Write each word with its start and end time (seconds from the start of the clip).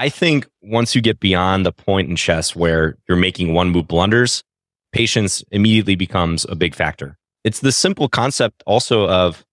I 0.00 0.10
think 0.10 0.46
once 0.62 0.94
you 0.94 1.02
get 1.02 1.18
beyond 1.18 1.66
the 1.66 1.72
point 1.72 2.08
in 2.08 2.14
chess 2.14 2.54
where 2.54 2.96
you're 3.08 3.18
making 3.18 3.52
one 3.52 3.70
move 3.70 3.88
blunders, 3.88 4.44
patience 4.92 5.42
immediately 5.50 5.96
becomes 5.96 6.46
a 6.48 6.54
big 6.54 6.76
factor. 6.76 7.18
It's 7.42 7.58
the 7.58 7.72
simple 7.72 8.08
concept 8.08 8.62
also 8.64 9.08
of 9.08 9.44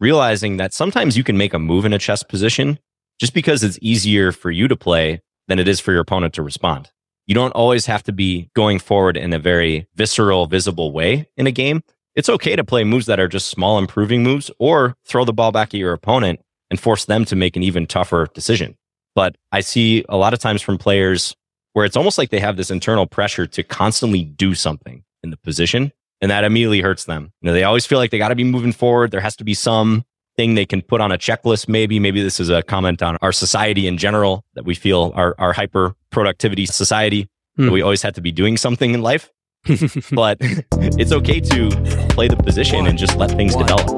realizing 0.00 0.56
that 0.56 0.74
sometimes 0.74 1.16
you 1.16 1.22
can 1.22 1.38
make 1.38 1.54
a 1.54 1.60
move 1.60 1.84
in 1.84 1.92
a 1.92 1.98
chess 2.00 2.24
position 2.24 2.80
just 3.20 3.34
because 3.34 3.62
it's 3.62 3.78
easier 3.80 4.32
for 4.32 4.50
you 4.50 4.66
to 4.66 4.74
play 4.74 5.22
than 5.46 5.60
it 5.60 5.68
is 5.68 5.78
for 5.78 5.92
your 5.92 6.00
opponent 6.00 6.34
to 6.34 6.42
respond. 6.42 6.90
You 7.28 7.36
don't 7.36 7.52
always 7.52 7.86
have 7.86 8.02
to 8.02 8.12
be 8.12 8.50
going 8.56 8.80
forward 8.80 9.16
in 9.16 9.32
a 9.32 9.38
very 9.38 9.86
visceral, 9.94 10.48
visible 10.48 10.90
way 10.90 11.28
in 11.36 11.46
a 11.46 11.52
game. 11.52 11.84
It's 12.16 12.28
okay 12.28 12.56
to 12.56 12.64
play 12.64 12.82
moves 12.82 13.06
that 13.06 13.20
are 13.20 13.28
just 13.28 13.46
small 13.46 13.78
improving 13.78 14.24
moves 14.24 14.50
or 14.58 14.96
throw 15.06 15.24
the 15.24 15.32
ball 15.32 15.52
back 15.52 15.68
at 15.68 15.78
your 15.78 15.92
opponent 15.92 16.40
and 16.68 16.80
force 16.80 17.04
them 17.04 17.24
to 17.26 17.36
make 17.36 17.54
an 17.54 17.62
even 17.62 17.86
tougher 17.86 18.26
decision. 18.34 18.76
But 19.14 19.36
I 19.52 19.60
see 19.60 20.04
a 20.08 20.16
lot 20.16 20.32
of 20.34 20.40
times 20.40 20.62
from 20.62 20.78
players 20.78 21.36
where 21.72 21.84
it's 21.84 21.96
almost 21.96 22.18
like 22.18 22.30
they 22.30 22.40
have 22.40 22.56
this 22.56 22.70
internal 22.70 23.06
pressure 23.06 23.46
to 23.46 23.62
constantly 23.62 24.24
do 24.24 24.54
something 24.54 25.04
in 25.22 25.30
the 25.30 25.36
position. 25.36 25.92
And 26.20 26.30
that 26.30 26.44
immediately 26.44 26.80
hurts 26.80 27.04
them. 27.04 27.32
You 27.40 27.48
know, 27.48 27.52
they 27.52 27.64
always 27.64 27.84
feel 27.84 27.98
like 27.98 28.10
they 28.10 28.18
got 28.18 28.28
to 28.28 28.34
be 28.34 28.44
moving 28.44 28.72
forward. 28.72 29.10
There 29.10 29.20
has 29.20 29.36
to 29.36 29.44
be 29.44 29.54
some 29.54 30.04
thing 30.36 30.54
they 30.54 30.66
can 30.66 30.82
put 30.82 31.00
on 31.00 31.12
a 31.12 31.18
checklist. 31.18 31.68
Maybe, 31.68 31.98
maybe 31.98 32.22
this 32.22 32.40
is 32.40 32.48
a 32.48 32.62
comment 32.62 33.02
on 33.02 33.18
our 33.20 33.32
society 33.32 33.86
in 33.86 33.98
general 33.98 34.44
that 34.54 34.64
we 34.64 34.74
feel 34.74 35.12
our, 35.14 35.34
our 35.38 35.52
hyper 35.52 35.94
productivity 36.10 36.66
society 36.66 37.28
hmm. 37.56 37.66
that 37.66 37.72
we 37.72 37.82
always 37.82 38.02
have 38.02 38.14
to 38.14 38.20
be 38.20 38.32
doing 38.32 38.56
something 38.56 38.94
in 38.94 39.02
life. 39.02 39.30
but 40.12 40.38
it's 40.40 41.12
okay 41.12 41.40
to 41.40 41.70
play 42.10 42.28
the 42.28 42.36
position 42.36 42.78
One. 42.78 42.86
and 42.88 42.98
just 42.98 43.16
let 43.16 43.30
things 43.32 43.54
One. 43.54 43.66
develop. 43.66 43.88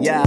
Yeah. 0.00 0.26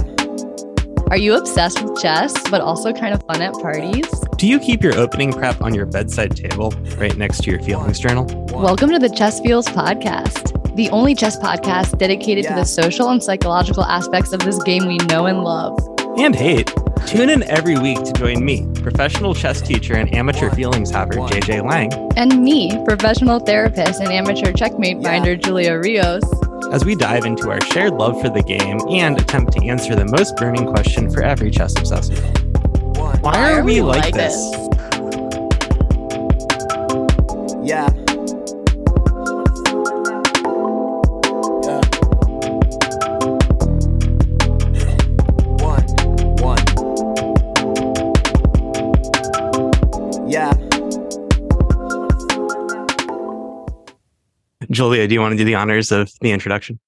Are 1.10 1.16
you 1.16 1.34
obsessed 1.34 1.82
with 1.82 2.00
chess, 2.00 2.32
but 2.50 2.60
also 2.60 2.92
kind 2.92 3.12
of 3.12 3.20
fun 3.24 3.42
at 3.42 3.52
parties? 3.54 4.08
Do 4.36 4.46
you 4.46 4.60
keep 4.60 4.80
your 4.80 4.94
opening 4.94 5.32
prep 5.32 5.60
on 5.60 5.74
your 5.74 5.84
bedside 5.84 6.36
table 6.36 6.70
right 6.98 7.16
next 7.16 7.42
to 7.42 7.50
your 7.50 7.60
feelings 7.62 7.98
journal? 7.98 8.26
Welcome 8.52 8.90
to 8.90 8.98
the 9.00 9.08
Chess 9.08 9.40
Feels 9.40 9.66
podcast, 9.66 10.76
the 10.76 10.88
only 10.90 11.16
chess 11.16 11.36
podcast 11.36 11.98
dedicated 11.98 12.44
yeah. 12.44 12.50
to 12.50 12.60
the 12.60 12.64
social 12.64 13.08
and 13.08 13.20
psychological 13.20 13.82
aspects 13.82 14.32
of 14.32 14.38
this 14.38 14.62
game 14.62 14.86
we 14.86 14.98
know 15.08 15.26
and 15.26 15.42
love. 15.42 15.76
And 16.16 16.32
hate. 16.32 16.72
Tune 17.06 17.30
in 17.30 17.42
every 17.44 17.76
week 17.78 18.02
to 18.04 18.12
join 18.12 18.44
me, 18.44 18.66
professional 18.82 19.34
chess 19.34 19.60
teacher 19.60 19.94
and 19.94 20.12
amateur 20.14 20.50
feelings 20.50 20.90
haver 20.90 21.14
JJ 21.14 21.68
Lang, 21.68 21.92
and 22.16 22.42
me, 22.42 22.70
professional 22.84 23.40
therapist 23.40 24.00
and 24.00 24.12
amateur 24.12 24.52
checkmate 24.52 25.02
finder 25.02 25.34
Julia 25.36 25.78
Rios 25.78 26.22
as 26.72 26.84
we 26.84 26.94
dive 26.94 27.24
into 27.24 27.50
our 27.50 27.60
shared 27.62 27.94
love 27.94 28.20
for 28.20 28.28
the 28.28 28.42
game 28.42 28.78
and 28.90 29.20
attempt 29.20 29.52
to 29.52 29.64
answer 29.66 29.96
the 29.96 30.04
most 30.04 30.36
burning 30.36 30.66
question 30.66 31.10
for 31.10 31.22
every 31.22 31.50
chess 31.50 31.76
obsessive. 31.76 32.18
Why, 32.96 33.16
Why 33.20 33.52
are, 33.52 33.64
we, 33.64 33.74
we 33.74 33.82
like, 33.82 34.04
like 34.04 34.14
this? 34.14 34.34
this? 34.34 34.68
Yeah. 37.62 37.88
Julia, 54.70 55.08
do 55.08 55.14
you 55.14 55.20
want 55.20 55.32
to 55.32 55.36
do 55.36 55.44
the 55.44 55.56
honors 55.56 55.90
of 55.90 56.12
the 56.20 56.30
introduction? 56.30 56.78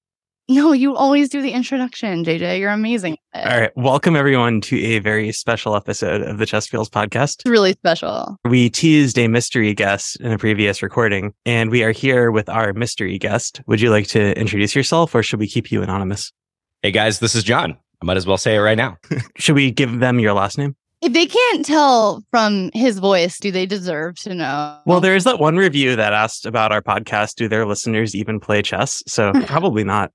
No, 0.47 0.71
you 0.71 0.95
always 0.95 1.27
do 1.27 1.41
the 1.41 1.51
introduction, 1.51 2.23
JJ. 2.23 2.59
You're 2.59 2.71
amazing. 2.71 3.17
All 3.33 3.43
right. 3.45 3.71
Welcome 3.75 4.15
everyone 4.15 4.61
to 4.61 4.77
a 4.77 4.99
very 4.99 5.33
special 5.33 5.75
episode 5.75 6.21
of 6.21 6.37
the 6.37 6.45
Chess 6.45 6.65
Feels 6.65 6.89
podcast. 6.89 7.41
It's 7.41 7.45
really 7.45 7.73
special. 7.73 8.37
We 8.45 8.69
teased 8.69 9.17
a 9.19 9.27
mystery 9.27 9.73
guest 9.73 10.17
in 10.21 10.31
a 10.31 10.37
previous 10.37 10.81
recording, 10.81 11.33
and 11.45 11.69
we 11.69 11.83
are 11.83 11.91
here 11.91 12.31
with 12.31 12.47
our 12.47 12.71
mystery 12.71 13.17
guest. 13.17 13.61
Would 13.67 13.81
you 13.81 13.89
like 13.89 14.07
to 14.07 14.37
introduce 14.39 14.75
yourself 14.75 15.13
or 15.13 15.21
should 15.21 15.39
we 15.39 15.47
keep 15.47 15.69
you 15.69 15.81
anonymous? 15.81 16.31
Hey 16.81 16.91
guys, 16.91 17.19
this 17.19 17.35
is 17.35 17.43
John. 17.43 17.77
I 18.01 18.05
might 18.05 18.17
as 18.17 18.25
well 18.25 18.37
say 18.37 18.55
it 18.55 18.59
right 18.59 18.77
now. 18.77 18.97
should 19.37 19.55
we 19.55 19.71
give 19.71 19.99
them 19.99 20.19
your 20.19 20.33
last 20.33 20.57
name? 20.57 20.75
If 21.03 21.11
they 21.11 21.25
can't 21.25 21.65
tell 21.65 22.23
from 22.31 22.71
his 22.73 22.97
voice, 22.99 23.37
do 23.37 23.51
they 23.51 23.65
deserve 23.65 24.15
to 24.21 24.33
know? 24.33 24.79
Well, 24.85 25.01
there 25.01 25.15
is 25.15 25.25
that 25.25 25.37
one 25.37 25.57
review 25.57 25.97
that 25.97 26.13
asked 26.13 26.45
about 26.45 26.71
our 26.71 26.81
podcast. 26.81 27.35
Do 27.35 27.49
their 27.49 27.65
listeners 27.65 28.15
even 28.15 28.39
play 28.39 28.61
chess? 28.61 29.03
So 29.05 29.33
probably 29.45 29.83
not. 29.83 30.11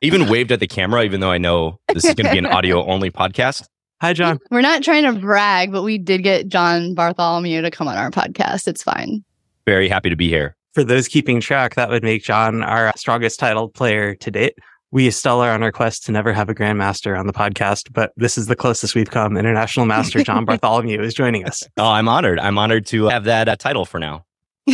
even 0.00 0.28
waved 0.28 0.52
at 0.52 0.60
the 0.60 0.68
camera, 0.68 1.02
even 1.02 1.20
though 1.20 1.32
I 1.32 1.38
know 1.38 1.80
this 1.92 2.04
is 2.04 2.14
going 2.14 2.26
to 2.26 2.32
be 2.32 2.38
an 2.38 2.46
audio 2.52 2.86
only 2.86 3.10
podcast. 3.10 3.66
Hi, 4.00 4.12
John. 4.12 4.38
We're 4.50 4.60
not 4.60 4.82
trying 4.82 5.04
to 5.04 5.20
brag, 5.20 5.72
but 5.72 5.82
we 5.82 5.98
did 5.98 6.22
get 6.22 6.48
John 6.48 6.94
Bartholomew 6.94 7.62
to 7.62 7.70
come 7.70 7.88
on 7.88 7.96
our 7.96 8.10
podcast. 8.10 8.68
It's 8.68 8.82
fine. 8.82 9.24
Very 9.66 9.88
happy 9.88 10.10
to 10.10 10.16
be 10.16 10.28
here. 10.28 10.56
For 10.74 10.84
those 10.84 11.06
keeping 11.06 11.40
track, 11.40 11.74
that 11.74 11.90
would 11.90 12.02
make 12.02 12.24
John 12.24 12.62
our 12.62 12.92
strongest 12.96 13.38
titled 13.38 13.74
player 13.74 14.14
to 14.16 14.30
date 14.30 14.54
we 14.92 15.10
still 15.10 15.40
are 15.40 15.50
on 15.50 15.62
our 15.62 15.72
quest 15.72 16.04
to 16.04 16.12
never 16.12 16.32
have 16.32 16.48
a 16.50 16.54
grandmaster 16.54 17.18
on 17.18 17.26
the 17.26 17.32
podcast, 17.32 17.92
but 17.92 18.12
this 18.16 18.36
is 18.36 18.46
the 18.46 18.54
closest 18.54 18.94
we've 18.94 19.10
come. 19.10 19.36
International 19.38 19.86
Master 19.86 20.22
John 20.24 20.44
Bartholomew 20.44 21.00
is 21.00 21.14
joining 21.14 21.46
us. 21.46 21.64
Oh, 21.78 21.88
I'm 21.88 22.08
honored. 22.08 22.38
I'm 22.38 22.58
honored 22.58 22.86
to 22.86 23.08
have 23.08 23.24
that 23.24 23.48
uh, 23.48 23.56
title 23.56 23.86
for 23.86 23.98
now. 23.98 24.24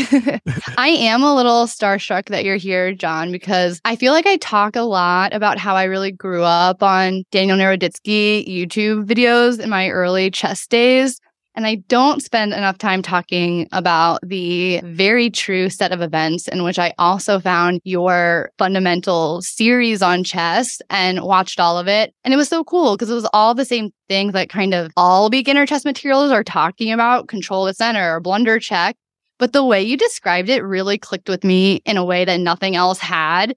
I 0.76 0.88
am 0.88 1.22
a 1.22 1.34
little 1.34 1.66
starstruck 1.66 2.26
that 2.26 2.44
you're 2.44 2.56
here, 2.56 2.92
John, 2.92 3.30
because 3.30 3.80
I 3.84 3.94
feel 3.94 4.12
like 4.12 4.26
I 4.26 4.36
talk 4.38 4.74
a 4.74 4.82
lot 4.82 5.32
about 5.32 5.56
how 5.56 5.76
I 5.76 5.84
really 5.84 6.10
grew 6.10 6.42
up 6.42 6.82
on 6.82 7.22
Daniel 7.30 7.56
Naroditsky 7.56 8.46
YouTube 8.46 9.06
videos 9.06 9.60
in 9.60 9.70
my 9.70 9.88
early 9.88 10.32
chess 10.32 10.66
days. 10.66 11.20
And 11.58 11.66
I 11.66 11.74
don't 11.88 12.22
spend 12.22 12.52
enough 12.52 12.78
time 12.78 13.02
talking 13.02 13.66
about 13.72 14.20
the 14.22 14.80
very 14.84 15.28
true 15.28 15.69
set 15.69 15.91
of 15.91 16.00
events 16.00 16.46
in 16.46 16.62
which 16.62 16.78
I 16.78 16.94
also 16.98 17.41
found 17.41 17.80
your 17.82 18.52
fundamental 18.58 19.42
series 19.42 20.00
on 20.00 20.22
chess 20.22 20.80
and 20.88 21.24
watched 21.24 21.58
all 21.58 21.76
of 21.76 21.88
it. 21.88 22.14
And 22.22 22.32
it 22.32 22.36
was 22.36 22.48
so 22.48 22.62
cool 22.62 22.94
because 22.94 23.10
it 23.10 23.14
was 23.14 23.28
all 23.32 23.56
the 23.56 23.64
same 23.64 23.91
things 24.08 24.34
that 24.34 24.48
kind 24.48 24.72
of 24.72 24.92
all 24.97 25.30
beginner 25.30 25.66
chess 25.66 25.84
materials 25.84 26.30
are 26.30 26.44
talking 26.44 26.92
about 26.92 27.26
control 27.26 27.64
the 27.64 27.74
center 27.74 28.14
or 28.14 28.20
blunder 28.20 28.60
check. 28.60 28.94
But 29.41 29.52
the 29.52 29.64
way 29.64 29.82
you 29.82 29.97
described 29.97 30.50
it 30.50 30.62
really 30.62 30.97
clicked 30.97 31.28
with 31.28 31.42
me 31.42 31.82
in 31.84 31.97
a 31.97 32.04
way 32.04 32.24
that 32.24 32.38
nothing 32.38 32.76
else 32.76 33.00
had. 33.00 33.56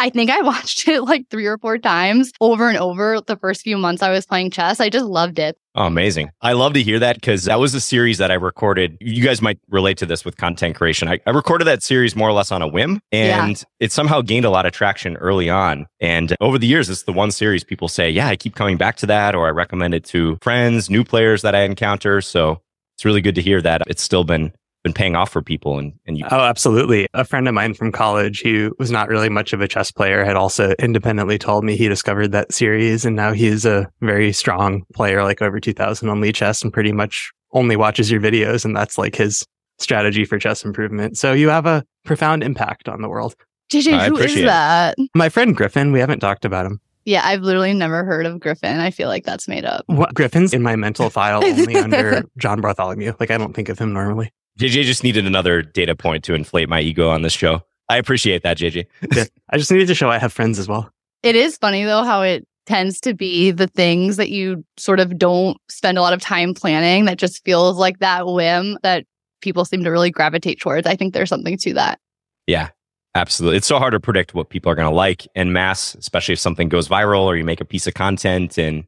I 0.00 0.10
think 0.10 0.30
I 0.30 0.40
watched 0.42 0.88
it 0.88 1.02
like 1.02 1.28
three 1.30 1.46
or 1.46 1.58
four 1.58 1.78
times 1.78 2.32
over 2.40 2.68
and 2.68 2.78
over 2.78 3.20
the 3.20 3.36
first 3.36 3.62
few 3.62 3.76
months 3.76 4.02
I 4.02 4.10
was 4.10 4.26
playing 4.26 4.50
chess. 4.50 4.80
I 4.80 4.88
just 4.88 5.06
loved 5.06 5.38
it. 5.38 5.56
Oh, 5.76 5.86
amazing. 5.86 6.30
I 6.40 6.52
love 6.52 6.74
to 6.74 6.82
hear 6.82 7.00
that 7.00 7.16
because 7.16 7.44
that 7.44 7.58
was 7.58 7.74
a 7.74 7.80
series 7.80 8.18
that 8.18 8.30
I 8.30 8.34
recorded. 8.34 8.96
You 9.00 9.24
guys 9.24 9.42
might 9.42 9.58
relate 9.68 9.98
to 9.98 10.06
this 10.06 10.24
with 10.24 10.36
content 10.36 10.76
creation. 10.76 11.08
I, 11.08 11.18
I 11.26 11.30
recorded 11.30 11.64
that 11.64 11.82
series 11.82 12.14
more 12.14 12.28
or 12.28 12.32
less 12.32 12.52
on 12.52 12.62
a 12.62 12.68
whim 12.68 13.00
and 13.10 13.56
yeah. 13.56 13.64
it 13.80 13.90
somehow 13.90 14.20
gained 14.20 14.44
a 14.44 14.50
lot 14.50 14.66
of 14.66 14.72
traction 14.72 15.16
early 15.16 15.50
on. 15.50 15.86
And 16.00 16.36
over 16.40 16.58
the 16.58 16.66
years, 16.68 16.88
it's 16.88 17.02
the 17.02 17.12
one 17.12 17.32
series 17.32 17.64
people 17.64 17.88
say, 17.88 18.08
yeah, 18.08 18.28
I 18.28 18.36
keep 18.36 18.54
coming 18.54 18.76
back 18.76 18.96
to 18.98 19.06
that 19.06 19.34
or 19.34 19.46
I 19.46 19.50
recommend 19.50 19.94
it 19.94 20.04
to 20.06 20.38
friends, 20.42 20.88
new 20.88 21.02
players 21.02 21.42
that 21.42 21.56
I 21.56 21.62
encounter. 21.62 22.20
So 22.20 22.60
it's 22.96 23.04
really 23.04 23.20
good 23.20 23.34
to 23.34 23.42
hear 23.42 23.60
that 23.62 23.82
it's 23.88 24.02
still 24.02 24.24
been 24.24 24.52
been 24.84 24.92
paying 24.92 25.16
off 25.16 25.30
for 25.30 25.42
people 25.42 25.78
and, 25.78 25.92
and 26.06 26.18
you 26.18 26.24
oh 26.30 26.40
absolutely 26.40 27.08
a 27.14 27.24
friend 27.24 27.48
of 27.48 27.54
mine 27.54 27.74
from 27.74 27.90
college 27.90 28.42
who 28.42 28.72
was 28.78 28.90
not 28.90 29.08
really 29.08 29.30
much 29.30 29.52
of 29.52 29.60
a 29.60 29.66
chess 29.66 29.90
player 29.90 30.24
had 30.24 30.36
also 30.36 30.74
independently 30.78 31.38
told 31.38 31.64
me 31.64 31.74
he 31.74 31.88
discovered 31.88 32.28
that 32.28 32.52
series 32.52 33.04
and 33.04 33.16
now 33.16 33.32
he's 33.32 33.64
a 33.64 33.90
very 34.02 34.32
strong 34.32 34.84
player 34.92 35.24
like 35.24 35.40
over 35.42 35.58
2000 35.58 36.08
on 36.08 36.20
Lichess 36.20 36.62
and 36.62 36.72
pretty 36.72 36.92
much 36.92 37.32
only 37.52 37.76
watches 37.76 38.10
your 38.10 38.20
videos 38.20 38.64
and 38.64 38.76
that's 38.76 38.98
like 38.98 39.16
his 39.16 39.44
strategy 39.78 40.24
for 40.24 40.38
chess 40.38 40.64
improvement 40.64 41.16
so 41.16 41.32
you 41.32 41.48
have 41.48 41.66
a 41.66 41.82
profound 42.04 42.44
impact 42.44 42.88
on 42.88 43.00
the 43.00 43.08
world 43.08 43.34
JJ, 43.72 44.08
who 44.08 44.18
is 44.18 44.34
that? 44.42 44.96
My 45.14 45.28
friend 45.28 45.56
Griffin. 45.56 45.90
We 45.90 45.98
haven't 45.98 46.20
talked 46.20 46.44
about 46.44 46.66
him. 46.66 46.80
Yeah, 47.04 47.22
I've 47.24 47.42
literally 47.42 47.74
never 47.74 48.04
heard 48.04 48.24
of 48.24 48.40
Griffin. 48.40 48.78
I 48.78 48.90
feel 48.90 49.08
like 49.08 49.24
that's 49.24 49.46
made 49.46 49.64
up. 49.64 49.84
What? 49.86 50.14
Griffin's 50.14 50.54
in 50.54 50.62
my 50.62 50.76
mental 50.76 51.10
file 51.10 51.44
only 51.44 51.76
under 51.76 52.22
John 52.38 52.60
Bartholomew. 52.60 53.14
Like 53.20 53.30
I 53.30 53.38
don't 53.38 53.52
think 53.52 53.68
of 53.68 53.78
him 53.78 53.92
normally. 53.92 54.32
JJ 54.58 54.84
just 54.84 55.02
needed 55.02 55.26
another 55.26 55.62
data 55.62 55.96
point 55.96 56.24
to 56.24 56.34
inflate 56.34 56.68
my 56.68 56.80
ego 56.80 57.08
on 57.08 57.22
this 57.22 57.32
show. 57.32 57.62
I 57.88 57.96
appreciate 57.96 58.42
that, 58.42 58.56
JJ. 58.56 58.86
yeah, 59.14 59.24
I 59.50 59.58
just 59.58 59.70
needed 59.70 59.88
to 59.88 59.94
show 59.94 60.10
I 60.10 60.18
have 60.18 60.32
friends 60.32 60.58
as 60.58 60.68
well. 60.68 60.90
It 61.22 61.36
is 61.36 61.56
funny 61.56 61.84
though 61.84 62.04
how 62.04 62.22
it 62.22 62.46
tends 62.66 63.00
to 63.00 63.14
be 63.14 63.50
the 63.50 63.66
things 63.66 64.16
that 64.16 64.30
you 64.30 64.64
sort 64.76 65.00
of 65.00 65.18
don't 65.18 65.58
spend 65.68 65.98
a 65.98 66.02
lot 66.02 66.12
of 66.12 66.20
time 66.20 66.54
planning 66.54 67.04
that 67.04 67.18
just 67.18 67.44
feels 67.44 67.76
like 67.76 67.98
that 67.98 68.26
whim 68.26 68.78
that 68.82 69.04
people 69.42 69.64
seem 69.64 69.84
to 69.84 69.90
really 69.90 70.10
gravitate 70.10 70.60
towards. 70.60 70.86
I 70.86 70.96
think 70.96 71.12
there's 71.12 71.28
something 71.28 71.58
to 71.58 71.74
that. 71.74 71.98
Yeah, 72.46 72.70
absolutely. 73.14 73.58
It's 73.58 73.66
so 73.66 73.78
hard 73.78 73.92
to 73.92 74.00
predict 74.00 74.34
what 74.34 74.48
people 74.48 74.72
are 74.72 74.74
going 74.74 74.88
to 74.88 74.94
like 74.94 75.26
in 75.34 75.52
mass, 75.52 75.94
especially 75.94 76.32
if 76.32 76.38
something 76.38 76.68
goes 76.68 76.88
viral 76.88 77.22
or 77.22 77.36
you 77.36 77.44
make 77.44 77.60
a 77.60 77.66
piece 77.66 77.86
of 77.86 77.94
content 77.94 78.58
and 78.58 78.84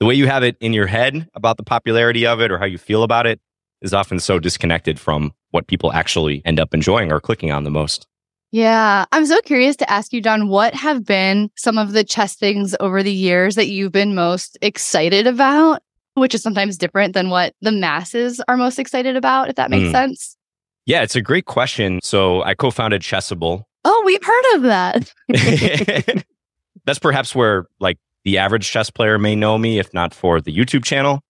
the 0.00 0.06
way 0.06 0.14
you 0.14 0.26
have 0.26 0.42
it 0.42 0.56
in 0.60 0.72
your 0.72 0.86
head 0.86 1.28
about 1.34 1.56
the 1.58 1.62
popularity 1.62 2.26
of 2.26 2.40
it 2.40 2.50
or 2.50 2.58
how 2.58 2.64
you 2.64 2.78
feel 2.78 3.02
about 3.02 3.26
it 3.26 3.40
is 3.82 3.94
often 3.94 4.18
so 4.20 4.38
disconnected 4.38 4.98
from 4.98 5.32
what 5.50 5.66
people 5.66 5.92
actually 5.92 6.42
end 6.44 6.58
up 6.60 6.74
enjoying 6.74 7.12
or 7.12 7.20
clicking 7.20 7.50
on 7.52 7.64
the 7.64 7.70
most. 7.70 8.06
Yeah. 8.50 9.04
I'm 9.12 9.26
so 9.26 9.40
curious 9.42 9.76
to 9.76 9.90
ask 9.90 10.12
you, 10.12 10.20
John, 10.22 10.48
what 10.48 10.74
have 10.74 11.04
been 11.04 11.50
some 11.56 11.76
of 11.78 11.92
the 11.92 12.02
chess 12.04 12.34
things 12.34 12.74
over 12.80 13.02
the 13.02 13.12
years 13.12 13.54
that 13.56 13.68
you've 13.68 13.92
been 13.92 14.14
most 14.14 14.56
excited 14.62 15.26
about? 15.26 15.82
which 16.14 16.34
is 16.34 16.42
sometimes 16.42 16.76
different 16.76 17.14
than 17.14 17.30
what 17.30 17.54
the 17.60 17.70
masses 17.70 18.40
are 18.48 18.56
most 18.56 18.76
excited 18.80 19.14
about, 19.14 19.48
if 19.48 19.54
that 19.54 19.70
makes 19.70 19.86
Mm. 19.90 19.92
sense. 19.92 20.36
Yeah, 20.84 21.02
it's 21.02 21.14
a 21.14 21.22
great 21.22 21.44
question. 21.44 22.00
So 22.02 22.42
I 22.42 22.54
co-founded 22.54 23.02
Chessable. 23.02 23.62
Oh, 23.84 24.02
we've 24.04 24.24
heard 24.24 24.56
of 24.56 24.62
that. 24.62 25.14
That's 26.86 26.98
perhaps 26.98 27.36
where 27.36 27.66
like 27.78 27.98
the 28.24 28.38
average 28.38 28.68
chess 28.68 28.90
player 28.90 29.16
may 29.16 29.36
know 29.36 29.58
me, 29.58 29.78
if 29.78 29.94
not 29.94 30.12
for 30.12 30.40
the 30.40 30.52
YouTube 30.52 30.84
channel. 30.84 31.20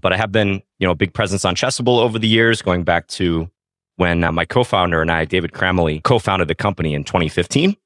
But 0.00 0.12
I 0.12 0.16
have 0.16 0.32
been, 0.32 0.62
you 0.78 0.86
know, 0.86 0.90
a 0.92 0.96
big 0.96 1.12
presence 1.14 1.44
on 1.44 1.54
Chessable 1.54 1.98
over 2.00 2.18
the 2.18 2.28
years, 2.28 2.62
going 2.62 2.84
back 2.84 3.06
to 3.08 3.50
when 3.96 4.22
uh, 4.22 4.30
my 4.30 4.44
co-founder 4.44 5.02
and 5.02 5.10
I, 5.10 5.24
David 5.24 5.52
Kramaley, 5.52 6.02
co-founded 6.02 6.48
the 6.48 6.54
company 6.54 6.94
in 6.94 7.04
2015 7.04 7.76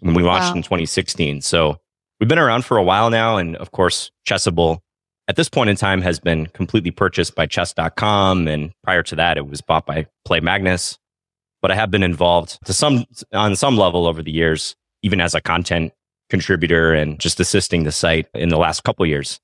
when 0.00 0.14
we 0.14 0.22
launched 0.22 0.50
Wow. 0.50 0.56
in 0.56 0.62
2016. 0.62 1.40
So 1.42 1.78
we've 2.18 2.28
been 2.28 2.38
around 2.38 2.64
for 2.64 2.76
a 2.76 2.82
while 2.82 3.10
now. 3.10 3.36
And 3.36 3.56
of 3.56 3.70
course, 3.70 4.10
Chessable 4.28 4.78
at 5.28 5.36
this 5.36 5.48
point 5.48 5.70
in 5.70 5.76
time 5.76 6.02
has 6.02 6.18
been 6.18 6.46
completely 6.46 6.90
purchased 6.90 7.36
by 7.36 7.46
chess.com. 7.46 8.48
And 8.48 8.72
prior 8.82 9.04
to 9.04 9.14
that, 9.16 9.36
it 9.38 9.46
was 9.46 9.60
bought 9.60 9.86
by 9.86 10.06
Play 10.24 10.40
Magnus. 10.40 10.98
But 11.60 11.70
I 11.70 11.76
have 11.76 11.92
been 11.92 12.02
involved 12.02 12.58
to 12.64 12.72
some, 12.72 13.04
on 13.32 13.54
some 13.54 13.76
level 13.76 14.06
over 14.08 14.20
the 14.20 14.32
years, 14.32 14.74
even 15.02 15.20
as 15.20 15.32
a 15.34 15.40
content 15.40 15.92
contributor 16.28 16.92
and 16.92 17.20
just 17.20 17.38
assisting 17.38 17.84
the 17.84 17.92
site 17.92 18.26
in 18.34 18.48
the 18.48 18.56
last 18.56 18.82
couple 18.82 19.06
years. 19.06 19.38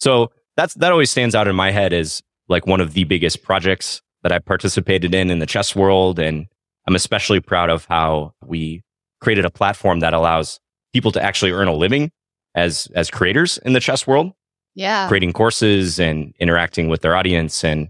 So 0.00 0.30
that's, 0.56 0.74
that 0.74 0.92
always 0.92 1.10
stands 1.10 1.34
out 1.34 1.48
in 1.48 1.56
my 1.56 1.70
head 1.70 1.92
as 1.92 2.22
like 2.48 2.66
one 2.66 2.80
of 2.80 2.92
the 2.94 3.04
biggest 3.04 3.42
projects 3.42 4.00
that 4.22 4.32
I 4.32 4.38
participated 4.38 5.14
in 5.14 5.30
in 5.30 5.38
the 5.38 5.46
chess 5.46 5.74
world. 5.74 6.18
And 6.18 6.46
I'm 6.86 6.94
especially 6.94 7.40
proud 7.40 7.70
of 7.70 7.86
how 7.86 8.34
we 8.44 8.82
created 9.20 9.44
a 9.44 9.50
platform 9.50 10.00
that 10.00 10.14
allows 10.14 10.60
people 10.92 11.12
to 11.12 11.22
actually 11.22 11.52
earn 11.52 11.68
a 11.68 11.74
living 11.74 12.10
as, 12.54 12.88
as 12.94 13.10
creators 13.10 13.58
in 13.58 13.72
the 13.72 13.80
chess 13.80 14.06
world 14.06 14.32
Yeah. 14.74 15.08
creating 15.08 15.32
courses 15.32 15.98
and 15.98 16.34
interacting 16.38 16.88
with 16.88 17.00
their 17.02 17.16
audience 17.16 17.64
and 17.64 17.88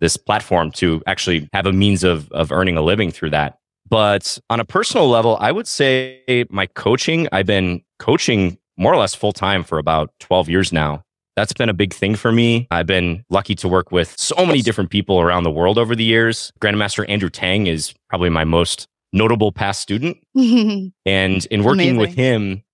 this 0.00 0.16
platform 0.16 0.70
to 0.72 1.02
actually 1.06 1.48
have 1.52 1.66
a 1.66 1.72
means 1.72 2.04
of 2.04 2.30
of 2.30 2.52
earning 2.52 2.76
a 2.76 2.82
living 2.82 3.10
through 3.10 3.30
that. 3.30 3.58
But 3.88 4.38
on 4.50 4.60
a 4.60 4.64
personal 4.64 5.08
level, 5.08 5.36
I 5.40 5.50
would 5.50 5.66
say 5.66 6.22
my 6.50 6.66
coaching, 6.66 7.26
I've 7.32 7.46
been 7.46 7.82
coaching 7.98 8.58
more 8.76 8.92
or 8.92 8.96
less 8.98 9.14
full 9.14 9.32
time 9.32 9.64
for 9.64 9.78
about 9.78 10.10
12 10.20 10.48
years 10.48 10.72
now. 10.72 11.02
That's 11.38 11.52
been 11.52 11.68
a 11.68 11.74
big 11.74 11.94
thing 11.94 12.16
for 12.16 12.32
me. 12.32 12.66
I've 12.72 12.88
been 12.88 13.24
lucky 13.30 13.54
to 13.54 13.68
work 13.68 13.92
with 13.92 14.12
so 14.18 14.44
many 14.44 14.60
different 14.60 14.90
people 14.90 15.20
around 15.20 15.44
the 15.44 15.52
world 15.52 15.78
over 15.78 15.94
the 15.94 16.02
years. 16.02 16.52
Grandmaster 16.60 17.08
Andrew 17.08 17.30
Tang 17.30 17.68
is 17.68 17.94
probably 18.08 18.28
my 18.28 18.42
most 18.42 18.88
notable 19.12 19.52
past 19.52 19.80
student. 19.80 20.18
And 21.06 21.46
in 21.46 21.62
working 21.62 21.96
with 21.96 22.12
him, 22.12 22.64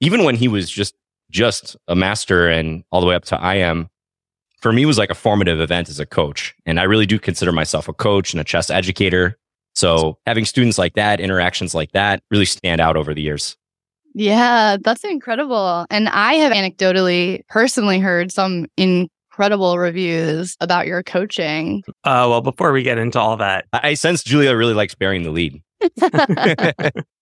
even 0.00 0.24
when 0.24 0.34
he 0.34 0.48
was 0.48 0.70
just 0.70 0.94
just 1.30 1.76
a 1.88 1.94
master 1.94 2.48
and 2.48 2.84
all 2.90 3.02
the 3.02 3.06
way 3.06 3.14
up 3.14 3.26
to 3.26 3.54
IM, 3.54 3.90
for 4.62 4.72
me 4.72 4.86
was 4.86 4.96
like 4.96 5.10
a 5.10 5.14
formative 5.14 5.60
event 5.60 5.90
as 5.90 6.00
a 6.00 6.06
coach. 6.06 6.54
And 6.64 6.80
I 6.80 6.84
really 6.84 7.04
do 7.04 7.18
consider 7.18 7.52
myself 7.52 7.86
a 7.86 7.92
coach 7.92 8.32
and 8.32 8.40
a 8.40 8.44
chess 8.44 8.70
educator. 8.70 9.36
So 9.74 10.16
having 10.24 10.46
students 10.46 10.78
like 10.78 10.94
that, 10.94 11.20
interactions 11.20 11.74
like 11.74 11.92
that 11.92 12.22
really 12.30 12.46
stand 12.46 12.80
out 12.80 12.96
over 12.96 13.12
the 13.12 13.20
years. 13.20 13.58
Yeah, 14.18 14.78
that's 14.82 15.04
incredible. 15.04 15.84
And 15.90 16.08
I 16.08 16.34
have 16.34 16.50
anecdotally, 16.50 17.42
personally 17.48 17.98
heard 17.98 18.32
some 18.32 18.64
incredible 18.78 19.76
reviews 19.76 20.56
about 20.58 20.86
your 20.86 21.02
coaching. 21.02 21.82
Uh, 22.02 22.24
well, 22.26 22.40
before 22.40 22.72
we 22.72 22.82
get 22.82 22.96
into 22.96 23.20
all 23.20 23.36
that, 23.36 23.66
I 23.74 23.90
I 23.90 23.94
sense 23.94 24.22
Julia 24.22 24.56
really 24.56 24.72
likes 24.72 24.94
bearing 24.94 25.22
the 25.22 25.30
lead. 25.30 25.60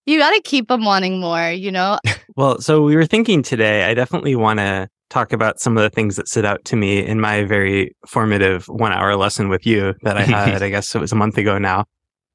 you 0.06 0.19
got 0.20 0.31
to 0.31 0.41
keep 0.44 0.69
them 0.69 0.85
wanting 0.85 1.20
more, 1.20 1.50
you 1.50 1.73
know? 1.73 1.99
Well, 2.37 2.61
so 2.61 2.82
we 2.82 2.96
were 2.96 3.06
thinking 3.06 3.44
today, 3.44 3.85
I 3.85 3.94
definitely 3.94 4.35
want 4.35 4.58
to 4.58 4.88
talk 5.08 5.32
about 5.32 5.61
some 5.61 5.76
of 5.76 5.85
the 5.85 5.91
things 5.91 6.17
that 6.17 6.26
stood 6.26 6.44
out 6.44 6.64
to 6.64 6.75
me 6.75 6.99
in 6.99 7.20
my 7.20 7.44
very 7.44 7.94
formative 8.08 8.67
one 8.67 8.91
hour 8.91 9.14
lesson 9.14 9.49
with 9.49 9.64
you 9.64 9.94
that 10.02 10.17
I 10.17 10.23
had, 10.25 10.61
I 10.61 10.69
guess 10.69 10.93
it 10.96 10.99
was 10.99 11.12
a 11.12 11.14
month 11.14 11.38
ago 11.38 11.58
now. 11.58 11.85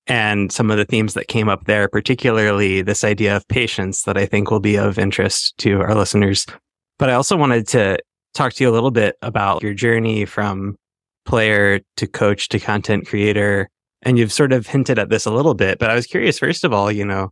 And 0.10 0.52
some 0.52 0.72
of 0.72 0.78
the 0.78 0.86
themes 0.86 1.14
that 1.14 1.28
came 1.28 1.48
up 1.48 1.66
there, 1.66 1.88
particularly 1.88 2.82
this 2.82 3.04
idea 3.04 3.36
of 3.36 3.48
patience 3.48 4.04
that 4.04 4.18
I 4.18 4.26
think 4.26 4.50
will 4.50 4.60
be 4.60 4.76
of 4.76 4.98
interest 4.98 5.56
to 5.60 5.82
our 5.82 5.94
listeners. 5.94 6.48
But 6.98 7.12
I 7.12 7.14
also 7.14 7.38
wanted 7.38 7.68
to 7.70 8.00
talk 8.34 8.54
to 8.54 8.64
you 8.64 8.70
a 8.70 8.74
little 8.74 8.92
bit 8.92 9.16
about 9.22 9.62
your 9.62 9.76
journey 9.76 10.26
from 10.26 10.76
player 11.26 11.80
to 11.98 12.08
coach 12.08 12.50
to 12.50 12.60
content 12.60 13.08
creator. 13.08 13.70
And 14.02 14.18
you've 14.18 14.34
sort 14.34 14.52
of 14.52 14.66
hinted 14.66 14.98
at 14.98 15.10
this 15.10 15.28
a 15.28 15.32
little 15.32 15.54
bit, 15.54 15.78
but 15.78 15.92
I 15.92 15.96
was 15.96 16.08
curious, 16.08 16.40
first 16.40 16.64
of 16.64 16.74
all, 16.74 16.92
you 16.92 17.06
know, 17.06 17.30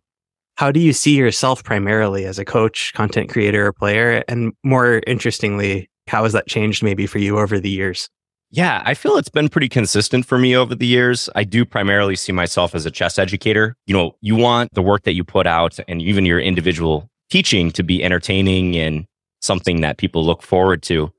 how 0.55 0.71
do 0.71 0.79
you 0.79 0.93
see 0.93 1.15
yourself 1.15 1.63
primarily 1.63 2.25
as 2.25 2.37
a 2.37 2.45
coach, 2.45 2.93
content 2.93 3.29
creator, 3.29 3.65
or 3.65 3.73
player? 3.73 4.23
And 4.27 4.53
more 4.63 5.01
interestingly, 5.07 5.89
how 6.07 6.23
has 6.23 6.33
that 6.33 6.47
changed 6.47 6.83
maybe 6.83 7.07
for 7.07 7.17
you 7.17 7.39
over 7.39 7.59
the 7.59 7.69
years? 7.69 8.09
Yeah, 8.49 8.81
I 8.85 8.93
feel 8.93 9.17
it's 9.17 9.29
been 9.29 9.49
pretty 9.49 9.67
consistent 9.67 10.25
for 10.25 10.37
me 10.37 10.55
over 10.55 10.73
the 10.73 10.87
years. 10.87 11.29
I 11.35 11.43
do 11.43 11.65
primarily 11.65 12.15
see 12.15 12.31
myself 12.31 12.73
as 12.73 12.85
a 12.85 12.91
chess 12.91 13.19
educator. 13.19 13.75
You 13.85 13.93
know, 13.93 14.15
you 14.21 14.35
want 14.35 14.73
the 14.73 14.81
work 14.81 15.03
that 15.03 15.13
you 15.13 15.23
put 15.25 15.45
out 15.45 15.77
and 15.87 16.01
even 16.01 16.25
your 16.25 16.39
individual 16.39 17.09
teaching 17.29 17.71
to 17.71 17.83
be 17.83 18.03
entertaining 18.03 18.77
and 18.77 19.05
something 19.41 19.81
that 19.81 19.97
people 19.97 20.25
look 20.25 20.41
forward 20.41 20.81
to. 20.83 21.11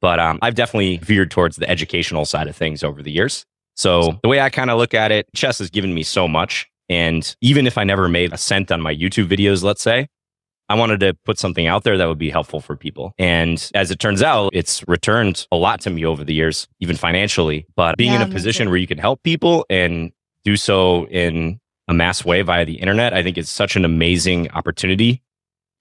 But 0.00 0.20
um, 0.20 0.38
I've 0.40 0.54
definitely 0.54 0.98
veered 0.98 1.32
towards 1.32 1.56
the 1.56 1.68
educational 1.68 2.24
side 2.24 2.46
of 2.46 2.54
things 2.54 2.84
over 2.84 3.02
the 3.02 3.10
years. 3.10 3.44
So 3.74 4.18
the 4.22 4.28
way 4.28 4.40
I 4.40 4.48
kind 4.48 4.70
of 4.70 4.78
look 4.78 4.94
at 4.94 5.10
it, 5.10 5.26
chess 5.34 5.58
has 5.58 5.70
given 5.70 5.94
me 5.94 6.04
so 6.04 6.28
much. 6.28 6.68
And 6.88 7.34
even 7.40 7.66
if 7.66 7.76
I 7.76 7.84
never 7.84 8.08
made 8.08 8.32
a 8.32 8.38
cent 8.38 8.70
on 8.70 8.80
my 8.80 8.94
YouTube 8.94 9.28
videos, 9.28 9.62
let's 9.62 9.82
say, 9.82 10.08
I 10.68 10.74
wanted 10.74 11.00
to 11.00 11.14
put 11.24 11.38
something 11.38 11.66
out 11.66 11.84
there 11.84 11.96
that 11.96 12.06
would 12.06 12.18
be 12.18 12.30
helpful 12.30 12.60
for 12.60 12.76
people. 12.76 13.14
And 13.18 13.70
as 13.74 13.90
it 13.90 13.98
turns 13.98 14.22
out, 14.22 14.50
it's 14.52 14.86
returned 14.86 15.46
a 15.50 15.56
lot 15.56 15.80
to 15.82 15.90
me 15.90 16.04
over 16.04 16.24
the 16.24 16.34
years, 16.34 16.68
even 16.80 16.96
financially. 16.96 17.66
But 17.74 17.96
being 17.96 18.12
in 18.12 18.20
a 18.20 18.28
position 18.28 18.66
too. 18.66 18.70
where 18.70 18.78
you 18.78 18.86
can 18.86 18.98
help 18.98 19.22
people 19.22 19.64
and 19.70 20.12
do 20.44 20.56
so 20.56 21.06
in 21.06 21.58
a 21.88 21.94
mass 21.94 22.24
way 22.24 22.42
via 22.42 22.66
the 22.66 22.74
internet, 22.74 23.14
I 23.14 23.22
think 23.22 23.38
is 23.38 23.48
such 23.48 23.76
an 23.76 23.84
amazing 23.84 24.50
opportunity 24.50 25.22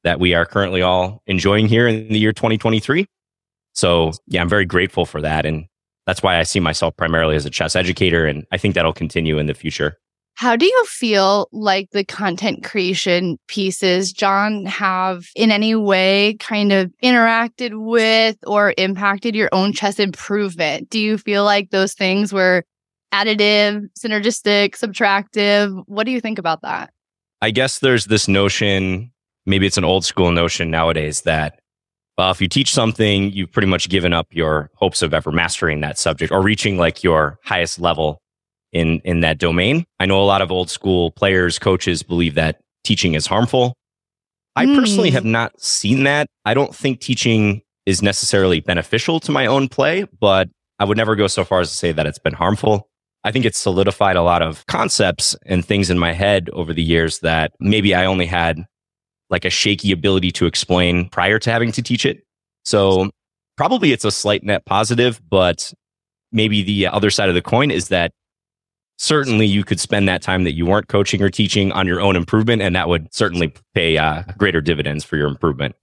that 0.03 0.19
we 0.19 0.33
are 0.33 0.45
currently 0.45 0.81
all 0.81 1.21
enjoying 1.27 1.67
here 1.67 1.87
in 1.87 2.07
the 2.07 2.19
year 2.19 2.31
2023. 2.31 3.07
So, 3.73 4.13
yeah, 4.27 4.41
I'm 4.41 4.49
very 4.49 4.65
grateful 4.65 5.05
for 5.05 5.21
that. 5.21 5.45
And 5.45 5.65
that's 6.05 6.23
why 6.23 6.39
I 6.39 6.43
see 6.43 6.61
myself 6.61 6.95
primarily 6.95 7.35
as 7.35 7.45
a 7.45 7.49
chess 7.49 7.75
educator. 7.75 8.25
And 8.25 8.45
I 8.51 8.57
think 8.57 8.73
that'll 8.73 8.93
continue 8.93 9.37
in 9.37 9.47
the 9.47 9.53
future. 9.53 9.97
How 10.37 10.55
do 10.55 10.67
you 10.67 10.85
feel 10.85 11.49
like 11.51 11.89
the 11.89 12.03
content 12.03 12.63
creation 12.63 13.39
pieces, 13.47 14.13
John, 14.13 14.67
have 14.67 15.25
in 15.35 15.49
any 15.49 15.73
way 15.73 16.35
kind 16.39 16.71
of 16.71 16.93
interacted 17.03 17.71
with 17.73 18.37
or 18.45 18.75
impacted 18.77 19.33
your 19.33 19.49
own 19.51 19.73
chess 19.73 19.97
improvement? 19.97 20.91
Do 20.91 20.99
you 20.99 21.17
feel 21.17 21.43
like 21.43 21.71
those 21.71 21.95
things 21.95 22.31
were 22.31 22.63
additive, 23.11 23.87
synergistic, 23.97 24.77
subtractive? 24.77 25.83
What 25.87 26.03
do 26.03 26.11
you 26.11 26.21
think 26.21 26.37
about 26.37 26.61
that? 26.61 26.91
I 27.41 27.49
guess 27.49 27.79
there's 27.79 28.05
this 28.05 28.27
notion, 28.27 29.11
maybe 29.47 29.65
it's 29.65 29.79
an 29.79 29.85
old 29.85 30.05
school 30.05 30.29
notion 30.29 30.69
nowadays 30.69 31.21
that, 31.21 31.59
well, 32.15 32.29
if 32.29 32.39
you 32.39 32.47
teach 32.47 32.71
something, 32.71 33.31
you've 33.31 33.51
pretty 33.51 33.67
much 33.67 33.89
given 33.89 34.13
up 34.13 34.27
your 34.29 34.69
hopes 34.75 35.01
of 35.01 35.15
ever 35.15 35.31
mastering 35.31 35.81
that 35.81 35.97
subject 35.97 36.31
or 36.31 36.43
reaching 36.43 36.77
like 36.77 37.03
your 37.03 37.39
highest 37.43 37.79
level 37.79 38.21
in, 38.77 38.99
in 39.03 39.21
that 39.21 39.37
domain. 39.37 39.85
I 39.99 40.05
know 40.05 40.21
a 40.21 40.25
lot 40.25 40.41
of 40.41 40.51
old 40.51 40.69
school 40.69 41.11
players, 41.11 41.59
coaches 41.59 42.03
believe 42.03 42.35
that 42.35 42.59
teaching 42.83 43.13
is 43.15 43.25
harmful. 43.27 43.73
I 44.55 44.65
personally 44.65 45.09
Hmm. 45.09 45.15
have 45.15 45.25
not 45.25 45.61
seen 45.61 46.03
that. 46.03 46.27
I 46.45 46.53
don't 46.53 46.73
think 46.75 46.99
teaching 46.99 47.61
is 47.85 48.01
necessarily 48.01 48.59
beneficial 48.59 49.19
to 49.21 49.31
my 49.31 49.45
own 49.45 49.69
play, 49.69 50.05
but 50.19 50.49
I 50.79 50.85
would 50.85 50.97
never 50.97 51.15
go 51.15 51.27
so 51.27 51.43
far 51.43 51.59
as 51.61 51.69
to 51.69 51.75
say 51.75 51.91
that 51.91 52.05
it's 52.05 52.19
been 52.19 52.33
harmful. 52.33 52.87
I 53.23 53.31
think 53.31 53.45
it's 53.45 53.57
solidified 53.57 54.15
a 54.15 54.21
lot 54.23 54.41
of 54.41 54.65
concepts 54.67 55.35
and 55.45 55.65
things 55.65 55.89
in 55.89 55.97
my 55.99 56.13
head 56.13 56.49
over 56.53 56.73
the 56.73 56.83
years 56.83 57.19
that 57.19 57.51
maybe 57.59 57.93
I 57.93 58.05
only 58.05 58.25
had 58.25 58.63
like 59.29 59.43
a 59.45 59.49
shaky 59.49 59.91
ability 59.91 60.31
to 60.31 60.45
explain 60.45 61.09
prior 61.09 61.37
to 61.39 61.51
having 61.51 61.71
to 61.73 61.81
teach 61.81 62.05
it. 62.05 62.21
So 62.63 63.09
probably 63.57 63.91
it's 63.91 64.05
a 64.05 64.11
slight 64.11 64.43
net 64.43 64.65
positive, 64.65 65.19
but 65.29 65.73
maybe 66.31 66.61
the 66.63 66.87
other 66.87 67.09
side 67.09 67.27
of 67.29 67.35
the 67.35 67.41
coin 67.41 67.69
is 67.71 67.89
that 67.89 68.11
certainly 68.97 69.45
you 69.45 69.63
could 69.63 69.79
spend 69.79 70.07
that 70.09 70.21
time 70.21 70.43
that 70.43 70.53
you 70.53 70.65
weren't 70.65 70.87
coaching 70.87 71.21
or 71.21 71.29
teaching 71.29 71.71
on 71.71 71.87
your 71.87 72.01
own 72.01 72.15
improvement, 72.15 72.61
and 72.61 72.75
that 72.75 72.87
would 72.87 73.13
certainly 73.13 73.53
pay 73.73 73.97
uh, 73.97 74.23
greater 74.37 74.61
dividends 74.61 75.03
for 75.03 75.17
your 75.17 75.27
improvement. 75.27 75.75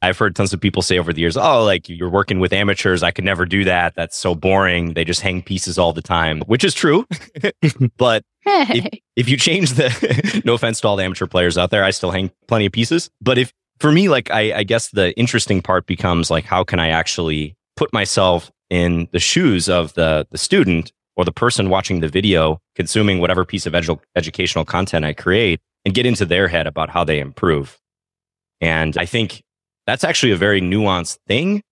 I've 0.00 0.16
heard 0.16 0.36
tons 0.36 0.52
of 0.52 0.60
people 0.60 0.80
say 0.80 0.96
over 0.96 1.12
the 1.12 1.20
years, 1.20 1.36
oh, 1.36 1.64
like 1.64 1.88
you're 1.88 2.08
working 2.08 2.38
with 2.38 2.52
amateurs. 2.52 3.02
I 3.02 3.10
could 3.10 3.24
never 3.24 3.44
do 3.44 3.64
that. 3.64 3.96
That's 3.96 4.16
so 4.16 4.36
boring. 4.36 4.94
They 4.94 5.04
just 5.04 5.22
hang 5.22 5.42
pieces 5.42 5.76
all 5.76 5.92
the 5.92 6.02
time, 6.02 6.40
which 6.42 6.62
is 6.62 6.72
true. 6.72 7.04
but 7.96 8.22
Hey. 8.48 9.02
if 9.16 9.28
you 9.28 9.36
change 9.36 9.72
the, 9.72 10.42
no 10.44 10.54
offense 10.54 10.80
to 10.80 10.88
all 10.88 10.96
the 10.96 11.04
amateur 11.04 11.26
players 11.26 11.58
out 11.58 11.70
there, 11.70 11.84
I 11.84 11.90
still 11.90 12.10
hang 12.10 12.30
plenty 12.46 12.66
of 12.66 12.72
pieces. 12.72 13.10
But 13.20 13.38
if, 13.38 13.52
for 13.78 13.92
me, 13.92 14.08
like, 14.08 14.30
I, 14.30 14.58
I 14.58 14.62
guess 14.64 14.88
the 14.88 15.16
interesting 15.18 15.62
part 15.62 15.86
becomes 15.86 16.30
like, 16.30 16.44
how 16.44 16.64
can 16.64 16.80
I 16.80 16.88
actually 16.88 17.56
put 17.76 17.92
myself 17.92 18.50
in 18.70 19.08
the 19.12 19.18
shoes 19.18 19.68
of 19.68 19.94
the, 19.94 20.26
the 20.30 20.38
student 20.38 20.92
or 21.18 21.24
the 21.26 21.32
person 21.32 21.68
watching 21.68 22.00
the 22.00 22.08
video, 22.08 22.58
consuming 22.74 23.18
whatever 23.18 23.44
piece 23.44 23.66
of 23.66 23.74
edu- 23.74 24.00
educational 24.16 24.64
content 24.64 25.04
I 25.04 25.12
create 25.12 25.60
and 25.84 25.92
get 25.94 26.06
into 26.06 26.24
their 26.24 26.48
head 26.48 26.66
about 26.66 26.88
how 26.88 27.04
they 27.04 27.20
improve. 27.20 27.78
And 28.62 28.96
I 28.96 29.04
think 29.04 29.42
that's 29.86 30.04
actually 30.04 30.32
a 30.32 30.36
very 30.36 30.62
nuanced 30.62 31.18
thing 31.26 31.62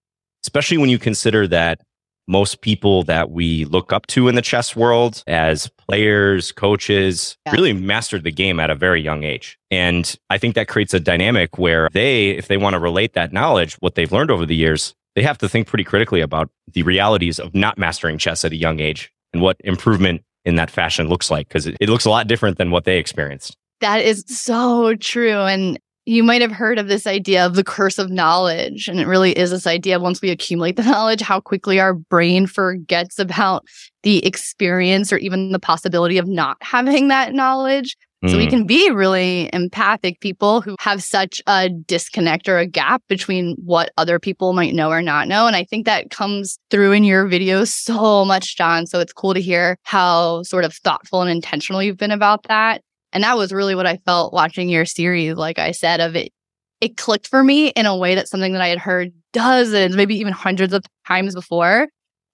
especially 0.44 0.78
when 0.78 0.88
you 0.88 0.98
consider 0.98 1.48
that 1.48 1.80
most 2.28 2.60
people 2.60 3.02
that 3.02 3.30
we 3.32 3.64
look 3.64 3.92
up 3.92 4.06
to 4.06 4.28
in 4.28 4.36
the 4.36 4.42
chess 4.42 4.76
world 4.76 5.24
as 5.26 5.68
players, 5.76 6.52
coaches, 6.52 7.36
Yeah. 7.46 7.52
really 7.52 7.72
mastered 7.72 8.22
the 8.22 8.30
game 8.30 8.60
at 8.60 8.70
a 8.70 8.76
very 8.76 9.00
young 9.00 9.24
age. 9.24 9.58
And 9.72 10.14
I 10.30 10.38
think 10.38 10.54
that 10.54 10.68
creates 10.68 10.94
a 10.94 11.00
dynamic 11.00 11.58
where 11.58 11.88
they, 11.92 12.30
if 12.30 12.46
they 12.46 12.56
want 12.58 12.74
to 12.74 12.78
relate 12.78 13.14
that 13.14 13.32
knowledge, 13.32 13.74
what 13.80 13.96
they've 13.96 14.12
learned 14.12 14.30
over 14.30 14.46
the 14.46 14.54
years, 14.54 14.94
they 15.16 15.22
have 15.22 15.38
to 15.38 15.48
think 15.48 15.66
pretty 15.66 15.82
critically 15.84 16.20
about 16.20 16.48
the 16.72 16.84
realities 16.84 17.40
of 17.40 17.52
not 17.52 17.76
mastering 17.76 18.16
chess 18.16 18.44
at 18.44 18.52
a 18.52 18.56
young 18.56 18.78
age 18.78 19.10
and 19.36 19.42
what 19.42 19.56
improvement 19.64 20.22
in 20.44 20.56
that 20.56 20.70
fashion 20.70 21.08
looks 21.08 21.30
like, 21.30 21.48
because 21.48 21.66
it, 21.66 21.76
it 21.80 21.88
looks 21.88 22.06
a 22.06 22.10
lot 22.10 22.26
different 22.26 22.56
than 22.56 22.70
what 22.70 22.84
they 22.84 22.98
experienced. 22.98 23.56
That 23.80 24.02
is 24.02 24.24
so 24.26 24.94
true. 24.94 25.40
And 25.40 25.78
you 26.06 26.22
might 26.22 26.40
have 26.40 26.52
heard 26.52 26.78
of 26.78 26.88
this 26.88 27.06
idea 27.06 27.44
of 27.44 27.54
the 27.54 27.64
curse 27.64 27.98
of 27.98 28.10
knowledge. 28.10 28.88
And 28.88 28.98
it 28.98 29.06
really 29.06 29.32
is 29.32 29.50
this 29.50 29.66
idea 29.66 29.98
once 29.98 30.22
we 30.22 30.30
accumulate 30.30 30.76
the 30.76 30.82
knowledge, 30.90 31.20
how 31.20 31.40
quickly 31.40 31.78
our 31.78 31.92
brain 31.92 32.46
forgets 32.46 33.18
about 33.18 33.66
the 34.02 34.24
experience 34.24 35.12
or 35.12 35.18
even 35.18 35.52
the 35.52 35.58
possibility 35.58 36.16
of 36.16 36.28
not 36.28 36.56
having 36.62 37.08
that 37.08 37.34
knowledge. 37.34 37.96
So 38.26 38.38
we 38.38 38.46
Mm. 38.46 38.50
can 38.50 38.64
be 38.66 38.90
really 38.90 39.50
empathic 39.52 40.20
people 40.20 40.62
who 40.62 40.74
have 40.80 41.02
such 41.02 41.42
a 41.46 41.68
disconnect 41.68 42.48
or 42.48 42.58
a 42.58 42.66
gap 42.66 43.02
between 43.08 43.54
what 43.62 43.90
other 43.98 44.18
people 44.18 44.52
might 44.54 44.74
know 44.74 44.88
or 44.90 45.02
not 45.02 45.28
know. 45.28 45.46
And 45.46 45.54
I 45.54 45.64
think 45.64 45.84
that 45.84 46.10
comes 46.10 46.58
through 46.70 46.92
in 46.92 47.04
your 47.04 47.26
videos 47.28 47.68
so 47.68 48.24
much, 48.24 48.56
John. 48.56 48.86
So 48.86 49.00
it's 49.00 49.12
cool 49.12 49.34
to 49.34 49.40
hear 49.40 49.76
how 49.82 50.42
sort 50.44 50.64
of 50.64 50.74
thoughtful 50.74 51.20
and 51.20 51.30
intentional 51.30 51.82
you've 51.82 51.98
been 51.98 52.10
about 52.10 52.44
that. 52.44 52.80
And 53.12 53.22
that 53.22 53.36
was 53.36 53.52
really 53.52 53.74
what 53.74 53.86
I 53.86 53.98
felt 53.98 54.32
watching 54.32 54.68
your 54.68 54.86
series, 54.86 55.34
like 55.34 55.58
I 55.58 55.72
said, 55.72 56.00
of 56.00 56.16
it. 56.16 56.32
It 56.80 56.96
clicked 56.96 57.28
for 57.28 57.42
me 57.44 57.68
in 57.68 57.86
a 57.86 57.96
way 57.96 58.14
that 58.14 58.28
something 58.28 58.52
that 58.52 58.60
I 58.62 58.68
had 58.68 58.78
heard 58.78 59.12
dozens, 59.32 59.96
maybe 59.96 60.16
even 60.16 60.32
hundreds 60.32 60.72
of 60.74 60.84
times 61.06 61.34
before, 61.34 61.88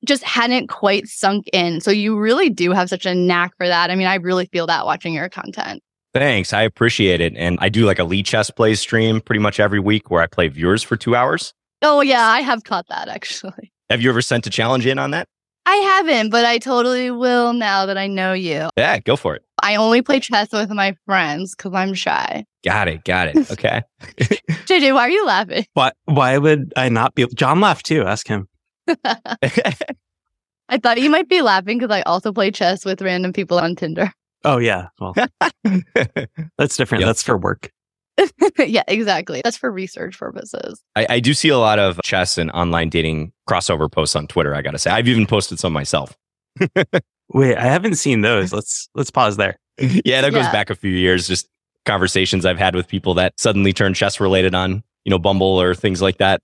just 0.05 0.23
hadn't 0.23 0.69
quite 0.69 1.07
sunk 1.07 1.49
in. 1.53 1.81
So 1.81 1.91
you 1.91 2.19
really 2.19 2.51
do 2.51 2.73
have 2.73 2.89
such 2.89 3.07
a 3.07 3.15
knack 3.15 3.57
for 3.57 3.67
that. 3.67 3.91
I 3.91 3.95
mean, 3.95 4.07
I 4.07 4.17
really 4.17 4.47
feel 4.47 4.67
that 4.67 4.85
watching 4.87 5.15
your 5.15 5.29
content. 5.29 5.83
Thanks. 6.15 6.53
I 6.53 6.63
appreciate 6.63 7.21
it. 7.21 7.35
And 7.37 7.59
I 7.61 7.69
do 7.69 7.87
like 7.87 7.99
a 7.99 8.03
Lichess 8.03 8.55
Plays 8.55 8.81
stream 8.81 9.21
pretty 9.21 9.41
much 9.41 9.59
every 9.59 9.81
week 9.81 10.11
where 10.11 10.23
I 10.23 10.27
play 10.27 10.49
viewers 10.49 10.83
for 10.83 10.97
two 10.97 11.17
hours. 11.17 11.55
Oh, 11.81 12.01
yeah, 12.01 12.27
I 12.27 12.41
have 12.41 12.65
caught 12.65 12.89
that 12.89 13.09
actually. 13.09 13.73
Have 13.91 14.01
you 14.01 14.09
ever 14.09 14.23
sent 14.23 14.47
a 14.47 14.51
challenge 14.51 14.87
in 14.87 14.99
on 14.99 15.11
that? 15.11 15.29
I 15.67 15.77
haven't, 15.77 16.31
but 16.31 16.45
I 16.45 16.59
totally 16.59 17.11
will 17.11 17.53
now 17.53 17.87
that 17.87 17.99
I 17.99 18.07
know 18.07 18.33
you. 18.33 18.69
Yeah, 18.77 18.99
go 18.99 19.17
for 19.17 19.37
it. 19.37 19.43
I 19.63 19.77
only 19.77 20.03
play 20.03 20.19
chess 20.19 20.49
with 20.53 20.71
my 20.71 20.97
friends 21.07 21.55
because 21.55 21.73
I'm 21.75 21.95
shy. 21.95 22.45
Got 22.65 22.89
it. 22.89 23.05
Got 23.05 23.29
it. 23.29 23.37
Okay. 23.53 23.83
JJ, 24.67 24.95
why 24.95 25.03
are 25.03 25.11
you 25.11 25.25
laughing? 25.27 25.67
Why 25.75 25.93
why 26.07 26.39
would 26.39 26.73
I 26.77 26.89
not 26.89 27.15
be 27.15 27.27
John 27.35 27.61
laughed 27.61 27.87
too, 27.87 28.03
ask 28.03 28.27
him. 28.27 28.49
I 30.69 30.79
thought 30.79 31.01
you 31.01 31.11
might 31.11 31.29
be 31.29 31.43
laughing 31.43 31.79
because 31.79 31.95
I 31.95 32.03
also 32.03 32.33
play 32.33 32.51
chess 32.51 32.85
with 32.85 33.03
random 33.03 33.33
people 33.33 33.59
on 33.59 33.77
Tinder. 33.77 34.13
Oh 34.45 34.59
yeah. 34.59 34.89
Well 34.99 35.15
that's 36.59 36.77
different. 36.77 37.01
Yep. 37.03 37.07
That's 37.07 37.23
for 37.23 37.37
work. 37.37 37.71
yeah, 38.59 38.83
exactly. 38.89 39.41
That's 39.45 39.57
for 39.57 39.71
research 39.71 40.19
purposes. 40.19 40.83
I, 40.97 41.07
I 41.09 41.21
do 41.21 41.35
see 41.35 41.49
a 41.49 41.59
lot 41.59 41.79
of 41.79 42.01
chess 42.03 42.39
and 42.39 42.51
online 42.51 42.91
dating 42.91 43.33
crossover 43.49 43.91
posts 43.91 44.17
on 44.17 44.27
Twitter. 44.27 44.55
I 44.55 44.63
got 44.63 44.73
to 44.73 44.79
say, 44.79 44.91
I've 44.91 45.09
even 45.09 45.27
posted 45.27 45.59
some 45.59 45.73
myself. 45.73 46.17
Wait, 47.33 47.57
I 47.57 47.65
haven't 47.65 47.95
seen 47.95 48.21
those. 48.21 48.53
Let's 48.53 48.89
let's 48.95 49.11
pause 49.11 49.37
there. 49.39 49.57
yeah, 49.79 50.21
that 50.21 50.33
goes 50.33 50.47
back 50.49 50.69
a 50.69 50.75
few 50.75 50.91
years. 50.91 51.27
Just 51.27 51.49
conversations 51.87 52.45
I've 52.45 52.59
had 52.59 52.75
with 52.75 52.89
people 52.89 53.15
that 53.15 53.39
suddenly 53.39 53.73
turn 53.73 53.95
chess 53.95 54.21
related 54.21 54.55
on, 54.55 54.83
you 55.05 55.11
know, 55.11 55.19
Bumble 55.19 55.61
or 55.61 55.75
things 55.75 56.03
like 56.03 56.19
that. 56.19 56.41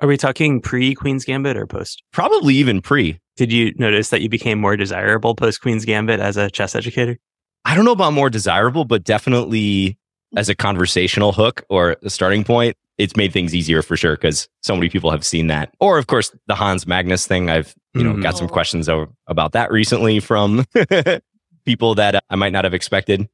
Are 0.00 0.08
we 0.08 0.16
talking 0.16 0.60
pre 0.60 0.94
Queen's 0.94 1.24
Gambit 1.24 1.56
or 1.56 1.66
post? 1.66 2.02
Probably 2.12 2.54
even 2.56 2.82
pre. 2.82 3.18
Did 3.36 3.52
you 3.52 3.74
notice 3.76 4.10
that 4.10 4.20
you 4.22 4.28
became 4.28 4.60
more 4.60 4.76
desirable 4.76 5.34
post 5.34 5.60
Queen's 5.62 5.84
Gambit 5.84 6.20
as 6.20 6.36
a 6.36 6.50
chess 6.50 6.74
educator? 6.74 7.18
I 7.64 7.74
don't 7.74 7.84
know 7.84 7.92
about 7.92 8.12
more 8.12 8.30
desirable, 8.30 8.84
but 8.84 9.04
definitely 9.04 9.98
as 10.36 10.48
a 10.48 10.54
conversational 10.54 11.32
hook 11.32 11.64
or 11.68 11.96
a 12.02 12.10
starting 12.10 12.44
point, 12.44 12.76
it's 12.98 13.16
made 13.16 13.32
things 13.32 13.54
easier 13.54 13.82
for 13.82 13.96
sure 13.96 14.16
because 14.16 14.48
so 14.62 14.74
many 14.74 14.88
people 14.88 15.10
have 15.10 15.24
seen 15.24 15.46
that. 15.48 15.72
Or 15.80 15.98
of 15.98 16.06
course, 16.06 16.30
the 16.46 16.54
Hans 16.54 16.86
Magnus 16.86 17.26
thing. 17.26 17.48
I've 17.50 17.74
you 17.94 18.04
know 18.04 18.12
Mhm. 18.14 18.22
got 18.22 18.36
some 18.36 18.46
Oh. 18.46 18.50
questions 18.50 18.88
over, 18.88 19.08
about 19.26 19.52
that 19.52 19.70
recently 19.72 20.20
from 20.20 20.64
people 21.64 21.94
that 21.96 22.22
I 22.30 22.36
might 22.36 22.52
not 22.52 22.64
have 22.64 22.74
expected. 22.74 23.28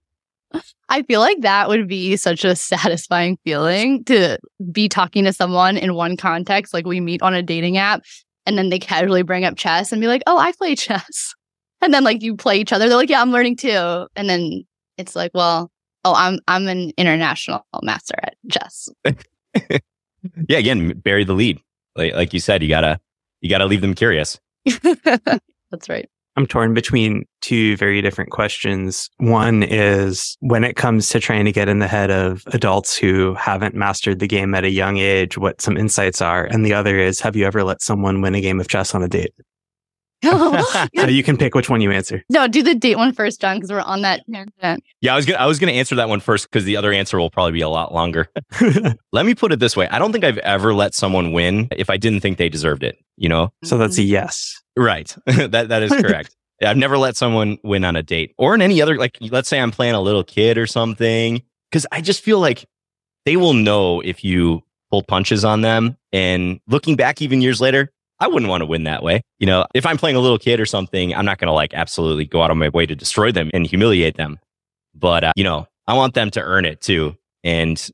I 0.89 1.03
feel 1.03 1.21
like 1.21 1.41
that 1.41 1.69
would 1.69 1.89
be 1.89 2.17
such 2.17 2.45
a 2.45 2.55
satisfying 2.55 3.39
feeling 3.45 4.05
to 4.05 4.39
be 4.71 4.89
talking 4.89 5.25
to 5.25 5.33
someone 5.33 5.77
in 5.77 5.95
one 5.95 6.17
context, 6.17 6.75
like 6.75 6.87
we 6.87 7.01
meet 7.01 7.23
on 7.23 7.35
a 7.35 7.43
dating 7.43 7.79
app, 7.79 8.03
and 8.47 8.59
then 8.59 8.69
they 8.69 8.79
casually 8.79 9.23
bring 9.23 9.45
up 9.45 9.57
chess 9.57 9.93
and 9.93 10.01
be 10.01 10.09
like, 10.09 10.23
"Oh, 10.27 10.39
I 10.39 10.53
play 10.53 10.75
chess," 10.77 11.35
and 11.81 11.95
then 11.95 12.05
like 12.05 12.23
you 12.23 12.37
play 12.37 12.59
each 12.59 12.73
other. 12.73 12.89
They're 12.89 12.97
like, 12.97 13.11
"Yeah, 13.11 13.23
I'm 13.23 13.33
learning 13.33 13.57
too," 13.57 14.07
and 14.17 14.29
then 14.29 14.65
it's 14.99 15.17
like, 15.17 15.31
"Well, 15.35 15.71
oh, 16.05 16.15
I'm 16.15 16.39
I'm 16.49 16.69
an 16.69 16.93
international 16.99 17.67
master 17.83 18.15
at 18.23 18.35
chess." 18.51 18.89
Yeah, 20.49 20.59
again, 20.59 20.93
bury 21.01 21.25
the 21.25 21.33
lead. 21.33 21.61
Like, 21.97 22.15
like 22.15 22.33
you 22.33 22.41
said, 22.41 22.63
you 22.63 22.69
gotta 22.69 23.01
you 23.41 23.51
gotta 23.51 23.67
leave 23.67 23.81
them 23.81 23.95
curious. 23.95 24.39
That's 24.65 25.89
right. 25.89 26.09
I'm 26.37 26.47
torn 26.47 26.73
between 26.73 27.25
two 27.41 27.77
very 27.77 28.01
different 28.01 28.31
questions. 28.31 29.11
One 29.19 29.63
is 29.63 30.37
when 30.41 30.65
it 30.65 30.77
comes 30.77 31.09
to 31.11 31.21
trying 31.21 31.45
to 31.45 31.53
get 31.53 31.69
in 31.69 31.79
the 31.79 31.89
head 31.89 32.11
of 32.11 32.43
adults 32.47 32.97
who 32.97 33.35
haven't 33.35 33.75
mastered 33.75 34.19
the 34.19 34.29
game 34.29 34.55
at 34.55 34.65
a 34.65 34.71
young 34.71 34.97
age, 34.97 35.37
what 35.37 35.61
some 35.61 35.77
insights 35.77 36.23
are. 36.23 36.45
And 36.45 36.65
the 36.65 36.73
other 36.73 36.99
is 36.99 37.21
have 37.21 37.37
you 37.37 37.45
ever 37.45 37.63
let 37.63 37.83
someone 37.83 38.23
win 38.23 38.35
a 38.35 38.41
game 38.41 38.61
of 38.61 38.69
chess 38.69 38.95
on 38.95 39.03
a 39.03 39.09
date? 39.09 39.33
Oh, 40.25 40.87
so 40.95 41.03
uh, 41.03 41.07
you 41.09 41.25
can 41.25 41.37
pick 41.37 41.57
which 41.57 41.69
one 41.69 41.81
you 41.81 41.91
answer. 41.91 42.23
no, 42.29 42.47
do 42.47 42.63
the 42.63 42.77
date 42.77 42.97
one 42.97 43.13
first, 43.13 43.41
John, 43.41 43.57
because 43.57 43.73
we're 43.73 43.81
on 43.81 44.03
that 44.03 44.23
tangent. 44.33 44.85
Yeah, 45.01 45.15
I 45.15 45.17
was 45.17 45.27
gonna 45.27 45.39
I 45.41 45.47
was 45.47 45.59
gonna 45.59 45.73
answer 45.73 45.97
that 45.97 46.09
one 46.09 46.21
first 46.21 46.49
because 46.49 46.65
the 46.65 46.77
other 46.77 46.93
answer 46.93 47.19
will 47.19 47.29
probably 47.29 47.51
be 47.51 47.61
a 47.61 47.69
lot 47.69 47.93
longer. 47.93 48.29
Let 49.13 49.27
me 49.27 49.35
put 49.35 49.51
it 49.51 49.59
this 49.59 49.77
way: 49.77 49.89
I 49.89 49.99
don't 49.99 50.13
think 50.13 50.23
I've 50.25 50.39
ever 50.39 50.75
let 50.75 50.95
someone 50.95 51.33
win 51.33 51.67
if 51.73 51.91
I 51.91 51.97
didn't 51.97 52.21
think 52.21 52.39
they 52.39 52.49
deserved 52.49 52.85
it. 52.85 52.99
You 53.17 53.29
know, 53.29 53.53
so 53.65 53.79
that's 53.79 53.99
a 53.99 54.01
mm-hmm. 54.01 54.11
yes. 54.11 54.62
Right? 54.77 55.15
that 55.27 55.69
that 55.69 55.83
is 55.83 55.91
correct. 55.93 56.37
I've 56.63 56.77
never 56.77 56.97
let 56.97 57.17
someone 57.17 57.59
win 57.65 57.85
on 57.85 57.97
a 57.97 58.03
date 58.05 58.35
or 58.39 58.55
in 58.55 58.63
any 58.63 58.81
other 58.81 58.97
like. 58.97 59.19
Let's 59.21 59.49
say 59.49 59.61
I'm 59.61 59.71
playing 59.73 59.95
a 59.95 60.01
little 60.01 60.23
kid 60.25 60.59
or 60.59 60.67
something, 60.67 61.43
because 61.71 61.87
I 61.91 62.01
just 62.01 62.23
feel 62.23 62.39
like 62.39 62.65
they 63.27 63.37
will 63.37 63.55
know 63.55 64.01
if 64.01 64.23
you 64.25 64.63
pull 64.91 65.03
punches 65.03 65.45
on 65.45 65.63
them. 65.63 65.97
And 66.13 66.61
looking 66.69 66.95
back, 66.97 67.21
even 67.23 67.41
years 67.41 67.61
later, 67.61 67.91
I 68.21 68.29
wouldn't 68.29 68.49
want 68.51 68.61
to 68.61 68.67
win 68.67 68.85
that 68.85 69.03
way. 69.03 69.23
You 69.41 69.47
know, 69.47 69.65
if 69.75 69.87
I'm 69.87 69.97
playing 69.97 70.17
a 70.17 70.21
little 70.21 70.39
kid 70.39 70.61
or 70.61 70.67
something, 70.67 71.15
I'm 71.15 71.25
not 71.25 71.39
going 71.39 71.47
to 71.49 71.53
like 71.53 71.75
absolutely 71.75 72.27
go 72.27 72.43
out 72.43 72.51
of 72.51 72.57
my 72.57 72.69
way 72.69 72.87
to 72.87 72.95
destroy 72.95 73.33
them 73.33 73.51
and 73.55 73.67
humiliate 73.67 74.17
them. 74.17 74.39
But, 74.95 75.25
uh, 75.25 75.33
you 75.35 75.43
know, 75.45 75.67
I 75.89 75.95
want 75.95 76.15
them 76.15 76.31
to 76.33 76.43
earn 76.43 76.65
it 76.65 76.81
too. 76.81 77.17
And 77.43 77.85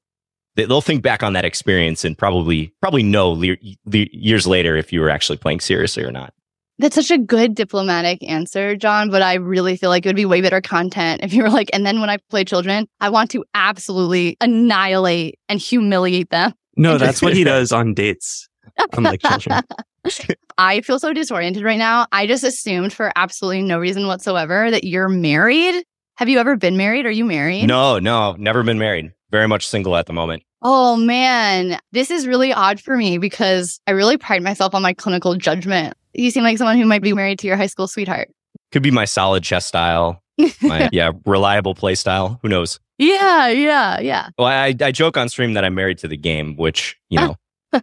they- 0.57 0.65
they'll 0.65 0.81
think 0.83 1.03
back 1.03 1.23
on 1.23 1.33
that 1.35 1.45
experience 1.45 2.05
and 2.05 2.19
probably, 2.19 2.73
probably 2.83 3.05
know 3.05 3.31
le- 3.31 3.57
le- 3.87 4.07
years 4.13 4.47
later 4.47 4.77
if 4.77 4.93
you 4.93 5.01
were 5.01 5.09
actually 5.09 5.39
playing 5.39 5.61
seriously 5.61 6.03
or 6.03 6.11
not. 6.11 6.35
That's 6.79 6.95
such 6.95 7.11
a 7.11 7.19
good 7.19 7.55
diplomatic 7.55 8.23
answer, 8.23 8.77
John. 8.77 9.11
But 9.11 9.23
I 9.23 9.35
really 9.35 9.77
feel 9.77 9.91
like 9.91 10.07
it 10.07 10.09
would 10.09 10.17
be 10.17 10.25
way 10.25 10.41
better 10.41 10.61
content 10.61 11.23
if 11.23 11.33
you 11.33 11.43
were 11.43 11.51
like, 11.51 11.71
and 11.73 11.85
then 11.85 12.01
when 12.01 12.11
I 12.11 12.19
play 12.31 12.45
children, 12.45 12.89
I 13.01 13.09
want 13.11 13.31
to 13.33 13.45
absolutely 13.55 14.37
annihilate 14.41 15.39
and 15.49 15.61
humiliate 15.61 16.31
them. 16.31 16.55
No, 16.77 16.97
that's 16.97 17.21
what 17.21 17.35
he 17.35 17.43
does 17.43 17.73
on 17.73 17.95
dates, 17.95 18.49
unlike 18.93 19.21
children. 19.21 19.61
I 20.59 20.81
feel 20.81 20.99
so 20.99 21.13
disoriented 21.13 21.63
right 21.63 21.79
now. 21.79 22.07
I 22.13 22.27
just 22.27 22.45
assumed 22.45 22.93
for 22.93 23.13
absolutely 23.17 23.63
no 23.63 23.79
reason 23.79 24.07
whatsoever 24.07 24.71
that 24.71 24.85
you're 24.85 25.09
married. 25.09 25.85
Have 26.17 26.29
you 26.29 26.39
ever 26.39 26.57
been 26.57 26.77
married? 26.77 27.07
Are 27.07 27.11
you 27.11 27.25
married? 27.25 27.67
No, 27.67 27.99
no, 27.99 28.35
never 28.39 28.63
been 28.63 28.79
married. 28.79 29.13
Very 29.31 29.47
much 29.47 29.67
single 29.67 29.97
at 29.97 30.07
the 30.07 30.13
moment. 30.13 30.43
Oh 30.63 30.97
man, 30.97 31.79
this 31.93 32.11
is 32.11 32.27
really 32.27 32.53
odd 32.53 32.81
for 32.81 32.97
me 32.97 33.19
because 33.19 33.81
I 33.87 33.93
really 33.93 34.17
pride 34.17 34.43
myself 34.43 34.75
on 34.75 34.83
my 34.83 34.95
clinical 34.95 35.37
judgment. 35.37 35.95
You 36.19 36.33
seem 36.33 36.43
like 36.43 36.59
someone 36.59 36.79
who 36.79 36.85
might 36.85 37.03
be 37.03 37.13
married 37.13 37.39
to 37.41 37.47
your 37.47 37.57
high 37.57 37.69
school 37.69 37.87
sweetheart. 37.87 38.29
Could 38.73 38.83
be 38.83 38.91
my 38.91 39.05
solid 39.05 39.45
chess 39.45 39.67
style. 39.67 40.21
My, 40.61 40.89
yeah, 40.93 41.13
reliable 41.25 41.77
play 41.77 41.95
style. 41.95 42.41
Who 42.43 42.49
knows? 42.49 42.81
yeah, 42.99 43.47
yeah, 43.47 44.01
yeah. 44.01 44.31
Well, 44.37 44.49
I, 44.49 44.75
I 44.81 44.91
joke 44.91 45.17
on 45.17 45.29
stream 45.29 45.55
that 45.55 45.65
I'm 45.65 45.77
married 45.77 45.99
to 45.99 46.09
the 46.09 46.17
game, 46.17 46.57
which, 46.57 46.97
you 47.09 47.21
know, 47.21 47.37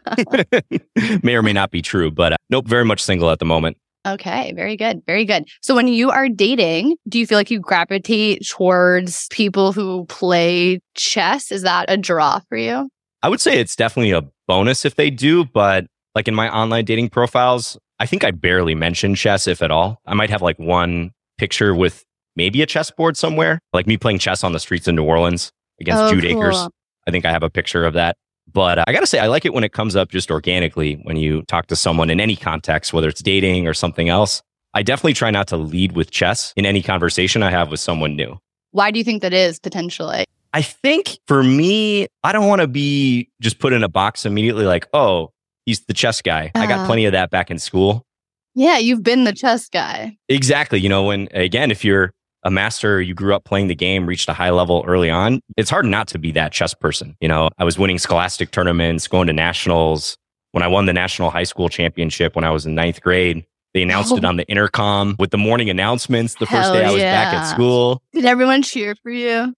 may 1.23 1.35
or 1.35 1.41
may 1.41 1.53
not 1.53 1.71
be 1.71 1.81
true, 1.81 2.11
but 2.11 2.33
uh, 2.33 2.37
nope, 2.49 2.67
very 2.67 2.83
much 2.83 3.01
single 3.01 3.31
at 3.31 3.39
the 3.39 3.45
moment. 3.45 3.77
Okay, 4.05 4.51
very 4.53 4.75
good. 4.75 5.01
Very 5.07 5.23
good. 5.23 5.47
So 5.61 5.73
when 5.73 5.87
you 5.87 6.11
are 6.11 6.27
dating, 6.27 6.97
do 7.07 7.17
you 7.17 7.25
feel 7.25 7.37
like 7.37 7.49
you 7.49 7.61
gravitate 7.61 8.45
towards 8.45 9.27
people 9.29 9.71
who 9.71 10.05
play 10.07 10.81
chess? 10.93 11.53
Is 11.53 11.61
that 11.61 11.85
a 11.87 11.95
draw 11.95 12.41
for 12.49 12.57
you? 12.57 12.89
I 13.23 13.29
would 13.29 13.39
say 13.39 13.59
it's 13.59 13.77
definitely 13.77 14.11
a 14.11 14.23
bonus 14.45 14.83
if 14.83 14.95
they 14.95 15.09
do, 15.09 15.45
but 15.45 15.85
like 16.13 16.27
in 16.27 16.35
my 16.35 16.53
online 16.53 16.85
dating 16.85 17.09
profiles, 17.09 17.77
I 17.99 18.05
think 18.05 18.23
I 18.23 18.31
barely 18.31 18.75
mentioned 18.75 19.17
chess, 19.17 19.47
if 19.47 19.61
at 19.61 19.71
all. 19.71 20.01
I 20.05 20.13
might 20.13 20.29
have 20.29 20.41
like 20.41 20.59
one 20.59 21.11
picture 21.37 21.73
with 21.73 22.03
maybe 22.35 22.61
a 22.61 22.65
chessboard 22.65 23.17
somewhere, 23.17 23.59
like 23.73 23.87
me 23.87 23.97
playing 23.97 24.19
chess 24.19 24.43
on 24.43 24.51
the 24.51 24.59
streets 24.59 24.87
of 24.87 24.95
New 24.95 25.03
Orleans 25.03 25.51
against 25.79 26.03
Oh, 26.03 26.09
Jude 26.11 26.23
Acers. 26.23 26.69
I 27.07 27.11
think 27.11 27.25
I 27.25 27.31
have 27.31 27.43
a 27.43 27.49
picture 27.49 27.85
of 27.85 27.93
that. 27.93 28.17
But 28.51 28.79
uh, 28.79 28.83
I 28.87 28.93
got 28.93 28.99
to 28.99 29.07
say, 29.07 29.19
I 29.19 29.27
like 29.27 29.45
it 29.45 29.53
when 29.53 29.63
it 29.63 29.73
comes 29.73 29.95
up 29.95 30.09
just 30.09 30.29
organically 30.29 30.95
when 31.03 31.17
you 31.17 31.43
talk 31.43 31.67
to 31.67 31.75
someone 31.75 32.09
in 32.09 32.19
any 32.19 32.35
context, 32.35 32.93
whether 32.93 33.07
it's 33.07 33.21
dating 33.21 33.67
or 33.67 33.73
something 33.73 34.09
else. 34.09 34.41
I 34.73 34.83
definitely 34.83 35.13
try 35.13 35.31
not 35.31 35.47
to 35.47 35.57
lead 35.57 35.93
with 35.93 36.11
chess 36.11 36.53
in 36.55 36.65
any 36.65 36.81
conversation 36.81 37.41
I 37.43 37.49
have 37.49 37.71
with 37.71 37.79
someone 37.79 38.15
new. 38.15 38.37
Why 38.71 38.91
do 38.91 38.99
you 38.99 39.05
think 39.05 39.21
that 39.21 39.33
is 39.33 39.57
potentially? 39.57 40.25
I 40.53 40.61
think 40.61 41.17
for 41.27 41.43
me, 41.43 42.07
I 42.23 42.31
don't 42.33 42.47
want 42.47 42.61
to 42.61 42.67
be 42.67 43.29
just 43.41 43.59
put 43.59 43.73
in 43.73 43.83
a 43.83 43.89
box 43.89 44.25
immediately 44.25 44.65
like, 44.65 44.87
oh, 44.93 45.31
he's 45.65 45.81
the 45.86 45.93
chess 45.93 46.22
guy. 46.22 46.51
I 46.55 46.67
got 46.67 46.79
Uh. 46.79 46.86
plenty 46.86 47.05
of 47.05 47.12
that 47.13 47.29
back 47.31 47.50
in 47.51 47.60
school. 47.60 48.05
Yeah, 48.53 48.77
you've 48.77 49.03
been 49.03 49.25
the 49.25 49.34
chess 49.34 49.67
guy. 49.67 50.15
Exactly. 50.29 50.79
You 50.79 50.88
know, 50.89 51.03
when 51.03 51.27
again, 51.34 51.72
if 51.72 51.84
you're 51.84 52.12
a 52.43 52.51
master, 52.51 53.01
you 53.01 53.13
grew 53.13 53.34
up 53.36 53.43
playing 53.43 53.67
the 53.67 53.75
game, 53.75 54.05
reached 54.05 54.29
a 54.29 54.34
high 54.34 54.51
level 54.51 54.84
early 54.88 55.10
on, 55.10 55.41
it's 55.57 55.69
hard 55.69 55.86
not 55.86 56.07
to 56.10 56.19
be 56.19 56.31
that 56.31 56.51
chess 56.51 56.74
person. 56.75 57.15
You 57.19 57.27
know, 57.27 57.50
I 57.57 57.63
was 57.63 57.77
winning 57.79 57.98
scholastic 57.98 58.51
tournaments, 58.51 59.07
going 59.07 59.27
to 59.27 59.34
nationals. 59.34 60.15
When 60.51 60.62
I 60.63 60.67
won 60.67 60.86
the 60.86 60.93
national 60.93 61.31
high 61.31 61.43
school 61.43 61.67
championship 61.69 62.36
when 62.36 62.45
I 62.45 62.51
was 62.51 62.65
in 62.65 62.75
ninth 62.75 63.01
grade, 63.01 63.43
they 63.74 63.81
announced 63.81 64.13
it 64.15 64.24
Oh. 64.24 64.27
on 64.29 64.38
the 64.38 64.45
intercom 64.48 65.15
with 65.19 65.31
the 65.31 65.38
morning 65.38 65.69
announcements 65.69 66.36
the 66.36 66.45
first 66.45 66.72
day 66.72 66.86
I 66.86 66.91
was 66.91 67.01
back 67.01 67.34
at 67.34 67.43
school. 67.45 68.01
Did 68.13 68.24
everyone 68.25 68.62
cheer 68.62 68.95
for 69.03 69.10
you? 69.12 69.53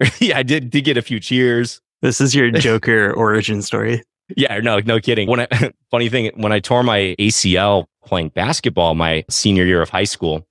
yeah, 0.18 0.38
I 0.38 0.42
did, 0.42 0.70
did 0.70 0.82
get 0.84 0.96
a 0.96 1.02
few 1.02 1.20
cheers. 1.20 1.80
This 2.02 2.20
is 2.20 2.34
your 2.34 2.50
Joker 2.66 3.12
origin 3.12 3.62
story. 3.62 4.02
Yeah, 4.36 4.58
no, 4.60 4.80
no 4.80 5.00
kidding. 5.00 5.28
When 5.28 5.40
I, 5.40 5.46
funny 5.90 6.08
thing, 6.08 6.30
when 6.36 6.52
I 6.52 6.60
tore 6.60 6.82
my 6.82 7.14
ACL 7.18 7.86
playing 8.04 8.30
basketball 8.30 8.94
my 8.94 9.24
senior 9.28 9.64
year 9.64 9.82
of 9.82 9.90
high 9.90 10.04
school, 10.04 10.46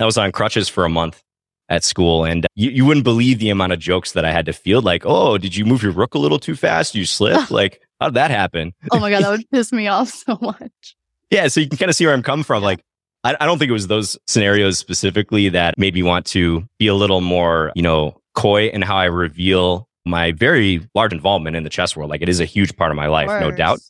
I 0.00 0.04
was 0.04 0.18
on 0.18 0.32
crutches 0.32 0.68
for 0.68 0.84
a 0.84 0.88
month 0.88 1.22
at 1.68 1.84
school, 1.84 2.24
and 2.24 2.46
you, 2.54 2.70
you 2.70 2.84
wouldn't 2.84 3.04
believe 3.04 3.38
the 3.38 3.50
amount 3.50 3.72
of 3.72 3.78
jokes 3.78 4.12
that 4.12 4.24
I 4.24 4.32
had 4.32 4.46
to 4.46 4.52
field. 4.52 4.84
Like, 4.84 5.04
oh, 5.06 5.38
did 5.38 5.56
you 5.56 5.64
move 5.64 5.82
your 5.82 5.92
rook 5.92 6.14
a 6.14 6.18
little 6.18 6.38
too 6.38 6.54
fast? 6.54 6.94
You 6.94 7.06
slipped. 7.06 7.50
like, 7.50 7.80
how 8.00 8.08
did 8.08 8.14
that 8.14 8.30
happen? 8.30 8.74
Oh 8.90 8.98
my 8.98 9.10
God, 9.10 9.22
that 9.22 9.30
would 9.30 9.50
piss 9.52 9.72
me 9.72 9.88
off 9.88 10.08
so 10.08 10.38
much. 10.40 10.96
Yeah, 11.30 11.48
so 11.48 11.60
you 11.60 11.68
can 11.68 11.78
kind 11.78 11.88
of 11.88 11.96
see 11.96 12.04
where 12.04 12.14
I'm 12.14 12.22
coming 12.22 12.44
from. 12.44 12.62
Like, 12.62 12.80
I, 13.22 13.36
I 13.40 13.46
don't 13.46 13.58
think 13.58 13.70
it 13.70 13.72
was 13.72 13.86
those 13.86 14.18
scenarios 14.26 14.78
specifically 14.78 15.48
that 15.50 15.78
made 15.78 15.94
me 15.94 16.02
want 16.02 16.26
to 16.26 16.68
be 16.78 16.86
a 16.86 16.94
little 16.94 17.20
more, 17.20 17.72
you 17.74 17.82
know, 17.82 18.20
coy 18.34 18.68
in 18.68 18.82
how 18.82 18.96
I 18.96 19.04
reveal 19.04 19.88
my 20.04 20.32
very 20.32 20.86
large 20.94 21.12
involvement 21.12 21.56
in 21.56 21.62
the 21.62 21.70
chess 21.70 21.96
world. 21.96 22.10
Like, 22.10 22.22
it 22.22 22.28
is 22.28 22.40
a 22.40 22.44
huge 22.44 22.76
part 22.76 22.90
of 22.90 22.96
my 22.96 23.06
life, 23.06 23.28
no 23.40 23.50
doubt. 23.50 23.80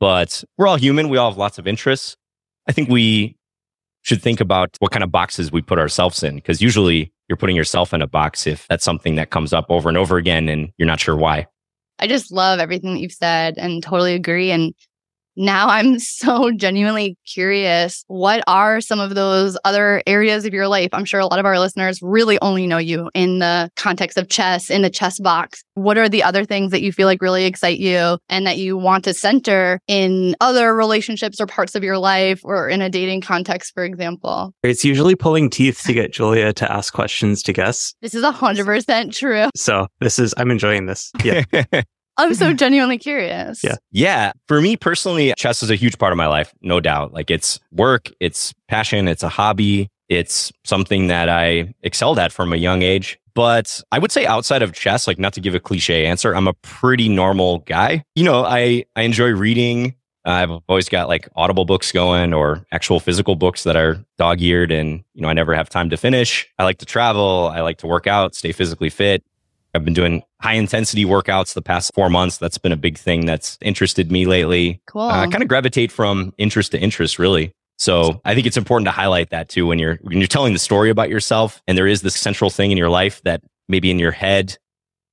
But 0.00 0.42
we're 0.58 0.66
all 0.66 0.76
human. 0.76 1.08
We 1.08 1.18
all 1.18 1.30
have 1.30 1.38
lots 1.38 1.58
of 1.58 1.66
interests. 1.66 2.16
I 2.66 2.72
think 2.72 2.88
we 2.88 3.36
should 4.02 4.22
think 4.22 4.40
about 4.40 4.76
what 4.80 4.90
kind 4.90 5.04
of 5.04 5.10
boxes 5.10 5.50
we 5.52 5.62
put 5.62 5.78
ourselves 5.78 6.22
in, 6.22 6.34
because 6.36 6.60
usually 6.60 7.12
you're 7.28 7.36
putting 7.36 7.56
yourself 7.56 7.94
in 7.94 8.02
a 8.02 8.06
box 8.06 8.46
if 8.46 8.66
that's 8.68 8.84
something 8.84 9.14
that 9.14 9.30
comes 9.30 9.52
up 9.52 9.66
over 9.70 9.88
and 9.88 9.96
over 9.96 10.18
again 10.18 10.48
and 10.48 10.70
you're 10.76 10.86
not 10.86 11.00
sure 11.00 11.16
why. 11.16 11.46
I 11.98 12.06
just 12.06 12.30
love 12.30 12.58
everything 12.58 12.94
that 12.94 13.00
you've 13.00 13.12
said 13.12 13.54
and 13.56 13.82
totally 13.82 14.14
agree. 14.14 14.50
And 14.50 14.74
now 15.36 15.68
I'm 15.68 15.98
so 15.98 16.50
genuinely 16.52 17.16
curious. 17.26 18.04
What 18.08 18.44
are 18.46 18.80
some 18.80 19.00
of 19.00 19.14
those 19.14 19.58
other 19.64 20.02
areas 20.06 20.44
of 20.44 20.54
your 20.54 20.68
life? 20.68 20.90
I'm 20.92 21.04
sure 21.04 21.20
a 21.20 21.26
lot 21.26 21.38
of 21.38 21.46
our 21.46 21.58
listeners 21.58 21.98
really 22.02 22.38
only 22.40 22.66
know 22.66 22.78
you 22.78 23.10
in 23.14 23.38
the 23.38 23.70
context 23.76 24.18
of 24.18 24.28
chess, 24.28 24.70
in 24.70 24.82
the 24.82 24.90
chess 24.90 25.18
box. 25.18 25.62
What 25.74 25.98
are 25.98 26.08
the 26.08 26.22
other 26.22 26.44
things 26.44 26.70
that 26.70 26.82
you 26.82 26.92
feel 26.92 27.06
like 27.06 27.22
really 27.22 27.44
excite 27.44 27.78
you 27.78 28.18
and 28.28 28.46
that 28.46 28.58
you 28.58 28.76
want 28.76 29.04
to 29.04 29.14
center 29.14 29.80
in 29.88 30.36
other 30.40 30.74
relationships 30.74 31.40
or 31.40 31.46
parts 31.46 31.74
of 31.74 31.82
your 31.82 31.98
life 31.98 32.40
or 32.44 32.68
in 32.68 32.80
a 32.80 32.90
dating 32.90 33.20
context, 33.20 33.72
for 33.74 33.84
example? 33.84 34.54
It's 34.62 34.84
usually 34.84 35.14
pulling 35.14 35.50
teeth 35.50 35.82
to 35.84 35.92
get 35.92 36.12
Julia 36.12 36.52
to 36.54 36.72
ask 36.72 36.92
questions 36.92 37.42
to 37.44 37.52
guests. 37.52 37.94
This 38.02 38.14
is 38.14 38.24
100% 38.24 39.12
true. 39.12 39.48
So 39.56 39.86
this 40.00 40.18
is, 40.18 40.34
I'm 40.36 40.50
enjoying 40.50 40.86
this. 40.86 41.10
Yeah. 41.22 41.44
I'm 42.16 42.34
so 42.34 42.46
mm-hmm. 42.46 42.56
genuinely 42.56 42.98
curious. 42.98 43.62
Yeah. 43.62 43.76
Yeah. 43.90 44.32
For 44.46 44.60
me 44.60 44.76
personally, 44.76 45.32
chess 45.36 45.62
is 45.62 45.70
a 45.70 45.74
huge 45.74 45.98
part 45.98 46.12
of 46.12 46.16
my 46.16 46.26
life, 46.26 46.52
no 46.62 46.80
doubt. 46.80 47.12
Like 47.12 47.30
it's 47.30 47.60
work, 47.72 48.10
it's 48.20 48.54
passion, 48.68 49.08
it's 49.08 49.22
a 49.22 49.28
hobby, 49.28 49.88
it's 50.08 50.52
something 50.64 51.08
that 51.08 51.28
I 51.28 51.74
excelled 51.82 52.18
at 52.18 52.32
from 52.32 52.52
a 52.52 52.56
young 52.56 52.82
age. 52.82 53.18
But 53.34 53.80
I 53.90 53.98
would 53.98 54.12
say 54.12 54.26
outside 54.26 54.62
of 54.62 54.72
chess, 54.72 55.08
like 55.08 55.18
not 55.18 55.32
to 55.32 55.40
give 55.40 55.54
a 55.54 55.60
cliche 55.60 56.06
answer, 56.06 56.34
I'm 56.34 56.46
a 56.46 56.52
pretty 56.54 57.08
normal 57.08 57.58
guy. 57.60 58.04
You 58.14 58.24
know, 58.24 58.44
I, 58.44 58.84
I 58.94 59.02
enjoy 59.02 59.30
reading. 59.30 59.96
I've 60.24 60.50
always 60.68 60.88
got 60.88 61.08
like 61.08 61.28
audible 61.34 61.64
books 61.64 61.92
going 61.92 62.32
or 62.32 62.64
actual 62.72 63.00
physical 63.00 63.34
books 63.34 63.64
that 63.64 63.76
are 63.76 64.02
dog 64.16 64.40
eared 64.40 64.70
and, 64.70 65.02
you 65.14 65.22
know, 65.22 65.28
I 65.28 65.34
never 65.34 65.54
have 65.54 65.68
time 65.68 65.90
to 65.90 65.96
finish. 65.96 66.48
I 66.58 66.64
like 66.64 66.78
to 66.78 66.86
travel. 66.86 67.50
I 67.52 67.60
like 67.60 67.78
to 67.78 67.86
work 67.86 68.06
out, 68.06 68.34
stay 68.34 68.52
physically 68.52 68.88
fit. 68.88 69.22
I've 69.74 69.84
been 69.84 69.94
doing 69.94 70.22
high 70.40 70.54
intensity 70.54 71.04
workouts 71.04 71.54
the 71.54 71.62
past 71.62 71.92
four 71.94 72.08
months. 72.08 72.38
That's 72.38 72.58
been 72.58 72.72
a 72.72 72.76
big 72.76 72.96
thing 72.96 73.26
that's 73.26 73.58
interested 73.60 74.12
me 74.12 74.24
lately. 74.24 74.80
Cool. 74.86 75.02
Uh, 75.02 75.26
kind 75.28 75.42
of 75.42 75.48
gravitate 75.48 75.90
from 75.90 76.32
interest 76.38 76.72
to 76.72 76.80
interest, 76.80 77.18
really. 77.18 77.52
So 77.76 78.20
I 78.24 78.34
think 78.34 78.46
it's 78.46 78.56
important 78.56 78.86
to 78.86 78.92
highlight 78.92 79.30
that 79.30 79.48
too 79.48 79.66
when 79.66 79.78
you're 79.78 79.96
when 80.02 80.18
you're 80.18 80.28
telling 80.28 80.52
the 80.52 80.58
story 80.58 80.90
about 80.90 81.08
yourself, 81.08 81.60
and 81.66 81.76
there 81.76 81.88
is 81.88 82.02
this 82.02 82.14
central 82.14 82.50
thing 82.50 82.70
in 82.70 82.78
your 82.78 82.88
life 82.88 83.20
that 83.24 83.42
maybe 83.68 83.90
in 83.90 83.98
your 83.98 84.12
head 84.12 84.56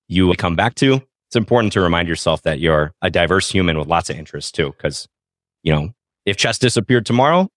you 0.07 0.31
come 0.35 0.55
back 0.55 0.75
to. 0.75 1.01
It's 1.27 1.35
important 1.35 1.73
to 1.73 1.81
remind 1.81 2.07
yourself 2.07 2.43
that 2.43 2.59
you're 2.59 2.93
a 3.01 3.09
diverse 3.09 3.49
human 3.49 3.77
with 3.79 3.87
lots 3.87 4.09
of 4.09 4.17
interests 4.17 4.51
too, 4.51 4.73
because 4.77 5.07
you 5.63 5.73
know 5.73 5.93
if 6.25 6.37
chess 6.37 6.59
disappeared 6.59 7.05
tomorrow, 7.05 7.49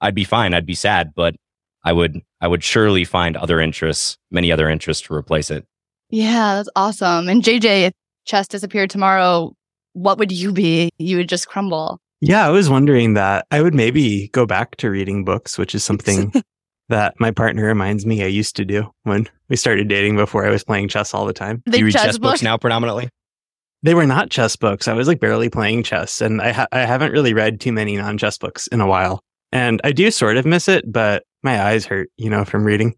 I'd 0.00 0.14
be 0.14 0.24
fine. 0.24 0.54
I'd 0.54 0.66
be 0.66 0.74
sad, 0.74 1.12
but 1.14 1.36
I 1.84 1.92
would 1.92 2.20
I 2.40 2.48
would 2.48 2.64
surely 2.64 3.04
find 3.04 3.36
other 3.36 3.60
interests, 3.60 4.18
many 4.30 4.50
other 4.50 4.68
interests 4.68 5.06
to 5.06 5.14
replace 5.14 5.50
it. 5.50 5.64
Yeah, 6.12 6.56
that's 6.56 6.68
awesome. 6.76 7.28
And 7.28 7.42
JJ, 7.42 7.86
if 7.86 7.92
chess 8.26 8.46
disappeared 8.46 8.90
tomorrow, 8.90 9.54
what 9.94 10.18
would 10.18 10.30
you 10.30 10.52
be? 10.52 10.90
You 10.98 11.16
would 11.16 11.28
just 11.28 11.48
crumble. 11.48 11.98
Yeah, 12.20 12.46
I 12.46 12.50
was 12.50 12.70
wondering 12.70 13.14
that. 13.14 13.46
I 13.50 13.62
would 13.62 13.74
maybe 13.74 14.28
go 14.28 14.46
back 14.46 14.76
to 14.76 14.90
reading 14.90 15.24
books, 15.24 15.58
which 15.58 15.74
is 15.74 15.82
something 15.82 16.32
that 16.90 17.14
my 17.18 17.30
partner 17.30 17.64
reminds 17.64 18.04
me 18.04 18.22
I 18.22 18.26
used 18.26 18.54
to 18.56 18.64
do 18.64 18.92
when 19.04 19.26
we 19.48 19.56
started 19.56 19.88
dating 19.88 20.16
before 20.16 20.46
I 20.46 20.50
was 20.50 20.62
playing 20.62 20.88
chess 20.88 21.14
all 21.14 21.24
the 21.24 21.32
time. 21.32 21.62
The 21.66 21.78
you 21.78 21.86
read 21.86 21.92
chess 21.92 22.04
chess 22.04 22.18
books 22.18 22.40
book? 22.40 22.44
now 22.44 22.58
predominantly? 22.58 23.08
They 23.82 23.94
were 23.94 24.06
not 24.06 24.30
chess 24.30 24.54
books. 24.54 24.86
I 24.86 24.92
was 24.92 25.08
like 25.08 25.18
barely 25.18 25.48
playing 25.48 25.82
chess, 25.82 26.20
and 26.20 26.40
I 26.40 26.52
ha- 26.52 26.68
I 26.70 26.80
haven't 26.84 27.12
really 27.12 27.34
read 27.34 27.58
too 27.58 27.72
many 27.72 27.96
non 27.96 28.18
chess 28.18 28.38
books 28.38 28.66
in 28.68 28.80
a 28.80 28.86
while. 28.86 29.20
And 29.50 29.80
I 29.82 29.92
do 29.92 30.10
sort 30.10 30.36
of 30.36 30.46
miss 30.46 30.68
it, 30.68 30.84
but 30.90 31.24
my 31.42 31.60
eyes 31.62 31.86
hurt, 31.86 32.10
you 32.18 32.30
know, 32.30 32.44
from 32.44 32.64
reading. 32.64 32.94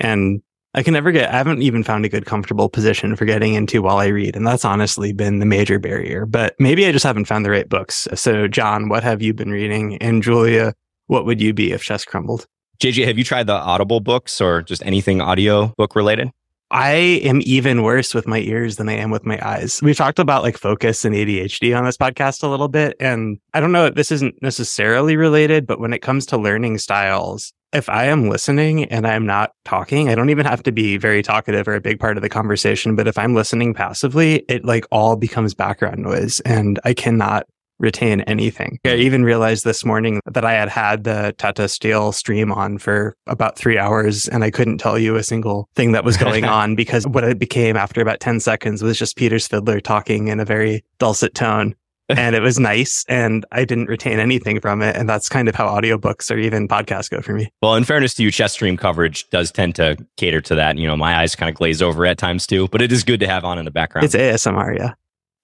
And 0.00 0.42
I 0.74 0.82
can 0.82 0.92
never 0.92 1.10
get, 1.12 1.30
I 1.30 1.38
haven't 1.38 1.62
even 1.62 1.82
found 1.82 2.04
a 2.04 2.08
good 2.08 2.26
comfortable 2.26 2.68
position 2.68 3.16
for 3.16 3.24
getting 3.24 3.54
into 3.54 3.82
while 3.82 3.98
I 3.98 4.06
read. 4.06 4.36
And 4.36 4.46
that's 4.46 4.64
honestly 4.64 5.12
been 5.12 5.38
the 5.38 5.46
major 5.46 5.78
barrier. 5.78 6.26
But 6.26 6.54
maybe 6.58 6.86
I 6.86 6.92
just 6.92 7.04
haven't 7.04 7.24
found 7.24 7.44
the 7.44 7.50
right 7.50 7.68
books. 7.68 8.06
So, 8.14 8.48
John, 8.48 8.88
what 8.88 9.02
have 9.02 9.22
you 9.22 9.32
been 9.32 9.50
reading? 9.50 9.96
And 9.96 10.22
Julia, 10.22 10.74
what 11.06 11.24
would 11.24 11.40
you 11.40 11.54
be 11.54 11.72
if 11.72 11.82
chess 11.82 12.04
crumbled? 12.04 12.46
JJ, 12.80 13.06
have 13.06 13.18
you 13.18 13.24
tried 13.24 13.46
the 13.46 13.54
Audible 13.54 14.00
books 14.00 14.40
or 14.40 14.62
just 14.62 14.84
anything 14.84 15.20
audio 15.20 15.72
book 15.78 15.96
related? 15.96 16.30
I 16.70 16.92
am 17.24 17.40
even 17.44 17.82
worse 17.82 18.14
with 18.14 18.26
my 18.26 18.40
ears 18.40 18.76
than 18.76 18.90
I 18.90 18.92
am 18.92 19.10
with 19.10 19.24
my 19.24 19.40
eyes. 19.46 19.80
We've 19.82 19.96
talked 19.96 20.18
about 20.18 20.42
like 20.42 20.58
focus 20.58 21.04
and 21.04 21.14
ADHD 21.14 21.76
on 21.76 21.86
this 21.86 21.96
podcast 21.96 22.42
a 22.42 22.46
little 22.46 22.68
bit. 22.68 22.94
And 23.00 23.38
I 23.54 23.60
don't 23.60 23.72
know, 23.72 23.86
if 23.86 23.94
this 23.94 24.12
isn't 24.12 24.42
necessarily 24.42 25.16
related, 25.16 25.66
but 25.66 25.80
when 25.80 25.94
it 25.94 26.02
comes 26.02 26.26
to 26.26 26.36
learning 26.36 26.76
styles, 26.78 27.54
if 27.72 27.88
I 27.88 28.06
am 28.06 28.28
listening 28.28 28.84
and 28.84 29.06
I'm 29.06 29.26
not 29.26 29.52
talking, 29.64 30.08
I 30.08 30.14
don't 30.14 30.30
even 30.30 30.46
have 30.46 30.62
to 30.64 30.72
be 30.72 30.96
very 30.96 31.22
talkative 31.22 31.68
or 31.68 31.74
a 31.74 31.80
big 31.80 32.00
part 32.00 32.16
of 32.16 32.22
the 32.22 32.28
conversation. 32.28 32.96
But 32.96 33.06
if 33.06 33.18
I'm 33.18 33.34
listening 33.34 33.74
passively, 33.74 34.44
it 34.48 34.64
like 34.64 34.86
all 34.90 35.16
becomes 35.16 35.54
background 35.54 35.98
noise 35.98 36.40
and 36.40 36.80
I 36.84 36.94
cannot 36.94 37.46
retain 37.78 38.22
anything. 38.22 38.78
I 38.84 38.96
even 38.96 39.24
realized 39.24 39.64
this 39.64 39.84
morning 39.84 40.20
that 40.26 40.44
I 40.44 40.52
had 40.52 40.68
had 40.68 41.04
the 41.04 41.34
Tata 41.38 41.68
Steel 41.68 42.12
stream 42.12 42.50
on 42.50 42.78
for 42.78 43.16
about 43.26 43.56
three 43.56 43.78
hours 43.78 44.28
and 44.28 44.42
I 44.42 44.50
couldn't 44.50 44.78
tell 44.78 44.98
you 44.98 45.16
a 45.16 45.22
single 45.22 45.68
thing 45.74 45.92
that 45.92 46.04
was 46.04 46.16
going 46.16 46.44
on 46.46 46.74
because 46.74 47.06
what 47.06 47.24
it 47.24 47.38
became 47.38 47.76
after 47.76 48.00
about 48.00 48.20
10 48.20 48.40
seconds 48.40 48.82
was 48.82 48.98
just 48.98 49.16
Peter 49.16 49.36
Svidler 49.36 49.82
talking 49.82 50.28
in 50.28 50.40
a 50.40 50.44
very 50.44 50.84
dulcet 50.98 51.34
tone. 51.34 51.74
And 52.08 52.34
it 52.34 52.40
was 52.40 52.58
nice 52.58 53.04
and 53.08 53.44
I 53.52 53.64
didn't 53.64 53.86
retain 53.86 54.18
anything 54.18 54.60
from 54.60 54.80
it. 54.80 54.96
And 54.96 55.08
that's 55.08 55.28
kind 55.28 55.48
of 55.48 55.54
how 55.54 55.66
audiobooks 55.68 56.30
or 56.30 56.38
even 56.38 56.66
podcasts 56.66 57.10
go 57.10 57.20
for 57.20 57.34
me. 57.34 57.52
Well, 57.60 57.74
in 57.74 57.84
fairness 57.84 58.14
to 58.14 58.22
you, 58.22 58.30
chess 58.30 58.52
stream 58.52 58.76
coverage 58.76 59.28
does 59.30 59.52
tend 59.52 59.74
to 59.76 59.96
cater 60.16 60.40
to 60.42 60.54
that. 60.54 60.78
You 60.78 60.86
know, 60.86 60.96
my 60.96 61.18
eyes 61.18 61.36
kind 61.36 61.50
of 61.50 61.56
glaze 61.56 61.82
over 61.82 62.06
at 62.06 62.16
times 62.16 62.46
too, 62.46 62.68
but 62.68 62.80
it 62.80 62.92
is 62.92 63.04
good 63.04 63.20
to 63.20 63.26
have 63.26 63.44
on 63.44 63.58
in 63.58 63.64
the 63.64 63.70
background. 63.70 64.06
It's 64.06 64.14
ASMR, 64.14 64.78
yeah. 64.78 64.94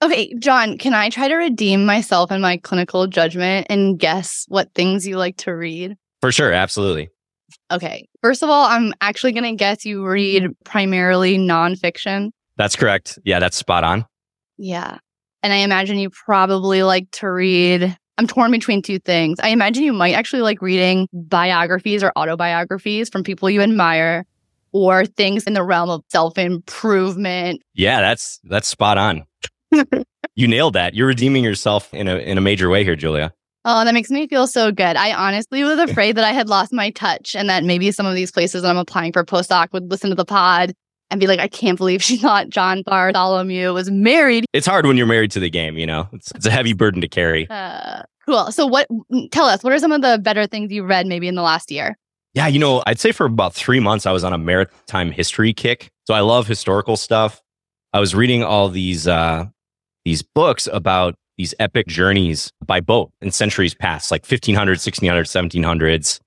Okay, 0.03 0.35
John, 0.39 0.77
can 0.77 0.93
I 0.93 1.09
try 1.09 1.29
to 1.29 1.35
redeem 1.35 1.87
myself 1.87 2.31
and 2.31 2.43
my 2.43 2.57
clinical 2.59 3.07
judgment 3.07 3.67
and 3.71 3.99
guess 3.99 4.45
what 4.49 4.75
things 4.75 5.07
you 5.07 5.17
like 5.17 5.37
to 5.39 5.53
read? 5.53 5.97
For 6.21 6.33
sure, 6.33 6.53
absolutely. 6.53 7.11
Okay, 7.71 8.09
first 8.21 8.43
of 8.43 8.51
all, 8.51 8.67
I'm 8.67 8.93
actually 9.01 9.33
going 9.33 9.45
to 9.45 9.57
guess 9.57 9.85
you 9.85 10.07
read 10.07 10.49
primarily 10.65 11.39
nonfiction. 11.39 12.31
That's 12.57 12.77
correct. 12.77 13.19
Yeah, 13.25 13.39
that's 13.39 13.57
spot 13.57 13.85
on. 13.85 14.07
Yeah. 14.57 14.99
And 15.45 15.53
I 15.53 15.57
imagine 15.57 15.99
you 15.99 16.09
probably 16.09 16.83
like 16.83 17.11
to 17.13 17.31
read. 17.31 17.95
I'm 18.17 18.27
torn 18.27 18.51
between 18.51 18.81
two 18.81 18.99
things. 18.99 19.39
I 19.41 19.49
imagine 19.49 19.85
you 19.85 19.93
might 19.93 20.15
actually 20.15 20.41
like 20.41 20.63
reading 20.63 21.07
biographies 21.13 22.03
or 22.03 22.13
autobiographies 22.17 23.11
from 23.11 23.25
people 23.25 23.51
you 23.51 23.61
admire 23.61 24.25
or 24.73 25.05
things 25.05 25.45
in 25.45 25.53
the 25.53 25.63
realm 25.63 25.91
of 25.91 26.03
self 26.09 26.39
improvement. 26.39 27.61
Yeah, 27.75 28.01
that's 28.01 28.41
that's 28.45 28.67
spot 28.67 28.99
on. 28.99 29.25
You 30.37 30.49
nailed 30.49 30.73
that. 30.73 30.95
You're 30.95 31.07
redeeming 31.07 31.45
yourself 31.45 31.95
in 31.95 32.09
a 32.09 32.17
in 32.17 32.39
a 32.39 32.41
major 32.41 32.69
way 32.69 32.83
here, 32.83 32.97
Julia. 32.97 33.33
Oh, 33.65 33.85
that 33.85 33.95
makes 33.95 34.11
me 34.11 34.27
feel 34.27 34.49
so 34.49 34.73
good. 34.73 34.97
I 34.97 35.15
honestly 35.15 35.63
was 35.63 35.79
afraid 35.91 36.17
that 36.17 36.25
I 36.25 36.33
had 36.33 36.49
lost 36.49 36.73
my 36.73 36.91
touch 36.91 37.37
and 37.37 37.49
that 37.49 37.63
maybe 37.63 37.93
some 37.93 38.05
of 38.05 38.17
these 38.17 38.33
places 38.33 38.63
that 38.63 38.69
I'm 38.69 38.77
applying 38.77 39.13
for 39.13 39.25
postdoc 39.25 39.73
would 39.73 39.93
listen 39.93 40.11
to 40.11 40.17
the 40.17 40.25
pod 40.25 40.73
and 41.11 41.21
be 41.21 41.27
like, 41.27 41.41
I 41.41 41.49
can't 41.49 41.79
believe 41.79 42.03
she 42.03 42.17
thought 42.17 42.49
John 42.49 42.83
Bartholomew 42.83 43.73
was 43.73 43.91
married. 43.91 44.47
It's 44.53 44.67
hard 44.67 44.87
when 44.87 44.97
you're 44.97 45.07
married 45.07 45.31
to 45.33 45.41
the 45.41 45.51
game, 45.51 45.77
you 45.77 45.87
know. 45.87 46.09
It's, 46.13 46.31
it's 46.35 46.47
a 46.47 46.51
heavy 46.51 46.73
burden 46.73 47.01
to 47.01 47.09
carry. 47.09 47.49
Uh, 47.51 48.03
cool. 48.27 48.51
So, 48.51 48.67
what? 48.67 48.89
Tell 49.31 49.47
us, 49.47 49.63
what 49.63 49.73
are 49.73 49.79
some 49.79 49.93
of 49.93 50.03
the 50.03 50.19
better 50.19 50.47
things 50.47 50.73
you 50.73 50.85
read 50.85 51.07
maybe 51.07 51.29
in 51.29 51.35
the 51.35 51.43
last 51.43 51.71
year? 51.71 51.97
Yeah, 52.35 52.49
you 52.49 52.59
know, 52.59 52.83
I'd 52.87 52.99
say 52.99 53.13
for 53.13 53.27
about 53.27 53.55
three 53.55 53.79
months 53.79 54.07
I 54.07 54.13
was 54.13 54.25
on 54.25 54.33
a 54.33 54.39
maritime 54.39 55.13
history 55.13 55.53
kick. 55.53 55.89
So 56.07 56.15
I 56.15 56.21
love 56.21 56.49
historical 56.49 56.97
stuff. 56.97 57.41
I 57.93 58.01
was 58.01 58.15
reading 58.15 58.43
all 58.43 58.69
these 58.69 59.07
uh, 59.07 59.47
these 60.05 60.23
books 60.23 60.69
about 60.73 61.15
these 61.37 61.55
epic 61.59 61.87
journeys 61.87 62.53
by 62.65 62.81
boat 62.81 63.13
in 63.21 63.31
centuries 63.31 63.75
past, 63.75 64.11
like 64.11 64.25
1500s, 64.25 64.57
1600s, 64.57 65.51
1700s. 65.63 66.21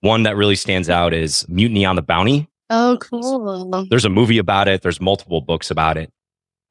One 0.00 0.22
that 0.22 0.36
really 0.36 0.54
stands 0.54 0.88
out 0.88 1.12
is 1.12 1.46
Mutiny 1.48 1.84
on 1.84 1.96
the 1.96 2.02
Bounty. 2.02 2.48
Oh, 2.70 2.98
cool. 3.00 3.86
There's 3.88 4.04
a 4.04 4.10
movie 4.10 4.38
about 4.38 4.68
it. 4.68 4.82
There's 4.82 5.00
multiple 5.00 5.40
books 5.40 5.70
about 5.70 5.96
it. 5.96 6.10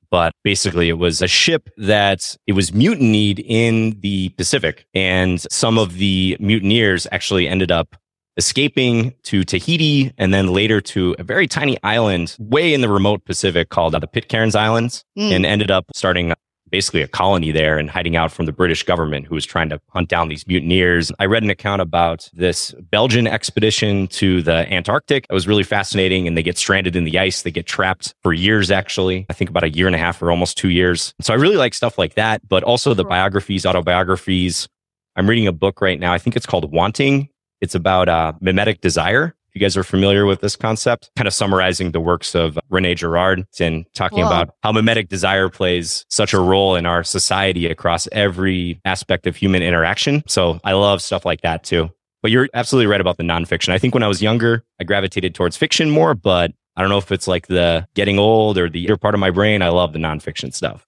But 0.09 0.31
basically, 0.43 0.87
it 0.89 0.93
was 0.99 1.21
a 1.21 1.27
ship 1.27 1.69
that 1.77 2.37
it 2.47 2.53
was 2.53 2.73
mutinied 2.73 3.39
in 3.45 3.99
the 3.99 4.29
Pacific. 4.29 4.85
And 4.93 5.41
some 5.51 5.77
of 5.77 5.95
the 5.95 6.37
mutineers 6.39 7.07
actually 7.11 7.47
ended 7.47 7.71
up 7.71 7.95
escaping 8.37 9.13
to 9.23 9.43
Tahiti 9.43 10.13
and 10.17 10.33
then 10.33 10.47
later 10.47 10.79
to 10.79 11.15
a 11.17 11.23
very 11.23 11.47
tiny 11.47 11.77
island 11.83 12.35
way 12.39 12.73
in 12.73 12.81
the 12.81 12.87
remote 12.89 13.25
Pacific 13.25 13.69
called 13.69 13.95
uh, 13.95 13.99
the 13.99 14.07
Pitcairns 14.07 14.55
Islands 14.55 15.03
Mm. 15.17 15.31
and 15.31 15.45
ended 15.45 15.71
up 15.71 15.85
starting 15.95 16.31
basically 16.69 17.01
a 17.01 17.07
colony 17.07 17.51
there 17.51 17.77
and 17.77 17.89
hiding 17.89 18.15
out 18.15 18.31
from 18.31 18.45
the 18.45 18.51
British 18.51 18.83
government 18.83 19.25
who 19.25 19.35
was 19.35 19.45
trying 19.45 19.69
to 19.69 19.79
hunt 19.89 20.09
down 20.09 20.27
these 20.27 20.45
mutineers. 20.47 21.11
I 21.19 21.25
read 21.25 21.43
an 21.43 21.49
account 21.49 21.81
about 21.81 22.29
this 22.33 22.73
Belgian 22.91 23.27
expedition 23.27 24.07
to 24.07 24.41
the 24.41 24.71
Antarctic. 24.71 25.25
It 25.29 25.33
was 25.33 25.47
really 25.47 25.63
fascinating 25.63 26.27
and 26.27 26.37
they 26.37 26.43
get 26.43 26.57
stranded 26.57 26.95
in 26.95 27.03
the 27.03 27.17
ice. 27.19 27.41
They 27.41 27.51
get 27.51 27.65
trapped 27.65 28.13
for 28.23 28.33
years, 28.33 28.71
actually. 28.71 29.25
I 29.29 29.33
think 29.33 29.49
about 29.49 29.63
a 29.63 29.69
year 29.69 29.87
and 29.87 29.95
a 29.95 29.99
half 29.99 30.21
or 30.21 30.31
almost 30.31 30.57
two 30.57 30.69
years. 30.69 31.13
So 31.21 31.33
I 31.33 31.37
really 31.37 31.57
like 31.57 31.73
stuff 31.73 31.97
like 31.97 32.15
that, 32.15 32.47
but 32.47 32.63
also 32.63 32.93
the 32.93 33.05
biographies, 33.05 33.65
autobiographies. 33.65 34.67
I'm 35.15 35.27
reading 35.27 35.47
a 35.47 35.53
book 35.53 35.81
right 35.81 35.99
now. 35.99 36.13
I 36.13 36.17
think 36.17 36.35
it's 36.35 36.45
called 36.45 36.71
Wanting. 36.71 37.29
It's 37.59 37.75
about 37.75 38.07
uh, 38.07 38.33
mimetic 38.39 38.81
desire. 38.81 39.35
You 39.57 39.59
guys 39.59 39.75
are 39.75 39.83
familiar 39.83 40.27
with 40.27 40.41
this 40.41 40.55
concept, 40.55 41.09
kind 41.15 41.27
of 41.27 41.33
summarizing 41.33 41.89
the 41.89 41.99
works 41.99 42.35
of 42.35 42.59
Rene 42.69 42.93
Girard 42.93 43.43
and 43.59 43.87
talking 43.95 44.19
Cool. 44.19 44.27
about 44.27 44.51
how 44.61 44.71
mimetic 44.71 45.09
desire 45.09 45.49
plays 45.49 46.05
such 46.11 46.31
a 46.31 46.39
role 46.39 46.75
in 46.75 46.85
our 46.85 47.03
society 47.03 47.65
across 47.65 48.07
every 48.11 48.79
aspect 48.85 49.25
of 49.25 49.35
human 49.35 49.63
interaction. 49.63 50.21
So 50.27 50.59
I 50.63 50.73
love 50.73 51.01
stuff 51.01 51.25
like 51.25 51.41
that 51.41 51.63
too. 51.63 51.89
But 52.21 52.29
you're 52.29 52.47
absolutely 52.53 52.85
right 52.85 53.01
about 53.01 53.17
the 53.17 53.23
nonfiction. 53.23 53.69
I 53.69 53.79
think 53.79 53.95
when 53.95 54.03
I 54.03 54.07
was 54.07 54.21
younger, 54.21 54.63
I 54.79 54.83
gravitated 54.83 55.33
towards 55.33 55.57
fiction 55.57 55.89
more, 55.89 56.13
but 56.13 56.51
I 56.75 56.81
don't 56.81 56.89
know 56.91 56.99
if 56.99 57.11
it's 57.11 57.27
like 57.27 57.47
the 57.47 57.87
getting 57.95 58.19
old 58.19 58.59
or 58.59 58.69
the 58.69 58.85
other 58.87 58.95
part 58.97 59.15
of 59.15 59.19
my 59.19 59.31
brain. 59.31 59.63
I 59.63 59.69
love 59.69 59.91
the 59.91 59.97
nonfiction 59.99 60.53
stuff. 60.53 60.85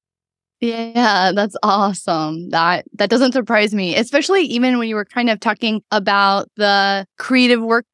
Yeah, 0.62 1.32
that's 1.34 1.56
awesome. 1.64 2.52
That 2.52 2.86
that 2.94 3.10
doesn't 3.10 3.32
surprise 3.32 3.74
me, 3.74 3.96
especially 3.96 4.44
even 4.44 4.78
when 4.78 4.90
you 4.90 4.96
were 4.96 5.06
kind 5.06 5.32
of 5.32 5.40
talking 5.40 5.82
about 5.90 6.50
the 6.56 7.08
creative 7.18 7.64
work 7.64 7.86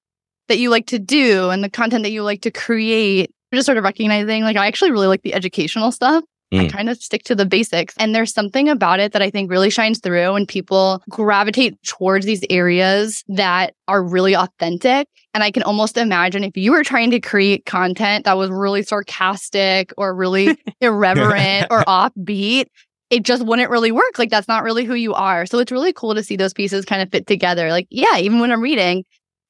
that 0.47 0.59
you 0.59 0.69
like 0.69 0.87
to 0.87 0.99
do 0.99 1.49
and 1.49 1.63
the 1.63 1.69
content 1.69 2.03
that 2.03 2.11
you 2.11 2.23
like 2.23 2.41
to 2.41 2.51
create. 2.51 3.31
Just 3.53 3.65
sort 3.65 3.77
of 3.77 3.83
recognizing 3.83 4.43
like 4.43 4.57
I 4.57 4.67
actually 4.67 4.91
really 4.91 5.07
like 5.07 5.21
the 5.21 5.33
educational 5.33 5.91
stuff. 5.91 6.23
I 6.53 6.57
Mm. 6.57 6.71
kind 6.71 6.89
of 6.89 7.01
stick 7.01 7.23
to 7.23 7.35
the 7.35 7.45
basics. 7.45 7.95
And 7.97 8.13
there's 8.13 8.31
something 8.31 8.69
about 8.69 8.99
it 8.99 9.13
that 9.13 9.21
I 9.21 9.29
think 9.31 9.49
really 9.49 9.71
shines 9.71 9.99
through 9.99 10.33
when 10.33 10.45
people 10.45 11.01
gravitate 11.09 11.81
towards 11.83 12.25
these 12.25 12.43
areas 12.51 13.23
that 13.29 13.73
are 13.87 14.03
really 14.03 14.35
authentic. 14.35 15.07
And 15.33 15.43
I 15.43 15.49
can 15.51 15.63
almost 15.63 15.97
imagine 15.97 16.43
if 16.43 16.55
you 16.55 16.71
were 16.71 16.83
trying 16.83 17.09
to 17.11 17.19
create 17.19 17.65
content 17.65 18.25
that 18.25 18.37
was 18.37 18.51
really 18.51 18.83
sarcastic 18.83 19.91
or 19.97 20.13
really 20.13 20.55
irreverent 20.81 21.67
or 21.71 21.83
offbeat, 21.87 22.65
it 23.09 23.23
just 23.23 23.43
wouldn't 23.45 23.69
really 23.71 23.91
work. 23.91 24.17
Like 24.19 24.29
that's 24.29 24.47
not 24.47 24.63
really 24.63 24.85
who 24.85 24.95
you 24.95 25.13
are. 25.15 25.45
So 25.45 25.59
it's 25.59 25.71
really 25.71 25.93
cool 25.93 26.13
to 26.15 26.23
see 26.23 26.35
those 26.35 26.53
pieces 26.53 26.85
kind 26.85 27.01
of 27.01 27.09
fit 27.11 27.27
together. 27.27 27.69
Like, 27.69 27.87
yeah, 27.89 28.17
even 28.17 28.39
when 28.39 28.51
I'm 28.51 28.61
reading, 28.61 29.03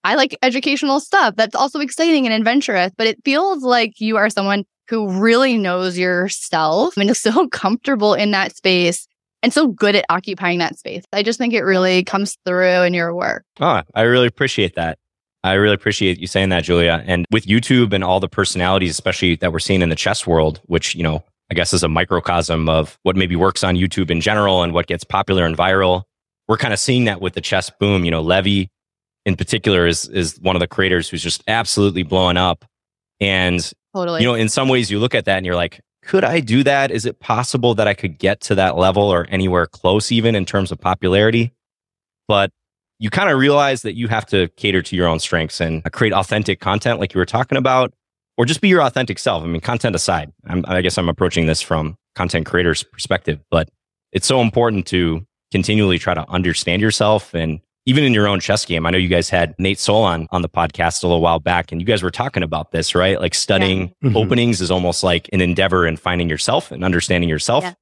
I 0.06 0.14
like 0.14 0.38
educational 0.44 1.00
stuff. 1.00 1.36
That's 1.36 1.56
also 1.56 1.80
exciting 1.80 2.28
and 2.28 2.34
adventurous, 2.34 2.92
but 2.96 3.08
it 3.08 3.18
feels 3.26 3.64
like 3.64 4.00
you 4.00 4.18
are 4.18 4.30
someone 4.30 4.64
who 4.88 5.10
really 5.20 5.58
knows 5.58 5.98
yourself 5.98 6.96
and 6.96 7.10
is 7.10 7.20
so 7.22 7.48
comfortable 7.48 8.14
in 8.14 8.30
that 8.30 8.56
space 8.56 9.08
and 9.42 9.52
so 9.52 9.68
good 9.68 9.96
at 9.96 10.06
occupying 10.10 10.60
that 10.60 10.78
space. 10.78 11.04
I 11.12 11.24
just 11.24 11.40
think 11.40 11.56
it 11.56 11.64
really 11.64 12.04
comes 12.04 12.38
through 12.46 12.84
in 12.84 12.94
your 12.94 13.16
work. 13.16 13.46
Oh, 13.60 13.82
I 13.96 14.02
really 14.04 14.28
appreciate 14.28 14.76
that. 14.76 15.00
I 15.44 15.54
really 15.54 15.74
appreciate 15.74 16.20
you 16.20 16.28
saying 16.28 16.50
that, 16.50 16.66
Julia. 16.66 17.04
And 17.08 17.26
with 17.32 17.46
YouTube 17.46 17.92
and 17.92 18.04
all 18.04 18.20
the 18.20 18.30
personalities, 18.30 18.92
especially 18.92 19.36
that 19.38 19.52
we're 19.52 19.60
seeing 19.60 19.82
in 19.82 19.90
the 19.90 19.96
chess 19.96 20.28
world, 20.28 20.62
which, 20.66 20.94
you 20.94 21.02
know, 21.02 21.24
I 21.50 21.56
guess 21.56 21.74
is 21.74 21.84
a 21.84 21.90
microcosm 21.90 22.70
of 22.70 23.00
what 23.02 23.16
maybe 23.16 23.36
works 23.36 23.64
on 23.64 23.76
YouTube 23.76 24.12
in 24.12 24.22
general 24.22 24.62
and 24.62 24.72
what 24.72 24.86
gets 24.86 25.04
popular 25.04 25.46
and 25.46 25.58
viral. 25.58 26.04
We're 26.48 26.58
kind 26.58 26.74
of 26.74 26.80
seeing 26.80 27.06
that 27.06 27.22
with 27.22 27.34
the 27.34 27.42
chess 27.42 27.72
boom. 27.80 28.06
You 28.06 28.12
know, 28.12 28.22
Levy 28.22 28.70
in 29.26 29.36
particular 29.36 29.88
is 29.88 30.08
is 30.10 30.40
one 30.40 30.56
of 30.56 30.60
the 30.60 30.68
creators 30.68 31.10
who's 31.10 31.24
just 31.24 31.44
absolutely 31.48 32.04
blowing 32.04 32.38
up. 32.38 32.66
And 33.20 33.72
Totally. 33.96 34.22
you 34.22 34.28
know, 34.28 34.36
in 34.36 34.50
some 34.50 34.70
ways 34.70 34.92
you 34.92 35.00
look 35.00 35.16
at 35.16 35.26
that 35.26 35.38
and 35.38 35.46
you're 35.46 35.56
like, 35.56 35.82
could 36.04 36.24
I 36.24 36.40
do 36.40 36.64
that? 36.64 36.92
Is 36.92 37.06
it 37.06 37.20
possible 37.20 37.74
that 37.76 37.88
I 37.88 37.94
could 37.94 38.20
get 38.20 38.42
to 38.42 38.56
that 38.56 38.78
level 38.78 39.04
or 39.04 39.26
anywhere 39.30 39.66
close 39.66 40.12
even 40.12 40.36
in 40.36 40.46
terms 40.46 40.72
of 40.72 40.80
popularity? 40.80 41.52
But 42.28 42.52
you 43.00 43.10
kind 43.10 43.30
of 43.30 43.38
realize 43.38 43.82
that 43.82 43.96
you 43.96 44.08
have 44.08 44.26
to 44.28 44.48
cater 44.50 44.82
to 44.82 44.96
your 44.96 45.08
own 45.08 45.20
strengths 45.20 45.60
and 45.60 45.84
create 45.92 46.14
authentic 46.14 46.60
content 46.60 47.00
like 47.00 47.14
you 47.14 47.20
were 47.20 47.26
talking 47.26 47.58
about, 47.58 47.94
or 48.38 48.46
just 48.46 48.62
be 48.62 48.70
your 48.70 48.82
authentic 48.82 49.20
self. 49.20 49.44
I 49.44 49.48
mean, 49.48 49.62
content 49.62 49.96
aside, 49.96 50.32
I'm, 50.46 50.64
I 50.68 50.82
guess 50.82 50.98
I'm 50.98 51.10
approaching 51.10 51.46
this 51.46 51.62
from 51.62 51.98
content 52.16 52.46
creators 52.46 52.84
perspective, 52.84 53.40
but 53.50 53.70
it's 54.12 54.28
so 54.28 54.42
important 54.42 54.86
to 54.88 55.26
continually 55.52 56.00
try 56.00 56.14
to 56.14 56.28
understand 56.30 56.82
yourself 56.82 57.34
and 57.34 57.60
even 57.86 58.04
in 58.04 58.14
your 58.14 58.28
own 58.28 58.40
chess 58.40 58.66
game. 58.66 58.86
I 58.86 58.90
know 58.90 58.98
you 58.98 59.08
guys 59.08 59.30
had 59.30 59.54
Nate 59.60 59.80
Solon 59.80 60.28
on 60.32 60.42
the 60.42 60.50
podcast 60.50 61.04
a 61.04 61.08
little 61.08 61.22
while 61.22 61.40
back 61.40 61.72
and 61.72 61.80
you 61.80 61.86
guys 61.86 62.02
were 62.02 62.12
talking 62.12 62.44
about 62.44 62.72
this, 62.72 62.96
right? 62.96 63.20
Like 63.22 63.34
studying 63.36 63.94
Mhm. 64.04 64.16
openings 64.16 64.60
is 64.62 64.72
almost 64.72 65.04
like 65.04 65.30
an 65.34 65.42
endeavor 65.42 65.86
in 65.86 65.96
finding 65.98 66.30
yourself 66.30 66.72
and 66.72 66.84
understanding 66.84 67.30
yourself. 67.30 67.64
Yeah. 67.64 67.74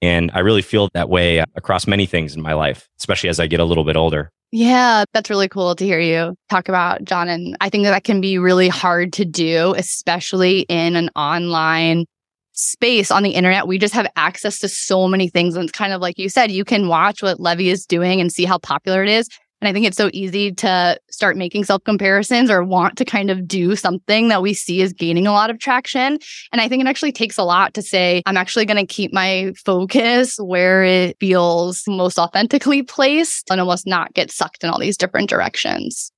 And 0.00 0.30
I 0.32 0.40
really 0.40 0.62
feel 0.62 0.88
that 0.94 1.08
way 1.08 1.38
across 1.56 1.86
many 1.88 2.06
things 2.06 2.36
in 2.36 2.40
my 2.40 2.52
life, 2.54 2.88
especially 3.00 3.30
as 3.30 3.40
I 3.40 3.48
get 3.48 3.58
a 3.58 3.64
little 3.64 3.82
bit 3.84 3.96
older. 3.96 4.30
Yeah, 4.52 5.04
that's 5.12 5.28
really 5.28 5.48
cool 5.48 5.74
to 5.74 5.84
hear 5.84 5.98
you 6.00 6.34
talk 6.48 6.68
about, 6.68 7.04
John. 7.04 7.28
And 7.28 7.56
I 7.60 7.68
think 7.68 7.84
that, 7.84 7.90
that 7.90 8.04
can 8.04 8.20
be 8.20 8.38
really 8.38 8.68
hard 8.68 9.12
to 9.14 9.24
do, 9.24 9.74
especially 9.76 10.60
in 10.68 10.94
an 10.96 11.10
online 11.16 12.06
space 12.52 13.10
on 13.10 13.22
the 13.24 13.30
internet. 13.30 13.66
We 13.66 13.78
just 13.78 13.94
have 13.94 14.08
access 14.16 14.58
to 14.60 14.68
so 14.68 15.06
many 15.06 15.28
things. 15.28 15.54
And 15.54 15.64
it's 15.68 15.76
kind 15.76 15.92
of 15.92 16.00
like 16.00 16.18
you 16.18 16.28
said, 16.28 16.50
you 16.50 16.64
can 16.64 16.88
watch 16.88 17.22
what 17.22 17.40
Levy 17.40 17.68
is 17.68 17.84
doing 17.84 18.20
and 18.20 18.32
see 18.32 18.44
how 18.44 18.58
popular 18.58 19.02
it 19.02 19.08
is. 19.10 19.28
And 19.60 19.68
I 19.68 19.72
think 19.72 19.86
it's 19.86 19.96
so 19.96 20.10
easy 20.12 20.52
to 20.52 20.98
start 21.10 21.36
making 21.36 21.64
self 21.64 21.82
comparisons 21.84 22.50
or 22.50 22.62
want 22.62 22.96
to 22.98 23.04
kind 23.04 23.30
of 23.30 23.48
do 23.48 23.74
something 23.74 24.28
that 24.28 24.40
we 24.40 24.54
see 24.54 24.80
is 24.80 24.92
gaining 24.92 25.26
a 25.26 25.32
lot 25.32 25.50
of 25.50 25.58
traction. 25.58 26.18
And 26.52 26.60
I 26.60 26.68
think 26.68 26.80
it 26.80 26.86
actually 26.86 27.12
takes 27.12 27.38
a 27.38 27.42
lot 27.42 27.74
to 27.74 27.82
say, 27.82 28.22
I'm 28.26 28.36
actually 28.36 28.66
going 28.66 28.76
to 28.76 28.86
keep 28.86 29.12
my 29.12 29.52
focus 29.64 30.38
where 30.38 30.84
it 30.84 31.16
feels 31.18 31.82
most 31.88 32.18
authentically 32.18 32.82
placed 32.82 33.50
and 33.50 33.60
almost 33.60 33.86
not 33.86 34.14
get 34.14 34.30
sucked 34.30 34.62
in 34.62 34.70
all 34.70 34.78
these 34.78 34.96
different 34.96 35.28
directions. 35.28 36.12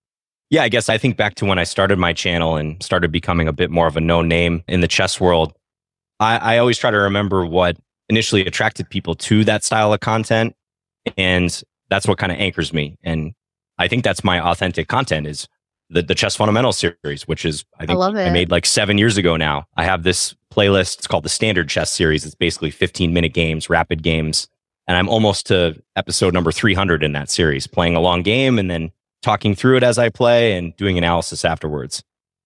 Yeah, 0.50 0.64
I 0.64 0.68
guess 0.68 0.88
I 0.88 0.98
think 0.98 1.16
back 1.16 1.36
to 1.36 1.46
when 1.46 1.58
I 1.58 1.64
started 1.64 1.98
my 1.98 2.12
channel 2.12 2.56
and 2.56 2.82
started 2.82 3.12
becoming 3.12 3.46
a 3.48 3.52
bit 3.52 3.70
more 3.70 3.86
of 3.86 3.96
a 3.96 4.00
known 4.00 4.28
name 4.28 4.64
in 4.66 4.80
the 4.80 4.88
chess 4.88 5.20
world. 5.20 5.52
I, 6.18 6.36
I 6.36 6.58
always 6.58 6.76
try 6.76 6.90
to 6.90 6.98
remember 6.98 7.46
what 7.46 7.76
initially 8.08 8.44
attracted 8.44 8.90
people 8.90 9.14
to 9.14 9.44
that 9.44 9.64
style 9.64 9.94
of 9.94 10.00
content. 10.00 10.54
And 11.16 11.62
that's 11.90 12.06
what 12.08 12.18
kind 12.18 12.32
of 12.32 12.38
anchors 12.38 12.72
me. 12.72 12.96
And 13.02 13.34
I 13.78 13.88
think 13.88 14.04
that's 14.04 14.24
my 14.24 14.40
authentic 14.40 14.88
content 14.88 15.26
is 15.26 15.48
the, 15.90 16.02
the 16.02 16.14
chess 16.14 16.36
fundamentals 16.36 16.78
series, 16.78 17.26
which 17.26 17.44
is, 17.44 17.64
I 17.78 17.86
think 17.86 17.98
love 17.98 18.16
it. 18.16 18.32
made 18.32 18.50
like 18.50 18.64
seven 18.64 18.96
years 18.96 19.18
ago 19.18 19.36
now. 19.36 19.66
I 19.76 19.84
have 19.84 20.04
this 20.04 20.34
playlist. 20.52 20.98
It's 20.98 21.06
called 21.06 21.24
the 21.24 21.28
standard 21.28 21.68
chess 21.68 21.90
series. 21.90 22.24
It's 22.24 22.34
basically 22.34 22.70
15 22.70 23.12
minute 23.12 23.34
games, 23.34 23.68
rapid 23.68 24.02
games. 24.02 24.48
And 24.86 24.96
I'm 24.96 25.08
almost 25.08 25.46
to 25.46 25.80
episode 25.96 26.32
number 26.32 26.52
300 26.52 27.02
in 27.02 27.12
that 27.12 27.30
series, 27.30 27.66
playing 27.66 27.96
a 27.96 28.00
long 28.00 28.22
game 28.22 28.58
and 28.58 28.70
then 28.70 28.90
talking 29.22 29.54
through 29.54 29.76
it 29.76 29.82
as 29.82 29.98
I 29.98 30.08
play 30.08 30.56
and 30.56 30.74
doing 30.76 30.96
analysis 30.96 31.44
afterwards. 31.44 32.02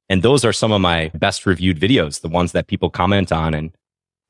And 0.08 0.22
those 0.22 0.44
are 0.44 0.52
some 0.52 0.72
of 0.72 0.80
my 0.80 1.10
best 1.14 1.46
reviewed 1.46 1.78
videos, 1.78 2.20
the 2.20 2.28
ones 2.28 2.52
that 2.52 2.66
people 2.66 2.90
comment 2.90 3.32
on. 3.32 3.54
And 3.54 3.74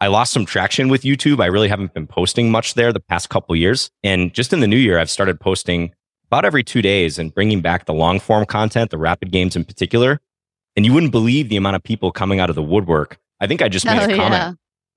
I 0.01 0.09
lost 0.09 0.33
some 0.33 0.45
traction 0.45 0.89
with 0.89 1.03
YouTube. 1.03 1.43
I 1.43 1.47
really 1.47 1.69
haven't 1.69 1.95
been 1.95 2.07
posting 2.07 2.51
much 2.51 2.75
there 2.75 2.93
the 2.93 3.01
past 3.01 3.31
couple 3.31 3.55
years. 3.57 3.91
And 4.03 4.35
just 4.35 4.53
in 4.53 4.61
the 4.61 4.67
new 4.67 4.77
year, 4.77 4.99
I've 4.99 5.11
started 5.11 5.41
posting 5.41 5.93
about 6.27 6.45
every 6.45 6.65
two 6.65 6.83
days 6.83 7.19
and 7.19 7.33
bringing 7.33 7.61
back 7.61 7.87
the 7.87 7.95
long 7.95 8.21
form 8.21 8.45
content, 8.45 8.91
the 8.91 8.99
rapid 8.99 9.31
games 9.31 9.57
in 9.57 9.65
particular. 9.65 10.21
And 10.77 10.85
you 10.85 10.93
wouldn't 10.93 11.13
believe 11.13 11.49
the 11.49 11.57
amount 11.57 11.77
of 11.77 11.83
people 11.83 12.11
coming 12.11 12.41
out 12.41 12.51
of 12.51 12.57
the 12.57 12.63
woodwork. 12.63 13.19
I 13.41 13.47
think 13.47 13.63
I 13.63 13.69
just 13.69 13.87
made 13.87 13.99
Oh, 14.01 14.05
a 14.05 14.17
comment. 14.17 14.33
yeah. 14.33 14.53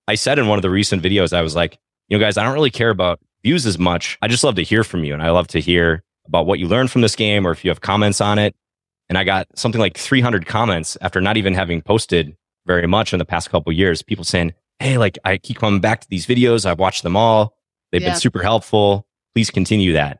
I 0.07 0.15
said 0.15 0.39
in 0.39 0.47
one 0.47 0.57
of 0.57 0.61
the 0.63 0.69
recent 0.69 1.03
videos, 1.03 1.31
I 1.33 1.41
was 1.41 1.55
like, 1.55 1.77
you 2.09 2.17
know, 2.17 2.23
guys, 2.23 2.37
I 2.37 2.43
don't 2.43 2.53
really 2.53 2.71
care 2.71 2.89
about 2.89 3.19
views 3.43 3.65
as 3.65 3.77
much. 3.77 4.17
I 4.21 4.27
just 4.27 4.43
love 4.43 4.55
to 4.55 4.63
hear 4.63 4.83
from 4.83 5.03
you. 5.03 5.13
And 5.13 5.21
I 5.21 5.29
love 5.29 5.47
to 5.49 5.59
hear 5.59 6.03
about 6.25 6.45
what 6.47 6.59
you 6.59 6.67
learned 6.67 6.91
from 6.91 7.01
this 7.01 7.15
game 7.15 7.45
or 7.45 7.51
if 7.51 7.63
you 7.63 7.69
have 7.69 7.81
comments 7.81 8.19
on 8.19 8.39
it. 8.39 8.55
And 9.09 9.17
I 9.17 9.23
got 9.23 9.47
something 9.55 9.79
like 9.79 9.97
300 9.97 10.45
comments 10.45 10.97
after 11.01 11.21
not 11.21 11.37
even 11.37 11.53
having 11.53 11.81
posted 11.81 12.35
very 12.65 12.87
much 12.87 13.13
in 13.13 13.19
the 13.19 13.25
past 13.25 13.49
couple 13.49 13.71
years. 13.71 14.01
People 14.01 14.25
saying, 14.25 14.53
Hey, 14.79 14.97
like 14.97 15.17
I 15.25 15.37
keep 15.37 15.57
coming 15.57 15.81
back 15.81 16.01
to 16.01 16.09
these 16.09 16.25
videos. 16.25 16.65
I've 16.65 16.79
watched 16.79 17.03
them 17.03 17.15
all. 17.15 17.55
They've 17.91 18.01
yeah. 18.01 18.11
been 18.11 18.19
super 18.19 18.41
helpful. 18.41 19.07
Please 19.33 19.49
continue 19.49 19.93
that. 19.93 20.19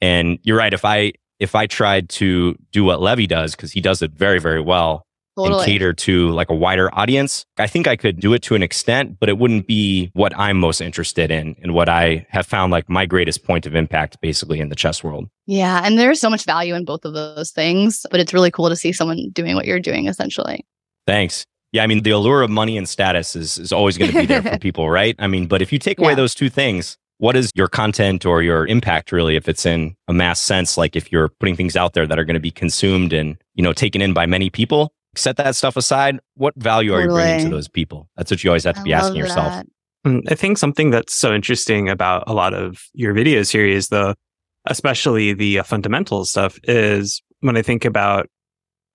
And 0.00 0.38
you're 0.42 0.58
right. 0.58 0.72
If 0.72 0.84
I, 0.84 1.12
if 1.38 1.54
I 1.54 1.66
tried 1.66 2.08
to 2.10 2.56
do 2.72 2.84
what 2.84 3.00
Levy 3.00 3.26
does, 3.26 3.54
because 3.54 3.72
he 3.72 3.80
does 3.80 4.02
it 4.02 4.12
very, 4.12 4.38
very 4.38 4.60
well, 4.60 5.06
totally. 5.36 5.62
and 5.62 5.66
cater 5.66 5.92
to 5.92 6.30
like 6.30 6.50
a 6.50 6.54
wider 6.54 6.92
audience. 6.94 7.44
I 7.58 7.66
think 7.66 7.86
I 7.86 7.96
could 7.96 8.20
do 8.20 8.32
it 8.32 8.42
to 8.42 8.54
an 8.54 8.62
extent, 8.62 9.18
but 9.20 9.28
it 9.28 9.38
wouldn't 9.38 9.66
be 9.66 10.10
what 10.14 10.36
I'm 10.36 10.58
most 10.58 10.80
interested 10.80 11.30
in 11.30 11.56
and 11.62 11.74
what 11.74 11.88
I 11.88 12.26
have 12.30 12.46
found 12.46 12.72
like 12.72 12.88
my 12.88 13.06
greatest 13.06 13.44
point 13.44 13.66
of 13.66 13.74
impact 13.74 14.20
basically 14.20 14.60
in 14.60 14.68
the 14.68 14.76
chess 14.76 15.02
world. 15.02 15.28
Yeah. 15.46 15.82
And 15.84 15.98
there's 15.98 16.20
so 16.20 16.30
much 16.30 16.44
value 16.44 16.74
in 16.74 16.84
both 16.84 17.04
of 17.04 17.14
those 17.14 17.50
things, 17.50 18.06
but 18.10 18.20
it's 18.20 18.34
really 18.34 18.50
cool 18.50 18.68
to 18.68 18.76
see 18.76 18.92
someone 18.92 19.30
doing 19.32 19.54
what 19.54 19.66
you're 19.66 19.80
doing 19.80 20.06
essentially. 20.06 20.66
Thanks. 21.06 21.46
Yeah, 21.72 21.84
I 21.84 21.86
mean, 21.86 22.02
the 22.02 22.10
allure 22.10 22.42
of 22.42 22.50
money 22.50 22.76
and 22.76 22.88
status 22.88 23.36
is, 23.36 23.58
is 23.58 23.72
always 23.72 23.96
going 23.96 24.10
to 24.10 24.18
be 24.18 24.26
there 24.26 24.42
for 24.42 24.58
people, 24.60 24.90
right? 24.90 25.14
I 25.18 25.26
mean, 25.26 25.46
but 25.46 25.62
if 25.62 25.72
you 25.72 25.78
take 25.78 26.00
away 26.00 26.14
those 26.14 26.34
two 26.34 26.50
things, 26.50 26.96
what 27.18 27.36
is 27.36 27.50
your 27.54 27.68
content 27.68 28.24
or 28.24 28.42
your 28.42 28.66
impact 28.66 29.12
really 29.12 29.36
if 29.36 29.46
it's 29.46 29.66
in 29.66 29.94
a 30.08 30.12
mass 30.12 30.40
sense 30.40 30.78
like 30.78 30.96
if 30.96 31.12
you're 31.12 31.28
putting 31.28 31.54
things 31.54 31.76
out 31.76 31.92
there 31.92 32.06
that 32.06 32.18
are 32.18 32.24
going 32.24 32.34
to 32.34 32.40
be 32.40 32.50
consumed 32.50 33.12
and 33.12 33.36
you 33.54 33.62
know 33.62 33.74
taken 33.74 34.00
in 34.00 34.14
by 34.14 34.24
many 34.24 34.48
people 34.48 34.90
set 35.14 35.36
that 35.36 35.56
stuff 35.56 35.76
aside. 35.76 36.18
What 36.34 36.54
value 36.56 36.94
are 36.94 37.02
you 37.02 37.08
bringing 37.08 37.44
to 37.44 37.50
those 37.50 37.68
people? 37.68 38.08
That's 38.16 38.30
what 38.30 38.42
you 38.42 38.50
always 38.50 38.64
have 38.64 38.76
to 38.76 38.82
be 38.82 38.92
asking 38.92 39.16
yourself. 39.16 39.64
Mm, 40.06 40.22
I 40.30 40.34
think 40.34 40.58
something 40.58 40.90
that's 40.90 41.14
so 41.14 41.34
interesting 41.34 41.88
about 41.88 42.24
a 42.26 42.32
lot 42.32 42.54
of 42.54 42.84
your 42.94 43.12
video 43.12 43.42
series, 43.42 43.88
though, 43.88 44.14
especially 44.66 45.32
the 45.34 45.58
uh, 45.58 45.62
fundamental 45.62 46.24
stuff, 46.24 46.58
is 46.64 47.22
when 47.40 47.56
I 47.56 47.62
think 47.62 47.84
about 47.84 48.28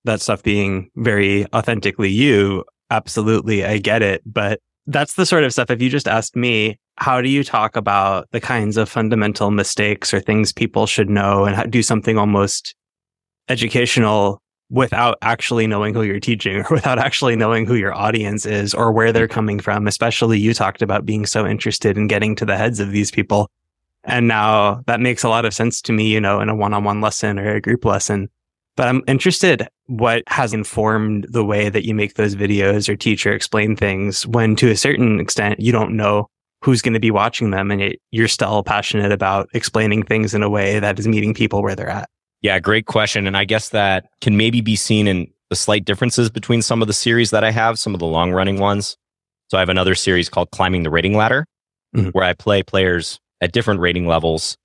that 0.05 0.21
stuff 0.21 0.41
being 0.43 0.89
very 0.95 1.45
authentically 1.53 2.09
you, 2.09 2.63
absolutely, 2.89 3.65
I 3.65 3.77
get 3.77 4.01
it. 4.01 4.21
But 4.25 4.59
that's 4.87 5.15
the 5.15 5.25
sort 5.25 5.43
of 5.43 5.51
stuff, 5.51 5.69
if 5.69 5.81
you 5.81 5.89
just 5.89 6.07
asked 6.07 6.35
me, 6.35 6.77
how 6.97 7.21
do 7.21 7.29
you 7.29 7.43
talk 7.43 7.75
about 7.75 8.29
the 8.31 8.39
kinds 8.39 8.77
of 8.77 8.87
fundamental 8.87 9.51
mistakes 9.51 10.13
or 10.13 10.19
things 10.19 10.53
people 10.53 10.87
should 10.87 11.09
know 11.09 11.45
and 11.45 11.71
do 11.71 11.83
something 11.83 12.17
almost 12.17 12.75
educational 13.49 14.41
without 14.69 15.17
actually 15.21 15.67
knowing 15.67 15.93
who 15.93 16.03
you're 16.03 16.19
teaching 16.19 16.57
or 16.57 16.67
without 16.71 16.97
actually 16.97 17.35
knowing 17.35 17.65
who 17.65 17.75
your 17.75 17.93
audience 17.93 18.45
is 18.45 18.73
or 18.73 18.91
where 18.91 19.11
they're 19.11 19.27
coming 19.27 19.59
from. 19.59 19.87
Especially 19.87 20.39
you 20.39 20.53
talked 20.53 20.81
about 20.81 21.05
being 21.05 21.25
so 21.25 21.45
interested 21.45 21.97
in 21.97 22.07
getting 22.07 22.35
to 22.35 22.45
the 22.45 22.57
heads 22.57 22.79
of 22.79 22.91
these 22.91 23.11
people. 23.11 23.49
And 24.03 24.27
now 24.27 24.83
that 24.87 25.01
makes 25.01 25.23
a 25.23 25.29
lot 25.29 25.45
of 25.45 25.53
sense 25.53 25.81
to 25.83 25.93
me, 25.93 26.07
you 26.07 26.21
know, 26.21 26.39
in 26.39 26.49
a 26.49 26.55
one 26.55 26.73
on 26.73 26.83
one 26.83 27.01
lesson 27.01 27.39
or 27.39 27.55
a 27.55 27.61
group 27.61 27.85
lesson. 27.85 28.29
But 28.75 28.87
I'm 28.87 29.03
interested 29.07 29.67
what 29.87 30.23
has 30.27 30.53
informed 30.53 31.27
the 31.29 31.45
way 31.45 31.69
that 31.69 31.85
you 31.85 31.95
make 31.95 32.15
those 32.15 32.35
videos 32.35 32.89
or 32.89 32.95
teach 32.95 33.25
or 33.25 33.33
explain 33.33 33.75
things 33.75 34.27
when 34.27 34.55
to 34.57 34.69
a 34.69 34.75
certain 34.75 35.19
extent 35.19 35.59
you 35.59 35.71
don't 35.71 35.95
know 35.95 36.27
who's 36.61 36.81
going 36.81 36.93
to 36.93 36.99
be 36.99 37.11
watching 37.11 37.51
them 37.51 37.71
and 37.71 37.81
it, 37.81 38.01
you're 38.11 38.27
still 38.27 38.63
passionate 38.63 39.11
about 39.11 39.47
explaining 39.53 40.03
things 40.03 40.33
in 40.33 40.41
a 40.43 40.49
way 40.49 40.79
that 40.79 40.97
is 40.97 41.07
meeting 41.07 41.33
people 41.33 41.61
where 41.61 41.75
they're 41.75 41.89
at. 41.89 42.09
Yeah, 42.41 42.59
great 42.59 42.85
question. 42.85 43.27
And 43.27 43.37
I 43.37 43.45
guess 43.45 43.69
that 43.69 44.07
can 44.21 44.35
maybe 44.35 44.61
be 44.61 44.75
seen 44.75 45.07
in 45.07 45.31
the 45.49 45.55
slight 45.55 45.85
differences 45.85 46.29
between 46.29 46.61
some 46.61 46.81
of 46.81 46.87
the 46.87 46.93
series 46.93 47.31
that 47.31 47.43
I 47.43 47.51
have, 47.51 47.79
some 47.79 47.93
of 47.93 47.99
the 47.99 48.05
long 48.05 48.31
running 48.31 48.59
ones. 48.59 48.97
So 49.49 49.57
I 49.57 49.61
have 49.61 49.69
another 49.69 49.95
series 49.95 50.27
called 50.27 50.51
Climbing 50.51 50.83
the 50.83 50.89
Rating 50.89 51.15
Ladder, 51.15 51.45
mm-hmm. 51.95 52.09
where 52.09 52.23
I 52.23 52.33
play 52.33 52.63
players 52.63 53.19
at 53.41 53.51
different 53.51 53.79
rating 53.79 54.07
levels. 54.07 54.57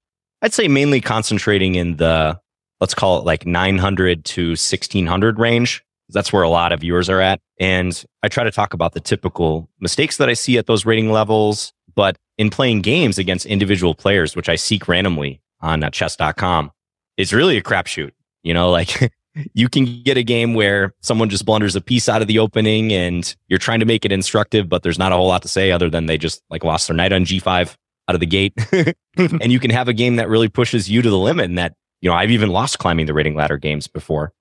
I'd 0.42 0.54
say 0.54 0.68
mainly 0.68 1.02
concentrating 1.02 1.74
in 1.74 1.96
the, 1.96 2.40
let's 2.80 2.94
call 2.94 3.18
it 3.18 3.24
like 3.24 3.46
900 3.46 4.24
to 4.24 4.50
1600 4.50 5.38
range. 5.38 5.84
That's 6.08 6.32
where 6.32 6.42
a 6.42 6.48
lot 6.48 6.72
of 6.72 6.80
viewers 6.80 7.08
are 7.08 7.20
at. 7.20 7.40
And 7.58 8.04
I 8.22 8.28
try 8.28 8.44
to 8.44 8.50
talk 8.50 8.74
about 8.74 8.94
the 8.94 9.00
typical 9.00 9.68
mistakes 9.80 10.16
that 10.16 10.28
I 10.28 10.34
see 10.34 10.58
at 10.58 10.66
those 10.66 10.84
rating 10.84 11.10
levels. 11.12 11.72
But 11.94 12.16
in 12.38 12.50
playing 12.50 12.80
games 12.82 13.18
against 13.18 13.46
individual 13.46 13.94
players, 13.94 14.34
which 14.34 14.48
I 14.48 14.56
seek 14.56 14.88
randomly 14.88 15.40
on 15.60 15.84
uh, 15.84 15.90
chess.com, 15.90 16.72
it's 17.16 17.32
really 17.32 17.56
a 17.56 17.62
crapshoot. 17.62 18.12
You 18.42 18.54
know, 18.54 18.70
like 18.72 19.12
you 19.54 19.68
can 19.68 20.02
get 20.02 20.16
a 20.16 20.22
game 20.22 20.54
where 20.54 20.94
someone 21.00 21.28
just 21.28 21.46
blunders 21.46 21.76
a 21.76 21.80
piece 21.80 22.08
out 22.08 22.22
of 22.22 22.28
the 22.28 22.38
opening 22.38 22.92
and 22.92 23.34
you're 23.48 23.58
trying 23.58 23.80
to 23.80 23.86
make 23.86 24.04
it 24.04 24.12
instructive, 24.12 24.68
but 24.68 24.82
there's 24.82 24.98
not 24.98 25.12
a 25.12 25.16
whole 25.16 25.28
lot 25.28 25.42
to 25.42 25.48
say 25.48 25.70
other 25.70 25.90
than 25.90 26.06
they 26.06 26.18
just 26.18 26.42
like 26.50 26.64
lost 26.64 26.88
their 26.88 26.96
knight 26.96 27.12
on 27.12 27.24
G5 27.24 27.76
out 28.08 28.14
of 28.14 28.20
the 28.20 28.26
gate. 28.26 28.54
and 29.16 29.52
you 29.52 29.60
can 29.60 29.70
have 29.70 29.88
a 29.88 29.92
game 29.92 30.16
that 30.16 30.28
really 30.28 30.48
pushes 30.48 30.90
you 30.90 31.02
to 31.02 31.10
the 31.10 31.18
limit 31.18 31.44
and 31.46 31.58
that, 31.58 31.74
you 32.00 32.10
know, 32.10 32.16
I've 32.16 32.30
even 32.30 32.50
lost 32.50 32.78
climbing 32.78 33.06
the 33.06 33.14
rating 33.14 33.34
ladder 33.34 33.58
games 33.58 33.86
before 33.86 34.32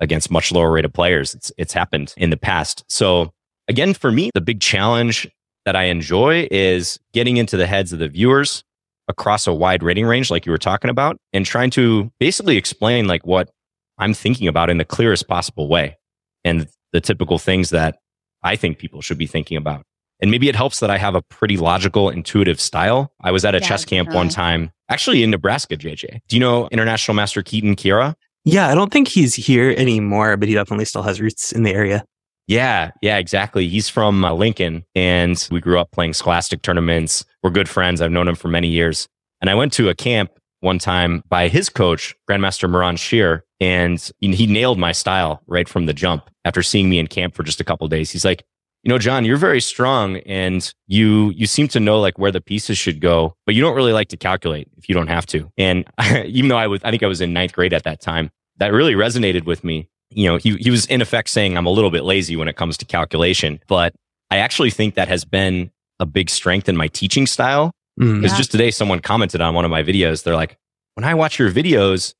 against 0.00 0.30
much 0.30 0.52
lower 0.52 0.70
rated 0.70 0.92
players. 0.92 1.34
It's, 1.34 1.52
it's 1.56 1.72
happened 1.72 2.14
in 2.16 2.30
the 2.30 2.36
past. 2.36 2.84
So 2.88 3.32
again, 3.68 3.94
for 3.94 4.10
me, 4.10 4.30
the 4.34 4.40
big 4.40 4.60
challenge 4.60 5.28
that 5.64 5.76
I 5.76 5.84
enjoy 5.84 6.48
is 6.50 6.98
getting 7.12 7.36
into 7.36 7.56
the 7.56 7.66
heads 7.66 7.92
of 7.92 7.98
the 7.98 8.08
viewers 8.08 8.64
across 9.08 9.46
a 9.46 9.52
wide 9.52 9.82
rating 9.82 10.06
range, 10.06 10.30
like 10.30 10.46
you 10.46 10.52
were 10.52 10.58
talking 10.58 10.90
about, 10.90 11.16
and 11.32 11.44
trying 11.44 11.70
to 11.70 12.10
basically 12.18 12.56
explain 12.56 13.06
like 13.06 13.26
what 13.26 13.50
I'm 13.98 14.14
thinking 14.14 14.48
about 14.48 14.70
in 14.70 14.78
the 14.78 14.84
clearest 14.84 15.28
possible 15.28 15.68
way 15.68 15.96
and 16.44 16.68
the 16.92 17.00
typical 17.00 17.38
things 17.38 17.70
that 17.70 17.98
I 18.42 18.56
think 18.56 18.78
people 18.78 19.00
should 19.00 19.18
be 19.18 19.26
thinking 19.26 19.56
about. 19.56 19.84
And 20.24 20.30
maybe 20.30 20.48
it 20.48 20.56
helps 20.56 20.80
that 20.80 20.88
I 20.88 20.96
have 20.96 21.14
a 21.14 21.20
pretty 21.20 21.58
logical, 21.58 22.08
intuitive 22.08 22.58
style. 22.58 23.12
I 23.20 23.30
was 23.30 23.44
at 23.44 23.54
a 23.54 23.58
yeah, 23.58 23.68
chess 23.68 23.84
camp 23.84 24.08
one 24.08 24.30
time, 24.30 24.72
actually 24.88 25.22
in 25.22 25.28
Nebraska, 25.28 25.76
JJ. 25.76 26.20
Do 26.28 26.34
you 26.34 26.40
know 26.40 26.66
International 26.68 27.14
Master 27.14 27.42
Keaton 27.42 27.76
Kiewra? 27.76 28.14
Yeah, 28.42 28.68
I 28.68 28.74
don't 28.74 28.90
think 28.90 29.08
he's 29.08 29.34
here 29.34 29.74
anymore, 29.76 30.38
but 30.38 30.48
he 30.48 30.54
definitely 30.54 30.86
still 30.86 31.02
has 31.02 31.20
roots 31.20 31.52
in 31.52 31.62
the 31.62 31.74
area. 31.74 32.06
Yeah, 32.46 32.92
yeah, 33.02 33.18
exactly. 33.18 33.68
He's 33.68 33.90
from 33.90 34.24
uh, 34.24 34.32
Lincoln 34.32 34.86
and 34.94 35.46
we 35.50 35.60
grew 35.60 35.78
up 35.78 35.90
playing 35.90 36.14
scholastic 36.14 36.62
tournaments. 36.62 37.26
We're 37.42 37.50
good 37.50 37.68
friends. 37.68 38.00
I've 38.00 38.10
known 38.10 38.26
him 38.26 38.34
for 38.34 38.48
many 38.48 38.68
years. 38.68 39.06
And 39.42 39.50
I 39.50 39.54
went 39.54 39.74
to 39.74 39.90
a 39.90 39.94
camp 39.94 40.30
one 40.60 40.78
time 40.78 41.22
by 41.28 41.48
his 41.48 41.68
coach, 41.68 42.14
Grandmaster 42.30 42.70
Moran 42.70 42.96
Shir, 42.96 43.44
and 43.60 44.10
he 44.20 44.46
nailed 44.46 44.78
my 44.78 44.92
style 44.92 45.42
right 45.46 45.68
from 45.68 45.84
the 45.84 45.92
jump 45.92 46.30
after 46.46 46.62
seeing 46.62 46.88
me 46.88 46.98
in 46.98 47.08
camp 47.08 47.34
for 47.34 47.42
just 47.42 47.60
a 47.60 47.64
couple 47.64 47.86
days. 47.88 48.10
He's 48.10 48.24
like, 48.24 48.42
you 48.84 48.90
know, 48.90 48.98
John, 48.98 49.24
you're 49.24 49.36
very 49.36 49.60
strong 49.60 50.18
and 50.18 50.72
you 50.86 51.30
you 51.30 51.46
seem 51.46 51.68
to 51.68 51.80
know 51.80 52.00
like 52.00 52.18
where 52.18 52.30
the 52.30 52.40
pieces 52.40 52.78
should 52.78 53.00
go, 53.00 53.34
but 53.46 53.54
you 53.54 53.62
don't 53.62 53.74
really 53.74 53.92
like 53.92 54.08
to 54.08 54.16
calculate 54.16 54.68
if 54.76 54.88
you 54.88 54.94
don't 54.94 55.08
have 55.08 55.26
to. 55.26 55.50
And 55.58 55.84
even 56.26 56.48
though 56.48 56.58
I 56.58 56.66
was 56.66 56.80
I 56.84 56.90
think 56.90 57.02
I 57.02 57.06
was 57.06 57.20
in 57.20 57.32
ninth 57.32 57.52
grade 57.52 57.72
at 57.72 57.84
that 57.84 58.00
time, 58.00 58.30
that 58.58 58.72
really 58.72 58.94
resonated 58.94 59.44
with 59.44 59.64
me 59.64 59.88
you 60.14 60.28
know, 60.28 60.36
he, 60.36 60.56
he 60.56 60.70
was 60.70 60.86
in 60.86 61.02
effect 61.02 61.28
saying 61.28 61.56
I'm 61.56 61.66
a 61.66 61.70
little 61.70 61.90
bit 61.90 62.04
lazy 62.04 62.36
when 62.36 62.48
it 62.48 62.56
comes 62.56 62.76
to 62.78 62.84
calculation, 62.84 63.60
but 63.66 63.94
I 64.30 64.38
actually 64.38 64.70
think 64.70 64.94
that 64.94 65.08
has 65.08 65.24
been 65.24 65.70
a 66.00 66.06
big 66.06 66.30
strength 66.30 66.68
in 66.68 66.76
my 66.76 66.88
teaching 66.88 67.26
style. 67.26 67.72
Because 67.96 68.14
mm. 68.14 68.28
yeah. 68.28 68.36
just 68.36 68.50
today, 68.50 68.70
someone 68.70 69.00
commented 69.00 69.40
on 69.40 69.54
one 69.54 69.64
of 69.64 69.70
my 69.70 69.82
videos. 69.82 70.24
They're 70.24 70.34
like, 70.34 70.56
when 70.94 71.04
I 71.04 71.14
watch 71.14 71.38
your 71.38 71.50
videos, 71.50 72.14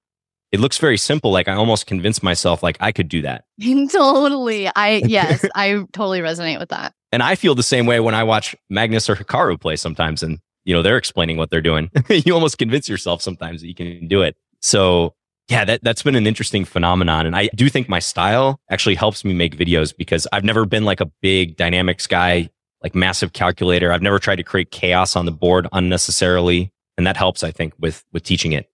it 0.54 0.60
looks 0.60 0.78
very 0.78 0.96
simple. 0.96 1.32
Like 1.32 1.48
I 1.48 1.54
almost 1.54 1.86
convinced 1.86 2.22
myself 2.22 2.62
like 2.62 2.76
I 2.78 2.92
could 2.92 3.08
do 3.08 3.22
that. 3.22 3.44
totally. 3.90 4.70
I, 4.76 5.02
yes, 5.04 5.44
I 5.56 5.72
totally 5.92 6.20
resonate 6.20 6.60
with 6.60 6.68
that. 6.68 6.94
And 7.10 7.24
I 7.24 7.34
feel 7.34 7.56
the 7.56 7.64
same 7.64 7.86
way 7.86 7.98
when 7.98 8.14
I 8.14 8.22
watch 8.22 8.54
Magnus 8.70 9.10
or 9.10 9.16
Hikaru 9.16 9.60
play 9.60 9.74
sometimes 9.74 10.22
and, 10.22 10.38
you 10.64 10.72
know, 10.72 10.80
they're 10.80 10.96
explaining 10.96 11.38
what 11.38 11.50
they're 11.50 11.60
doing. 11.60 11.90
you 12.08 12.32
almost 12.32 12.56
convince 12.56 12.88
yourself 12.88 13.20
sometimes 13.20 13.62
that 13.62 13.66
you 13.66 13.74
can 13.74 14.06
do 14.06 14.22
it. 14.22 14.36
So 14.60 15.16
yeah, 15.48 15.64
that, 15.64 15.82
that's 15.82 16.04
been 16.04 16.14
an 16.14 16.26
interesting 16.26 16.64
phenomenon. 16.64 17.26
And 17.26 17.34
I 17.34 17.48
do 17.56 17.68
think 17.68 17.88
my 17.88 17.98
style 17.98 18.60
actually 18.70 18.94
helps 18.94 19.24
me 19.24 19.34
make 19.34 19.56
videos 19.56 19.92
because 19.96 20.28
I've 20.32 20.44
never 20.44 20.64
been 20.66 20.84
like 20.84 21.00
a 21.00 21.10
big 21.20 21.56
dynamics 21.56 22.06
guy, 22.06 22.48
like 22.80 22.94
massive 22.94 23.32
calculator. 23.32 23.92
I've 23.92 24.02
never 24.02 24.20
tried 24.20 24.36
to 24.36 24.44
create 24.44 24.70
chaos 24.70 25.16
on 25.16 25.26
the 25.26 25.32
board 25.32 25.66
unnecessarily. 25.72 26.70
And 26.96 27.08
that 27.08 27.16
helps, 27.16 27.42
I 27.42 27.50
think, 27.50 27.74
with, 27.80 28.04
with 28.12 28.22
teaching 28.22 28.52
it. 28.52 28.70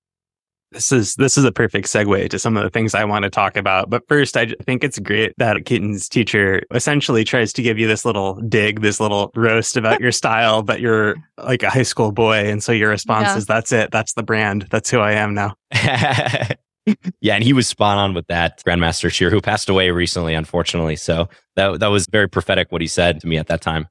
This 0.72 0.92
is 0.92 1.16
this 1.16 1.36
is 1.36 1.44
a 1.44 1.50
perfect 1.50 1.88
segue 1.88 2.30
to 2.30 2.38
some 2.38 2.56
of 2.56 2.62
the 2.62 2.70
things 2.70 2.94
I 2.94 3.04
want 3.04 3.24
to 3.24 3.30
talk 3.30 3.56
about. 3.56 3.90
But 3.90 4.06
first, 4.08 4.36
I 4.36 4.46
think 4.62 4.84
it's 4.84 4.98
great 4.98 5.34
that 5.38 5.64
Keaton's 5.64 6.08
teacher 6.08 6.62
essentially 6.72 7.24
tries 7.24 7.52
to 7.54 7.62
give 7.62 7.78
you 7.78 7.88
this 7.88 8.04
little 8.04 8.34
dig, 8.42 8.80
this 8.80 9.00
little 9.00 9.32
roast 9.34 9.76
about 9.76 10.00
your 10.00 10.12
style, 10.12 10.62
but 10.62 10.80
you're 10.80 11.16
like 11.38 11.62
a 11.62 11.70
high 11.70 11.82
school 11.82 12.12
boy, 12.12 12.48
and 12.48 12.62
so 12.62 12.70
your 12.70 12.90
response 12.90 13.28
yeah. 13.28 13.36
is, 13.36 13.46
"That's 13.46 13.72
it. 13.72 13.90
That's 13.90 14.12
the 14.12 14.22
brand. 14.22 14.66
That's 14.70 14.90
who 14.90 15.00
I 15.00 15.12
am 15.12 15.34
now." 15.34 15.54
yeah, 17.20 17.34
and 17.34 17.42
he 17.42 17.52
was 17.52 17.66
spot 17.66 17.98
on 17.98 18.14
with 18.14 18.26
that 18.28 18.62
Grandmaster 18.64 19.10
Shir, 19.10 19.30
who 19.30 19.40
passed 19.40 19.68
away 19.68 19.90
recently, 19.90 20.34
unfortunately. 20.34 20.96
So 20.96 21.28
that 21.56 21.80
that 21.80 21.88
was 21.88 22.06
very 22.06 22.28
prophetic 22.28 22.70
what 22.70 22.80
he 22.80 22.86
said 22.86 23.20
to 23.20 23.26
me 23.26 23.38
at 23.38 23.48
that 23.48 23.60
time. 23.60 23.88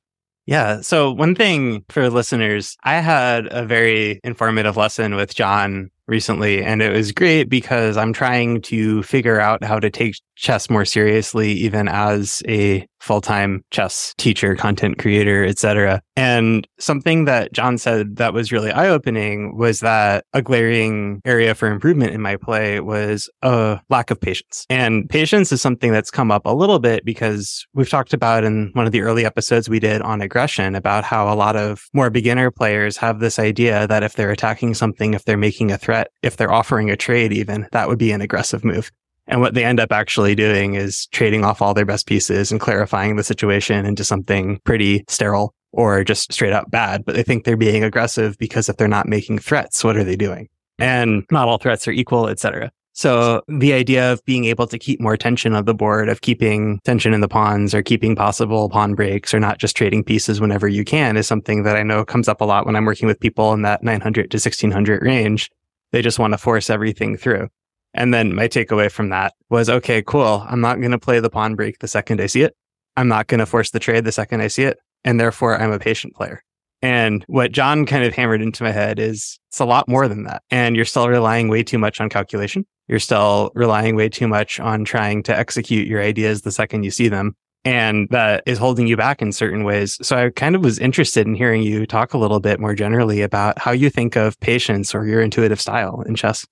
Yeah. 0.50 0.82
So 0.82 1.12
one 1.12 1.36
thing 1.36 1.86
for 1.89 2.10
listeners, 2.10 2.76
I 2.84 2.96
had 2.96 3.48
a 3.52 3.63
very 3.63 4.20
informative 4.24 4.78
lesson 4.78 5.15
with 5.15 5.36
John 5.36 5.92
recently, 6.10 6.63
and 6.63 6.82
it 6.82 6.91
was 6.91 7.12
great 7.12 7.50
because 7.50 7.95
I'm 7.98 8.13
trying 8.13 8.62
to 8.63 9.04
figure 9.04 9.39
out 9.39 9.63
how 9.63 9.80
to 9.80 9.89
take 9.89 10.15
chess 10.36 10.69
more 10.69 10.86
seriously, 10.86 11.52
even 11.52 11.88
as 11.88 12.41
a 12.48 12.86
full-time 12.99 13.63
chess 13.71 14.13
teacher, 14.17 14.55
content 14.55 14.97
creator, 14.97 15.45
etc. 15.45 16.01
And 16.15 16.67
something 16.79 17.25
that 17.25 17.53
John 17.53 17.77
said 17.77 18.17
that 18.17 18.33
was 18.33 18.51
really 18.51 18.71
eye-opening 18.71 19.57
was 19.57 19.79
that 19.79 20.25
a 20.33 20.41
glaring 20.41 21.21
area 21.25 21.55
for 21.55 21.67
improvement 21.67 22.13
in 22.13 22.21
my 22.21 22.35
play 22.35 22.79
was 22.79 23.29
a 23.41 23.79
lack 23.89 24.12
of 24.12 24.19
patience. 24.19 24.65
And 24.69 25.09
patience 25.09 25.51
is 25.51 25.62
something 25.62 25.91
that's 25.91 26.12
come 26.12 26.31
up 26.31 26.45
a 26.45 26.53
little 26.53 26.79
bit 26.79 27.05
because 27.05 27.65
we've 27.73 27.89
talked 27.89 28.13
about 28.13 28.43
in 28.43 28.71
one 28.73 28.85
of 28.85 28.91
the 28.91 29.01
early 29.01 29.25
episodes 29.25 29.69
we 29.69 29.79
did 29.79 30.01
on 30.01 30.21
aggression 30.21 30.75
about 30.75 31.03
how 31.03 31.31
a 31.31 31.35
lot 31.35 31.55
of 31.55 31.88
more 31.93 32.09
beginner 32.09 32.51
players 32.51 32.97
have 32.97 33.19
this 33.19 33.39
idea 33.39 33.88
that 33.88 34.03
if 34.03 34.13
they're 34.13 34.31
attacking 34.31 34.73
something, 34.73 35.13
if 35.13 35.25
they're 35.25 35.38
making 35.38 35.71
a 35.71 35.77
threat, 35.77 36.12
if 36.21 36.38
they're 36.38 36.51
offering 36.51 36.89
a 36.89 36.97
trade 36.97 37.31
even, 37.31 37.67
that 37.71 37.88
would 37.88 37.97
be 37.99 38.12
an 38.12 38.21
aggressive 38.21 38.65
move. 38.65 38.91
And 39.30 39.42
what 39.42 39.54
they 39.54 39.63
end 39.63 39.80
up 39.80 39.92
actually 39.92 40.36
doing 40.36 40.74
is 40.74 41.06
trading 41.08 41.46
off 41.46 41.62
all 41.62 41.74
their 41.74 41.86
best 41.86 42.08
pieces 42.08 42.52
and 42.52 42.60
clarifying 42.60 43.15
the 43.15 43.24
situation 43.24 43.86
into 43.86 44.04
something 44.04 44.60
pretty 44.65 45.06
sterile 45.08 45.54
or 45.72 46.04
just 46.04 46.34
straight 46.34 46.52
up 46.52 46.70
bad. 46.72 47.06
But 47.06 47.15
they 47.15 47.24
think 47.24 47.44
they're 47.44 47.56
being 47.56 47.84
aggressive 47.84 48.38
because 48.39 48.68
if 48.68 48.78
they're 48.78 48.88
not 48.88 49.08
making 49.08 49.39
threats, 49.39 49.84
what 49.84 49.96
are 49.96 50.04
they 50.04 50.15
doing? 50.15 50.50
And 50.80 51.26
not 51.32 51.48
all 51.48 51.60
threats 51.60 51.88
are 51.88 51.92
equal, 51.92 52.28
etc. 52.28 52.72
So 52.94 53.44
the 53.48 53.74
idea 53.74 54.12
of 54.12 54.26
being 54.26 54.46
able 54.46 54.65
to 54.68 54.80
keep 54.80 55.00
more 55.00 55.15
tension 55.15 55.54
on 55.54 55.65
the 55.65 55.76
board, 55.76 56.10
of 56.10 56.22
keeping 56.22 56.80
tension 56.84 57.13
in 57.13 57.22
the 57.22 57.28
pawns 57.28 57.74
or 57.74 57.84
keeping 57.84 58.15
possible 58.15 58.68
pawn 58.68 58.96
breaks 58.96 59.34
or 59.34 59.39
not 59.39 59.60
just 59.60 59.78
trading 59.78 60.04
pieces 60.04 60.42
whenever 60.42 60.68
you 60.68 60.84
can 60.84 61.18
is 61.18 61.28
something 61.28 61.63
that 61.63 61.76
I 61.76 61.84
know 61.84 62.04
comes 62.04 62.28
up 62.28 62.42
a 62.42 62.46
lot 62.46 62.65
when 62.65 62.76
I'm 62.76 62.86
working 62.86 63.08
with 63.08 63.20
people 63.20 63.54
in 63.54 63.62
that 63.62 63.84
900 63.84 64.32
to 64.32 64.36
1600 64.36 65.04
range. 65.04 65.52
They 65.92 66.02
just 66.02 66.20
want 66.20 66.34
to 66.34 66.38
force 66.38 66.70
everything 66.70 67.15
through. 67.15 67.50
And 67.93 68.13
then 68.13 68.36
my 68.36 68.47
takeaway 68.47 68.91
from 68.91 69.10
that 69.10 69.34
was, 69.49 69.69
okay, 69.69 70.02
cool. 70.02 70.45
I'm 70.47 70.62
not 70.62 70.80
going 70.80 70.91
to 70.91 70.99
play 70.99 71.19
the 71.19 71.30
pawn 71.30 71.56
break 71.56 71.80
the 71.80 71.88
second 71.88 72.21
I 72.21 72.28
see 72.28 72.43
it. 72.43 72.56
I'm 72.95 73.08
not 73.08 73.28
going 73.28 73.39
to 73.39 73.45
force 73.45 73.71
the 73.71 73.80
trade 73.80 74.06
the 74.06 74.12
second 74.12 74.41
I 74.41 74.47
see 74.47 74.63
it. 74.63 74.78
And 75.04 75.19
therefore 75.19 75.60
I'm 75.60 75.71
a 75.71 75.80
patient 75.80 76.15
player. 76.15 76.43
And 76.82 77.25
what 77.28 77.52
John 77.52 77.86
kind 77.86 78.06
of 78.06 78.13
hammered 78.13 78.41
into 78.41 78.63
my 78.63 78.71
head 78.71 78.99
is 78.99 79.39
it's 79.49 79.60
a 79.60 79.65
lot 79.65 79.88
more 79.88 80.08
than 80.08 80.23
that. 80.23 80.43
And 80.49 80.75
you're 80.75 80.86
still 80.86 81.10
relying 81.10 81.49
way 81.49 81.63
too 81.63 81.78
much 81.78 81.99
on 81.99 82.10
calculation. 82.10 82.65
You're 82.88 82.99
still 82.99 83.52
relying 83.54 83.95
way 83.95 84.10
too 84.10 84.28
much 84.28 84.60
on 84.60 84.86
trying 84.86 85.23
to 85.23 85.38
execute 85.38 85.88
your 85.88 86.02
ideas 86.02 86.41
the 86.41 86.52
second 86.52 86.84
you 86.84 86.91
see 86.91 87.08
them. 87.08 87.36
And 87.65 88.08
that 88.12 88.43
is 88.45 88.58
holding 88.58 88.88
you 88.88 88.95
back 88.95 89.21
in 89.21 89.34
certain 89.34 89.65
ways. 89.65 89.97
So 90.02 90.15
I 90.17 90.30
kind 90.30 90.56
of 90.56 90.63
was 90.63 90.80
interested 90.80 91.28
in 91.28 91.36
hearing 91.36 91.62
you 91.62 91.86
talk 91.86 92.13
a 92.13 92.17
little 92.17 92.39
bit 92.39 92.60
more 92.60 92.73
generally 92.73 93.21
about 93.21 93.60
how 93.60 93.71
you 93.71 93.89
think 93.89 94.15
of 94.15 94.39
patience 94.39 94.95
or 94.95 95.06
your 95.06 95.21
intuitive 95.21 95.60
style 95.60 96.02
in 96.08 96.15
chess. 96.15 96.45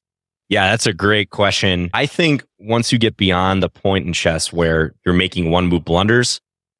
Yeah, 0.49 0.69
that's 0.69 0.85
a 0.85 0.93
great 0.93 1.29
question. 1.29 1.89
I 1.93 2.05
think 2.05 2.45
once 2.57 2.91
you 2.91 2.97
get 2.97 3.17
beyond 3.17 3.61
the 3.61 3.69
point 3.69 4.07
in 4.07 4.13
chess 4.13 4.53
where 4.53 4.93
you're 5.05 5.13
making 5.13 5.51
one 5.51 5.67
move 5.67 5.83
blunders, 5.83 6.39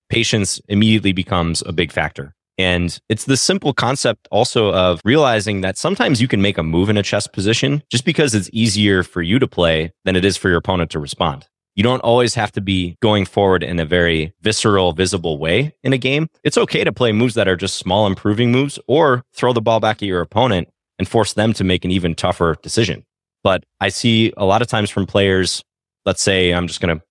patience 0.10 0.62
immediately 0.70 1.12
becomes 1.12 1.62
a 1.66 1.74
big 1.74 1.92
factor. 1.92 2.34
And 2.58 2.98
it's 3.10 3.26
the 3.26 3.38
simple 3.38 3.74
concept 3.74 4.28
also 4.32 4.74
of 4.74 5.02
realizing 5.06 5.62
that 5.62 5.78
sometimes 5.78 6.22
you 6.22 6.28
can 6.28 6.42
make 6.42 6.58
a 6.58 6.64
move 6.64 6.90
in 6.90 6.98
a 6.98 7.04
chess 7.04 7.28
position 7.28 7.84
just 7.92 8.06
because 8.06 8.34
it's 8.34 8.50
easier 8.52 9.04
for 9.04 9.22
you 9.22 9.38
to 9.38 9.48
play 9.48 9.92
than 10.06 10.16
it 10.16 10.26
is 10.26 10.38
for 10.38 10.50
your 10.50 10.58
opponent 10.58 10.90
to 10.92 11.00
respond. 11.00 11.48
You 11.76 11.84
don't 11.84 12.00
always 12.00 12.34
have 12.34 12.52
to 12.54 12.62
be 12.62 12.98
going 13.04 13.26
forward 13.26 13.62
in 13.62 13.80
a 13.80 13.86
very 13.86 14.34
visceral, 14.42 14.94
visible 14.94 15.38
way 15.38 15.76
in 15.84 15.94
a 15.94 15.98
game. 16.00 16.28
It's 16.44 16.58
okay 16.58 16.84
to 16.84 16.92
play 16.92 17.12
moves 17.12 17.36
that 17.36 17.48
are 17.48 17.56
just 17.56 17.78
small 17.78 18.08
improving 18.08 18.52
moves 18.52 18.80
or 18.88 19.24
throw 19.36 19.54
the 19.54 19.62
ball 19.62 19.80
back 19.80 20.02
at 20.02 20.08
your 20.08 20.22
opponent 20.22 20.70
and 20.98 21.08
force 21.08 21.34
them 21.34 21.54
to 21.54 21.64
make 21.64 21.86
an 21.86 21.92
even 21.92 22.16
tougher 22.16 22.56
decision. 22.64 23.06
But 23.48 23.64
I 23.80 23.88
see 23.88 24.34
a 24.36 24.44
lot 24.44 24.62
of 24.62 24.68
times 24.68 24.90
from 24.90 25.06
players, 25.06 25.64
let's 26.06 26.22
say 26.22 26.52
I'm 26.52 26.68
just 26.68 26.82
going 26.82 27.00
to 27.00 27.06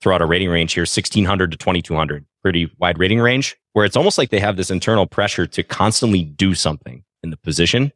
throw 0.00 0.14
out 0.14 0.22
a 0.22 0.26
rating 0.26 0.48
range 0.48 0.74
here 0.74 0.82
1600 0.82 1.50
to 1.50 1.56
2200, 1.56 2.24
pretty 2.40 2.72
wide 2.78 3.00
rating 3.00 3.18
range, 3.18 3.56
where 3.72 3.84
it's 3.84 3.96
almost 3.96 4.16
like 4.16 4.30
they 4.30 4.38
have 4.38 4.56
this 4.56 4.70
internal 4.70 5.08
pressure 5.08 5.44
to 5.44 5.64
constantly 5.64 6.22
do 6.22 6.54
something 6.54 7.02
in 7.24 7.30
the 7.30 7.36
position. 7.36 7.90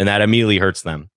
And 0.00 0.08
that 0.08 0.20
immediately 0.20 0.58
hurts 0.58 0.82
them. 0.82 1.10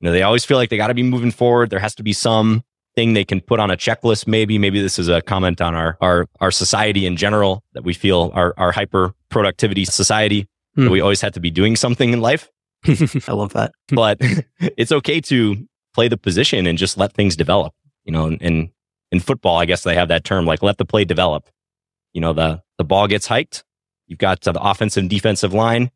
You 0.00 0.06
know, 0.06 0.12
they 0.12 0.22
always 0.22 0.44
feel 0.44 0.56
like 0.56 0.70
they 0.70 0.76
got 0.76 0.88
to 0.88 0.94
be 0.94 1.04
moving 1.04 1.30
forward. 1.30 1.70
There 1.70 1.78
has 1.78 1.94
to 1.94 2.02
be 2.02 2.12
some 2.12 2.64
thing 2.96 3.12
they 3.12 3.24
can 3.24 3.40
put 3.40 3.60
on 3.60 3.70
a 3.70 3.76
checklist. 3.76 4.26
Maybe, 4.26 4.58
maybe 4.58 4.82
this 4.82 4.98
is 4.98 5.06
a 5.06 5.22
comment 5.22 5.60
on 5.60 5.76
our, 5.76 5.98
our, 6.00 6.26
our 6.40 6.50
society 6.50 7.06
in 7.06 7.16
general 7.16 7.62
that 7.74 7.84
we 7.84 7.94
feel 7.94 8.32
our, 8.34 8.54
our 8.56 8.72
hyper 8.72 9.14
productivity 9.28 9.84
society. 9.84 10.48
Hmm. 10.74 10.86
That 10.86 10.90
we 10.90 11.00
always 11.00 11.20
have 11.20 11.34
to 11.34 11.40
be 11.40 11.52
doing 11.52 11.76
something 11.76 12.12
in 12.12 12.20
life. 12.20 12.50
I 13.28 13.32
love 13.32 13.52
that. 13.52 13.72
but 13.88 14.18
it's 14.60 14.92
okay 14.92 15.20
to 15.22 15.66
play 15.94 16.08
the 16.08 16.16
position 16.16 16.66
and 16.66 16.78
just 16.78 16.96
let 16.96 17.12
things 17.12 17.36
develop. 17.36 17.74
You 18.04 18.12
know, 18.12 18.26
and 18.40 18.70
in 19.12 19.20
football, 19.20 19.56
I 19.58 19.64
guess 19.64 19.82
they 19.82 19.94
have 19.94 20.08
that 20.08 20.24
term 20.24 20.46
like 20.46 20.62
let 20.62 20.78
the 20.78 20.84
play 20.84 21.04
develop. 21.04 21.48
You 22.12 22.20
know, 22.20 22.32
the 22.32 22.62
the 22.78 22.84
ball 22.84 23.06
gets 23.06 23.26
hiked. 23.26 23.64
You've 24.06 24.18
got 24.18 24.40
the 24.40 24.52
offensive 24.60 25.02
and 25.02 25.10
defensive 25.10 25.54
line, 25.54 25.90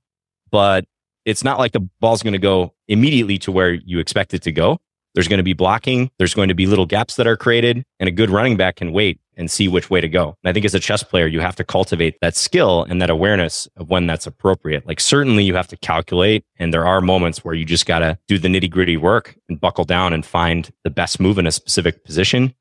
but 0.51 0.85
it's 1.25 1.43
not 1.43 1.59
like 1.59 1.73
the 1.73 1.89
ball's 2.01 2.23
going 2.23 2.35
to 2.35 2.39
go 2.39 2.75
immediately 2.87 3.39
to 3.39 3.51
where 3.51 3.73
you 3.73 3.99
expect 3.99 4.35
it 4.35 4.43
to 4.43 4.53
go. 4.53 4.79
There's 5.15 5.29
going 5.29 5.39
to 5.39 5.45
be 5.45 5.55
blocking. 5.55 6.11
There's 6.19 6.35
going 6.35 6.49
to 6.49 6.55
be 6.55 6.67
little 6.67 6.87
gaps 6.87 7.17
that 7.17 7.27
are 7.27 7.37
created 7.37 7.85
and 7.99 8.09
a 8.09 8.13
good 8.13 8.31
running 8.31 8.57
back 8.57 8.77
can 8.77 8.93
wait 8.93 9.21
and 9.37 9.51
see 9.51 9.69
which 9.69 9.91
way 9.91 10.01
to 10.01 10.09
go. 10.09 10.37
And 10.43 10.51
I 10.51 10.53
think 10.53 10.65
as 10.65 10.75
a 10.75 10.81
chess 10.81 11.03
player, 11.03 11.27
you 11.27 11.41
have 11.41 11.57
to 11.57 11.65
cultivate 11.65 12.21
that 12.21 12.37
skill 12.37 12.85
and 12.85 13.01
that 13.01 13.11
awareness 13.11 13.69
of 13.77 13.91
when 13.91 14.07
that's 14.07 14.27
appropriate. 14.27 14.87
Like 14.87 15.01
certainly 15.01 15.45
you 15.45 15.55
have 15.55 15.69
to 15.69 15.77
calculate 15.77 16.45
and 16.57 16.73
there 16.73 16.87
are 16.87 17.01
moments 17.01 17.45
where 17.45 17.55
you 17.55 17.65
just 17.65 17.87
got 17.87 18.01
to 18.01 18.19
do 18.29 18.39
the 18.39 18.49
nitty 18.49 18.71
gritty 18.71 18.97
work 18.97 19.37
and 19.49 19.61
buckle 19.61 19.85
down 19.85 20.13
and 20.13 20.25
find 20.25 20.73
the 20.85 20.91
best 20.91 21.21
move 21.21 21.39
in 21.39 21.47
a 21.47 21.53
specific 21.53 22.05
position. 22.05 22.55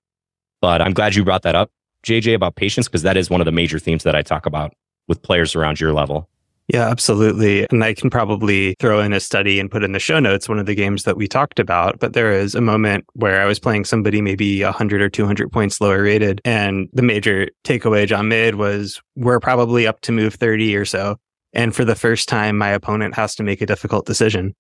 But 0.62 0.82
I'm 0.82 0.94
glad 0.94 1.16
you 1.16 1.24
brought 1.24 1.44
that 1.44 1.56
up, 1.56 1.72
JJ, 2.06 2.36
about 2.36 2.56
patience, 2.56 2.88
because 2.88 3.04
that 3.04 3.18
is 3.18 3.30
one 3.30 3.42
of 3.42 3.46
the 3.46 3.52
major 3.52 3.80
themes 3.80 4.04
that 4.04 4.16
I 4.16 4.22
talk 4.22 4.46
about 4.46 4.74
with 5.08 5.22
players 5.22 5.56
around 5.56 5.80
your 5.80 5.94
level. 5.94 6.30
Yeah, 6.70 6.88
absolutely. 6.88 7.68
And 7.70 7.84
I 7.84 7.94
can 7.94 8.10
probably 8.10 8.76
throw 8.80 9.02
in 9.02 9.12
a 9.12 9.20
study 9.20 9.60
and 9.60 9.70
put 9.70 9.84
in 9.84 9.92
the 9.92 10.00
show 10.00 10.20
notes 10.20 10.48
one 10.48 10.60
of 10.60 10.66
the 10.66 10.76
games 10.76 11.04
that 11.04 11.18
we 11.18 11.28
talked 11.28 11.60
about. 11.60 12.00
But 12.00 12.14
there 12.14 12.32
is 12.32 12.56
a 12.56 12.62
moment 12.62 13.06
where 13.14 13.42
I 13.42 13.46
was 13.46 13.60
playing 13.60 13.84
somebody 13.84 14.22
maybe 14.22 14.64
100 14.64 15.02
or 15.02 15.10
200 15.10 15.52
points 15.52 15.82
lower 15.82 16.04
rated. 16.04 16.42
And 16.46 16.88
the 16.94 17.02
major 17.02 17.50
takeaway 17.66 18.08
John 18.08 18.30
made 18.30 18.56
was 18.56 19.02
we're 19.16 19.42
probably 19.42 19.86
up 19.86 20.00
to 20.02 20.14
move 20.14 20.36
30 20.36 20.76
or 20.78 20.86
so. 20.86 21.18
And 21.52 21.76
for 21.76 21.84
the 21.84 21.96
first 21.96 22.30
time, 22.30 22.58
my 22.58 22.70
opponent 22.70 23.14
has 23.16 23.36
to 23.36 23.44
make 23.44 23.62
a 23.62 23.66
difficult 23.66 24.06
decision 24.06 24.56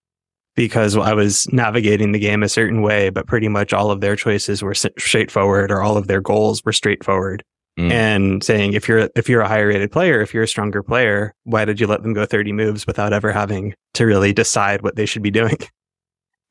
because 0.56 0.98
I 0.98 1.14
was 1.14 1.48
navigating 1.54 2.12
the 2.12 2.20
game 2.20 2.44
a 2.44 2.50
certain 2.50 2.82
way, 2.82 3.10
but 3.10 3.28
pretty 3.28 3.48
much 3.48 3.74
all 3.74 3.92
of 3.92 4.02
their 4.02 4.16
choices 4.16 4.62
were 4.62 4.76
straightforward 4.76 5.72
or 5.72 5.82
all 5.82 5.98
of 5.98 6.08
their 6.08 6.22
goals 6.22 6.64
were 6.64 6.74
straightforward 6.74 7.44
mm. 7.78 7.92
and 7.92 8.44
saying 8.44 8.74
if 8.74 8.88
you're 8.88 9.10
if 9.16 9.30
you're 9.30 9.42
a 9.42 9.48
higher 9.48 9.68
rated 9.68 9.92
player, 9.92 10.22
if 10.22 10.34
you're 10.34 10.44
a 10.44 10.48
stronger 10.48 10.84
player, 10.84 11.34
why 11.44 11.66
did 11.66 11.80
you 11.80 11.88
let 11.88 12.04
them 12.04 12.14
go 12.14 12.26
30 12.26 12.52
moves 12.54 12.88
without 12.88 13.14
ever 13.14 13.32
having 13.32 13.74
to 13.94 14.06
really 14.06 14.34
decide 14.34 14.82
what 14.82 14.96
they 14.96 15.06
should 15.06 15.24
be 15.24 15.32
doing? 15.32 15.58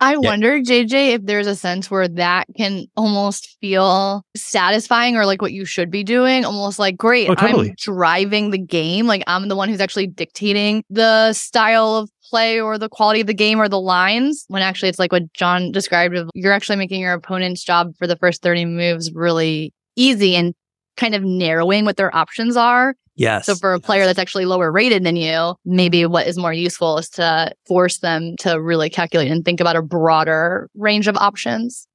I 0.03 0.15
yeah. 0.15 0.19
wonder, 0.19 0.59
JJ, 0.59 1.15
if 1.15 1.27
there's 1.27 1.47
a 1.47 1.55
sense 1.55 1.89
where 1.89 2.09
that 2.09 2.47
can 2.57 2.87
almost 2.97 3.57
feel 3.61 4.25
satisfying 4.35 5.17
or 5.17 5.25
like 5.27 5.41
what 5.41 5.53
you 5.53 5.65
should 5.65 5.93
be 5.93 6.03
doing. 6.03 6.45
Almost 6.45 6.81
like, 6.81 6.97
great, 6.97 7.31
oh, 7.31 7.37
totally. 7.37 7.69
I'm 7.69 7.75
driving 7.79 8.51
the 8.51 8.59
game. 8.59 9.07
Like, 9.07 9.23
I'm 9.29 9.47
the 9.47 9.55
one 9.55 9.69
who's 9.69 9.81
actually 9.81 10.09
dictating 10.09 10.83
the 10.91 11.33
style 11.35 11.95
of 11.95 12.11
play 12.29 12.61
or 12.61 12.79
the 12.79 12.89
quality 12.89 13.21
of 13.21 13.29
the 13.29 13.35
game 13.35 13.61
or 13.61 13.69
the 13.69 13.81
lines. 13.81 14.45
When 14.49 14.61
actually, 14.61 14.89
it's 14.89 14.99
like 14.99 15.13
what 15.13 15.33
John 15.35 15.71
described 15.71 16.17
of 16.17 16.31
you're 16.35 16.53
actually 16.53 16.77
making 16.77 17.01
your 17.01 17.13
opponent's 17.13 17.63
job 17.63 17.95
for 17.97 18.09
the 18.09 18.17
first 18.17 18.43
30 18.43 18.65
moves 18.65 19.13
really 19.15 19.73
easy. 19.95 20.35
And 20.35 20.53
kind 20.97 21.15
of 21.15 21.23
narrowing 21.23 21.85
what 21.85 21.97
their 21.97 22.15
options 22.15 22.57
are. 22.57 22.95
Yes. 23.15 23.47
So 23.47 23.55
for 23.55 23.75
a 23.75 23.81
player 23.81 24.07
that's 24.07 24.19
actually 24.19 24.47
lower 24.47 24.73
rated 24.73 25.05
than 25.05 25.17
you, 25.17 25.55
maybe 25.65 26.07
what 26.07 26.27
is 26.27 26.39
more 26.39 26.53
useful 26.53 26.99
is 26.99 27.09
to 27.11 27.53
force 27.67 27.99
them 27.99 28.37
to 28.39 28.61
really 28.61 28.89
calculate 28.89 29.31
and 29.31 29.45
think 29.45 29.61
about 29.61 29.77
a 29.77 29.83
broader 29.83 30.71
range 30.75 31.09
of 31.09 31.17
options. 31.17 31.87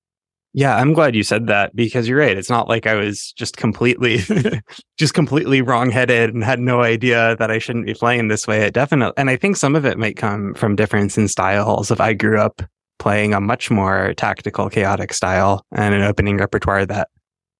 Yeah, 0.53 0.75
I'm 0.75 0.93
glad 0.93 1.15
you 1.15 1.23
said 1.23 1.47
that 1.47 1.75
because 1.75 2.07
you're 2.07 2.17
right. 2.17 2.37
It's 2.37 2.49
not 2.49 2.67
like 2.67 2.87
I 2.87 2.95
was 2.95 3.31
just 3.33 3.57
completely, 3.57 4.19
just 4.97 5.13
completely 5.13 5.61
wrongheaded 5.61 6.33
and 6.33 6.43
had 6.43 6.59
no 6.59 6.81
idea 6.81 7.35
that 7.37 7.51
I 7.51 7.59
shouldn't 7.59 7.85
be 7.85 7.93
playing 7.93 8.27
this 8.27 8.47
way. 8.47 8.63
It 8.63 8.73
definitely, 8.73 9.13
and 9.17 9.29
I 9.29 9.35
think 9.35 9.57
some 9.57 9.75
of 9.75 9.85
it 9.85 9.99
might 9.99 10.17
come 10.17 10.53
from 10.55 10.75
difference 10.75 11.17
in 11.17 11.27
styles. 11.27 11.91
If 11.91 12.01
I 12.01 12.13
grew 12.13 12.39
up 12.39 12.61
playing 12.97 13.33
a 13.33 13.41
much 13.41 13.69
more 13.69 14.13
tactical, 14.15 14.69
chaotic 14.69 15.13
style 15.13 15.63
and 15.73 15.93
an 15.93 16.01
opening 16.01 16.37
repertoire 16.37 16.85
that 16.87 17.09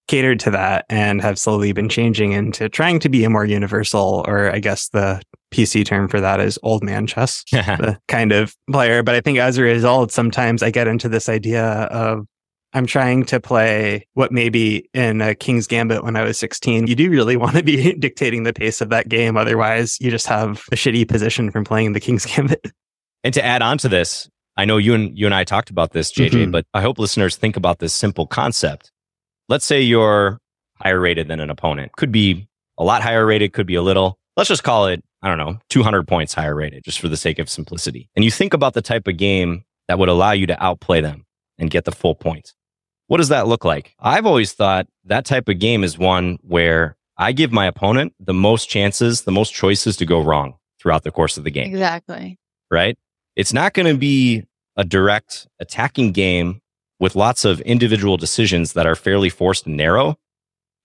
catered 0.08 0.40
to 0.42 0.52
that 0.52 0.86
and 0.90 1.22
have 1.22 1.38
slowly 1.38 1.72
been 1.72 1.90
changing 1.90 2.32
into 2.32 2.70
trying 2.70 3.00
to 3.00 3.10
be 3.10 3.24
a 3.24 3.30
more 3.30 3.46
universal, 3.46 4.24
or 4.28 4.52
I 4.52 4.60
guess 4.60 4.90
the 4.90 5.22
PC 5.52 5.86
term 5.86 6.08
for 6.08 6.20
that 6.20 6.40
is 6.40 6.60
old 6.64 6.84
man 6.84 7.08
chess, 7.08 7.44
the 7.52 7.98
kind 8.08 8.32
of 8.32 8.56
player. 8.72 9.04
But 9.04 9.16
I 9.16 9.22
think 9.22 9.38
as 9.38 9.58
a 9.58 9.64
result, 9.64 10.12
sometimes 10.12 10.64
I 10.64 10.72
get 10.72 10.88
into 10.88 11.10
this 11.10 11.30
idea 11.30 11.66
of 11.66 12.26
I'm 12.74 12.86
trying 12.86 13.26
to 13.26 13.40
play 13.40 14.06
what 14.14 14.32
maybe 14.32 14.90
in 14.94 15.22
a 15.22 15.36
King's 15.36 15.68
Gambit 15.68 16.04
when 16.04 16.16
I 16.16 16.24
was 16.24 16.38
16. 16.38 16.88
You 16.88 16.96
do 16.96 17.10
really 17.10 17.38
want 17.38 17.56
to 17.56 17.64
be 17.64 17.94
dictating 17.94 18.44
the 18.44 18.54
pace 18.54 18.82
of 18.82 18.90
that 18.90 19.10
game. 19.10 19.38
Otherwise, 19.38 19.98
you 20.00 20.12
just 20.12 20.28
have 20.28 20.64
a 20.72 20.76
shitty 20.76 21.08
position 21.08 21.50
from 21.50 21.64
playing 21.64 21.94
the 21.94 22.00
King's 22.00 22.26
Gambit. 22.36 22.72
And 23.24 23.34
to 23.34 23.44
add 23.44 23.62
on 23.62 23.78
to 23.80 23.90
this, 23.90 24.30
I 24.58 24.66
know 24.66 24.78
you 24.78 24.94
and 24.94 25.18
you 25.18 25.26
and 25.26 25.36
I 25.36 25.44
talked 25.44 25.70
about 25.70 25.92
this, 25.92 26.12
JJ, 26.12 26.30
mm-hmm. 26.30 26.52
but 26.52 26.66
I 26.74 26.82
hope 26.82 26.98
listeners 26.98 27.36
think 27.36 27.58
about 27.58 27.80
this 27.80 27.94
simple 27.94 28.26
concept 28.26 28.92
let's 29.50 29.66
say 29.66 29.82
you're 29.82 30.40
higher 30.76 31.00
rated 31.00 31.28
than 31.28 31.40
an 31.40 31.50
opponent. 31.50 31.92
Could 31.96 32.12
be 32.12 32.48
a 32.78 32.84
lot 32.84 33.02
higher 33.02 33.26
rated, 33.26 33.54
could 33.54 33.68
be 33.68 33.76
a 33.76 33.82
little. 33.82 34.20
Let's 34.36 34.50
just 34.50 34.64
call 34.64 34.88
it, 34.88 35.04
I 35.22 35.28
don't 35.28 35.38
know, 35.38 35.58
200 35.70 36.08
points 36.08 36.34
higher 36.34 36.56
rated, 36.56 36.84
just 36.84 37.00
for 37.00 37.08
the 37.08 37.18
sake 37.18 37.40
of 37.40 37.50
simplicity. 37.50 38.10
And 38.16 38.24
you 38.24 38.32
think 38.32 38.54
about 38.54 38.74
the 38.74 38.82
type 38.82 39.08
of 39.08 39.18
game 39.18 39.64
that 39.88 39.98
would 39.98 40.10
allow 40.10 40.32
you 40.32 40.46
to 40.48 40.64
outplay 40.64 41.02
them 41.02 41.26
and 41.58 41.72
get 41.72 41.86
the 41.86 41.92
full 41.92 42.16
points. 42.16 42.54
What 43.08 43.18
does 43.18 43.30
that 43.30 43.48
look 43.48 43.66
like? 43.66 43.96
I've 44.00 44.26
always 44.26 44.54
thought 44.54 44.88
that 45.06 45.26
type 45.26 45.48
of 45.48 45.60
game 45.60 45.84
is 45.84 45.98
one 45.98 46.38
where 46.42 46.98
I 47.18 47.32
give 47.32 47.52
my 47.52 47.66
opponent 47.66 48.14
the 48.20 48.34
most 48.34 48.70
chances, 48.70 49.24
the 49.24 49.32
most 49.32 49.54
choices 49.54 49.98
to 49.98 50.06
go 50.06 50.22
wrong 50.22 50.56
throughout 50.80 51.04
the 51.04 51.12
course 51.12 51.38
of 51.38 51.44
the 51.44 51.52
game. 51.52 51.68
Exactly. 51.68 52.38
Right? 52.70 52.98
It's 53.36 53.54
not 53.54 53.74
going 53.74 53.88
to 53.88 53.98
be 53.98 54.44
a 54.76 54.84
direct 54.84 55.48
attacking 55.60 56.12
game 56.12 56.62
with 57.00 57.16
lots 57.16 57.46
of 57.46 57.62
individual 57.62 58.18
decisions 58.18 58.74
that 58.74 58.86
are 58.86 58.96
fairly 58.96 59.30
forced 59.30 59.66
and 59.66 59.78
narrow. 59.78 60.18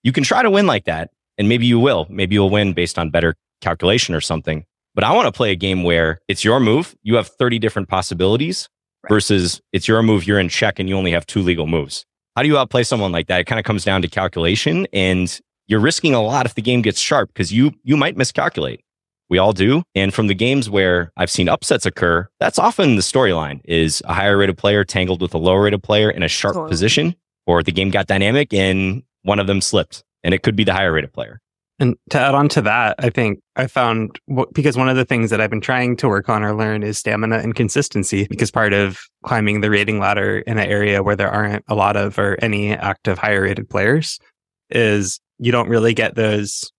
You 0.03 0.13
can 0.13 0.25
try 0.25 0.43
to 0.43 0.51
win 0.51 0.67
like 0.67 0.85
that, 0.85 1.11
and 1.39 1.49
maybe 1.49 1.67
you 1.67 1.79
will. 1.79 2.07
Maybe 2.11 2.35
you'll 2.35 2.51
win 2.51 2.73
based 2.73 2.99
on 2.99 3.11
better 3.11 3.35
calculation 3.61 4.15
or 4.15 4.21
something. 4.21 4.65
But 4.95 5.05
I 5.05 5.13
want 5.13 5.27
to 5.27 5.33
play 5.33 5.53
a 5.53 5.57
game 5.57 5.85
where 5.85 6.21
it's 6.29 6.45
your 6.45 6.61
move. 6.61 6.95
You 7.03 7.17
have 7.17 7.29
30 7.29 7.59
different 7.59 7.89
possibilities 7.89 8.69
right. 9.03 9.09
versus 9.09 9.61
it's 9.73 9.89
your 9.89 10.03
move. 10.03 10.27
You're 10.27 10.41
in 10.41 10.49
check 10.49 10.79
and 10.79 10.89
you 10.89 10.97
only 10.97 11.13
have 11.13 11.25
two 11.27 11.41
legal 11.41 11.67
moves. 11.67 12.05
How 12.37 12.43
do 12.43 12.49
you 12.49 12.59
outplay 12.59 12.83
someone 12.83 13.13
like 13.13 13.29
that? 13.29 13.41
It 13.41 13.45
kind 13.45 13.59
of 13.59 13.65
comes 13.65 13.85
down 13.85 14.03
to 14.03 14.09
calculation 14.09 14.87
and 14.93 15.41
you're 15.67 15.81
risking 15.81 16.15
a 16.15 16.23
lot 16.23 16.45
if 16.45 16.55
the 16.55 16.63
game 16.63 16.83
gets 16.83 17.01
sharp 17.01 17.31
because 17.33 17.53
you, 17.53 17.73
you 17.85 17.97
might 17.97 18.17
miscalculate. 18.17 18.83
We 19.29 19.39
all 19.39 19.53
do. 19.53 19.83
And 19.95 20.13
from 20.13 20.27
the 20.27 20.35
games 20.35 20.69
where 20.69 21.13
I've 21.17 21.31
seen 21.31 21.49
upsets 21.49 21.87
occur, 21.87 22.29
that's 22.39 22.59
often 22.59 22.97
the 22.97 23.03
storyline 23.03 23.61
is 23.65 24.03
a 24.05 24.13
higher 24.13 24.37
rated 24.37 24.59
player 24.59 24.85
tangled 24.85 25.23
with 25.23 25.35
a 25.35 25.39
lower 25.39 25.63
rated 25.63 25.83
player 25.83 26.11
in 26.11 26.23
a 26.23 26.29
sharp 26.29 26.55
totally. 26.55 26.71
position 26.71 27.15
or 27.47 27.63
the 27.63 27.73
game 27.73 27.91
got 27.91 28.07
dynamic 28.07 28.53
and 28.53 29.03
one 29.23 29.39
of 29.39 29.47
them 29.47 29.61
slipped 29.61 30.05
and 30.23 30.35
it 30.35 30.43
could 30.43 30.57
be 30.57 30.65
the 30.65 30.73
higher 30.73 30.93
rated 30.93 31.13
player. 31.13 31.41
And 31.79 31.97
to 32.11 32.21
add 32.21 32.35
on 32.35 32.49
to 32.51 32.63
that, 32.63 32.95
I 33.01 33.11
think 33.11 33.41
I 33.57 33.67
found 33.67 34.21
because 34.53 34.77
one 34.77 34.89
of 34.89 34.97
the 34.97 35.05
things 35.05 35.31
that 35.31 35.41
I've 35.41 35.51
been 35.51 35.61
trying 35.61 35.97
to 35.97 36.09
work 36.09 36.29
on 36.29 36.45
or 36.45 36.55
learn 36.55 36.83
is 36.85 36.99
stamina 36.99 37.39
and 37.39 37.57
consistency. 37.57 38.27
Because 38.29 38.53
part 38.53 38.73
of 38.73 39.01
climbing 39.25 39.63
the 39.63 39.71
rating 39.71 39.99
ladder 39.99 40.39
in 40.41 40.59
an 40.59 40.69
area 40.69 41.03
where 41.03 41.17
there 41.17 41.31
aren't 41.31 41.65
a 41.67 41.75
lot 41.75 41.97
of 41.97 42.19
or 42.19 42.39
any 42.41 42.73
active 42.73 43.19
higher 43.19 43.43
rated 43.43 43.69
players 43.69 44.21
is 44.71 45.19
you 45.39 45.51
don't 45.51 45.69
really 45.69 45.93
get 45.93 46.15
those 46.15 46.71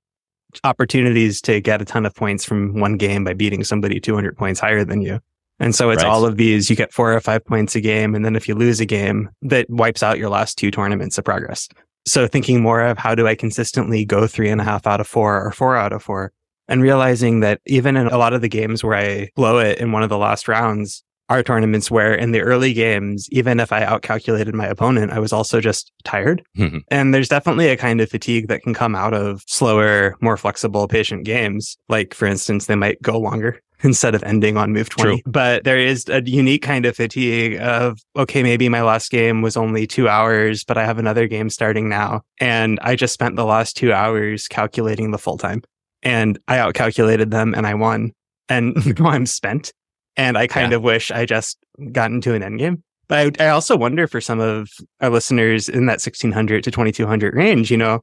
opportunities 0.64 1.42
to 1.42 1.62
get 1.62 1.82
a 1.82 1.86
ton 1.86 2.06
of 2.06 2.16
points 2.16 2.46
from 2.46 2.80
one 2.80 2.98
game 2.98 3.24
by 3.24 3.34
beating 3.34 3.64
somebody 3.64 4.00
200 4.00 4.38
points 4.38 4.60
higher 4.60 4.84
than 4.84 5.02
you. 5.02 5.20
And 5.60 5.76
so 5.76 5.92
it's 5.92 6.04
right. 6.04 6.10
all 6.10 6.26
of 6.26 6.38
these, 6.38 6.70
you 6.70 6.76
get 6.76 6.92
four 6.92 7.14
or 7.14 7.20
five 7.20 7.46
points 7.46 7.76
a 7.76 7.82
game. 7.82 8.16
And 8.16 8.26
then 8.26 8.36
if 8.36 8.48
you 8.48 8.56
lose 8.56 8.80
a 8.80 8.86
game, 8.86 9.30
that 9.44 9.70
wipes 9.70 10.04
out 10.04 10.18
your 10.18 10.30
last 10.30 10.58
two 10.58 10.72
tournaments 10.72 11.18
of 11.18 11.26
progress. 11.26 11.70
So 12.06 12.28
thinking 12.28 12.62
more 12.62 12.82
of 12.82 12.98
how 12.98 13.16
do 13.16 13.28
I 13.28 13.36
consistently 13.36 14.04
go 14.04 14.28
three 14.28 14.50
and 14.50 14.60
a 14.60 14.64
half 14.64 14.86
out 14.88 15.00
of 15.00 15.08
four 15.08 15.46
or 15.46 15.52
four 15.52 15.78
out 15.78 15.94
of 15.94 16.04
four 16.04 16.34
and 16.68 16.82
realizing 16.82 17.42
that 17.42 17.62
even 17.66 17.96
in 17.96 18.08
a 18.08 18.18
lot 18.18 18.34
of 18.34 18.42
the 18.42 18.50
games 18.50 18.84
where 18.84 18.98
I 18.98 19.30
blow 19.36 19.60
it 19.60 19.80
in 19.80 19.92
one 19.92 20.04
of 20.04 20.10
the 20.10 20.18
last 20.18 20.48
rounds 20.48 21.04
are 21.34 21.44
tournaments 21.44 21.90
where 21.90 22.14
in 22.14 22.32
the 22.32 22.42
early 22.42 22.74
games, 22.74 23.28
even 23.32 23.60
if 23.60 23.72
I 23.72 23.84
outcalculated 23.84 24.54
my 24.54 24.68
opponent, 24.68 25.12
I 25.12 25.20
was 25.20 25.34
also 25.34 25.60
just 25.60 25.92
tired. 26.04 26.44
Mm-hmm. 26.56 26.80
And 26.90 27.14
there's 27.14 27.28
definitely 27.28 27.70
a 27.70 27.78
kind 27.78 28.02
of 28.02 28.10
fatigue 28.10 28.50
that 28.50 28.62
can 28.62 28.76
come 28.76 28.94
out 28.96 29.16
of 29.16 29.44
slower, 29.48 30.16
more 30.22 30.38
flexible, 30.38 30.88
patient 30.88 31.26
games. 31.26 31.76
Like, 31.90 32.14
for 32.14 32.28
instance, 32.28 32.68
they 32.68 32.76
might 32.76 33.02
go 33.02 33.18
longer 33.18 33.60
instead 33.84 34.14
of 34.14 34.22
ending 34.24 34.58
on 34.58 34.74
move 34.74 34.90
20. 34.90 35.22
True. 35.22 35.32
But 35.32 35.64
there 35.64 35.80
is 35.80 36.08
a 36.08 36.22
unique 36.24 36.62
kind 36.62 36.86
of 36.86 36.96
fatigue 36.96 37.60
of, 37.60 38.00
okay, 38.16 38.44
maybe 38.44 38.70
my 38.70 38.84
last 38.84 39.10
game 39.10 39.42
was 39.42 39.58
only 39.58 39.88
two 39.88 40.08
hours, 40.08 40.64
but 40.64 40.78
I 40.78 40.86
have 40.86 41.00
another 41.00 41.28
game 41.28 41.50
starting 41.50 41.90
now. 41.90 42.22
And 42.40 42.80
I 42.84 42.96
just 42.96 43.14
spent 43.14 43.38
the 43.38 43.46
last 43.46 43.76
two 43.76 43.92
hours 43.92 44.48
calculating 44.48 45.10
the 45.10 45.18
full 45.18 45.40
time 45.40 45.64
and 46.04 46.38
I 46.48 46.58
outcalculated 46.58 47.32
them 47.32 47.54
and 47.56 47.66
I 47.66 47.74
won. 47.74 48.12
And 48.50 48.76
now 49.00 49.08
I'm 49.08 49.26
spent. 49.26 49.74
And 50.16 50.38
I 50.38 50.48
kind 50.48 50.72
yeah. 50.72 50.78
of 50.78 50.84
wish 50.84 51.12
I 51.12 51.26
just 51.26 51.58
got 51.92 52.12
into 52.12 52.34
an 52.34 52.42
endgame. 52.42 52.82
But 53.08 53.42
I, 53.42 53.46
I 53.46 53.50
also 53.50 53.76
wonder 53.76 54.08
for 54.08 54.22
some 54.22 54.40
of 54.40 54.70
our 55.02 55.10
listeners 55.10 55.70
in 55.70 55.86
that 55.88 56.02
1600 56.02 56.64
to 56.64 56.72
2200 56.72 57.36
range, 57.36 57.72
you 57.72 57.78
know, 57.78 58.02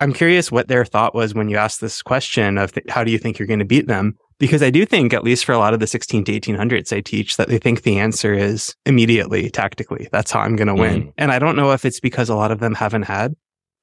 I'm 0.00 0.12
curious 0.12 0.50
what 0.50 0.68
their 0.68 0.84
thought 0.84 1.14
was 1.14 1.34
when 1.34 1.48
you 1.48 1.56
asked 1.56 1.80
this 1.80 2.02
question 2.02 2.58
of 2.58 2.72
th- 2.72 2.86
how 2.88 3.04
do 3.04 3.10
you 3.10 3.18
think 3.18 3.38
you're 3.38 3.48
going 3.48 3.60
to 3.60 3.64
beat 3.64 3.86
them? 3.86 4.16
Because 4.38 4.62
I 4.62 4.70
do 4.70 4.84
think, 4.84 5.14
at 5.14 5.22
least 5.22 5.44
for 5.44 5.52
a 5.52 5.58
lot 5.58 5.74
of 5.74 5.80
the 5.80 5.86
16 5.86 6.24
to 6.24 6.40
1800s 6.40 6.94
I 6.94 7.00
teach, 7.00 7.36
that 7.36 7.48
they 7.48 7.58
think 7.58 7.82
the 7.82 7.98
answer 7.98 8.34
is 8.34 8.74
immediately, 8.84 9.48
tactically. 9.48 10.08
That's 10.10 10.32
how 10.32 10.40
I'm 10.40 10.56
going 10.56 10.68
to 10.68 10.74
win. 10.74 11.04
Mm. 11.04 11.12
And 11.16 11.32
I 11.32 11.38
don't 11.38 11.56
know 11.56 11.70
if 11.70 11.84
it's 11.84 12.00
because 12.00 12.28
a 12.28 12.34
lot 12.34 12.50
of 12.50 12.58
them 12.58 12.74
haven't 12.74 13.04
had 13.04 13.34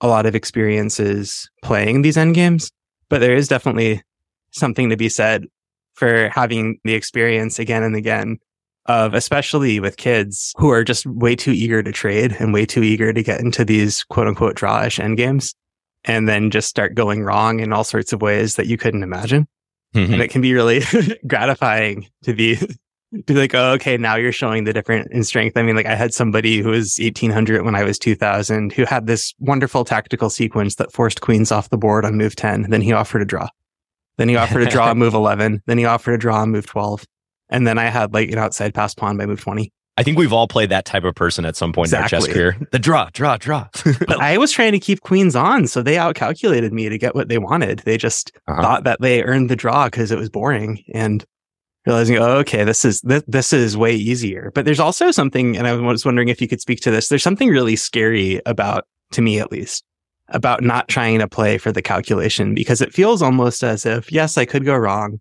a 0.01 0.07
lot 0.07 0.25
of 0.25 0.35
experiences 0.35 1.49
playing 1.63 2.01
these 2.01 2.17
end 2.17 2.35
games, 2.35 2.71
but 3.07 3.19
there 3.19 3.35
is 3.35 3.47
definitely 3.47 4.01
something 4.51 4.89
to 4.89 4.97
be 4.97 5.07
said 5.07 5.45
for 5.93 6.29
having 6.29 6.79
the 6.83 6.93
experience 6.93 7.59
again 7.59 7.83
and 7.83 7.95
again 7.95 8.37
of 8.87 9.13
especially 9.13 9.79
with 9.79 9.97
kids 9.97 10.53
who 10.57 10.69
are 10.69 10.83
just 10.83 11.05
way 11.05 11.35
too 11.35 11.51
eager 11.51 11.83
to 11.83 11.91
trade 11.91 12.35
and 12.39 12.53
way 12.53 12.65
too 12.65 12.81
eager 12.81 13.13
to 13.13 13.21
get 13.21 13.39
into 13.39 13.63
these 13.63 14.03
quote 14.05 14.27
unquote 14.27 14.55
drawish 14.55 14.99
end 14.99 15.17
games 15.17 15.55
and 16.03 16.27
then 16.27 16.49
just 16.49 16.67
start 16.67 16.95
going 16.95 17.23
wrong 17.23 17.59
in 17.59 17.73
all 17.73 17.83
sorts 17.83 18.11
of 18.11 18.21
ways 18.21 18.55
that 18.55 18.67
you 18.67 18.77
couldn't 18.77 19.03
imagine. 19.03 19.47
Mm-hmm. 19.95 20.13
And 20.13 20.21
it 20.21 20.29
can 20.29 20.41
be 20.41 20.53
really 20.53 20.81
gratifying 21.27 22.07
to 22.23 22.33
be 22.33 22.57
be 23.25 23.33
like, 23.33 23.53
oh, 23.53 23.71
okay, 23.73 23.97
now 23.97 24.15
you're 24.15 24.31
showing 24.31 24.63
the 24.63 24.73
difference 24.73 25.07
in 25.11 25.23
strength. 25.23 25.57
I 25.57 25.63
mean, 25.63 25.75
like 25.75 25.85
I 25.85 25.95
had 25.95 26.13
somebody 26.13 26.59
who 26.61 26.69
was 26.69 26.97
1800 26.99 27.63
when 27.63 27.75
I 27.75 27.83
was 27.83 27.99
2000 27.99 28.71
who 28.71 28.85
had 28.85 29.05
this 29.05 29.33
wonderful 29.39 29.83
tactical 29.83 30.29
sequence 30.29 30.75
that 30.75 30.93
forced 30.93 31.19
queens 31.21 31.51
off 31.51 31.69
the 31.69 31.77
board 31.77 32.05
on 32.05 32.17
move 32.17 32.35
10. 32.35 32.69
Then 32.69 32.81
he 32.81 32.93
offered 32.93 33.21
a 33.21 33.25
draw. 33.25 33.49
Then 34.21 34.29
he 34.29 34.35
offered 34.35 34.61
a 34.61 34.69
draw 34.69 34.93
move 34.95 35.15
11. 35.15 35.63
Then 35.65 35.79
he 35.79 35.85
offered 35.85 36.13
a 36.13 36.17
draw 36.19 36.45
move 36.45 36.67
12. 36.67 37.05
And 37.49 37.65
then 37.65 37.79
I 37.79 37.85
had 37.85 38.13
like 38.13 38.29
an 38.31 38.37
outside 38.37 38.73
pass 38.75 38.93
pawn 38.93 39.17
by 39.17 39.25
move 39.25 39.41
20. 39.41 39.73
I 39.97 40.03
think 40.03 40.17
we've 40.17 40.31
all 40.31 40.47
played 40.47 40.69
that 40.69 40.85
type 40.85 41.03
of 41.03 41.15
person 41.15 41.43
at 41.43 41.55
some 41.55 41.73
point 41.73 41.87
exactly. 41.87 42.15
in 42.15 42.21
our 42.21 42.27
chess 42.27 42.33
career. 42.33 42.67
The 42.71 42.77
draw, 42.77 43.09
draw, 43.13 43.37
draw. 43.37 43.67
but 44.07 44.21
I 44.21 44.37
was 44.37 44.51
trying 44.51 44.73
to 44.73 44.79
keep 44.79 45.01
queens 45.01 45.35
on, 45.35 45.65
so 45.65 45.81
they 45.81 45.95
outcalculated 45.95 46.71
me 46.71 46.87
to 46.87 46.99
get 46.99 47.15
what 47.15 47.29
they 47.29 47.39
wanted. 47.39 47.79
They 47.79 47.97
just 47.97 48.31
uh-huh. 48.47 48.61
thought 48.61 48.83
that 48.83 49.01
they 49.01 49.23
earned 49.23 49.49
the 49.49 49.55
draw 49.55 49.87
because 49.87 50.11
it 50.11 50.19
was 50.19 50.29
boring, 50.29 50.83
and 50.93 51.25
realizing, 51.85 52.17
oh, 52.17 52.37
okay, 52.37 52.63
this 52.63 52.85
is 52.85 53.01
this, 53.01 53.23
this 53.27 53.51
is 53.51 53.75
way 53.75 53.93
easier. 53.93 54.51
But 54.53 54.65
there's 54.65 54.79
also 54.79 55.11
something, 55.11 55.57
and 55.57 55.67
I 55.67 55.73
was 55.73 56.05
wondering 56.05 56.29
if 56.29 56.41
you 56.41 56.47
could 56.47 56.61
speak 56.61 56.79
to 56.81 56.91
this. 56.91 57.09
There's 57.09 57.23
something 57.23 57.49
really 57.49 57.75
scary 57.75 58.39
about, 58.45 58.85
to 59.11 59.21
me 59.21 59.39
at 59.39 59.51
least, 59.51 59.83
about 60.31 60.63
not 60.63 60.87
trying 60.87 61.19
to 61.19 61.27
play 61.27 61.57
for 61.57 61.71
the 61.71 61.81
calculation 61.81 62.53
because 62.55 62.81
it 62.81 62.93
feels 62.93 63.21
almost 63.21 63.63
as 63.63 63.85
if, 63.85 64.11
yes, 64.11 64.37
I 64.37 64.45
could 64.45 64.65
go 64.65 64.75
wrong 64.75 65.19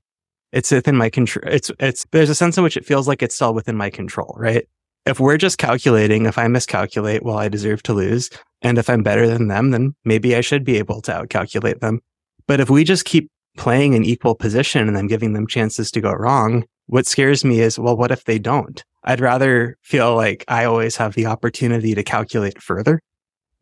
it's 0.52 0.70
within 0.70 0.96
my 0.96 1.10
control. 1.10 1.44
It's, 1.52 1.70
it's, 1.78 2.06
there's 2.10 2.30
a 2.30 2.34
sense 2.34 2.58
in 2.58 2.64
which 2.64 2.76
it 2.76 2.84
feels 2.84 3.06
like 3.06 3.22
it's 3.22 3.34
still 3.34 3.54
within 3.54 3.76
my 3.76 3.90
control, 3.90 4.34
right? 4.38 4.66
If 5.06 5.20
we're 5.20 5.36
just 5.36 5.58
calculating, 5.58 6.26
if 6.26 6.38
I 6.38 6.46
miscalculate, 6.48 7.22
well, 7.22 7.38
I 7.38 7.48
deserve 7.48 7.82
to 7.84 7.94
lose. 7.94 8.30
And 8.62 8.76
if 8.76 8.90
I'm 8.90 9.02
better 9.02 9.26
than 9.26 9.48
them, 9.48 9.70
then 9.70 9.94
maybe 10.04 10.36
I 10.36 10.40
should 10.40 10.64
be 10.64 10.76
able 10.76 11.00
to 11.02 11.12
outcalculate 11.12 11.80
them. 11.80 12.00
But 12.46 12.60
if 12.60 12.68
we 12.68 12.84
just 12.84 13.04
keep 13.04 13.30
playing 13.56 13.94
an 13.94 14.04
equal 14.04 14.34
position 14.34 14.86
and 14.86 14.96
then 14.96 15.06
giving 15.06 15.32
them 15.32 15.46
chances 15.46 15.90
to 15.92 16.00
go 16.00 16.12
wrong, 16.12 16.64
what 16.86 17.06
scares 17.06 17.44
me 17.44 17.60
is, 17.60 17.78
well, 17.78 17.96
what 17.96 18.10
if 18.10 18.24
they 18.24 18.38
don't? 18.38 18.84
I'd 19.04 19.20
rather 19.20 19.78
feel 19.82 20.14
like 20.14 20.44
I 20.48 20.64
always 20.64 20.96
have 20.96 21.14
the 21.14 21.26
opportunity 21.26 21.94
to 21.94 22.02
calculate 22.02 22.60
further 22.60 23.00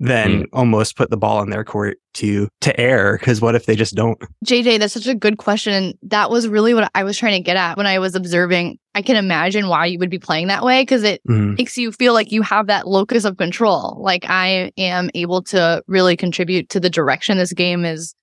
than 0.01 0.43
mm. 0.43 0.47
almost 0.53 0.97
put 0.97 1.11
the 1.11 1.17
ball 1.17 1.43
in 1.43 1.51
their 1.51 1.65
court 1.65 1.99
to 2.15 2.49
to 2.61 2.79
air 2.81 3.19
because 3.19 3.41
what 3.41 3.55
if 3.55 3.67
they 3.67 3.75
just 3.75 3.95
don't 3.95 4.19
jj 4.45 4.79
that's 4.79 4.95
such 4.95 5.07
a 5.07 5.15
good 5.15 5.39
question 5.39 5.93
that 6.03 6.31
was 6.31 6.47
really 6.47 6.73
what 6.73 6.91
i 6.95 7.03
was 7.03 7.19
trying 7.19 7.33
to 7.33 7.45
get 7.45 7.57
at 7.57 7.77
when 7.77 7.87
i 7.87 7.99
was 7.99 8.15
observing 8.15 8.79
i 8.95 9.03
can 9.03 9.17
imagine 9.17 9.69
why 9.69 9.87
you 9.87 9.99
would 9.99 10.11
be 10.11 10.19
playing 10.19 10.47
that 10.47 10.65
way 10.65 10.83
because 10.83 11.03
it 11.03 11.21
mm. 11.29 11.57
makes 11.57 11.77
you 11.77 11.91
feel 11.91 12.13
like 12.13 12.31
you 12.31 12.43
have 12.43 12.69
that 12.69 12.87
locus 12.87 13.25
of 13.25 13.37
control 13.37 13.97
like 14.01 14.25
i 14.29 14.71
am 14.77 15.11
able 15.15 15.43
to 15.43 15.83
really 15.89 16.17
contribute 16.17 16.69
to 16.69 16.79
the 16.79 16.91
direction 16.91 17.37
this 17.37 17.53
game 17.53 17.85
is 17.85 18.15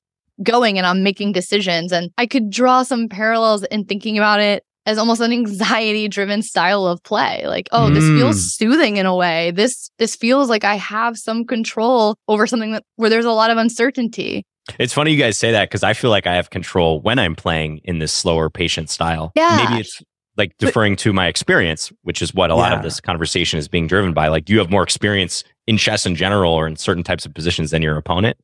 going 0.44 0.78
and 0.78 0.88
i'm 0.88 1.04
making 1.04 1.32
decisions 1.32 1.92
and 1.92 2.10
i 2.18 2.26
could 2.26 2.50
draw 2.50 2.84
some 2.84 3.10
parallels 3.10 3.64
in 3.66 3.84
thinking 3.86 4.18
about 4.18 4.40
it 4.40 4.64
as 4.86 4.98
almost 4.98 5.22
an 5.22 5.32
anxiety 5.32 6.08
driven 6.08 6.42
style 6.42 6.86
of 6.86 7.02
play. 7.04 7.44
Like, 7.46 7.68
oh, 7.72 7.90
mm. 7.90 7.94
this 7.94 8.04
feels 8.04 8.38
mm. 8.38 8.40
soothing 8.40 8.98
in 8.98 9.06
a 9.06 9.16
way. 9.16 9.52
This 9.52 9.90
this 9.98 10.16
feels 10.16 10.50
like 10.50 10.64
I 10.64 10.76
have 10.76 11.18
some 11.18 11.46
control 11.46 12.16
over 12.28 12.48
something 12.48 12.72
that 12.74 12.84
where 12.96 13.10
there's 13.10 13.26
a 13.26 13.32
lot 13.32 13.52
of 13.52 13.58
uncertainty. 13.58 14.46
It's 14.80 14.94
funny 14.94 15.12
you 15.12 15.18
guys 15.18 15.38
say 15.38 15.52
that 15.52 15.70
because 15.70 15.84
I 15.84 15.94
feel 15.94 16.10
like 16.10 16.26
I 16.26 16.36
have 16.36 16.50
control 16.50 17.00
when 17.02 17.20
I'm 17.20 17.36
playing 17.36 17.82
in 17.84 18.00
this 18.00 18.12
slower, 18.12 18.50
patient 18.50 18.90
style. 18.90 19.32
Yeah. 19.36 19.68
Maybe 19.70 19.82
it's 19.82 20.02
like 20.38 20.58
deferring 20.58 20.94
but, 20.94 21.00
to 21.00 21.14
my 21.14 21.28
experience, 21.28 21.92
which 22.02 22.22
is 22.22 22.34
what 22.34 22.52
a 22.52 22.56
yeah. 22.56 22.60
lot 22.60 22.74
of 22.74 22.82
this 22.82 23.00
conversation 23.00 23.60
is 23.60 23.68
being 23.68 23.88
driven 23.88 24.14
by. 24.14 24.28
Like, 24.28 24.50
you 24.50 24.58
have 24.58 24.70
more 24.70 24.84
experience 24.84 25.44
in 25.68 25.78
chess 25.78 26.06
in 26.06 26.16
general 26.16 26.54
or 26.54 26.68
in 26.68 26.76
certain 26.76 27.04
types 27.04 27.26
of 27.26 27.34
positions 27.34 27.72
than 27.72 27.82
your 27.82 27.96
opponent. 27.96 28.38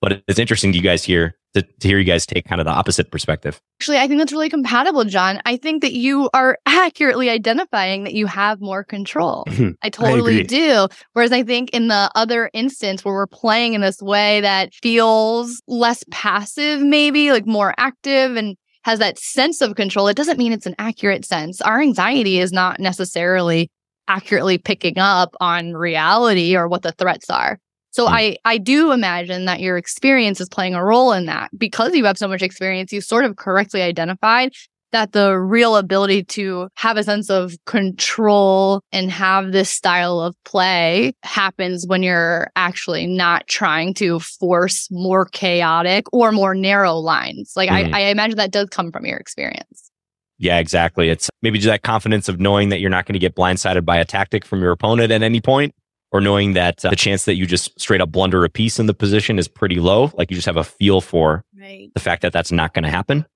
But 0.00 0.22
it's 0.28 0.38
interesting 0.38 0.72
to 0.72 0.78
you 0.78 0.84
guys 0.84 1.04
here 1.04 1.36
to, 1.56 1.62
to 1.62 1.88
hear 1.88 1.98
you 1.98 2.04
guys 2.04 2.26
take 2.26 2.44
kind 2.44 2.60
of 2.60 2.66
the 2.66 2.70
opposite 2.70 3.10
perspective. 3.10 3.60
Actually, 3.80 3.98
I 3.98 4.06
think 4.06 4.18
that's 4.18 4.32
really 4.32 4.50
compatible, 4.50 5.04
John. 5.04 5.40
I 5.46 5.56
think 5.56 5.82
that 5.82 5.92
you 5.92 6.28
are 6.34 6.58
accurately 6.66 7.30
identifying 7.30 8.04
that 8.04 8.14
you 8.14 8.26
have 8.26 8.60
more 8.60 8.84
control. 8.84 9.44
I 9.82 9.88
totally 9.88 10.40
agree. 10.40 10.44
do. 10.44 10.88
Whereas 11.14 11.32
I 11.32 11.42
think 11.42 11.70
in 11.70 11.88
the 11.88 12.10
other 12.14 12.50
instance 12.52 13.04
where 13.04 13.14
we're 13.14 13.26
playing 13.26 13.74
in 13.74 13.80
this 13.80 14.02
way 14.02 14.40
that 14.42 14.74
feels 14.74 15.62
less 15.66 16.04
passive, 16.10 16.82
maybe 16.82 17.32
like 17.32 17.46
more 17.46 17.74
active 17.78 18.36
and 18.36 18.56
has 18.84 18.98
that 18.98 19.18
sense 19.18 19.60
of 19.62 19.76
control, 19.76 20.08
it 20.08 20.16
doesn't 20.16 20.38
mean 20.38 20.52
it's 20.52 20.66
an 20.66 20.76
accurate 20.78 21.24
sense. 21.24 21.60
Our 21.62 21.80
anxiety 21.80 22.38
is 22.38 22.52
not 22.52 22.78
necessarily 22.80 23.70
accurately 24.08 24.58
picking 24.58 24.98
up 24.98 25.34
on 25.40 25.72
reality 25.72 26.56
or 26.56 26.68
what 26.68 26.82
the 26.82 26.92
threats 26.92 27.28
are. 27.30 27.58
So 27.96 28.06
Hmm. 28.06 28.12
I 28.12 28.36
I 28.44 28.58
do 28.58 28.92
imagine 28.92 29.46
that 29.46 29.60
your 29.60 29.78
experience 29.78 30.38
is 30.38 30.50
playing 30.50 30.74
a 30.74 30.84
role 30.84 31.12
in 31.12 31.24
that 31.26 31.50
because 31.56 31.94
you 31.94 32.04
have 32.04 32.18
so 32.18 32.28
much 32.28 32.42
experience. 32.42 32.92
You 32.92 33.00
sort 33.00 33.24
of 33.24 33.36
correctly 33.36 33.80
identified 33.80 34.52
that 34.92 35.12
the 35.12 35.38
real 35.38 35.76
ability 35.76 36.22
to 36.24 36.68
have 36.74 36.98
a 36.98 37.02
sense 37.02 37.30
of 37.30 37.54
control 37.64 38.82
and 38.92 39.10
have 39.10 39.52
this 39.52 39.70
style 39.70 40.20
of 40.20 40.36
play 40.44 41.14
happens 41.22 41.86
when 41.86 42.02
you're 42.02 42.50
actually 42.54 43.06
not 43.06 43.46
trying 43.48 43.94
to 43.94 44.20
force 44.20 44.88
more 44.90 45.24
chaotic 45.24 46.04
or 46.12 46.32
more 46.32 46.54
narrow 46.54 46.94
lines. 46.96 47.54
Like 47.56 47.70
Mhm. 47.70 47.94
I, 47.94 48.00
I 48.00 48.10
imagine 48.10 48.36
that 48.36 48.52
does 48.52 48.68
come 48.68 48.92
from 48.92 49.06
your 49.06 49.16
experience. 49.16 49.90
Yeah, 50.38 50.58
exactly. 50.58 51.08
It's 51.08 51.30
maybe 51.40 51.58
just 51.58 51.68
that 51.68 51.82
confidence 51.82 52.28
of 52.28 52.38
knowing 52.38 52.68
that 52.68 52.80
you're 52.80 52.90
not 52.90 53.06
going 53.06 53.14
to 53.14 53.18
get 53.18 53.34
blindsided 53.34 53.86
by 53.86 53.96
a 53.96 54.04
tactic 54.04 54.44
from 54.44 54.60
your 54.60 54.72
opponent 54.72 55.10
at 55.10 55.22
any 55.22 55.40
point, 55.40 55.74
or 56.12 56.20
knowing 56.20 56.52
that 56.54 56.84
uh, 56.84 56.90
the 56.90 56.96
chance 56.96 57.24
that 57.24 57.34
you 57.34 57.46
just 57.46 57.78
straight 57.80 58.00
up 58.00 58.10
blunder 58.12 58.44
a 58.44 58.48
piece 58.48 58.78
in 58.78 58.86
the 58.86 58.94
position 58.94 59.38
is 59.38 59.48
pretty 59.48 59.76
low. 59.80 60.10
Like 60.14 60.30
you 60.30 60.34
just 60.36 60.46
have 60.46 60.56
a 60.56 60.64
feel 60.64 61.00
for 61.00 61.44
Right. 61.58 61.90
the 61.94 62.00
fact 62.00 62.22
that 62.22 62.32
that's 62.32 62.52
not 62.52 62.74
going 62.74 62.84
to 62.84 62.90
happen. 62.90 63.26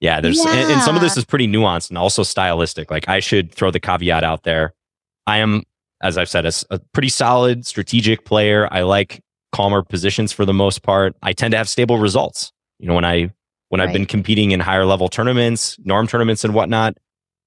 Yeah, 0.00 0.20
there's 0.20 0.44
and, 0.44 0.72
and 0.72 0.82
some 0.82 0.94
of 0.94 1.00
this 1.00 1.16
is 1.16 1.24
pretty 1.24 1.48
nuanced 1.48 1.88
and 1.88 1.96
also 1.96 2.22
stylistic. 2.22 2.90
Like 2.90 3.08
I 3.08 3.20
should 3.20 3.50
throw 3.54 3.70
the 3.70 3.80
caveat 3.80 4.24
out 4.24 4.42
there. 4.42 4.74
I 5.26 5.38
am, 5.38 5.62
as 6.02 6.18
I've 6.18 6.28
said, 6.28 6.44
a 6.44 6.78
pretty 6.92 7.08
solid 7.08 7.64
strategic 7.66 8.24
player. 8.26 8.68
I 8.70 8.82
like 8.82 9.20
calmer 9.52 9.82
positions 9.82 10.32
for 10.32 10.44
the 10.44 10.52
most 10.52 10.82
part. 10.82 11.16
I 11.22 11.32
tend 11.32 11.52
to 11.52 11.56
have 11.58 11.68
stable 11.68 11.98
results. 11.98 12.52
You 12.78 12.88
know, 12.88 12.94
when 12.94 13.06
I 13.06 13.32
when 13.70 13.80
I've 13.80 13.92
been 13.94 14.06
competing 14.06 14.50
in 14.52 14.60
higher 14.60 14.84
level 14.84 15.08
tournaments, 15.08 15.78
norm 15.82 16.06
tournaments 16.06 16.44
and 16.44 16.52
whatnot, 16.52 16.98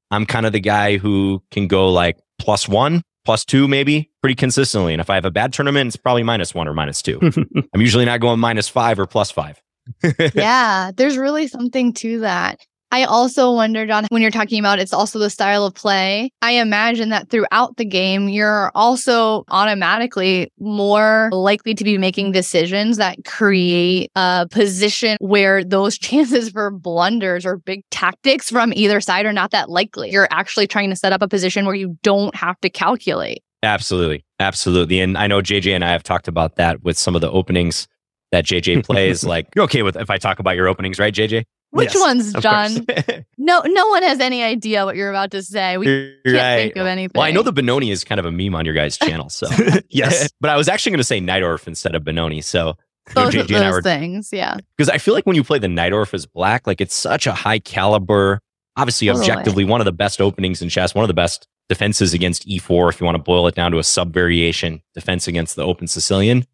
I'm 0.10 0.26
kind 0.26 0.46
of 0.48 0.52
the 0.52 0.60
guy 0.60 0.98
who 0.98 1.44
can 1.52 1.68
go 1.68 1.92
like 1.92 2.18
plus 2.40 2.68
one, 2.68 3.04
plus 3.30 3.46
two, 3.46 3.68
maybe 3.68 4.10
pretty 4.24 4.34
consistently. 4.34 4.92
And 4.92 5.00
if 5.00 5.08
I 5.08 5.14
have 5.14 5.24
a 5.24 5.30
bad 5.30 5.54
tournament, 5.54 5.90
it's 5.90 5.96
probably 5.96 6.24
minus 6.24 6.56
one 6.56 6.68
or 6.68 6.74
minus 6.74 7.00
two. 7.04 7.20
I'm 7.76 7.80
usually 7.80 8.04
not 8.06 8.22
going 8.22 8.40
minus 8.40 8.68
five 8.68 8.98
or 8.98 9.06
plus 9.06 9.30
five. 9.30 9.62
yeah, 10.34 10.90
there's 10.96 11.16
really 11.16 11.46
something 11.46 11.94
to 11.94 12.22
that. 12.22 12.60
I 12.92 13.04
also 13.04 13.52
wonder, 13.52 13.86
John, 13.86 14.06
when 14.10 14.22
you're 14.22 14.32
talking 14.32 14.60
about 14.60 14.80
it's 14.80 14.94
also 14.94 15.20
the 15.20 15.30
style 15.30 15.66
of 15.66 15.76
play, 15.76 16.32
I 16.42 16.54
imagine 16.54 17.10
that 17.10 17.30
throughout 17.30 17.78
the 17.78 17.86
game, 17.86 18.30
you're 18.30 18.72
also 18.74 19.44
automatically 19.50 20.52
more 20.60 21.30
likely 21.32 21.76
to 21.76 21.84
be 21.84 21.98
making 21.98 22.32
decisions 22.32 22.98
that 22.98 23.24
create 23.26 24.10
a 24.16 24.48
position 24.50 25.18
where 25.22 25.64
those 25.64 25.98
chances 26.00 26.50
for 26.50 26.72
blunders 26.72 27.46
or 27.46 27.58
big 27.58 27.84
tactics 27.92 28.50
from 28.50 28.74
either 28.76 29.00
side 29.02 29.26
are 29.26 29.34
not 29.34 29.52
that 29.52 29.70
likely. 29.70 30.12
You're 30.12 30.28
actually 30.32 30.66
trying 30.66 30.90
to 30.90 30.96
set 30.96 31.14
up 31.14 31.22
a 31.22 31.28
position 31.28 31.66
where 31.66 31.76
you 31.76 31.98
don't 32.02 32.36
have 32.36 32.60
to 32.62 32.70
calculate. 32.70 33.44
Absolutely. 33.62 34.26
Absolutely. 34.40 35.00
And 35.00 35.18
I 35.18 35.28
know 35.28 35.42
JJ 35.42 35.76
and 35.76 35.84
I 35.84 35.92
have 35.92 36.04
talked 36.04 36.28
about 36.28 36.56
that 36.56 36.84
with 36.84 36.98
some 36.98 37.14
of 37.14 37.22
the 37.22 37.30
openings 37.30 37.88
that 38.32 38.46
JJ 38.46 38.84
plays. 38.86 39.24
like, 39.24 39.48
you're 39.56 39.66
okay 39.66 39.84
with 39.84 39.96
if 39.96 40.10
I 40.10 40.18
talk 40.18 40.40
about 40.40 40.56
your 40.56 40.68
openings, 40.68 40.98
right, 40.98 41.14
JJ? 41.14 41.44
Which 41.72 41.94
Yes, 41.94 42.02
ones, 42.02 42.34
John? 42.34 42.86
No, 43.42 43.62
no 43.66 43.88
one 43.88 44.04
has 44.04 44.20
any 44.20 44.44
idea 44.44 44.86
what 44.86 44.96
you're 44.96 45.10
about 45.10 45.32
to 45.32 45.42
say. 45.42 45.78
We 45.78 45.88
You're 45.88 46.12
can't 46.26 46.36
right. 46.36 46.58
think 46.64 46.76
of 46.76 46.88
anything. 46.88 47.12
Well, 47.16 47.26
I 47.26 47.32
know 47.32 47.42
the 47.42 47.54
Benoni 47.54 47.90
is 47.90 48.04
kind 48.04 48.20
of 48.20 48.26
a 48.26 48.32
meme 48.32 48.54
on 48.54 48.66
your 48.66 48.74
guys' 48.74 48.98
channel. 48.98 49.30
So, 49.30 49.48
yes. 49.90 50.30
but 50.42 50.50
I 50.50 50.58
was 50.58 50.68
actually 50.68 50.92
going 50.92 50.98
to 51.00 51.04
say 51.06 51.22
Najdorf 51.22 51.66
instead 51.68 51.96
of 51.96 52.04
Benoni. 52.04 52.42
So, 52.42 52.76
you 53.08 53.14
know, 53.16 53.28
of 53.28 53.34
JJ 53.34 53.56
and 53.56 53.56
I 53.58 53.60
those 53.66 53.74
were 53.74 53.82
things. 53.82 54.30
Yeah. 54.34 54.58
because 54.76 54.90
I 54.90 54.98
feel 54.98 55.14
like 55.14 55.26
when 55.26 55.36
you 55.38 55.44
play 55.44 55.58
the 55.58 55.68
Najdorf 55.68 56.14
as 56.14 56.26
black, 56.26 56.68
like 56.68 56.82
it's 56.82 56.94
such 56.94 57.28
a 57.28 57.32
high 57.34 57.60
caliber, 57.60 58.40
obviously 58.76 59.10
objectively 59.10 59.64
one 59.64 59.80
of 59.82 59.86
the 59.86 59.94
best 59.94 60.20
openings 60.22 60.62
in 60.62 60.70
chess, 60.70 60.94
one 60.94 61.04
of 61.04 61.08
the 61.08 61.14
best 61.14 61.48
defenses 61.70 62.14
against 62.14 62.48
e4, 62.48 62.90
if 62.92 63.00
you 63.00 63.06
want 63.06 63.16
to 63.16 63.24
boil 63.24 63.48
it 63.48 63.56
down 63.56 63.72
to 63.72 63.80
a 63.80 63.84
sub 63.84 64.14
variation 64.14 64.82
defense 64.96 65.28
against 65.28 65.56
the 65.56 65.64
open 65.64 65.88
Sicilian. 65.88 66.46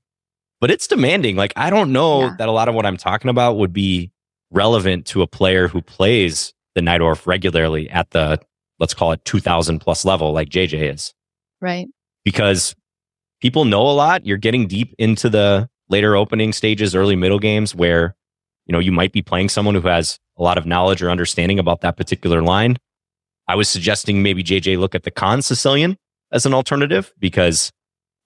But 0.61 0.71
it's 0.71 0.87
demanding. 0.87 1.35
Like, 1.35 1.51
I 1.55 1.69
don't 1.71 1.91
know 1.91 2.21
Yeah. 2.21 2.35
that 2.37 2.47
a 2.47 2.51
lot 2.51 2.69
of 2.69 2.75
what 2.75 2.85
I'm 2.85 2.97
talking 2.97 3.29
about 3.29 3.57
would 3.57 3.73
be 3.73 4.11
relevant 4.55 5.05
to 5.07 5.21
a 5.21 5.27
player 5.27 5.67
who 5.67 5.81
plays 5.81 6.53
the 6.73 6.81
Najdorf 6.81 7.27
regularly 7.27 7.89
at 7.89 8.09
the, 8.11 8.39
let's 8.79 8.93
call 8.93 9.11
it 9.11 9.23
2000 9.25 9.79
plus 9.79 10.05
level, 10.05 10.31
like 10.33 10.49
JJ 10.49 10.93
is 10.93 11.13
Right. 11.61 11.87
because 12.23 12.75
people 13.41 13.65
know 13.65 13.81
a 13.83 13.91
lot. 13.93 14.25
You're 14.25 14.37
getting 14.37 14.67
deep 14.67 14.93
into 14.97 15.29
the 15.29 15.69
later 15.89 16.15
opening 16.15 16.51
stages, 16.53 16.95
early 16.95 17.15
middle 17.15 17.39
games 17.39 17.75
where, 17.75 18.15
you 18.65 18.73
know, 18.73 18.79
you 18.79 18.91
might 18.91 19.11
be 19.11 19.21
playing 19.21 19.49
someone 19.49 19.75
who 19.75 19.87
has 19.87 20.19
a 20.37 20.43
lot 20.43 20.57
of 20.57 20.65
knowledge 20.65 21.01
or 21.03 21.09
understanding 21.11 21.59
about 21.59 21.81
that 21.81 21.97
particular 21.97 22.41
line. 22.41 22.77
I 23.47 23.55
was 23.55 23.69
suggesting 23.69 24.23
maybe 24.23 24.43
JJ 24.43 24.77
look 24.79 24.95
at 24.95 25.03
the 25.03 25.11
Kan 25.11 25.41
Sicilian 25.43 25.97
as 26.31 26.45
an 26.45 26.53
alternative 26.53 27.13
because 27.19 27.71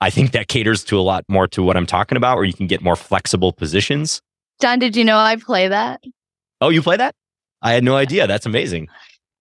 I 0.01 0.09
think 0.09 0.31
that 0.31 0.47
caters 0.47 0.83
to 0.85 0.97
a 0.97 1.01
lot 1.01 1.25
more 1.27 1.47
to 1.49 1.61
what 1.61 1.75
I'm 1.75 1.85
talking 1.85 2.15
about, 2.15 2.37
where 2.37 2.45
you 2.45 2.53
can 2.53 2.67
get 2.67 2.81
more 2.81 2.95
flexible 2.95 3.51
positions. 3.51 4.21
John, 4.61 4.79
did 4.79 4.95
you 4.95 5.03
know 5.03 5.17
I 5.17 5.35
play 5.35 5.67
that? 5.67 6.01
Oh, 6.61 6.69
you 6.69 6.81
play 6.81 6.97
that? 6.97 7.15
I 7.61 7.73
had 7.73 7.83
no 7.83 7.95
idea. 7.95 8.27
That's 8.27 8.45
amazing. 8.45 8.87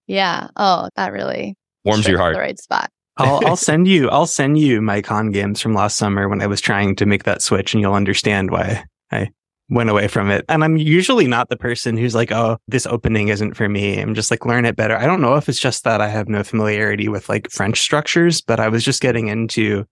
Yeah. 0.07 0.49
Oh, 0.57 0.89
that 0.97 1.13
really 1.13 1.57
Warms 1.85 2.07
your 2.07 2.19
heart. 2.19 2.35
The 2.35 2.41
right 2.41 2.59
spot. 2.59 2.91
I'll, 3.17 3.47
I'll 3.47 3.57
send 3.71 3.89
you. 3.89 4.09
I'll 4.11 4.27
send 4.27 4.59
you 4.59 4.81
my 4.81 5.03
Kan 5.03 5.31
games 5.31 5.61
from 5.61 5.75
last 5.75 5.97
summer 5.97 6.29
when 6.29 6.41
I 6.43 6.47
was 6.47 6.61
trying 6.61 6.97
to 6.97 7.07
make 7.07 7.25
that 7.25 7.43
switch, 7.43 7.75
and 7.75 7.81
you'll 7.81 7.95
understand 7.95 8.51
why 8.51 8.85
I 9.11 9.31
went 9.69 9.91
away 9.91 10.09
from 10.09 10.31
it. 10.31 10.45
And 10.49 10.65
I'm 10.65 10.77
usually 10.77 11.27
not 11.27 11.49
the 11.49 11.57
person 11.57 11.97
who's 11.97 12.15
like, 12.15 12.33
"Oh, 12.33 12.59
this 12.69 12.87
opening 12.87 13.29
isn't 13.29 13.55
for 13.55 13.69
me." 13.69 14.01
I'm 14.01 14.15
just 14.15 14.31
like, 14.31 14.47
learn 14.47 14.65
it 14.65 14.77
better. 14.77 14.97
I 14.97 15.07
don't 15.07 15.21
know 15.21 15.37
if 15.37 15.49
it's 15.49 15.61
just 15.61 15.85
that 15.85 16.01
I 16.01 16.09
have 16.09 16.29
no 16.29 16.43
familiarity 16.43 17.09
with 17.09 17.29
like 17.29 17.51
French 17.51 17.81
structures, 17.81 18.41
but 18.41 18.61
I 18.61 18.69
was 18.69 18.85
just 18.85 19.03
getting 19.03 19.29
into 19.29 19.85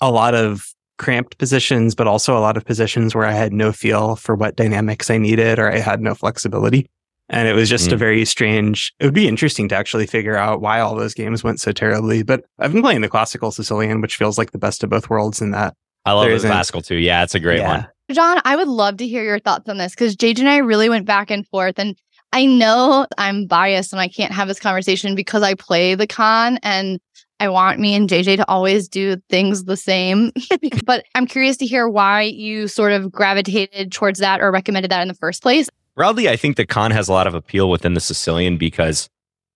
a 0.00 0.10
lot 0.10 0.34
of 0.34 0.66
cramped 1.00 1.38
positions, 1.38 1.94
but 1.96 2.06
also 2.06 2.36
a 2.36 2.40
lot 2.40 2.56
of 2.56 2.64
positions 2.64 3.14
where 3.14 3.24
I 3.24 3.32
had 3.32 3.52
no 3.52 3.72
feel 3.72 4.14
for 4.16 4.34
what 4.36 4.54
dynamics 4.54 5.10
I 5.10 5.16
needed, 5.18 5.58
or 5.58 5.72
I 5.72 5.78
had 5.78 6.00
no 6.00 6.14
flexibility. 6.14 6.86
And 7.30 7.48
it 7.48 7.54
was 7.54 7.68
just 7.70 7.90
a 7.90 7.96
Mm. 7.96 7.98
very 7.98 8.24
strange. 8.24 8.92
It 9.00 9.06
would 9.06 9.14
be 9.14 9.26
interesting 9.26 9.68
to 9.70 9.76
actually 9.76 10.06
figure 10.06 10.36
out 10.36 10.60
why 10.60 10.80
all 10.80 10.94
those 10.94 11.14
games 11.14 11.42
went 11.42 11.58
so 11.60 11.72
terribly. 11.72 12.22
But 12.22 12.44
I've 12.58 12.72
been 12.72 12.82
playing 12.82 13.00
the 13.00 13.08
classical 13.08 13.50
Sicilian, 13.50 14.00
which 14.00 14.16
feels 14.16 14.36
like 14.36 14.50
the 14.52 14.58
best 14.58 14.84
of 14.84 14.90
both 14.90 15.08
worlds 15.08 15.40
in 15.40 15.52
that. 15.52 15.74
I 16.04 16.12
love 16.12 16.26
There 16.26 16.38
the 16.38 16.48
classical 16.48 16.82
too. 16.82 16.96
Yeah, 16.96 17.22
it's 17.22 17.34
a 17.34 17.40
great 17.40 17.58
Yeah. 17.60 17.68
one. 17.68 17.86
John, 18.12 18.40
I 18.44 18.56
would 18.56 18.68
love 18.68 18.96
to 18.98 19.06
hear 19.06 19.22
your 19.24 19.38
thoughts 19.38 19.68
on 19.68 19.78
this 19.78 19.92
because 19.94 20.16
JJ 20.16 20.40
and 20.40 20.48
I 20.48 20.58
really 20.58 20.88
went 20.88 21.06
back 21.06 21.30
and 21.30 21.46
forth. 21.46 21.78
And 21.78 21.96
I 22.32 22.46
know 22.46 23.06
I'm 23.18 23.46
biased 23.46 23.92
and 23.92 24.00
I 24.00 24.08
can't 24.08 24.32
have 24.32 24.48
this 24.48 24.60
conversation 24.60 25.14
because 25.14 25.42
I 25.42 25.54
play 25.54 25.94
the 25.94 26.06
Kan 26.06 26.58
and 26.62 26.98
I 27.40 27.48
want 27.48 27.80
me 27.80 27.94
and 27.94 28.08
JJ 28.08 28.36
to 28.36 28.48
always 28.48 28.86
do 28.86 29.16
things 29.30 29.64
the 29.64 29.76
same. 29.76 30.30
but 30.84 31.04
I'm 31.14 31.26
curious 31.26 31.56
to 31.56 31.66
hear 31.66 31.88
why 31.88 32.22
you 32.22 32.68
sort 32.68 32.92
of 32.92 33.10
gravitated 33.10 33.90
towards 33.90 34.20
that 34.20 34.40
or 34.40 34.52
recommended 34.52 34.90
that 34.90 35.00
in 35.00 35.08
the 35.08 35.14
first 35.14 35.42
place. 35.42 35.68
Broadly, 35.96 36.28
I 36.28 36.36
think 36.36 36.56
the 36.56 36.66
Kan 36.66 36.90
has 36.90 37.08
a 37.08 37.12
lot 37.12 37.26
of 37.26 37.34
appeal 37.34 37.70
within 37.70 37.94
the 37.94 38.00
Sicilian 38.00 38.58
because 38.58 39.08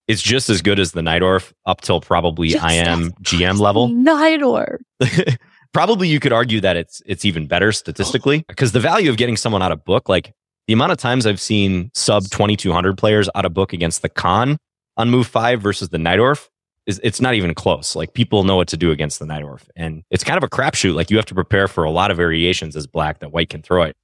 it's 0.09 0.23
just 0.23 0.51
as 0.51 0.63
good 0.63 0.81
as 0.81 0.93
the 0.93 1.03
Najdorf 1.03 1.53
up 1.67 1.83
till 1.83 2.01
probably 2.01 2.49
Just 2.49 2.65
IM 2.65 3.13
GM 3.23 3.59
level. 3.59 3.89
Nidor. 3.91 4.79
probably 5.73 6.09
you 6.09 6.21
could 6.21 6.33
argue 6.33 6.61
that 6.61 6.77
it's 6.77 7.03
it's 7.07 7.25
even 7.25 7.47
better 7.47 7.71
statistically 7.71 8.45
because 8.49 8.73
the 8.73 8.81
value 8.81 9.11
of 9.11 9.19
getting 9.19 9.37
someone 9.37 9.63
out 9.63 9.73
of 9.73 9.85
book, 9.85 10.09
like 10.09 10.33
the 10.67 10.73
amount 10.73 10.93
of 10.93 10.99
times 10.99 11.27
I've 11.27 11.41
seen 11.41 11.91
sub 11.95 12.25
2200 12.25 12.97
players 12.97 13.29
out 13.35 13.45
of 13.45 13.53
book 13.53 13.73
against 13.73 14.03
the 14.03 14.09
Kan 14.09 14.57
on 14.97 15.11
move 15.11 15.27
five 15.27 15.61
versus 15.61 15.91
the 15.91 15.99
Najdorf 15.99 16.49
is 16.87 17.01
it's 17.03 17.21
not 17.21 17.35
even 17.35 17.55
close. 17.55 17.97
Like 17.97 18.15
people 18.15 18.45
know 18.45 18.57
what 18.57 18.69
to 18.69 18.77
do 18.77 18.91
against 18.91 19.19
the 19.19 19.25
Najdorf, 19.25 19.63
and 19.77 20.03
it's 20.11 20.25
kind 20.25 20.37
of 20.37 20.45
a 20.45 20.49
crapshoot. 20.49 20.95
Like 20.95 21.11
you 21.11 21.17
have 21.17 21.27
to 21.27 21.35
prepare 21.35 21.69
for 21.69 21.85
a 21.85 21.91
lot 21.91 22.11
of 22.11 22.17
variations 22.17 22.77
as 22.77 22.87
black 22.87 23.21
that 23.21 23.33
white 23.33 23.49
can 23.49 23.63
throw 23.63 23.83
it. 23.85 23.97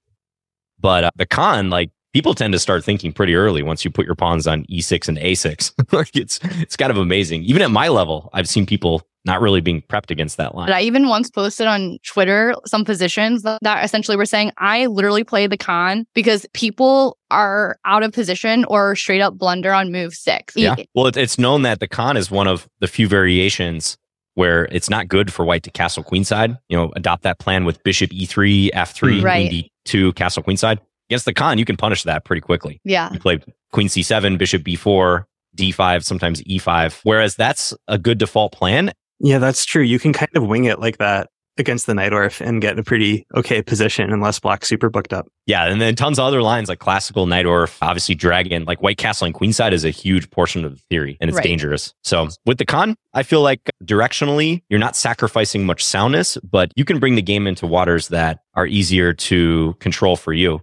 But 0.79 1.05
uh, 1.05 1.11
the 1.17 1.27
Kan, 1.27 1.71
like 1.71 1.91
people 2.13 2.35
tend 2.35 2.53
to 2.53 2.59
start 2.59 2.85
thinking 2.85 3.13
pretty 3.13 3.35
early 3.35 3.63
once 3.63 3.85
you 3.85 3.91
put 3.91 4.07
your 4.07 4.15
pawns 4.15 4.47
on 4.47 4.65
e6 4.65 5.09
and 5.09 5.19
a6. 5.19 5.93
like 5.93 6.15
it's 6.17 6.41
it's 6.61 6.77
kind 6.77 6.91
of 6.91 6.97
amazing. 6.97 7.43
Even 7.45 7.63
at 7.63 7.71
my 7.71 7.89
level, 7.89 8.31
I've 8.33 8.49
seen 8.49 8.67
people 8.67 9.03
not 9.25 9.41
really 9.41 9.61
being 9.61 9.83
prepped 9.83 10.11
against 10.11 10.39
that 10.39 10.55
line. 10.55 10.67
But 10.67 10.77
I 10.77 10.81
even 10.83 11.09
once 11.09 11.31
posted 11.31 11.67
on 11.67 11.99
Twitter 12.05 12.55
some 12.65 12.85
positions 12.85 13.43
that, 13.43 13.59
that 13.63 13.85
essentially 13.85 14.17
were 14.17 14.25
saying 14.25 14.53
I 14.57 14.87
literally 14.87 15.25
play 15.25 15.47
the 15.47 15.59
Kan 15.59 16.07
because 16.15 16.47
people 16.55 17.19
are 17.31 17.79
out 17.85 18.03
of 18.03 18.13
position 18.13 18.65
or 18.67 18.97
straight 18.97 19.21
up 19.21 19.37
blunder 19.37 19.73
on 19.73 19.93
move 19.93 20.15
six. 20.15 20.57
Yeah. 20.57 20.77
Well, 20.95 21.07
it, 21.07 21.17
it's 21.17 21.39
known 21.39 21.63
that 21.63 21.81
the 21.81 21.89
Kan 21.89 22.17
is 22.17 22.31
one 22.31 22.47
of 22.47 22.69
the 22.81 22.89
few 22.89 23.09
variations 23.09 23.99
where 24.35 24.67
it's 24.67 24.89
not 24.89 25.09
good 25.09 25.33
for 25.33 25.45
white 25.45 25.65
to 25.65 25.71
castle 25.71 26.03
queenside. 26.03 26.59
You 26.69 26.77
know, 26.77 26.93
adopt 26.97 27.23
that 27.25 27.39
plan 27.39 27.65
with 27.65 27.83
bishop 27.83 28.11
e3, 28.11 28.71
f3, 28.71 29.21
mm. 29.21 29.23
Right. 29.23 29.49
queen 29.49 29.69
to 29.87 30.13
castle 30.15 30.43
queenside. 30.43 30.79
Against 31.11 31.25
the 31.25 31.35
Kan, 31.35 31.59
you 31.59 31.65
can 31.65 31.77
punish 31.77 32.05
that 32.05 32.25
pretty 32.25 32.41
quickly. 32.41 32.81
Yeah. 32.85 33.13
You 33.13 33.19
play 33.19 33.41
queen 33.73 33.89
c7, 33.89 34.39
bishop 34.39 34.63
b4, 34.63 35.25
d5, 35.57 36.05
sometimes 36.05 36.41
e5. 36.45 37.01
Whereas 37.03 37.35
that's 37.35 37.75
a 37.89 37.99
good 37.99 38.19
default 38.19 38.53
plan. 38.53 38.93
Yeah, 39.19 39.39
that's 39.39 39.65
true. 39.65 39.83
You 39.83 39.99
can 39.99 40.13
kind 40.13 40.31
of 40.37 40.47
wing 40.47 40.67
it 40.67 40.79
like 40.79 40.99
that 40.99 41.29
against 41.59 41.87
the 41.87 41.93
Najdorf 41.95 42.41
and 42.41 42.63
get 42.63 42.79
a 42.79 42.83
pretty 42.85 43.27
okay 43.37 43.61
position 43.61 44.13
unless 44.13 44.39
black 44.39 44.65
super 44.65 44.89
booked 44.89 45.13
up. 45.13 45.27
Yeah, 45.47 45.67
and 45.67 45.81
then 45.81 45.97
tons 45.97 46.19
of 46.21 46.25
other 46.25 46.43
lines 46.43 46.69
like 46.69 46.79
classical 46.79 47.27
Najdorf, 47.27 47.77
obviously 47.83 48.15
dragon, 48.15 48.65
like 48.65 48.81
white 48.81 48.97
castle 48.97 49.27
and 49.27 49.35
queenside 49.35 49.73
is 49.73 49.85
a 49.85 49.91
huge 49.91 50.31
portion 50.31 50.65
of 50.65 50.77
the 50.77 50.81
theory 50.89 51.19
and 51.21 51.29
it's 51.29 51.37
Right. 51.37 51.45
dangerous. 51.45 51.93
So 52.05 52.29
with 52.47 52.59
the 52.59 52.65
Kan, 52.65 52.95
I 53.15 53.25
feel 53.25 53.43
like 53.43 53.61
directionally 53.85 54.63
you're 54.71 54.79
not 54.81 54.95
sacrificing 54.97 55.67
much 55.67 55.85
soundness, 55.85 56.39
but 56.49 56.71
you 56.77 56.85
can 56.85 57.01
bring 57.01 57.17
the 57.17 57.23
game 57.23 57.49
into 57.49 57.67
waters 57.67 58.09
that 58.09 58.39
are 58.55 58.67
easier 58.67 59.13
to 59.13 59.75
control 59.81 60.15
for 60.17 60.33
you. 60.33 60.61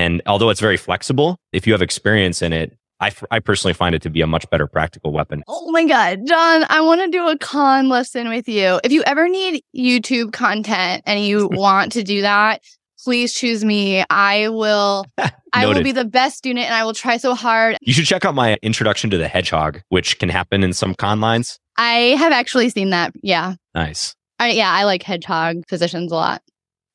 And 0.00 0.22
although 0.26 0.48
it's 0.50 0.60
very 0.60 0.76
flexible, 0.78 1.36
if 1.52 1.66
you 1.66 1.72
have 1.74 1.82
experience 1.82 2.40
in 2.42 2.52
it, 2.52 2.76
I, 3.00 3.08
f- 3.08 3.24
I 3.30 3.38
personally 3.38 3.74
find 3.74 3.94
it 3.94 4.02
to 4.02 4.10
be 4.10 4.20
a 4.22 4.26
much 4.26 4.48
better 4.50 4.66
practical 4.66 5.12
weapon. 5.12 5.42
Oh 5.48 5.70
my 5.70 5.84
God, 5.84 6.20
John, 6.26 6.64
I 6.68 6.80
want 6.82 7.00
to 7.02 7.08
do 7.08 7.28
a 7.28 7.36
Kan 7.38 7.88
lesson 7.88 8.28
with 8.28 8.48
you. 8.48 8.80
If 8.84 8.92
you 8.92 9.02
ever 9.04 9.28
need 9.28 9.62
YouTube 9.76 10.32
content 10.32 11.02
and 11.06 11.24
you 11.24 11.48
want 11.52 11.92
to 11.92 12.02
do 12.02 12.22
that, 12.22 12.62
please 13.04 13.32
choose 13.34 13.64
me. 13.64 14.04
I 14.10 14.48
will. 14.48 15.04
I 15.52 15.66
will 15.66 15.82
be 15.82 15.92
the 15.92 16.04
best 16.04 16.36
student 16.38 16.64
and 16.66 16.74
I 16.74 16.84
will 16.84 16.92
try 16.94 17.16
so 17.16 17.34
hard. 17.34 17.76
You 17.80 17.92
should 17.92 18.06
check 18.06 18.24
out 18.24 18.34
my 18.34 18.56
introduction 18.62 19.10
to 19.10 19.18
the 19.18 19.26
hedgehog, 19.28 19.80
which 19.88 20.18
can 20.18 20.28
happen 20.28 20.62
in 20.62 20.72
some 20.72 20.94
Kan 20.94 21.20
lines. 21.20 21.58
I 21.76 22.14
have 22.18 22.32
actually 22.32 22.68
seen 22.70 22.90
that. 22.90 23.12
Yeah. 23.22 23.54
Nice. 23.74 24.14
I, 24.38 24.50
yeah, 24.52 24.70
I 24.70 24.84
like 24.84 25.02
hedgehog 25.02 25.66
positions 25.68 26.12
a 26.12 26.14
lot. 26.14 26.42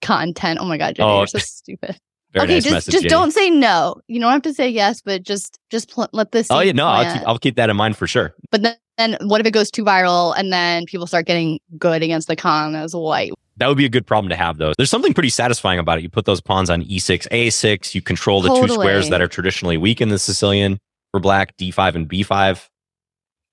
Content. 0.02 0.60
Oh 0.62 0.66
my 0.66 0.78
God, 0.78 0.96
JJ, 0.96 1.04
Oh. 1.04 1.18
you're 1.18 1.28
so 1.28 1.40
stupid. 1.40 1.98
Very 2.36 2.48
okay, 2.48 2.54
nice 2.56 2.64
just 2.64 2.74
message. 2.74 2.92
just 2.92 3.04
Jamie. 3.04 3.10
don't 3.10 3.32
say 3.32 3.50
no. 3.50 3.96
You 4.10 4.20
don't 4.20 4.32
have 4.32 4.42
to 4.42 4.54
say 4.54 4.68
yes, 4.68 5.02
but 5.02 5.24
just 5.24 5.58
just 5.70 5.90
pl- 5.90 6.10
let 6.12 6.34
this. 6.34 6.48
Oh 6.50 6.60
yeah, 6.60 6.74
no, 6.74 6.86
I'll 6.86 7.14
keep, 7.14 7.28
I'll 7.28 7.40
keep 7.40 7.56
that 7.56 7.70
in 7.70 7.78
mind 7.78 7.96
for 7.96 8.08
sure. 8.08 8.36
But 8.52 8.62
then, 8.62 8.76
then 8.98 9.18
what 9.22 9.40
if 9.40 9.48
it 9.48 9.52
goes 9.52 9.72
too 9.72 9.86
viral 9.86 10.34
and 10.38 10.52
then 10.52 10.86
people 10.86 11.08
start 11.08 11.28
getting 11.28 11.62
good 11.78 12.04
against 12.04 12.28
the 12.28 12.36
Kan 12.36 12.76
as 12.76 12.94
white? 12.94 13.32
That 13.56 13.68
would 13.68 13.78
be 13.78 13.86
a 13.86 13.90
good 13.90 14.06
problem 14.06 14.30
to 14.32 14.36
have, 14.36 14.58
though. 14.58 14.74
There's 14.76 14.90
something 14.90 15.14
pretty 15.14 15.30
satisfying 15.30 15.80
about 15.80 15.98
it. 15.98 16.02
You 16.02 16.10
put 16.10 16.26
those 16.26 16.42
pawns 16.42 16.70
on 16.70 16.82
e 16.82 17.00
e6, 17.00 17.26
a6. 17.30 17.96
You 17.96 18.02
control 18.02 18.42
the 18.42 18.54
two 18.54 18.68
squares 18.68 19.10
that 19.10 19.22
are 19.22 19.30
traditionally 19.30 19.78
weak 19.78 20.02
in 20.02 20.10
the 20.10 20.20
Sicilian 20.20 20.78
for 21.12 21.22
black, 21.22 21.56
d5 21.56 21.96
and 21.96 22.10
b5. 22.10 22.68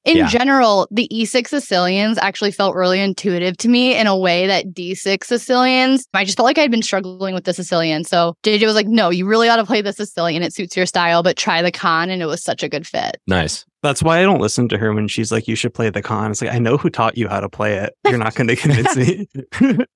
In 0.05 0.17
Yeah. 0.17 0.27
general, 0.29 0.89
the 0.91 1.09
E6 1.13 1.47
Sicilians 1.49 2.19
actually 2.19 2.51
felt 2.51 2.75
really 2.75 3.01
intuitive 3.01 3.57
to 3.59 3.69
me 3.69 3.97
in 3.97 4.07
a 4.09 4.17
way 4.19 4.47
that 4.49 4.67
D6 4.75 5.25
Sicilians, 5.25 6.07
I 6.13 6.25
just 6.25 6.37
felt 6.37 6.45
like 6.47 6.59
I'd 6.59 6.71
been 6.73 6.83
struggling 6.83 7.35
with 7.35 7.45
the 7.45 7.55
Sicilian. 7.55 8.03
So 8.05 8.35
JJ 8.43 8.67
was 8.67 8.75
like, 8.75 8.89
no, 8.89 9.11
you 9.11 9.27
really 9.27 9.49
ought 9.49 9.57
to 9.57 9.65
play 9.65 9.81
the 9.81 9.93
Sicilian. 9.93 10.43
It 10.43 10.53
suits 10.53 10.77
your 10.77 10.87
style, 10.87 11.23
but 11.23 11.37
try 11.37 11.63
the 11.63 11.71
Kan. 11.71 12.11
And 12.11 12.21
it 12.21 12.27
was 12.27 12.43
such 12.43 12.63
a 12.65 12.69
good 12.69 12.87
fit. 12.87 13.19
Nice. 13.29 13.65
That's 13.85 14.03
why 14.03 14.19
I 14.19 14.23
don't 14.23 14.41
listen 14.41 14.69
to 14.71 14.79
her 14.79 14.93
when 14.93 15.07
she's 15.09 15.31
like, 15.31 15.47
you 15.47 15.55
should 15.55 15.75
play 15.75 15.89
the 15.91 16.03
Kan. 16.03 16.31
It's 16.33 16.43
like, 16.43 16.53
I 16.53 16.59
know 16.59 16.77
who 16.77 16.91
taught 16.91 17.17
you 17.17 17.29
how 17.29 17.41
to 17.41 17.49
play 17.49 17.75
it. 17.77 17.93
You're 18.09 18.19
not 18.19 18.35
going 18.35 18.49
to 18.49 18.57
convince 18.57 18.97
me. 18.97 19.29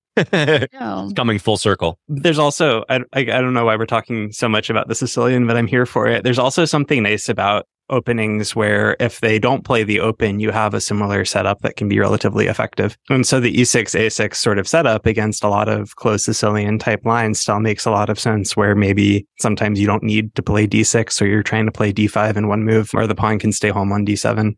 No. 0.72 1.10
Coming 1.14 1.38
full 1.38 1.58
circle. 1.58 1.98
There's 2.08 2.38
also, 2.38 2.84
I, 2.88 3.00
I, 3.12 3.20
I 3.20 3.24
don't 3.24 3.52
know 3.52 3.66
why 3.66 3.76
we're 3.76 3.84
talking 3.84 4.32
so 4.32 4.48
much 4.48 4.70
about 4.70 4.88
the 4.88 4.94
Sicilian, 4.94 5.46
but 5.46 5.58
I'm 5.58 5.66
here 5.66 5.84
for 5.84 6.06
it. 6.06 6.24
There's 6.24 6.38
also 6.38 6.64
something 6.64 7.02
nice 7.02 7.28
about 7.28 7.66
openings 7.90 8.54
where 8.56 8.96
if 9.00 9.20
they 9.20 9.38
don't 9.38 9.64
play 9.64 9.82
the 9.84 10.00
open, 10.00 10.40
you 10.40 10.50
have 10.50 10.74
a 10.74 10.80
similar 10.80 11.24
setup 11.24 11.60
that 11.62 11.76
can 11.76 11.88
be 11.88 11.98
relatively 11.98 12.46
effective. 12.46 12.96
And 13.08 13.26
so 13.26 13.40
the 13.40 13.56
E 13.58 13.62
E6, 13.62 13.94
A6 14.06 14.34
sort 14.36 14.58
of 14.58 14.66
setup 14.68 15.06
against 15.06 15.44
a 15.44 15.48
lot 15.48 15.68
of 15.68 15.96
closed 15.96 16.24
Sicilian 16.24 16.78
type 16.78 17.04
lines 17.04 17.40
still 17.40 17.60
makes 17.60 17.86
a 17.86 17.90
lot 17.90 18.10
of 18.10 18.18
sense 18.18 18.56
where 18.56 18.74
maybe 18.74 19.26
sometimes 19.38 19.80
you 19.80 19.86
don't 19.86 20.02
need 20.02 20.34
to 20.34 20.42
play 20.42 20.66
D6 20.66 21.20
or 21.22 21.26
you're 21.26 21.42
trying 21.42 21.66
to 21.66 21.72
play 21.72 21.92
D5 21.92 22.36
in 22.36 22.48
one 22.48 22.64
move 22.64 22.90
or 22.94 23.06
the 23.06 23.14
pawn 23.14 23.38
can 23.38 23.52
stay 23.52 23.68
home 23.70 23.92
on 23.92 24.04
D7. 24.06 24.54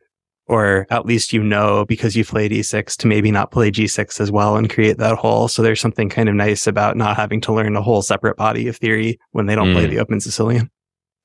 Or 0.50 0.86
at 0.88 1.04
least 1.04 1.34
you 1.34 1.42
know 1.42 1.84
because 1.84 2.16
you 2.16 2.24
played 2.24 2.52
E6 2.52 2.96
to 2.96 3.06
maybe 3.06 3.30
not 3.30 3.50
play 3.50 3.70
G6 3.70 4.18
as 4.18 4.32
well 4.32 4.56
and 4.56 4.70
create 4.70 4.96
that 4.96 5.16
hole. 5.18 5.46
So 5.46 5.60
there's 5.60 5.78
something 5.78 6.08
kind 6.08 6.26
of 6.26 6.34
nice 6.34 6.66
about 6.66 6.96
not 6.96 7.16
having 7.16 7.42
to 7.42 7.52
learn 7.52 7.76
a 7.76 7.82
whole 7.82 8.00
separate 8.00 8.38
body 8.38 8.66
of 8.66 8.78
theory 8.78 9.18
when 9.32 9.44
they 9.44 9.54
don't 9.54 9.74
play 9.74 9.86
Mm. 9.86 9.90
the 9.90 9.98
open 9.98 10.20
Sicilian. 10.20 10.70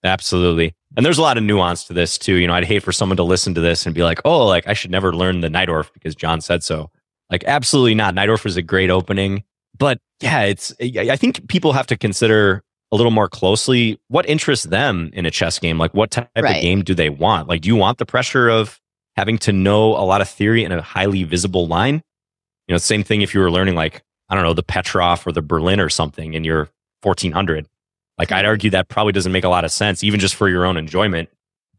Absolutely. 0.03 0.75
And 0.95 1.05
there's 1.05 1.17
a 1.17 1.21
lot 1.23 1.37
of 1.37 1.43
nuance 1.43 1.85
to 1.85 1.93
this 1.93 2.17
too. 2.17 2.35
You 2.35 2.47
know, 2.47 2.53
I'd 2.53 2.65
hate 2.65 2.83
for 2.83 2.91
someone 2.91 3.17
to 3.17 3.23
listen 3.23 3.53
to 3.55 3.61
this 3.61 3.85
and 3.85 3.95
be 3.95 4.03
like, 4.03 4.19
oh, 4.25 4.45
like 4.45 4.67
I 4.67 4.73
should 4.73 4.91
never 4.91 5.13
learn 5.15 5.41
the 5.41 5.47
Najdorf 5.49 5.91
because 5.93 6.15
John 6.15 6.39
said 6.41 6.63
so. 6.63 6.91
Like, 7.31 7.43
absolutely 7.45 7.95
not. 7.95 8.13
Najdorf 8.13 8.45
is 8.45 8.57
a 8.57 8.61
great 8.61 8.89
opening. 8.91 9.43
But 9.77 9.99
yeah, 10.21 10.41
it's, 10.43 10.71
I 10.79 11.07
I 11.11 11.15
think 11.15 11.47
people 11.47 11.73
have 11.73 11.87
to 11.87 11.97
consider 11.97 12.63
a 12.91 12.95
little 12.95 13.11
more 13.11 13.27
closely 13.27 13.99
what 14.09 14.29
interests 14.29 14.67
them 14.67 15.09
in 15.13 15.25
a 15.25 15.31
chess 15.31 15.57
game. 15.57 15.79
Like, 15.79 15.95
what 15.95 16.11
type 16.11 16.29
Right. 16.37 16.57
of 16.57 16.61
game 16.61 16.83
do 16.83 16.93
they 16.93 17.09
want? 17.09 17.47
Like, 17.49 17.61
do 17.61 17.69
you 17.69 17.75
want 17.75 17.97
the 17.97 18.05
pressure 18.05 18.49
of 18.49 18.79
having 19.15 19.39
to 19.39 19.51
know 19.51 19.95
a 19.95 20.05
lot 20.05 20.21
of 20.21 20.29
theory 20.29 20.63
in 20.63 20.71
a 20.71 20.79
highly 20.81 21.23
visible 21.23 21.65
line? 21.65 22.03
You 22.67 22.73
know, 22.73 22.77
same 22.77 23.03
thing 23.03 23.21
if 23.23 23.33
you 23.33 23.39
were 23.39 23.49
learning, 23.49 23.73
like, 23.73 24.03
I 24.29 24.35
don't 24.35 24.43
know, 24.43 24.53
the 24.53 24.61
Petrov 24.63 25.25
or 25.25 25.31
the 25.31 25.41
Berlin 25.41 25.79
or 25.79 25.89
something 25.89 26.35
in 26.35 26.43
your 26.43 26.69
1400. 27.01 27.67
Like, 28.17 28.31
I'd 28.31 28.45
argue 28.45 28.69
that 28.71 28.89
probably 28.89 29.11
doesn't 29.13 29.31
make 29.31 29.43
a 29.43 29.49
lot 29.49 29.65
of 29.65 29.71
sense, 29.71 30.03
even 30.03 30.19
just 30.19 30.35
for 30.35 30.47
your 30.49 30.65
own 30.65 30.77
enjoyment. 30.77 31.29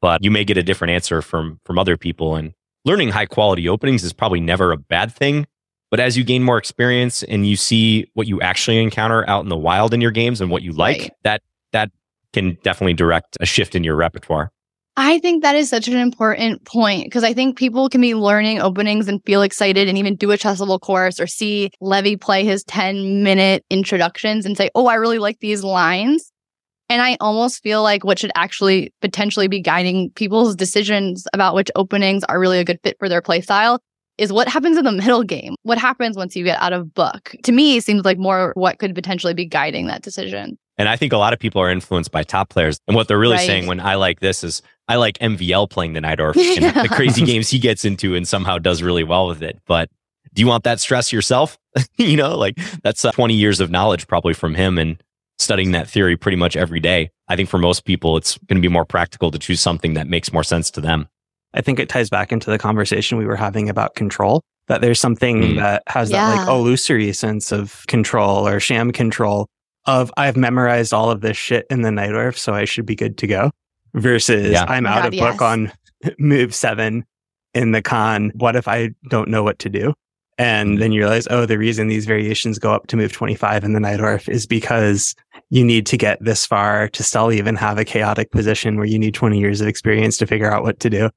But 0.01 0.22
you 0.24 0.30
may 0.30 0.45
get 0.45 0.57
a 0.57 0.62
different 0.62 0.91
answer 0.93 1.22
from 1.22 1.61
from 1.64 1.78
other 1.78 1.97
people. 1.97 2.35
And 2.37 2.53
learning 2.85 3.11
high 3.11 3.26
quality 3.26 3.68
openings 3.68 4.05
is 4.05 4.12
probably 4.12 4.41
never 4.41 4.72
a 4.72 4.76
bad 4.76 5.12
thing. 5.12 5.47
But 5.91 6.01
as 6.01 6.16
you 6.18 6.24
gain 6.24 6.43
more 6.43 6.59
experience 6.59 7.22
and 7.22 7.47
you 7.47 7.57
see 7.57 8.11
what 8.14 8.26
you 8.26 8.41
actually 8.41 8.78
encounter 8.82 9.28
out 9.28 9.45
in 9.45 9.49
the 9.49 9.57
wild 9.57 9.95
in 9.95 10.01
your 10.01 10.11
games 10.11 10.41
and 10.41 10.51
what 10.51 10.62
you 10.62 10.72
like, 10.72 10.99
Right. 11.01 11.12
that 11.22 11.43
that 11.72 11.91
can 12.32 12.59
definitely 12.64 12.95
direct 12.95 13.37
a 13.41 13.47
shift 13.47 13.74
in 13.76 13.85
your 13.85 13.95
repertoire. 13.95 14.51
I 14.97 15.18
think 15.18 15.42
that 15.42 15.57
is 15.57 15.68
such 15.68 15.88
an 15.88 15.97
important 15.97 16.64
point 16.64 17.05
because 17.05 17.24
I 17.24 17.34
think 17.34 17.59
people 17.59 17.88
can 17.88 18.01
be 18.01 18.14
learning 18.14 18.61
openings 18.61 19.09
and 19.09 19.20
feel 19.26 19.42
excited 19.42 19.88
and 19.88 19.99
even 19.99 20.14
do 20.14 20.30
a 20.30 20.38
chessable 20.38 20.80
course 20.80 21.18
or 21.18 21.26
see 21.26 21.70
Levy 21.80 22.16
play 22.16 22.45
his 22.45 22.62
10 22.64 23.24
minute 23.24 23.64
introductions 23.70 24.47
and 24.47 24.57
say, 24.57 24.70
Oh, 24.74 24.86
I 24.86 24.95
really 24.95 25.18
like 25.18 25.40
these 25.40 25.64
lines. 25.64 26.30
And 26.88 27.03
I 27.03 27.16
almost 27.18 27.62
feel 27.62 27.82
like 27.82 28.05
what 28.05 28.20
should 28.20 28.30
actually 28.36 28.92
potentially 29.01 29.49
be 29.49 29.61
guiding 29.61 30.11
people's 30.11 30.55
decisions 30.55 31.26
about 31.32 31.55
which 31.57 31.70
openings 31.74 32.22
are 32.24 32.38
really 32.38 32.61
a 32.61 32.64
good 32.64 32.78
fit 32.84 32.97
for 33.01 33.09
their 33.09 33.22
play 33.22 33.40
style 33.40 33.80
is 34.16 34.32
what 34.32 34.47
happens 34.47 34.76
in 34.78 34.84
the 34.84 34.92
middle 34.92 35.24
game. 35.24 35.57
What 35.62 35.78
happens 35.78 36.16
once 36.16 36.36
you 36.36 36.45
get 36.45 36.61
out 36.61 36.72
of 36.72 36.95
book? 36.95 37.34
To 37.42 37.53
me, 37.53 37.80
seems 37.80 38.05
like 38.05 38.18
more 38.18 38.53
what 38.55 38.78
could 38.78 38.95
potentially 38.95 39.34
be 39.34 39.47
guiding 39.47 39.86
that 39.86 40.03
decision. 40.03 40.57
And 40.77 40.89
I 40.89 40.97
think 40.97 41.12
a 41.12 41.16
lot 41.18 41.33
of 41.33 41.39
people 41.39 41.61
are 41.61 41.70
influenced 41.70 42.11
by 42.11 42.22
top 42.25 42.49
players. 42.49 42.79
And 42.89 42.97
what 42.97 43.07
they're 43.09 43.18
really 43.18 43.37
Right. 43.37 43.47
saying 43.47 43.66
when 43.66 43.81
I 43.81 43.95
like 43.95 44.20
this 44.20 44.43
is 44.43 44.61
I 44.89 44.97
like 44.97 45.16
MVL 45.20 45.68
playing 45.70 45.93
the 45.95 46.01
Najdorf 46.01 46.37
and 46.57 46.62
Yeah. 46.77 46.83
the 46.83 46.89
crazy 46.89 47.25
games 47.25 47.49
he 47.49 47.59
gets 47.59 47.85
into 47.85 48.14
and 48.14 48.27
somehow 48.27 48.59
does 48.59 48.83
really 48.83 49.05
well 49.05 49.27
with 49.29 49.43
it. 49.43 49.59
But 49.66 49.89
do 50.35 50.41
you 50.43 50.47
want 50.49 50.64
that 50.64 50.81
stress 50.81 51.12
yourself? 51.12 51.57
you 51.97 52.16
know, 52.16 52.37
like 52.37 52.59
that's 52.83 53.05
uh, 53.05 53.12
20 53.12 53.35
years 53.35 53.61
of 53.61 53.70
knowledge 53.70 54.07
probably 54.09 54.35
from 54.35 54.55
him 54.55 54.79
and 54.79 55.01
studying 55.39 55.72
that 55.72 55.89
theory 55.89 56.16
pretty 56.16 56.37
much 56.37 56.57
every 56.57 56.81
day. 56.81 57.11
I 57.29 57.37
think 57.37 57.49
for 57.49 57.59
most 57.59 57.85
people, 57.85 58.16
it's 58.16 58.37
going 58.47 58.57
to 58.57 58.62
be 58.62 58.72
more 58.72 58.85
practical 58.85 59.31
to 59.31 59.39
choose 59.39 59.61
something 59.61 59.95
that 59.95 60.07
makes 60.09 60.33
more 60.33 60.45
sense 60.45 60.70
to 60.72 60.81
them. 60.81 61.09
I 61.55 61.61
think 61.61 61.79
it 61.79 61.89
ties 61.89 62.11
back 62.11 62.33
into 62.33 62.51
the 62.51 62.59
conversation 62.59 63.16
we 63.16 63.27
were 63.27 63.37
having 63.37 63.68
about 63.70 63.95
control. 63.95 64.43
That 64.68 64.81
there's 64.81 64.99
something 65.01 65.41
Mm. 65.43 65.57
that 65.57 65.83
has 65.89 66.11
that 66.11 66.37
like 66.37 66.49
illusory 66.49 67.12
sense 67.12 67.53
of 67.53 67.85
control 67.87 68.47
or 68.49 68.61
sham 68.61 68.93
control 68.93 69.47
of 69.87 70.12
I've 70.16 70.37
memorized 70.37 70.93
all 70.95 71.11
of 71.11 71.20
this 71.20 71.37
shit 71.37 71.66
in 71.70 71.82
the 71.82 71.91
Najdorf, 71.91 72.37
so 72.37 72.55
I 72.55 72.64
should 72.64 72.87
be 72.87 72.97
good 72.97 73.18
to 73.18 73.26
go. 73.26 73.51
Versus 73.95 74.53
Yeah. 74.53 74.64
I'm 74.68 74.87
out 74.87 75.03
God, 75.05 75.14
of 75.14 75.18
book 75.20 75.43
on 75.43 75.72
move 76.18 76.55
seven 76.55 77.05
in 77.55 77.70
the 77.72 77.82
Kan. 77.82 78.32
What 78.35 78.57
if 78.57 78.66
I 78.66 78.91
don't 79.09 79.28
know 79.28 79.43
what 79.43 79.59
to 79.61 79.68
do? 79.68 79.95
And 80.37 80.70
Mm. 80.76 80.78
then 80.80 80.93
you 80.93 81.01
realize, 81.03 81.28
oh, 81.30 81.47
the 81.47 81.59
reason 81.59 81.87
these 81.87 82.07
variations 82.07 82.59
go 82.59 82.72
up 82.72 82.89
to 82.89 82.97
move 82.97 83.12
25 83.12 83.62
in 83.62 83.72
the 83.72 83.78
Najdorf 83.78 84.28
is 84.28 84.47
because 84.49 85.14
you 85.51 85.64
need 85.64 85.87
to 85.87 85.97
get 85.97 86.18
this 86.24 86.45
far 86.45 86.89
to 86.89 87.03
still 87.05 87.30
even 87.30 87.55
have 87.55 87.78
a 87.78 87.85
chaotic 87.85 88.32
position 88.32 88.76
where 88.76 88.87
you 88.87 88.99
need 88.99 89.14
20 89.14 89.39
years 89.39 89.61
of 89.61 89.68
experience 89.68 90.16
to 90.18 90.26
figure 90.26 90.51
out 90.53 90.64
what 90.64 90.80
to 90.80 90.91
do. 90.91 91.09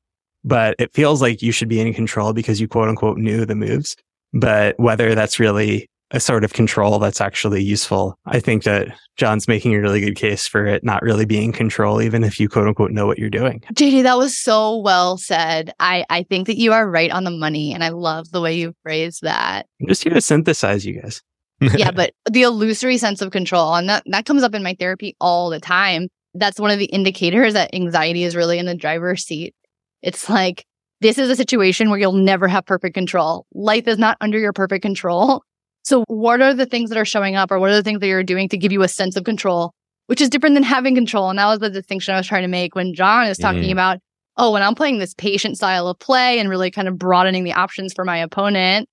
But 0.43 0.76
it 0.78 0.93
feels 0.93 1.20
like 1.20 1.41
you 1.41 1.51
should 1.51 1.68
be 1.68 1.80
in 1.80 1.91
control 1.95 2.32
because 2.32 2.61
you 2.61 2.68
quote 2.68 2.89
unquote 2.89 3.18
knew 3.18 3.43
the 3.43 3.55
moves. 3.55 3.95
But 4.34 4.80
whether 4.80 5.15
that's 5.15 5.39
really 5.39 5.89
a 6.12 6.20
sort 6.20 6.43
of 6.43 6.53
control 6.53 6.99
that's 6.99 7.20
actually 7.20 7.62
useful, 7.64 8.18
I 8.26 8.39
think 8.39 8.64
that 8.64 8.88
John's 9.18 9.47
making 9.47 9.76
a 9.76 9.82
really 9.82 9.99
good 9.99 10.16
case 10.16 10.47
for 10.47 10.66
it 10.66 10.84
not 10.84 11.01
really 11.01 11.26
being 11.26 11.51
control, 11.51 12.01
even 12.01 12.24
if 12.24 12.39
you 12.39 12.47
quote 12.47 12.68
unquote 12.68 12.91
know 12.91 13.05
what 13.05 13.20
you're 13.20 13.30
doing. 13.30 13.62
JD, 13.74 14.03
that 14.03 14.18
was 14.18 14.38
so 14.38 14.78
well 14.78 15.18
said. 15.18 15.74
I, 15.80 16.05
I 16.10 16.24
think 16.24 16.47
that 16.47 16.58
you 16.58 16.72
are 16.72 16.89
right 16.89 17.12
on 17.12 17.24
the 17.24 17.32
money, 17.32 17.74
and 17.74 17.84
I 17.84 17.89
love 17.89 18.32
the 18.32 18.41
way 18.41 18.55
you 18.55 18.74
phrased 18.84 19.22
that. 19.24 19.66
I'm 19.82 19.88
just 19.88 20.03
here 20.03 20.14
to 20.14 20.22
synthesize 20.22 20.86
you 20.86 21.01
guys. 21.01 21.22
yeah, 21.60 21.91
but 21.95 22.14
the 22.30 22.43
illusory 22.43 22.97
sense 22.97 23.22
of 23.22 23.32
control, 23.32 23.76
and 23.76 23.89
that, 23.89 24.03
that 24.08 24.26
comes 24.26 24.43
up 24.43 24.55
in 24.55 24.64
my 24.64 24.76
therapy 24.80 25.16
all 25.20 25.49
the 25.49 25.60
time. 25.60 26.08
That's 26.34 26.60
one 26.60 26.72
of 26.72 26.80
the 26.80 26.86
indicators 26.86 27.53
that 27.53 27.74
anxiety 27.74 28.24
is 28.24 28.36
really 28.36 28.60
in 28.60 28.66
the 28.66 28.76
driver's 28.76 29.24
seat. 29.24 29.55
It's 30.03 30.30
like, 30.30 30.66
this 31.01 31.18
is 31.18 31.30
a 31.30 31.36
situation 31.36 31.89
where 31.89 31.99
you'll 31.99 32.14
never 32.14 32.47
have 32.47 32.66
perfect 32.66 32.93
control. 32.93 33.45
Life 33.53 33.88
is 33.88 33.97
not 33.97 34.18
under 34.22 34.38
your 34.38 34.53
perfect 34.53 34.82
control. 34.82 35.43
So, 35.88 36.03
what 36.07 36.41
are 36.41 36.53
the 36.53 36.65
things 36.65 36.89
that 36.89 36.97
are 36.97 37.05
showing 37.05 37.38
up, 37.38 37.49
or 37.49 37.59
what 37.59 37.69
are 37.69 37.75
the 37.75 37.81
things 37.81 38.01
that 38.01 38.07
you're 38.07 38.21
doing 38.21 38.49
to 38.49 38.57
give 38.57 38.73
you 38.73 38.83
a 38.83 38.89
sense 38.89 39.15
of 39.15 39.23
control, 39.23 39.71
which 40.07 40.19
is 40.19 40.27
different 40.29 40.53
than 40.55 40.63
having 40.63 40.95
control? 40.95 41.29
And 41.29 41.39
that 41.39 41.45
was 41.45 41.59
the 41.59 41.69
distinction 41.69 42.13
I 42.13 42.17
was 42.17 42.27
trying 42.27 42.41
to 42.41 42.49
make 42.49 42.75
when 42.75 42.93
John 42.93 43.25
is 43.27 43.38
talking 43.38 43.69
Mhm. 43.69 43.71
about, 43.71 43.99
oh, 44.35 44.51
when 44.51 44.63
I'm 44.63 44.75
playing 44.75 44.99
this 44.99 45.13
patient 45.13 45.55
style 45.55 45.88
of 45.88 45.97
play 45.97 46.39
and 46.39 46.49
really 46.49 46.71
kind 46.71 46.89
of 46.89 46.97
broadening 46.97 47.45
the 47.45 47.53
options 47.53 47.93
for 47.93 48.03
my 48.03 48.17
opponent, 48.17 48.89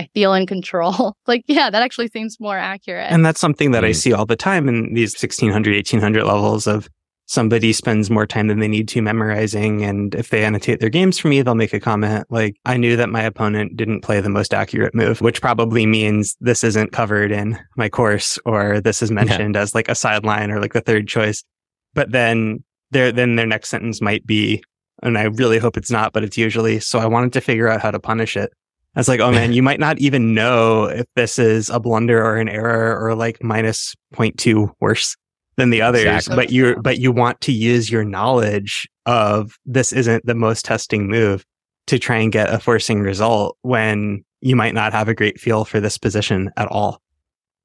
I 0.00 0.08
feel 0.14 0.32
in 0.32 0.46
control. 0.46 1.12
like, 1.26 1.42
yeah, 1.48 1.68
that 1.68 1.82
actually 1.82 2.08
seems 2.08 2.38
more 2.40 2.56
accurate. 2.56 3.12
And 3.12 3.26
that's 3.26 3.40
something 3.40 3.72
that 3.72 3.84
I 3.84 3.90
Mm. 3.90 3.96
see 3.96 4.14
all 4.14 4.24
the 4.24 4.34
time 4.34 4.70
in 4.70 4.94
these 4.94 5.14
1600, 5.14 5.76
1800 5.76 6.24
levels 6.24 6.66
of 6.66 6.88
somebody 7.28 7.74
spends 7.74 8.08
more 8.08 8.26
time 8.26 8.48
than 8.48 8.58
they 8.58 8.66
need 8.66 8.88
to 8.88 9.02
memorizing. 9.02 9.84
And 9.84 10.14
if 10.14 10.30
they 10.30 10.44
annotate 10.44 10.80
their 10.80 10.88
games 10.88 11.18
for 11.18 11.28
me, 11.28 11.42
they'll 11.42 11.54
make 11.54 11.74
a 11.74 11.80
comment 11.80 12.24
like, 12.30 12.56
I 12.64 12.78
knew 12.78 12.96
that 12.96 13.10
my 13.10 13.22
opponent 13.22 13.76
didn't 13.76 14.00
play 14.00 14.20
the 14.20 14.30
most 14.30 14.54
accurate 14.54 14.94
move, 14.94 15.20
which 15.20 15.42
probably 15.42 15.84
means 15.84 16.36
this 16.40 16.64
isn't 16.64 16.92
covered 16.92 17.30
in 17.30 17.58
my 17.76 17.90
course 17.90 18.38
or 18.46 18.80
this 18.80 19.02
is 19.02 19.10
mentioned 19.10 19.58
as 19.58 19.74
like 19.74 19.90
a 19.90 19.94
sideline 19.94 20.50
or 20.50 20.58
like 20.58 20.72
the 20.72 20.80
third 20.80 21.06
choice. 21.06 21.44
But 21.92 22.12
then 22.12 22.64
their, 22.92 23.12
then 23.12 23.36
their 23.36 23.46
next 23.46 23.68
sentence 23.68 24.00
might 24.00 24.26
be, 24.26 24.64
and 25.02 25.18
I 25.18 25.24
really 25.24 25.58
hope 25.58 25.76
it's 25.76 25.90
not, 25.90 26.14
but 26.14 26.24
it's 26.24 26.38
usually, 26.38 26.80
so 26.80 26.98
I 26.98 27.06
wanted 27.06 27.34
to 27.34 27.42
figure 27.42 27.68
out 27.68 27.82
how 27.82 27.90
to 27.90 28.00
punish 28.00 28.38
it. 28.38 28.50
I 28.96 29.00
was 29.00 29.08
like, 29.08 29.20
oh 29.20 29.30
man, 29.30 29.52
you 29.52 29.62
might 29.62 29.80
not 29.80 29.98
even 29.98 30.32
know 30.32 30.84
if 30.84 31.04
this 31.14 31.38
is 31.38 31.68
a 31.68 31.78
blunder 31.78 32.24
or 32.24 32.36
an 32.36 32.48
error 32.48 32.98
or 32.98 33.14
like 33.14 33.44
minus 33.44 33.94
0.2 34.14 34.72
worse 34.80 35.14
than 35.58 35.68
the 35.70 35.82
others, 35.82 36.04
Exactly. 36.06 36.36
but 36.36 36.50
you 36.50 36.76
but 36.82 36.98
you 36.98 37.12
want 37.12 37.40
to 37.42 37.52
use 37.52 37.90
your 37.90 38.04
knowledge 38.04 38.88
of 39.04 39.58
this 39.66 39.92
isn't 39.92 40.24
the 40.24 40.34
most 40.34 40.64
testing 40.64 41.08
move 41.08 41.44
to 41.88 41.98
try 41.98 42.16
and 42.16 42.32
get 42.32 42.52
a 42.52 42.58
forcing 42.58 43.00
result 43.00 43.56
when 43.62 44.24
you 44.40 44.56
might 44.56 44.72
not 44.74 44.92
have 44.92 45.08
a 45.08 45.14
great 45.14 45.38
feel 45.40 45.64
for 45.64 45.80
this 45.80 45.98
position 45.98 46.50
at 46.56 46.68
all. 46.68 47.00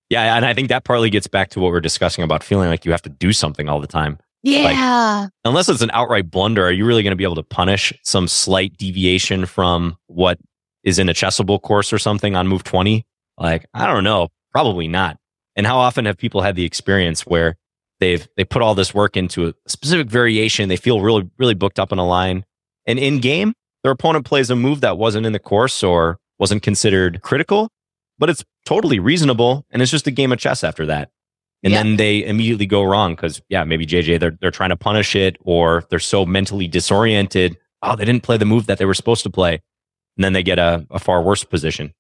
Yeah, 0.10 0.36
and 0.36 0.46
I 0.46 0.54
think 0.54 0.68
that 0.70 0.84
partly 0.84 1.10
gets 1.10 1.28
back 1.28 1.50
to 1.52 1.60
what 1.60 1.72
we're 1.72 1.80
discussing 1.82 2.24
about 2.24 2.44
feeling 2.44 2.70
like 2.70 2.84
you 2.86 2.92
have 2.92 3.02
to 3.04 3.10
do 3.10 3.32
something 3.34 3.68
all 3.70 3.80
the 3.80 3.88
time. 3.88 4.18
yeah. 4.44 5.28
Unless 5.46 5.70
it's 5.70 5.82
an 5.82 5.92
outright 5.94 6.30
blunder, 6.30 6.66
are 6.66 6.72
you 6.72 6.86
really 6.86 7.04
going 7.04 7.12
to 7.12 7.16
be 7.18 7.24
able 7.24 7.36
to 7.36 7.44
punish 7.44 7.94
some 8.04 8.28
slight 8.28 8.76
deviation 8.78 9.46
from 9.46 9.96
what 10.08 10.38
is 10.84 11.00
in 11.00 11.10
a 11.10 11.14
chessable 11.14 11.62
course 11.62 11.92
or 11.94 11.98
something 12.00 12.36
on 12.36 12.48
move 12.48 12.64
20? 12.64 13.06
Like, 13.38 13.66
I 13.74 13.88
don't 13.88 14.04
know, 14.04 14.30
probably 14.52 14.88
not. 14.88 15.18
And 15.56 15.66
how 15.66 15.78
often 15.78 16.06
have 16.06 16.18
people 16.18 16.42
had 16.42 16.56
the 16.56 16.66
experience 16.66 17.22
where 17.26 17.56
they've 18.04 18.28
they 18.38 18.44
put 18.44 18.62
all 18.62 18.76
this 18.76 18.94
work 18.94 19.16
into 19.18 19.48
a 19.48 19.54
specific 19.68 20.08
variation, 20.08 20.70
they 20.70 20.78
feel 20.78 21.02
really 21.02 21.30
really 21.38 21.54
booked 21.54 21.80
up 21.80 21.92
in 21.92 21.98
a 22.00 22.06
line, 22.06 22.46
and 22.86 23.00
in 23.00 23.20
game, 23.20 23.54
their 23.84 23.92
opponent 23.92 24.26
plays 24.26 24.50
a 24.50 24.56
move 24.56 24.82
that 24.82 24.98
wasn't 24.98 25.26
in 25.26 25.34
the 25.34 25.40
course 25.40 25.84
or 25.84 26.20
wasn't 26.40 26.62
considered 26.64 27.22
critical, 27.22 27.70
but 28.20 28.30
it's 28.30 28.44
totally 28.66 29.00
reasonable 29.00 29.66
and 29.72 29.82
it's 29.82 29.92
just 29.92 30.08
a 30.08 30.12
game 30.12 30.32
of 30.32 30.40
chess 30.40 30.64
after 30.64 30.86
that. 30.86 31.10
And 31.64 31.72
Yeah. 31.72 31.84
then 31.84 31.96
they 31.98 32.24
immediately 32.26 32.66
go 32.66 32.84
wrong 32.84 33.16
because 33.16 33.42
yeah, 33.50 33.64
maybe 33.64 33.86
JJ 33.86 34.20
they're 34.20 34.38
they're 34.42 34.52
trying 34.52 34.70
to 34.72 34.76
punish 34.78 35.16
it 35.16 35.38
or 35.42 35.84
they're 35.90 36.00
so 36.00 36.26
mentally 36.26 36.68
disoriented. 36.68 37.58
Oh, 37.82 37.96
they 37.96 38.06
didn't 38.06 38.24
play 38.24 38.38
the 38.38 38.46
move 38.46 38.66
that 38.68 38.78
they 38.78 38.86
were 38.86 38.94
supposed 38.94 39.24
to 39.24 39.30
play. 39.30 39.54
And 40.18 40.24
then 40.24 40.34
they 40.34 40.44
get 40.44 40.60
a, 40.60 40.86
a 40.92 41.00
far 41.00 41.22
worse 41.24 41.44
position. 41.44 41.94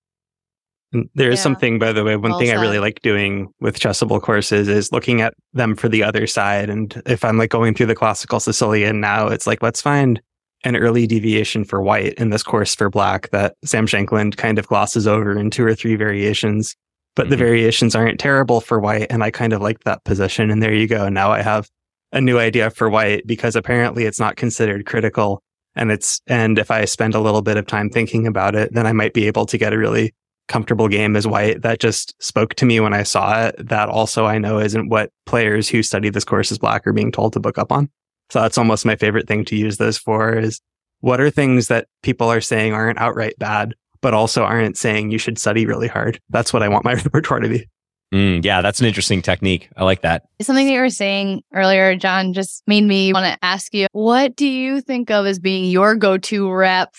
And 0.94 1.10
there 1.16 1.32
is 1.32 1.40
Yeah. 1.40 1.44
something, 1.44 1.80
by 1.80 1.92
the 1.92 2.04
way, 2.04 2.16
one 2.16 2.32
Well 2.32 2.40
thing 2.40 2.52
I 2.52 2.56
really 2.56 2.80
like 2.80 3.02
doing 3.02 3.50
with 3.60 3.80
chessable 3.80 4.22
courses 4.22 4.68
is 4.68 4.92
looking 4.92 5.22
at 5.22 5.34
them 5.54 5.76
for 5.76 5.90
the 5.90 6.04
other 6.04 6.28
side. 6.28 6.70
And 6.70 7.02
if 7.06 7.26
I'm 7.26 7.38
like 7.38 7.50
going 7.50 7.74
through 7.74 7.88
the 7.88 7.96
classical 7.96 8.40
Sicilian 8.40 9.00
now, 9.02 9.28
it's 9.28 9.48
like, 9.48 9.62
let's 9.64 9.82
find 9.82 10.22
an 10.64 10.76
early 10.78 11.06
deviation 11.08 11.66
for 11.66 11.82
white 11.82 12.14
in 12.14 12.30
this 12.30 12.44
course 12.44 12.74
for 12.76 12.90
black 12.90 13.30
that 13.32 13.56
Sam 13.66 13.86
Shankland 13.86 14.38
kind 14.38 14.58
of 14.58 14.68
glosses 14.68 15.08
over 15.08 15.38
in 15.38 15.50
two 15.50 15.66
or 15.66 15.76
three 15.76 15.96
variations. 15.96 16.76
But 17.16 17.30
the 17.30 17.36
Mhm. 17.36 17.40
variations 17.40 17.96
aren't 17.96 18.20
terrible 18.20 18.62
for 18.62 18.80
white. 18.80 19.08
And 19.10 19.24
I 19.24 19.30
kind 19.32 19.54
of 19.54 19.62
like 19.62 19.80
that 19.86 20.04
position. 20.04 20.50
And 20.50 20.64
there 20.64 20.74
you 20.74 20.88
go. 20.88 21.10
Now 21.10 21.32
I 21.32 21.42
have 21.42 21.68
a 22.12 22.22
new 22.22 22.40
idea 22.40 22.70
for 22.70 22.90
white 22.90 23.28
because 23.28 23.56
apparently 23.56 24.06
it's 24.06 24.20
not 24.20 24.36
considered 24.36 24.86
critical. 24.86 25.42
And 25.76 25.92
it's, 25.92 26.22
and 26.28 26.58
if 26.60 26.70
I 26.72 26.86
spend 26.86 27.14
a 27.16 27.20
little 27.20 27.42
bit 27.42 27.58
of 27.58 27.66
time 27.68 27.90
thinking 27.90 28.26
about 28.28 28.56
it, 28.56 28.74
then 28.74 28.86
I 28.88 28.94
might 28.94 29.14
be 29.14 29.28
able 29.28 29.46
to 29.48 29.58
get 29.58 29.74
a 29.74 29.78
really 29.78 30.14
comfortable 30.48 30.88
game 30.88 31.16
as 31.16 31.28
white 31.28 31.62
that 31.62 31.80
just 31.80 32.14
spoke 32.22 32.56
to 32.56 32.66
me 32.66 32.80
when 32.80 32.94
I 32.94 33.04
saw 33.04 33.46
it. 33.46 33.56
That 33.58 33.90
also 33.90 34.26
I 34.26 34.38
know 34.38 34.60
isn't 34.60 34.90
what 34.90 35.12
players 35.26 35.70
who 35.70 35.84
study 35.84 36.10
this 36.10 36.26
course 36.26 36.52
as 36.52 36.58
black 36.58 36.86
are 36.86 36.94
being 36.94 37.12
told 37.12 37.34
to 37.34 37.40
book 37.40 37.58
up 37.58 37.72
on. 37.72 37.90
So 38.30 38.42
that's 38.42 38.58
almost 38.58 38.86
my 38.86 38.96
favorite 38.96 39.28
thing 39.28 39.46
to 39.46 39.56
use 39.56 39.78
those 39.78 39.98
for 39.98 40.38
is 40.38 40.62
what 41.02 41.20
are 41.20 41.30
things 41.30 41.68
that 41.68 41.88
people 42.02 42.32
are 42.32 42.42
saying 42.42 42.74
aren't 42.74 43.00
outright 43.00 43.38
bad, 43.38 43.76
but 44.02 44.14
also 44.14 44.44
aren't 44.44 44.78
saying 44.78 45.12
you 45.12 45.18
should 45.18 45.38
study 45.38 45.66
really 45.66 45.88
hard. 45.88 46.20
That's 46.30 46.54
what 46.54 46.64
I 46.64 46.70
want 46.70 46.86
my 46.86 46.94
repertoire 47.04 47.42
to 47.42 47.50
be. 47.50 47.68
Mm, 48.14 48.46
yeah, 48.46 48.62
that's 48.62 48.80
an 48.80 48.86
interesting 48.86 49.24
technique. 49.24 49.70
I 49.76 49.84
like 49.84 50.02
that. 50.02 50.24
Something 50.40 50.68
that 50.68 50.74
you 50.74 50.80
were 50.80 50.90
saying 50.92 51.42
earlier, 51.52 51.96
John, 51.96 52.32
just 52.32 52.62
made 52.68 52.84
me 52.84 53.12
want 53.12 53.26
to 53.26 53.44
ask 53.44 53.74
you 53.74 53.88
what 53.92 54.36
do 54.36 54.46
you 54.46 54.82
think 54.82 55.10
of 55.10 55.26
as 55.26 55.40
being 55.40 55.66
your 55.66 55.96
go 55.96 56.20
to 56.20 56.52
rep? 56.52 56.94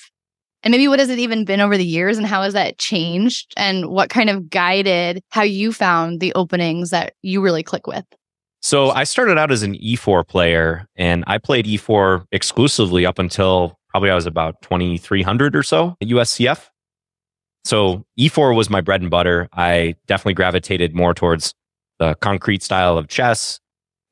And 0.64 0.72
maybe 0.72 0.88
what 0.88 0.98
has 0.98 1.10
it 1.10 1.18
even 1.18 1.44
been 1.44 1.60
over 1.60 1.76
the 1.76 1.84
years 1.84 2.16
and 2.16 2.26
how 2.26 2.42
has 2.42 2.54
that 2.54 2.78
changed? 2.78 3.52
And 3.56 3.90
what 3.90 4.08
kind 4.08 4.30
of 4.30 4.48
guided 4.48 5.22
how 5.30 5.42
you 5.42 5.72
found 5.72 6.20
the 6.20 6.32
openings 6.34 6.90
that 6.90 7.12
you 7.20 7.42
really 7.42 7.62
click 7.62 7.86
with? 7.86 8.04
So 8.62 8.90
I 8.90 9.04
started 9.04 9.36
out 9.36 9.52
as 9.52 9.62
an 9.62 9.74
E4 9.74 10.26
player 10.26 10.86
and 10.96 11.22
I 11.26 11.36
played 11.36 11.66
E4 11.66 12.24
exclusively 12.32 13.04
up 13.04 13.18
until 13.18 13.78
probably 13.90 14.10
I 14.10 14.14
was 14.14 14.24
about 14.24 14.62
2300 14.62 15.54
or 15.54 15.62
so 15.62 15.96
at 16.00 16.08
USCF. 16.08 16.68
So 17.64 18.06
E4 18.18 18.56
was 18.56 18.70
my 18.70 18.80
bread 18.80 19.02
and 19.02 19.10
butter. 19.10 19.48
I 19.52 19.96
definitely 20.06 20.34
gravitated 20.34 20.94
more 20.94 21.12
towards 21.12 21.54
the 21.98 22.14
concrete 22.16 22.62
style 22.62 22.96
of 22.96 23.08
chess. 23.08 23.60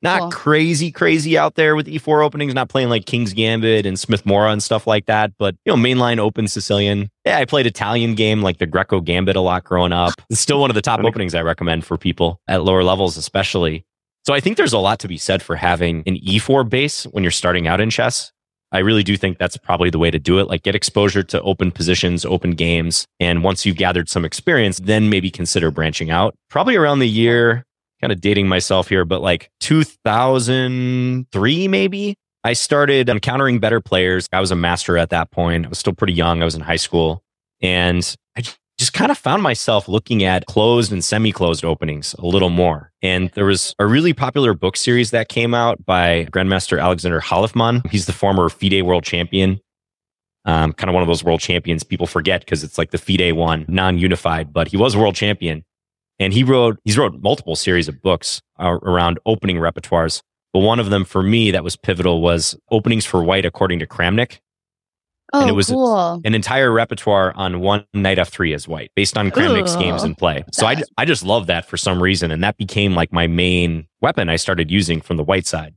Not 0.03 0.19
Cool. 0.19 0.31
crazy, 0.31 0.91
crazy 0.91 1.37
out 1.37 1.55
there 1.55 1.75
with 1.75 1.87
E4 1.87 2.23
openings, 2.25 2.53
not 2.53 2.67
playing 2.69 2.89
like 2.89 3.05
King's 3.05 3.33
Gambit 3.33 3.85
and 3.85 3.97
Smith 3.97 4.25
Morra 4.25 4.51
and 4.51 4.61
stuff 4.61 4.85
like 4.85 5.05
that, 5.05 5.31
but 5.39 5.55
you 5.65 5.73
know, 5.73 5.81
mainline 5.81 6.19
open 6.19 6.47
Sicilian. 6.47 7.09
Yeah, 7.25 7.37
I 7.39 7.45
played 7.45 7.65
Italian 7.65 8.13
game 8.15 8.41
like 8.41 8.57
the 8.57 8.65
Greco 8.65 8.99
Gambit 8.99 9.37
a 9.37 9.41
lot 9.41 9.63
growing 9.63 9.93
up. 9.93 10.13
It's 10.29 10.41
still 10.41 10.59
one 10.59 10.69
of 10.69 10.75
the 10.75 10.81
top 10.81 10.99
openings 10.99 11.33
I 11.33 11.41
recommend 11.41 11.85
for 11.85 11.97
people 11.97 12.41
at 12.49 12.63
lower 12.63 12.83
levels, 12.83 13.15
especially. 13.15 13.85
So 14.25 14.33
I 14.33 14.39
think 14.41 14.57
there's 14.57 14.73
a 14.73 14.77
lot 14.79 14.99
to 14.99 15.07
be 15.07 15.17
said 15.17 15.41
for 15.41 15.55
having 15.55 16.03
an 16.05 16.17
E4 16.17 16.67
base 16.69 17.05
when 17.05 17.23
you're 17.23 17.31
starting 17.31 17.67
out 17.67 17.79
in 17.81 17.89
chess. 17.89 18.31
I 18.73 18.79
really 18.79 19.03
do 19.03 19.15
think 19.17 19.37
that's 19.37 19.55
probably 19.55 19.89
the 19.89 19.99
way 19.99 20.09
to 20.11 20.17
do 20.19 20.39
it. 20.39 20.47
Like 20.47 20.63
get 20.63 20.75
exposure 20.75 21.23
to 21.23 21.41
open 21.43 21.71
positions, 21.71 22.25
open 22.25 22.51
games. 22.51 23.05
And 23.19 23.43
once 23.43 23.65
you've 23.65 23.77
gathered 23.77 24.09
some 24.09 24.25
experience, 24.25 24.79
then 24.79 25.09
maybe 25.09 25.29
consider 25.29 25.71
branching 25.71 26.09
out. 26.09 26.35
Probably 26.49 26.75
around 26.75 26.99
the 26.99 27.07
year, 27.07 27.63
kind 28.03 28.11
of 28.11 28.19
dating 28.19 28.49
myself 28.49 28.89
here, 28.89 29.05
but 29.05 29.21
like 29.21 29.49
2003, 29.61 31.67
maybe. 31.69 32.17
I 32.43 32.51
started 32.51 33.07
encountering 33.07 33.59
better 33.59 33.79
players. 33.79 34.27
I 34.33 34.41
was 34.41 34.51
a 34.51 34.57
master 34.57 34.97
at 34.97 35.09
that 35.11 35.31
point. 35.31 35.65
I 35.65 35.69
was 35.69 35.79
still 35.79 35.93
pretty 35.93 36.11
young. 36.11 36.41
I 36.41 36.45
was 36.45 36.53
in 36.53 36.59
high 36.59 36.75
school. 36.75 37.23
And 37.61 38.13
I 38.37 38.43
just 38.77 38.91
kind 38.91 39.09
of 39.09 39.17
found 39.17 39.41
myself 39.41 39.87
looking 39.87 40.25
at 40.25 40.47
closed 40.47 40.91
and 40.91 41.01
semi 41.01 41.31
closed 41.31 41.63
openings 41.63 42.13
a 42.19 42.25
little 42.25 42.49
more. 42.49 42.91
And 43.01 43.29
there 43.35 43.45
was 43.45 43.73
a 43.79 43.85
really 43.85 44.11
popular 44.11 44.53
book 44.53 44.75
series 44.75 45.11
that 45.11 45.29
came 45.29 45.53
out 45.53 45.85
by 45.85 46.25
Grandmaster 46.25 46.81
Alexander 46.81 47.21
Khalifman. 47.21 47.89
He's 47.89 48.05
the 48.05 48.11
former 48.11 48.49
FIDE 48.49 48.83
world 48.83 49.05
champion. 49.05 49.61
Um, 50.43 50.73
kind 50.73 50.89
of 50.89 50.93
one 50.93 51.03
of 51.03 51.07
those 51.07 51.23
world 51.23 51.39
champions 51.39 51.83
people 51.83 52.07
forget 52.07 52.41
because 52.41 52.65
it's 52.65 52.77
like 52.77 52.91
the 52.91 52.97
FIDE 52.97 53.31
one, 53.31 53.63
non 53.69 53.97
unified, 53.97 54.51
but 54.51 54.67
he 54.67 54.75
was 54.75 54.97
world 54.97 55.15
champion. 55.15 55.63
And 56.23 56.33
he 56.33 56.43
wrote, 56.43 56.79
he's 56.83 56.97
wrote 56.97 57.21
multiple 57.21 57.55
series 57.55 57.87
of 57.87 58.01
books 58.01 58.41
uh, 58.59 58.77
around 58.81 59.19
opening 59.25 59.57
repertoires. 59.57 60.21
But 60.53 60.59
one 60.59 60.79
of 60.79 60.89
them 60.89 61.03
for 61.05 61.21
me 61.23 61.51
that 61.51 61.63
was 61.63 61.75
pivotal 61.75 62.21
was 62.21 62.55
openings 62.71 63.05
for 63.05 63.23
white 63.23 63.45
according 63.45 63.79
to 63.79 63.87
Kramnik 63.87 64.39
Oh, 65.35 65.41
And 65.41 65.49
it 65.49 65.53
was- 65.53 65.69
cool. 65.69 66.21
an 66.23 66.35
entire 66.35 66.71
repertoire 66.71 67.33
on 67.35 67.59
one 67.59 67.85
knight 67.95 68.19
f3 68.19 68.53
as 68.53 68.67
white 68.67 68.91
based 68.95 69.17
on 69.17 69.31
Kramnik's 69.31 69.75
Ooh. 69.75 69.79
games 69.79 70.03
and 70.03 70.15
play. 70.15 70.43
So 70.51 70.67
I, 70.67 70.75
I 70.95 71.05
just 71.05 71.23
love 71.23 71.47
that 71.47 71.65
for 71.67 71.75
some 71.75 72.03
reason. 72.03 72.29
And 72.29 72.43
that 72.43 72.55
became 72.57 72.93
like 72.93 73.11
my 73.11 73.25
main 73.25 73.87
weapon 73.99 74.29
I 74.29 74.35
started 74.35 74.69
using 74.69 75.01
from 75.01 75.17
the 75.17 75.23
white 75.23 75.47
side. 75.47 75.73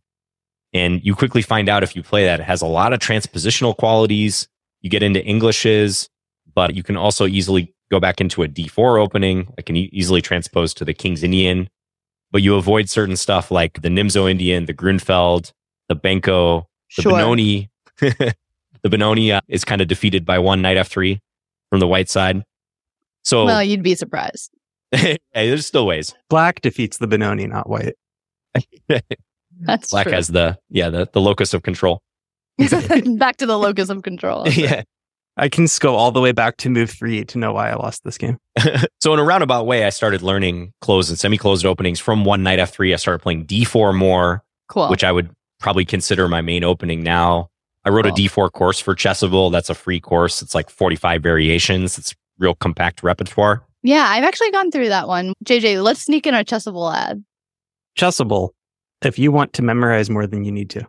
And 0.75 1.01
you 1.03 1.15
quickly 1.15 1.41
find 1.41 1.71
out 1.71 1.83
if 1.83 1.97
you 1.97 2.03
play 2.03 2.27
that, 2.27 2.41
it 2.41 2.43
has 2.43 2.61
a 2.61 2.67
lot 2.67 2.93
of 2.93 2.99
transpositional 2.99 3.75
qualities. 3.75 4.47
You 4.83 4.91
get 4.91 5.03
into 5.03 5.25
Englishes, 5.25 6.11
but 6.55 6.75
you 6.75 6.83
can 6.83 6.99
also 6.99 7.27
easily 7.27 7.73
go 7.91 8.01
back 8.01 8.21
into 8.21 8.43
a 8.43 8.49
D4 8.49 9.01
opening. 9.03 9.53
I 9.59 9.63
can 9.63 9.77
e- 9.77 9.91
easily 9.93 10.21
transpose 10.23 10.75
to 10.75 10.85
the 10.85 10.95
King's 10.95 11.23
Indian, 11.23 11.69
but 12.31 12.43
you 12.43 12.57
avoid 12.57 12.89
certain 12.89 13.17
stuff 13.17 13.51
like 13.51 13.83
the 13.83 13.89
Nimzo 13.89 14.31
Indian, 14.31 14.67
the 14.67 14.75
Grunfeld, 14.75 15.53
the 15.89 15.97
Benko, 15.97 16.65
the 16.97 17.03
Sure. 17.03 17.13
Benoni. 17.13 17.71
the 18.01 18.35
Benoni 18.91 19.33
uh, 19.33 19.41
is 19.49 19.65
kind 19.65 19.81
of 19.81 19.89
defeated 19.89 20.25
by 20.25 20.39
one 20.39 20.63
knight 20.63 20.77
f3 20.77 21.19
from 21.71 21.81
the 21.81 21.87
white 21.87 22.09
side. 22.09 22.43
So 23.25 23.45
Well, 23.45 23.63
you'd 23.63 23.83
be 23.83 23.95
surprised. 23.95 24.51
hey, 24.93 25.19
there's 25.33 25.67
still 25.67 25.87
ways. 25.87 26.15
Black 26.31 26.61
defeats 26.61 26.99
the 26.99 27.07
Benoni, 27.07 27.47
not 27.47 27.69
white. 27.69 27.95
That's 29.61 29.91
Black 29.91 30.05
true. 30.05 30.13
has 30.13 30.29
the 30.29 30.59
yeah 30.71 30.91
the, 30.91 31.09
the 31.13 31.21
locus 31.21 31.55
of 31.55 31.63
control. 31.63 32.03
Back 32.59 33.37
to 33.39 33.47
the 33.47 33.59
locus 33.59 33.89
of 33.91 34.03
control. 34.03 34.49
yeah. 34.49 34.83
I 35.37 35.49
can 35.51 35.65
just 35.67 35.81
go 35.81 35.95
all 35.97 36.11
the 36.13 36.21
way 36.21 36.33
back 36.33 36.57
to 36.59 36.71
move 36.71 36.91
three 36.91 37.25
to 37.27 37.39
know 37.39 37.53
why 37.53 37.71
I 37.71 37.75
lost 37.75 38.05
this 38.05 38.17
game. 38.17 38.39
so 39.01 39.13
in 39.13 39.19
a 39.19 39.25
roundabout 39.25 39.65
way, 39.67 39.85
I 39.85 39.91
started 39.91 40.23
learning 40.23 40.73
closed 40.81 41.11
and 41.11 41.19
semi-closed 41.19 41.67
openings 41.67 42.01
from 42.01 42.25
one 42.25 42.43
knight 42.43 42.59
f3. 42.59 42.93
I 42.95 42.97
started 42.97 43.19
playing 43.21 43.45
d4 43.47 43.95
more, 43.95 44.43
Cool. 44.69 44.89
which 44.89 45.05
I 45.05 45.13
would 45.13 45.31
probably 45.61 45.85
consider 45.85 46.27
my 46.29 46.41
main 46.41 46.65
opening 46.65 47.03
now. 47.03 47.51
I 47.85 47.91
wrote 47.91 48.05
Cool. 48.07 48.15
a 48.15 48.17
d4 48.17 48.51
course 48.53 48.81
for 48.81 48.95
Chessable. 48.95 49.53
That's 49.53 49.69
a 49.69 49.75
free 49.75 50.01
course. 50.01 50.41
It's 50.41 50.55
like 50.55 50.71
45 50.71 51.23
variations. 51.23 51.99
It's 51.99 52.15
real 52.39 52.55
compact 52.55 53.03
repertoire. 53.03 53.63
yeah, 53.83 54.07
I've 54.09 54.25
actually 54.25 54.51
gone 54.53 54.71
through 54.71 54.89
that 54.89 55.07
one. 55.07 55.33
JJ, 55.45 55.83
let's 55.83 56.03
sneak 56.03 56.27
in 56.27 56.35
a 56.35 56.45
Chessable 56.45 56.95
ad. 56.95 57.23
Chessable. 57.99 58.51
If 59.03 59.19
you 59.19 59.31
want 59.31 59.53
to 59.55 59.63
memorize 59.63 60.09
more 60.11 60.27
than 60.27 60.45
you 60.45 60.53
need 60.53 60.71
to. 60.71 60.87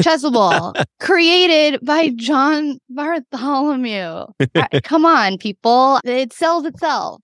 Chessable, 0.00 0.74
created 1.00 1.84
by 1.84 2.10
John 2.10 2.78
Bartholomew. 2.88 4.26
Uh, 4.54 4.80
Come 4.82 5.06
on, 5.06 5.38
people. 5.38 6.00
It 6.04 6.32
sells 6.32 6.64
itself. 6.64 7.20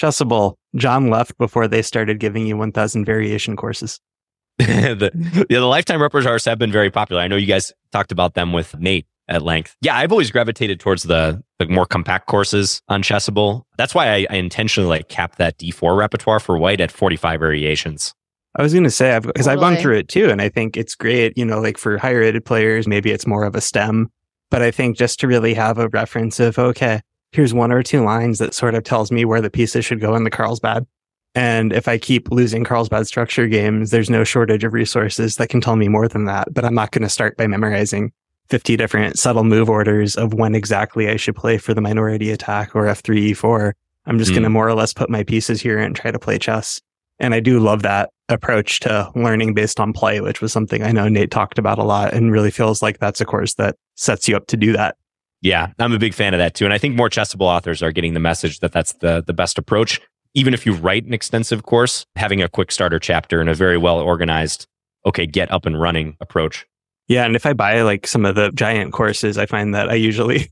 Chessable. 0.00 0.54
John 0.76 1.08
left 1.08 1.38
before 1.38 1.68
they 1.68 1.82
started 1.82 2.18
giving 2.18 2.46
you 2.46 2.56
1000 2.56 3.04
variation 3.04 3.56
courses. 3.56 4.00
the, 4.58 5.10
yeah, 5.50 5.58
the 5.60 5.66
lifetime 5.66 6.00
repertoires 6.00 6.44
have 6.46 6.58
been 6.58 6.72
very 6.72 6.90
popular. 6.90 7.22
I 7.22 7.28
know 7.28 7.36
you 7.36 7.46
guys 7.46 7.72
talked 7.92 8.12
about 8.12 8.34
them 8.34 8.52
with 8.52 8.78
Nate 8.78 9.06
at 9.28 9.42
length. 9.42 9.76
Yeah, 9.80 9.96
I've 9.96 10.12
always 10.12 10.30
gravitated 10.30 10.80
towards 10.80 11.04
the, 11.04 11.42
the 11.58 11.66
more 11.66 11.86
compact 11.86 12.26
courses 12.26 12.80
on 12.88 13.02
Chessable. 13.02 13.62
That's 13.78 13.94
why 13.94 14.08
I, 14.08 14.26
I 14.30 14.36
intentionally 14.36 14.88
like 14.88 15.08
capped 15.08 15.38
that 15.38 15.58
D4 15.58 15.96
repertoire 15.96 16.40
for 16.40 16.58
white 16.58 16.80
at 16.80 16.90
45 16.90 17.40
variations. 17.40 18.14
I 18.56 18.62
was 18.62 18.72
going 18.72 18.84
to 18.84 18.90
say, 18.90 19.14
I've 19.14 19.24
because 19.24 19.48
I've 19.48 19.58
gone 19.60 19.74
through 19.82 19.96
it 19.98 20.08
too, 20.08 20.30
and 20.30 20.40
I 20.40 20.48
think 20.48 20.76
it's 20.76 20.94
great. 20.94 21.36
You 21.36 21.44
know, 21.44 21.60
like 21.60 21.76
for 21.78 21.98
higher 21.98 22.20
rated 22.20 22.44
players, 22.44 22.86
maybe 22.86 23.10
it's 23.10 23.26
more 23.26 23.44
of 23.44 23.54
a 23.56 23.60
STEM, 23.60 24.10
but 24.50 24.62
I 24.62 24.70
think 24.70 24.96
just 24.96 25.18
to 25.20 25.26
really 25.26 25.54
have 25.54 25.78
a 25.78 25.88
reference 25.88 26.38
of 26.40 26.58
okay, 26.58 27.00
here's 27.32 27.52
one 27.52 27.72
or 27.72 27.82
two 27.82 28.04
lines 28.04 28.38
that 28.38 28.54
sort 28.54 28.74
of 28.76 28.84
tells 28.84 29.10
me 29.10 29.24
where 29.24 29.40
the 29.40 29.50
pieces 29.50 29.84
should 29.84 30.00
go 30.00 30.14
in 30.14 30.22
the 30.24 30.30
Carlsbad. 30.30 30.86
And 31.34 31.72
if 31.72 31.88
I 31.88 31.98
keep 31.98 32.30
losing 32.30 32.62
Carlsbad 32.62 33.08
structure 33.08 33.48
games, 33.48 33.90
there's 33.90 34.08
no 34.08 34.22
shortage 34.22 34.62
of 34.62 34.72
resources 34.72 35.34
that 35.36 35.48
can 35.48 35.60
tell 35.60 35.74
me 35.74 35.88
more 35.88 36.06
than 36.06 36.26
that. 36.26 36.54
But 36.54 36.64
I'm 36.64 36.76
not 36.76 36.92
going 36.92 37.02
to 37.02 37.08
start 37.08 37.36
by 37.36 37.48
memorizing 37.48 38.12
50 38.50 38.76
different 38.76 39.18
subtle 39.18 39.42
move 39.42 39.68
orders 39.68 40.14
of 40.14 40.32
when 40.32 40.54
exactly 40.54 41.08
I 41.08 41.16
should 41.16 41.34
play 41.34 41.58
for 41.58 41.74
the 41.74 41.80
minority 41.80 42.30
attack 42.30 42.76
or 42.76 42.84
F3, 42.84 43.30
E4. 43.32 43.72
I'm 44.06 44.18
just 44.18 44.30
Hmm. 44.30 44.34
going 44.36 44.42
to 44.44 44.50
more 44.50 44.68
or 44.68 44.74
less 44.74 44.92
put 44.92 45.10
my 45.10 45.24
pieces 45.24 45.60
here 45.60 45.78
and 45.78 45.96
try 45.96 46.12
to 46.12 46.20
play 46.20 46.38
chess. 46.38 46.80
And 47.20 47.34
I 47.34 47.40
do 47.40 47.60
love 47.60 47.82
that 47.82 48.10
approach 48.28 48.80
to 48.80 49.10
learning 49.14 49.54
based 49.54 49.78
on 49.78 49.92
play, 49.92 50.20
which 50.20 50.40
was 50.40 50.52
something 50.52 50.82
I 50.82 50.92
know 50.92 51.08
Nate 51.08 51.30
talked 51.30 51.58
about 51.58 51.78
a 51.78 51.84
lot 51.84 52.14
and 52.14 52.32
really 52.32 52.50
feels 52.50 52.82
like 52.82 52.98
that's 52.98 53.20
a 53.20 53.24
course 53.24 53.54
that 53.54 53.76
sets 53.96 54.28
you 54.28 54.36
up 54.36 54.46
to 54.48 54.56
do 54.56 54.72
that. 54.72 54.96
Yeah, 55.42 55.72
I'm 55.78 55.92
a 55.92 55.98
big 55.98 56.14
fan 56.14 56.32
of 56.32 56.38
that 56.38 56.54
too. 56.54 56.64
And 56.64 56.72
I 56.72 56.78
think 56.78 56.96
more 56.96 57.10
Chessable 57.10 57.42
authors 57.42 57.82
are 57.82 57.92
getting 57.92 58.14
the 58.14 58.20
message 58.20 58.60
that 58.60 58.72
that's 58.72 58.94
the, 58.94 59.22
the 59.26 59.34
best 59.34 59.58
approach. 59.58 60.00
Even 60.32 60.54
if 60.54 60.66
you 60.66 60.72
write 60.72 61.04
an 61.04 61.12
extensive 61.12 61.64
course, 61.64 62.06
having 62.16 62.42
a 62.42 62.48
quick 62.48 62.72
starter 62.72 62.98
chapter 62.98 63.40
and 63.40 63.50
a 63.50 63.54
very 63.54 63.76
well 63.76 64.00
organized, 64.00 64.66
okay, 65.06 65.26
get 65.26 65.52
up 65.52 65.66
and 65.66 65.80
running 65.80 66.16
approach. 66.20 66.66
Yeah. 67.08 67.26
And 67.26 67.36
if 67.36 67.44
I 67.44 67.52
buy 67.52 67.82
like 67.82 68.06
some 68.06 68.24
of 68.24 68.34
the 68.34 68.50
giant 68.52 68.94
courses, 68.94 69.36
I 69.36 69.44
find 69.44 69.74
that 69.74 69.90
I 69.90 69.94
usually, 69.94 70.50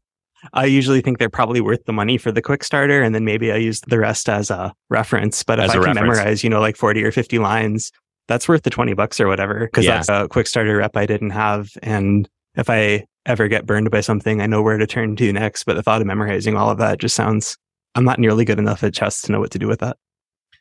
I 0.52 0.64
usually 0.66 1.00
think 1.00 1.18
they're 1.18 1.28
probably 1.30 1.60
worth 1.60 1.84
the 1.84 1.92
money 1.92 2.18
for 2.18 2.32
the 2.32 2.42
quick 2.42 2.64
starter. 2.64 3.02
And 3.02 3.14
then 3.14 3.24
maybe 3.24 3.52
I 3.52 3.56
use 3.56 3.80
the 3.82 3.98
rest 3.98 4.28
as 4.28 4.50
a 4.50 4.72
reference. 4.90 5.42
But 5.42 5.58
if 5.58 5.66
As 5.66 5.70
I 5.70 5.72
a 5.74 5.76
can 5.76 5.94
reference. 5.94 6.16
memorize, 6.18 6.44
you 6.44 6.50
know, 6.50 6.60
like 6.60 6.76
40 6.76 7.04
or 7.04 7.12
50 7.12 7.38
lines, 7.38 7.92
that's 8.28 8.48
worth 8.48 8.62
the 8.62 8.70
20 8.70 8.94
bucks 8.94 9.20
or 9.20 9.28
whatever. 9.28 9.68
Cause 9.72 9.84
Yeah. 9.84 9.96
that's 9.96 10.08
a 10.08 10.28
quick 10.28 10.46
starter 10.46 10.76
rep 10.76 10.96
I 10.96 11.06
didn't 11.06 11.30
have. 11.30 11.70
And 11.82 12.28
if 12.56 12.68
I 12.68 13.04
ever 13.26 13.46
get 13.48 13.66
burned 13.66 13.90
by 13.90 14.00
something, 14.00 14.40
I 14.42 14.46
know 14.46 14.62
where 14.62 14.78
to 14.78 14.86
turn 14.86 15.14
to 15.16 15.32
next. 15.32 15.64
But 15.64 15.74
the 15.74 15.82
thought 15.82 16.00
of 16.00 16.06
memorizing 16.06 16.56
all 16.56 16.70
of 16.70 16.78
that 16.78 16.98
just 16.98 17.14
sounds, 17.14 17.56
I'm 17.94 18.04
not 18.04 18.18
nearly 18.18 18.44
good 18.44 18.58
enough 18.58 18.82
at 18.82 18.94
chess 18.94 19.22
to 19.22 19.32
know 19.32 19.40
what 19.40 19.50
to 19.52 19.58
do 19.58 19.68
with 19.68 19.80
that. 19.80 19.96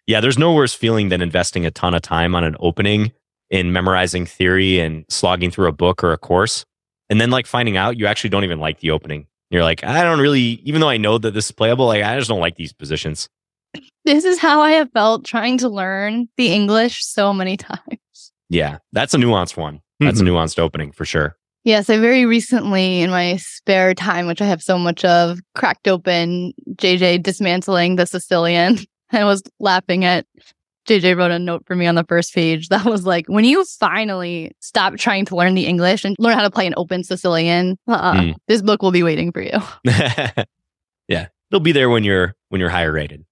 Yeah, 0.07 0.19
there's 0.19 0.37
no 0.37 0.53
worse 0.53 0.73
feeling 0.73 1.09
than 1.09 1.21
investing 1.21 1.65
a 1.65 1.71
ton 1.71 1.93
of 1.93 2.01
time 2.01 2.35
on 2.35 2.43
an 2.43 2.55
opening 2.59 3.11
in 3.49 3.71
memorizing 3.71 4.25
theory 4.25 4.79
and 4.79 5.05
slogging 5.09 5.51
through 5.51 5.67
a 5.67 5.71
book 5.71 6.03
or 6.03 6.11
a 6.11 6.17
course. 6.17 6.65
And 7.09 7.19
then 7.19 7.29
like 7.29 7.45
finding 7.45 7.77
out 7.77 7.97
you 7.97 8.05
actually 8.07 8.29
don't 8.29 8.43
even 8.43 8.59
like 8.59 8.79
the 8.79 8.91
opening. 8.91 9.27
You're 9.51 9.63
like, 9.63 9.83
I 9.83 10.03
don't 10.03 10.19
really, 10.19 10.61
even 10.63 10.81
though 10.81 10.89
I 10.89 10.97
know 10.97 11.17
that 11.17 11.33
this 11.33 11.45
is 11.47 11.51
playable, 11.51 11.85
like 11.85 12.03
I 12.03 12.17
just 12.17 12.29
don't 12.29 12.39
like 12.39 12.55
these 12.55 12.73
positions. 12.73 13.29
This 14.05 14.23
is 14.23 14.39
how 14.39 14.61
I 14.61 14.71
have 14.71 14.89
felt 14.91 15.25
trying 15.25 15.57
to 15.59 15.69
learn 15.69 16.29
the 16.37 16.53
English 16.53 17.05
so 17.05 17.33
many 17.33 17.57
times. 17.57 18.31
Yeah, 18.49 18.79
that's 18.93 19.13
a 19.13 19.17
nuanced 19.17 19.57
one. 19.57 19.81
That's 19.99 20.19
a 20.19 20.23
mm-hmm. 20.23 20.35
nuanced 20.35 20.57
opening 20.57 20.91
for 20.93 21.05
sure. 21.05 21.35
Yes, 21.63 21.89
I 21.89 21.97
very 21.97 22.25
recently, 22.25 23.01
in 23.01 23.11
my 23.11 23.35
spare 23.37 23.93
time, 23.93 24.25
which 24.25 24.41
I 24.41 24.45
have 24.45 24.63
so 24.63 24.79
much 24.79 25.05
of, 25.05 25.39
cracked 25.53 25.87
open 25.87 26.53
JJ 26.71 27.21
dismantling 27.21 27.97
the 27.97 28.07
Sicilian. 28.07 28.79
I 29.11 29.25
was 29.25 29.43
laughing 29.59 30.05
at 30.05 30.25
JJ 30.87 31.15
wrote 31.15 31.31
a 31.31 31.39
note 31.39 31.63
for 31.65 31.75
me 31.75 31.85
on 31.87 31.95
the 31.95 32.03
first 32.03 32.33
page 32.33 32.69
that 32.69 32.85
was 32.85 33.05
like, 33.05 33.25
when 33.27 33.45
you 33.45 33.63
finally 33.79 34.51
stop 34.59 34.95
trying 34.97 35.25
to 35.25 35.35
learn 35.35 35.53
the 35.53 35.65
English 35.67 36.03
and 36.03 36.15
learn 36.19 36.33
how 36.35 36.41
to 36.43 36.49
play 36.51 36.65
an 36.65 36.73
open 36.77 37.03
Sicilian, 37.03 37.77
uh-uh, 37.87 38.13
Mm. 38.13 38.35
this 38.47 38.61
book 38.61 38.81
will 38.81 38.91
be 38.91 39.03
waiting 39.03 39.31
for 39.31 39.41
you. 39.41 39.59
yeah, 41.07 41.27
they'll 41.49 41.59
be 41.59 41.71
there 41.71 41.89
when 41.89 42.03
you're 42.03 42.35
when 42.49 42.59
you're 42.59 42.69
higher 42.69 42.91
rated. 42.91 43.25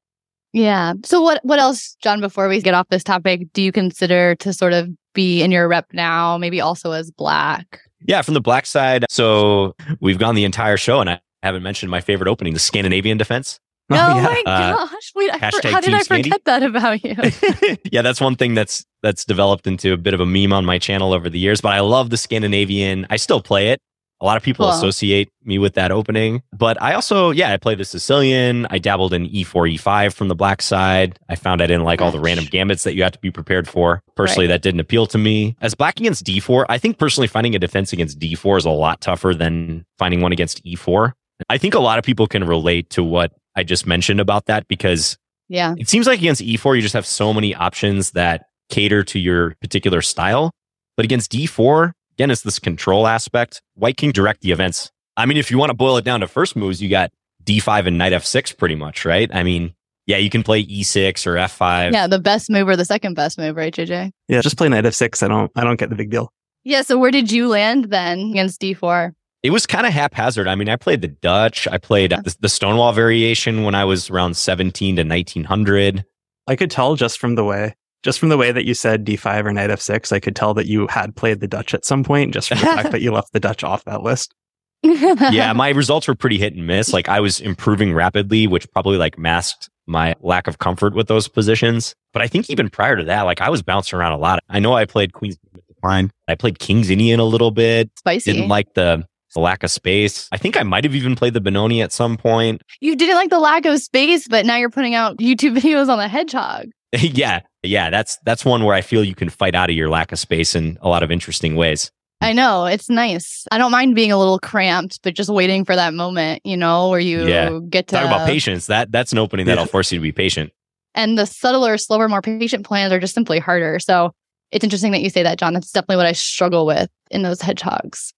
Yeah. 0.53 0.93
So 1.05 1.21
what 1.21 1.39
what 1.43 1.59
else, 1.59 1.95
John, 2.01 2.21
before 2.21 2.47
we 2.47 2.61
get 2.61 2.73
off 2.73 2.87
this 2.89 3.03
topic, 3.03 3.51
do 3.53 3.61
you 3.61 3.71
consider 3.71 4.35
to 4.35 4.53
sort 4.53 4.73
of 4.73 4.89
be 5.13 5.41
in 5.41 5.51
your 5.51 5.67
rep 5.67 5.85
now, 5.93 6.37
maybe 6.37 6.61
also 6.61 6.91
as 6.91 7.11
black? 7.11 7.81
Yeah, 8.01 8.21
from 8.21 8.33
the 8.33 8.41
black 8.41 8.65
side. 8.65 9.05
So 9.09 9.75
we've 9.99 10.17
gone 10.17 10.35
the 10.35 10.45
entire 10.45 10.77
show, 10.77 11.01
and 11.01 11.09
I 11.09 11.19
haven't 11.43 11.63
mentioned 11.63 11.89
my 11.91 12.01
favorite 12.01 12.27
opening, 12.29 12.53
the 12.53 12.59
Scandinavian 12.59 13.17
defense. 13.17 13.59
Oh, 13.91 13.95
yeah. 13.95 14.21
my 14.23 14.43
Uh, 14.45 14.73
gosh. 14.87 15.11
Wait, 15.15 15.31
I 15.33 15.37
for- 15.51 15.67
how 15.67 15.81
did 15.81 15.93
I 15.93 16.01
Scandy? 16.01 16.23
forget 16.23 16.45
that 16.45 16.63
about 16.63 17.03
you? 17.03 17.15
yeah, 17.91 18.01
that's 18.01 18.21
one 18.21 18.35
thing 18.35 18.53
that's 18.53 18.85
that's 19.01 19.25
developed 19.25 19.65
into 19.67 19.93
a 19.93 19.97
bit 19.97 20.13
of 20.13 20.19
a 20.19 20.25
meme 20.25 20.53
on 20.53 20.65
my 20.65 20.77
channel 20.77 21.13
over 21.13 21.29
the 21.29 21.39
years. 21.39 21.61
But 21.61 21.73
I 21.73 21.79
love 21.79 22.09
the 22.09 22.17
Scandinavian. 22.17 23.07
I 23.09 23.17
still 23.17 23.41
play 23.41 23.69
it. 23.69 23.79
A 24.21 24.25
lot 24.25 24.35
of 24.35 24.43
people 24.43 24.65
Cool. 24.65 24.75
associate 24.75 25.29
me 25.45 25.57
with 25.59 25.75
that 25.75 25.91
opening, 25.93 26.41
but 26.51 26.75
I 26.81 26.93
also, 26.93 27.31
yeah, 27.31 27.53
I 27.53 27.57
play 27.57 27.73
the 27.75 27.85
Sicilian. 27.85 28.67
I 28.69 28.77
dabbled 28.77 29.13
in 29.13 29.25
E 29.27 29.45
E4, 29.45 29.75
E5 29.77 30.13
from 30.13 30.27
the 30.27 30.35
black 30.35 30.61
side. 30.61 31.17
I 31.29 31.35
found 31.35 31.61
I 31.61 31.67
didn't 31.67 31.85
like 31.85 32.01
all 32.01 32.11
the 32.11 32.19
random 32.19 32.43
gambits 32.51 32.83
that 32.83 32.95
you 32.95 33.03
have 33.03 33.13
to 33.13 33.19
be 33.19 33.31
prepared 33.31 33.65
for. 33.65 34.01
Personally, 34.17 34.47
that 34.47 34.61
didn't 34.61 34.81
appeal 34.81 35.05
to 35.07 35.17
me. 35.17 35.55
As 35.61 35.73
black 35.73 35.97
against 36.01 36.25
D4, 36.25 36.65
I 36.67 36.77
think 36.77 36.97
personally 36.97 37.27
finding 37.29 37.55
a 37.55 37.59
defense 37.59 37.93
against 37.93 38.19
D4 38.19 38.57
is 38.57 38.65
a 38.65 38.69
lot 38.71 38.99
tougher 38.99 39.33
than 39.33 39.85
finding 39.97 40.19
one 40.19 40.33
against 40.33 40.61
E4. 40.65 41.13
I 41.49 41.57
think 41.57 41.73
a 41.73 41.79
lot 41.79 41.97
of 41.97 42.03
people 42.03 42.27
can 42.27 42.43
relate 42.43 42.89
to 42.89 43.03
what 43.05 43.31
I 43.59 43.63
just 43.63 43.85
mentioned 43.85 44.19
about 44.19 44.45
that 44.45 44.67
because 44.67 45.17
yeah. 45.49 45.75
it 45.77 45.89
seems 45.89 46.07
like 46.07 46.19
against 46.19 46.41
E4, 46.41 46.77
you 46.77 46.81
just 46.81 46.93
have 46.93 47.05
so 47.05 47.33
many 47.33 47.53
options 47.53 48.11
that 48.11 48.45
cater 48.69 49.03
to 49.03 49.19
your 49.19 49.55
particular 49.61 50.01
style. 50.01 50.51
But 50.95 51.03
against 51.03 51.31
D4, 51.31 51.91
again, 52.13 52.31
it's 52.31 52.41
this 52.41 52.57
control 52.57 53.05
aspect. 53.05 53.61
White 53.75 53.97
can 53.97 54.11
direct 54.11 54.41
the 54.41 54.51
events. 54.51 54.91
I 55.17 55.25
mean, 55.25 55.37
if 55.37 55.51
you 55.51 55.57
want 55.57 55.71
to 55.71 55.73
boil 55.73 55.97
it 55.97 56.05
down 56.05 56.21
to 56.21 56.27
first 56.27 56.55
moves, 56.55 56.81
you 56.81 56.89
got 56.89 57.11
D5 57.43 57.87
and 57.87 57.97
Knight 57.97 58.13
F6 58.13 58.57
pretty 58.57 58.75
much, 58.75 59.03
right? 59.03 59.29
I 59.33 59.43
mean, 59.43 59.73
yeah, 60.05 60.17
you 60.17 60.29
can 60.29 60.41
play 60.41 60.65
E6 60.65 61.27
or 61.27 61.35
F5. 61.35 61.91
Yeah, 61.91 62.07
the 62.07 62.19
best 62.19 62.49
move 62.49 62.67
or 62.67 62.77
the 62.77 62.85
second 62.85 63.15
best 63.15 63.37
move, 63.37 63.55
right, 63.57 63.73
JJ? 63.73 64.11
Yeah, 64.29 64.41
just 64.41 64.57
play 64.57 64.69
knight 64.69 64.85
F6. 64.85 65.21
I 65.21 65.27
don't 65.27 65.51
I 65.55 65.63
don't 65.63 65.79
get 65.79 65.89
the 65.89 65.95
big 65.95 66.09
deal. 66.09 66.31
Yeah, 66.63 66.81
so 66.81 66.97
where 66.97 67.11
did 67.11 67.31
you 67.31 67.47
land 67.47 67.91
then 67.91 68.31
against 68.31 68.59
D4? 68.59 69.13
It 69.41 69.51
was 69.51 69.65
kind 69.65 69.85
of 69.85 69.93
haphazard. 69.93 70.47
I 70.47 70.55
mean, 70.55 70.67
I 70.67 70.75
played 70.75 71.01
the 71.01 71.07
Dutch. 71.07 71.67
I 71.67 71.77
played 71.77 72.11
the, 72.11 72.35
the 72.41 72.49
Stonewall 72.49 72.91
variation 72.91 73.63
when 73.63 73.73
I 73.73 73.85
was 73.85 74.09
around 74.09 74.35
17 74.35 74.97
to 74.97 75.03
1900. 75.03 76.03
I 76.47 76.55
could 76.55 76.71
tell 76.71 76.95
just 76.95 77.19
from 77.19 77.35
the 77.35 77.45
way 77.45 77.75
just 78.03 78.19
from 78.19 78.29
the 78.29 78.37
way 78.37 78.51
that 78.51 78.65
you 78.65 78.73
said 78.73 79.05
d5 79.05 79.45
or 79.45 79.53
knight 79.53 79.69
f6, 79.69 80.11
I 80.11 80.19
could 80.19 80.35
tell 80.35 80.53
that 80.53 80.67
you 80.67 80.87
had 80.87 81.15
played 81.15 81.39
the 81.39 81.47
Dutch 81.47 81.73
at 81.73 81.85
some 81.85 82.03
point 82.03 82.33
just 82.33 82.49
from 82.49 82.59
the 82.59 82.65
fact 82.65 82.91
that 82.93 83.01
you 83.01 83.11
left 83.11 83.33
the 83.33 83.39
Dutch 83.39 83.63
off 83.63 83.83
that 83.85 84.03
list. 84.03 84.33
yeah, 84.81 85.51
my 85.51 85.69
results 85.69 86.07
were 86.07 86.15
pretty 86.15 86.37
hit 86.37 86.53
and 86.53 86.65
miss. 86.65 86.93
Like 86.93 87.09
I 87.09 87.19
was 87.19 87.41
improving 87.41 87.93
rapidly, 87.93 88.47
which 88.47 88.69
probably 88.71 88.97
like 88.97 89.17
masked 89.17 89.69
my 89.87 90.15
lack 90.21 90.47
of 90.47 90.59
comfort 90.59 90.93
with 90.93 91.07
those 91.07 91.27
positions. 91.27 91.95
But 92.13 92.21
I 92.21 92.27
think 92.27 92.49
even 92.49 92.69
prior 92.69 92.95
to 92.95 93.03
that, 93.05 93.23
like 93.23 93.41
I 93.41 93.49
was 93.49 93.61
bouncing 93.61 93.99
around 93.99 94.13
a 94.13 94.17
lot. 94.17 94.39
I 94.47 94.59
know 94.59 94.73
I 94.73 94.85
played 94.85 95.11
Queen's 95.11 95.37
Decline. 95.67 96.11
I 96.29 96.35
played 96.35 96.59
King's 96.59 96.89
Indian 96.89 97.19
a 97.19 97.25
little 97.25 97.51
bit. 97.51 97.89
Spicy. 97.97 98.31
Didn't 98.31 98.47
like 98.47 98.73
the, 98.73 99.05
the 99.33 99.39
lack 99.41 99.63
of 99.63 99.71
space. 99.71 100.27
I 100.31 100.37
think 100.37 100.57
I 100.57 100.63
might 100.63 100.83
have 100.83 100.95
even 100.95 101.15
played 101.15 101.33
the 101.33 101.41
Benoni 101.41 101.81
at 101.81 101.91
some 101.91 102.17
point. 102.17 102.61
you 102.81 102.95
didn't 102.95 103.15
like 103.15 103.29
the 103.29 103.39
lack 103.39 103.65
of 103.65 103.79
space, 103.79 104.27
but 104.27 104.45
now 104.45 104.55
you're 104.57 104.69
putting 104.69 104.95
out 104.95 105.17
YouTube 105.17 105.57
videos 105.59 105.89
on 105.89 105.97
the 105.97 106.07
hedgehog. 106.07 106.67
yeah. 106.97 107.41
Yeah. 107.63 107.89
That's 107.89 108.17
that's 108.25 108.43
one 108.45 108.63
where 108.63 108.73
I 108.75 108.81
feel 108.81 109.03
you 109.03 109.15
can 109.15 109.29
fight 109.29 109.53
out 109.55 109.69
of 109.69 109.75
your 109.75 109.89
lack 109.89 110.11
of 110.11 110.19
space 110.19 110.55
in 110.55 110.77
a 110.81 110.89
lot 110.89 111.03
of 111.03 111.11
interesting 111.11 111.55
ways. 111.55 111.91
I 112.21 112.33
know, 112.33 112.65
it's 112.65 112.89
nice. 112.89 113.45
I 113.49 113.57
don't 113.57 113.71
mind 113.71 113.95
being 113.95 114.11
a 114.11 114.17
little 114.17 114.39
cramped, 114.39 114.99
but 115.03 115.13
just 115.13 115.29
waiting 115.29 115.63
for 115.63 115.73
that 115.75 115.93
moment, 115.93 116.41
you 116.43 116.57
know, 116.57 116.89
where 116.89 116.99
you 116.99 117.25
Yeah. 117.25 117.59
get 117.69 117.87
to 117.89 117.95
Talk 117.95 118.05
about 118.07 118.27
patience. 118.27 118.67
That 118.67 118.91
that's 118.91 119.11
an 119.13 119.19
opening 119.19 119.45
that'll 119.45 119.65
force 119.67 119.91
you 119.91 119.99
to 119.99 120.01
be 120.03 120.11
patient. 120.11 120.51
and 120.95 121.17
the 121.17 121.25
subtler, 121.25 121.77
slower, 121.77 122.09
more 122.09 122.21
patient 122.21 122.65
plans 122.65 122.91
are 122.91 122.99
just 122.99 123.13
simply 123.13 123.39
harder. 123.39 123.79
So 123.79 124.11
it's 124.51 124.63
interesting 124.63 124.91
that 124.91 125.01
you 125.01 125.09
say 125.11 125.21
that, 125.23 125.37
John. 125.37 125.53
That's 125.53 125.71
definitely 125.71 125.97
what 125.97 126.07
I 126.07 126.11
struggle 126.13 126.65
with 126.65 126.89
in 127.11 127.21
those 127.21 127.39
hedgehogs. 127.41 128.11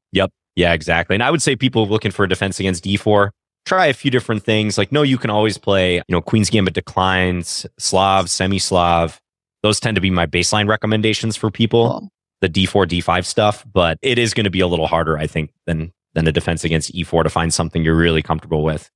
Yeah, 0.55 0.73
exactly. 0.73 1.15
And 1.15 1.23
I 1.23 1.31
would 1.31 1.41
say 1.41 1.55
people 1.55 1.87
looking 1.87 2.11
for 2.11 2.23
a 2.25 2.29
defense 2.29 2.59
against 2.59 2.83
d4, 2.83 3.29
try 3.65 3.85
a 3.87 3.93
few 3.93 4.11
different 4.11 4.43
things. 4.43 4.77
Like, 4.77 4.91
no, 4.91 5.01
you 5.01 5.17
can 5.17 5.29
always 5.29 5.57
play, 5.57 5.95
you 5.95 6.03
know, 6.09 6.21
Queen's 6.21 6.49
Gambit 6.49 6.73
declines, 6.73 7.65
Slav, 7.79 8.29
semi 8.29 8.59
Slav. 8.59 9.19
Those 9.63 9.79
tend 9.79 9.95
to 9.95 10.01
be 10.01 10.09
my 10.09 10.25
baseline 10.25 10.67
recommendations 10.67 11.35
for 11.37 11.51
people, 11.51 12.09
the 12.41 12.49
d4, 12.49 12.87
d5 12.87 13.25
stuff. 13.25 13.65
But 13.71 13.97
it 14.01 14.17
is 14.17 14.33
going 14.33 14.45
to 14.45 14.49
be 14.49 14.59
a 14.59 14.67
little 14.67 14.87
harder, 14.87 15.17
I 15.17 15.27
think, 15.27 15.51
than 15.65 15.93
than 16.13 16.27
a 16.27 16.31
defense 16.31 16.63
against 16.63 16.93
e4 16.93 17.23
to 17.23 17.29
find 17.29 17.53
something 17.53 17.83
you're 17.83 17.95
really 17.95 18.21
comfortable 18.21 18.63
with. 18.63 18.89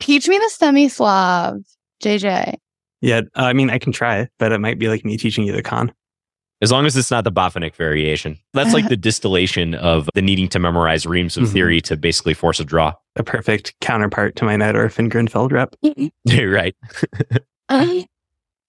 Teach 0.00 0.28
me 0.28 0.38
the 0.38 0.48
semi 0.48 0.88
Slav, 0.88 1.60
JJ. 2.02 2.56
Yeah, 3.00 3.22
I 3.34 3.52
mean, 3.52 3.70
I 3.70 3.78
can 3.78 3.92
try, 3.92 4.28
but 4.38 4.52
it 4.52 4.58
might 4.58 4.78
be 4.78 4.88
like 4.88 5.04
me 5.04 5.16
teaching 5.16 5.44
you 5.44 5.52
the 5.52 5.62
Kan. 5.62 5.92
As 6.62 6.70
long 6.72 6.86
as 6.86 6.96
it's 6.96 7.10
not 7.10 7.24
the 7.24 7.32
Botvinnik 7.32 7.74
variation. 7.74 8.38
That's 8.54 8.72
like 8.72 8.88
the 8.88 8.96
distillation 9.08 9.74
of 9.74 10.08
the 10.14 10.22
needing 10.22 10.48
to 10.50 10.58
memorize 10.60 11.04
reams 11.04 11.36
of 11.36 11.42
Mhm. 11.44 11.52
theory 11.52 11.80
to 11.82 11.96
basically 11.96 12.34
force 12.34 12.60
a 12.60 12.64
draw. 12.64 12.94
A 13.16 13.22
perfect 13.24 13.74
counterpart 13.80 14.36
to 14.36 14.44
my 14.44 14.54
Najdorf 14.56 14.98
and 14.98 15.10
Grunfeld 15.10 15.50
rep. 15.52 15.74
right. 16.50 16.74
That's 17.68 18.06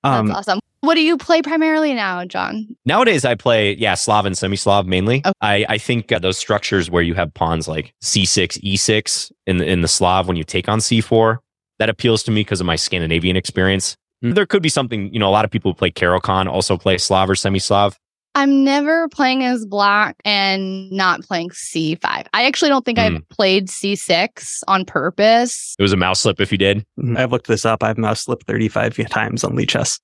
Um, 0.04 0.32
awesome. 0.32 0.60
What 0.82 0.96
do 0.96 1.02
you 1.02 1.18
play 1.18 1.42
primarily 1.42 1.94
now, 1.94 2.26
John? 2.26 2.76
Nowadays, 2.86 3.24
I 3.24 3.36
play, 3.36 3.74
yeah, 3.76 3.94
Slav 3.94 4.26
and 4.26 4.38
semi 4.38 4.58
Slav 4.58 4.86
mainly. 4.86 5.20
Okay. 5.26 5.32
I, 5.42 5.66
I 5.70 5.78
think 5.78 6.12
uh, 6.12 6.20
those 6.20 6.38
structures 6.38 6.90
where 6.92 7.04
you 7.04 7.14
have 7.14 7.34
pawns 7.34 7.70
like 7.70 7.94
c6, 8.04 8.60
e6 8.62 9.32
in 9.48 9.58
the, 9.60 9.66
in 9.66 9.80
the 9.82 9.88
Slav 9.88 10.28
when 10.28 10.36
you 10.36 10.44
take 10.44 10.68
on 10.68 10.80
c4, 10.80 11.38
that 11.80 11.90
appeals 11.90 12.22
to 12.24 12.32
me 12.32 12.42
because 12.42 12.60
of 12.60 12.66
my 12.66 12.76
Scandinavian 12.76 13.38
experience. 13.38 13.96
Mm. 14.24 14.36
There 14.36 14.46
could 14.46 14.64
be 14.64 14.70
something, 14.70 15.14
you 15.14 15.20
know, 15.20 15.28
a 15.28 15.32
lot 15.32 15.46
of 15.46 15.52
people 15.52 15.72
who 15.72 15.76
play 15.76 15.92
Caro-Kann 15.92 16.48
also 16.48 16.78
play 16.78 16.98
Slav 16.98 17.30
or 17.30 17.36
semi 17.36 17.60
Slav. 17.60 17.98
I'm 18.36 18.64
never 18.64 19.08
playing 19.10 19.44
as 19.44 19.64
black 19.64 20.16
and 20.26 20.92
not 20.92 21.22
playing 21.22 21.50
C5. 21.52 22.02
I 22.34 22.46
actually 22.46 22.70
don't 22.70 22.84
think 22.84 22.98
Hmm. 22.98 23.04
I've 23.18 23.30
played 23.30 23.68
C6 23.68 24.62
on 24.68 24.86
purpose. 24.86 25.76
It 25.78 25.84
was 25.84 25.94
a 25.94 25.98
mouse 25.98 26.22
slip 26.22 26.42
if 26.42 26.52
you 26.52 26.58
did. 26.58 26.84
I've 27.16 27.32
looked 27.32 27.46
this 27.48 27.64
up. 27.64 27.84
I've 27.84 27.98
mouse 28.00 28.22
slipped 28.22 28.48
35 28.48 28.98
times 29.10 29.44
on 29.44 29.52
Lichess. 29.56 30.00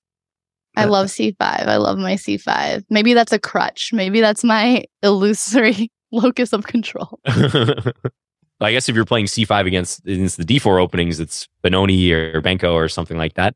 I 0.76 0.84
Uh, 0.84 0.90
love 0.90 1.08
C5. 1.08 1.34
I 1.40 1.76
love 1.78 1.98
my 1.98 2.14
C5. 2.14 2.84
Maybe 2.88 3.14
that's 3.14 3.32
a 3.32 3.38
crutch. 3.40 3.90
Maybe 3.92 4.20
that's 4.20 4.44
my 4.44 4.84
illusory 5.02 5.90
locus 6.12 6.52
of 6.52 6.68
control. 6.68 7.18
I 8.62 8.72
guess 8.72 8.88
if 8.88 8.94
you're 8.94 9.04
playing 9.06 9.26
c5 9.26 9.66
against, 9.66 10.06
against 10.06 10.36
the 10.36 10.44
d4 10.44 10.80
openings, 10.82 11.18
it's 11.18 11.48
Benoni 11.62 12.10
or 12.12 12.42
Benko 12.42 12.74
or 12.74 12.88
something 12.88 13.16
like 13.16 13.34
that. 13.34 13.54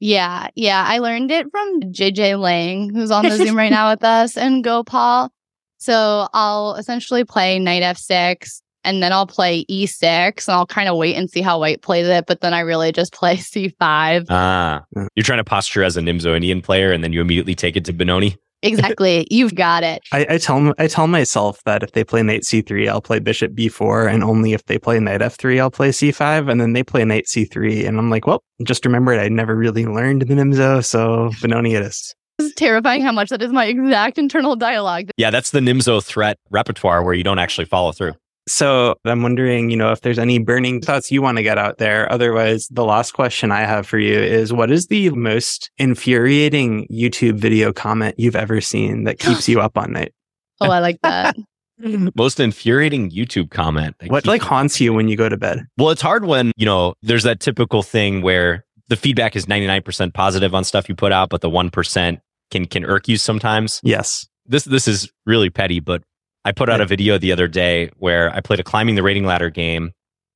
Yeah, 0.00 0.48
yeah. 0.54 0.84
I 0.86 0.98
learned 0.98 1.30
it 1.30 1.50
from 1.50 1.80
JJ 1.92 2.40
Lang, 2.40 2.92
who's 2.92 3.10
on 3.10 3.28
the 3.28 3.36
Zoom 3.36 3.56
right 3.56 3.70
now 3.70 3.90
with 3.90 4.02
us, 4.02 4.36
and 4.36 4.64
Gopal. 4.64 5.30
So 5.76 6.28
I'll 6.32 6.74
essentially 6.74 7.24
play 7.24 7.58
knight 7.58 7.82
f6, 7.82 8.62
and 8.84 9.02
then 9.02 9.12
I'll 9.12 9.26
play 9.26 9.64
e6, 9.66 10.48
and 10.48 10.54
I'll 10.54 10.66
kind 10.66 10.88
of 10.88 10.96
wait 10.96 11.16
and 11.16 11.30
see 11.30 11.42
how 11.42 11.58
white 11.58 11.82
plays 11.82 12.06
it. 12.06 12.26
But 12.26 12.40
then 12.40 12.54
I 12.54 12.60
really 12.60 12.92
just 12.92 13.12
play 13.12 13.36
c5. 13.38 14.26
Ah, 14.30 14.84
you're 15.14 15.22
trying 15.22 15.38
to 15.38 15.44
posture 15.44 15.82
as 15.82 15.96
a 15.96 16.00
Nimzo 16.00 16.34
Indian 16.34 16.62
player 16.62 16.92
and 16.92 17.04
then 17.04 17.12
you 17.12 17.20
immediately 17.20 17.54
take 17.54 17.76
it 17.76 17.84
to 17.86 17.92
Benoni. 17.92 18.36
Exactly. 18.62 19.26
You've 19.30 19.54
got 19.54 19.82
it. 19.82 20.02
I, 20.12 20.26
I 20.30 20.38
tell 20.38 20.56
'em- 20.58 20.74
I 20.78 20.86
tell 20.86 21.06
myself 21.06 21.62
that 21.64 21.82
if 21.82 21.92
they 21.92 22.04
play 22.04 22.22
knight 22.22 22.42
c3, 22.42 22.88
I'll 22.88 23.00
play 23.00 23.18
bishop 23.18 23.52
b4, 23.52 24.12
and 24.12 24.22
only 24.22 24.52
if 24.52 24.64
they 24.66 24.78
play 24.78 25.00
knight 25.00 25.20
f3, 25.20 25.60
I'll 25.60 25.70
play 25.70 25.90
c5, 25.90 26.50
and 26.50 26.60
then 26.60 26.72
they 26.74 26.82
play 26.82 27.04
knight 27.04 27.24
c3, 27.26 27.86
and 27.86 27.98
I'm 27.98 28.10
like, 28.10 28.26
well, 28.26 28.42
just 28.62 28.84
remembered 28.84 29.18
I 29.18 29.28
never 29.28 29.56
really 29.56 29.86
learned 29.86 30.22
the 30.22 30.34
Nimzo, 30.34 30.84
so 30.84 31.30
Benoni 31.40 31.74
it 31.74 31.82
is. 31.82 32.14
It's 32.38 32.54
terrifying 32.54 33.02
how 33.02 33.12
much 33.12 33.28
that 33.30 33.42
is 33.42 33.52
my 33.52 33.66
exact 33.66 34.16
internal 34.18 34.56
dialogue. 34.56 35.10
Yeah, 35.16 35.30
that's 35.30 35.50
the 35.50 35.60
Nimzo 35.60 36.02
threat 36.02 36.38
repertoire 36.50 37.02
where 37.02 37.14
you 37.14 37.22
don't 37.24 37.38
actually 37.38 37.66
follow 37.66 37.92
through. 37.92 38.12
So 38.50 38.96
I'm 39.04 39.22
wondering, 39.22 39.70
you 39.70 39.76
know, 39.76 39.92
if 39.92 40.00
there's 40.00 40.18
any 40.18 40.38
burning 40.38 40.80
thoughts 40.80 41.12
you 41.12 41.22
want 41.22 41.36
to 41.38 41.42
get 41.42 41.56
out 41.56 41.78
there. 41.78 42.10
Otherwise, 42.12 42.66
the 42.68 42.84
last 42.84 43.12
question 43.12 43.52
I 43.52 43.60
have 43.60 43.86
for 43.86 43.98
you 43.98 44.18
is 44.18 44.52
what 44.52 44.70
is 44.70 44.88
the 44.88 45.10
most 45.10 45.70
infuriating 45.78 46.86
YouTube 46.90 47.34
video 47.34 47.72
comment 47.72 48.16
you've 48.18 48.36
ever 48.36 48.60
seen 48.60 49.04
that 49.04 49.18
keeps 49.20 49.48
you 49.48 49.60
up 49.60 49.78
on 49.78 49.92
night? 49.92 50.12
Oh, 50.60 50.70
I 50.70 50.80
like 50.80 50.98
that. 51.02 51.36
Most 52.14 52.38
infuriating 52.40 53.10
YouTube 53.10 53.50
comment. 53.50 53.96
What 54.08 54.24
keeps- 54.24 54.26
like 54.26 54.42
haunts 54.42 54.80
you 54.80 54.92
when 54.92 55.08
you 55.08 55.16
go 55.16 55.30
to 55.30 55.38
bed? 55.38 55.64
Well, 55.78 55.88
it's 55.88 56.02
hard 56.02 56.26
when, 56.26 56.52
you 56.56 56.66
know, 56.66 56.92
there's 57.00 57.22
that 57.22 57.40
typical 57.40 57.82
thing 57.82 58.20
where 58.20 58.66
the 58.88 58.96
feedback 58.96 59.34
is 59.34 59.46
99% 59.46 60.12
positive 60.12 60.54
on 60.54 60.64
stuff 60.64 60.90
you 60.90 60.94
put 60.94 61.12
out, 61.12 61.30
but 61.30 61.40
the 61.40 61.48
1% 61.48 62.20
can 62.50 62.66
can 62.66 62.84
irk 62.84 63.08
you 63.08 63.16
sometimes. 63.16 63.80
Yes. 63.82 64.26
This 64.44 64.64
this 64.64 64.88
is 64.88 65.10
really 65.24 65.48
petty, 65.48 65.80
but 65.80 66.02
I 66.44 66.52
put 66.52 66.70
out 66.70 66.80
a 66.80 66.86
video 66.86 67.18
the 67.18 67.32
other 67.32 67.48
day 67.48 67.90
where 67.98 68.34
I 68.34 68.40
played 68.40 68.60
a 68.60 68.64
climbing 68.64 68.94
the 68.94 69.02
rating 69.02 69.24
ladder 69.24 69.50
game 69.50 69.92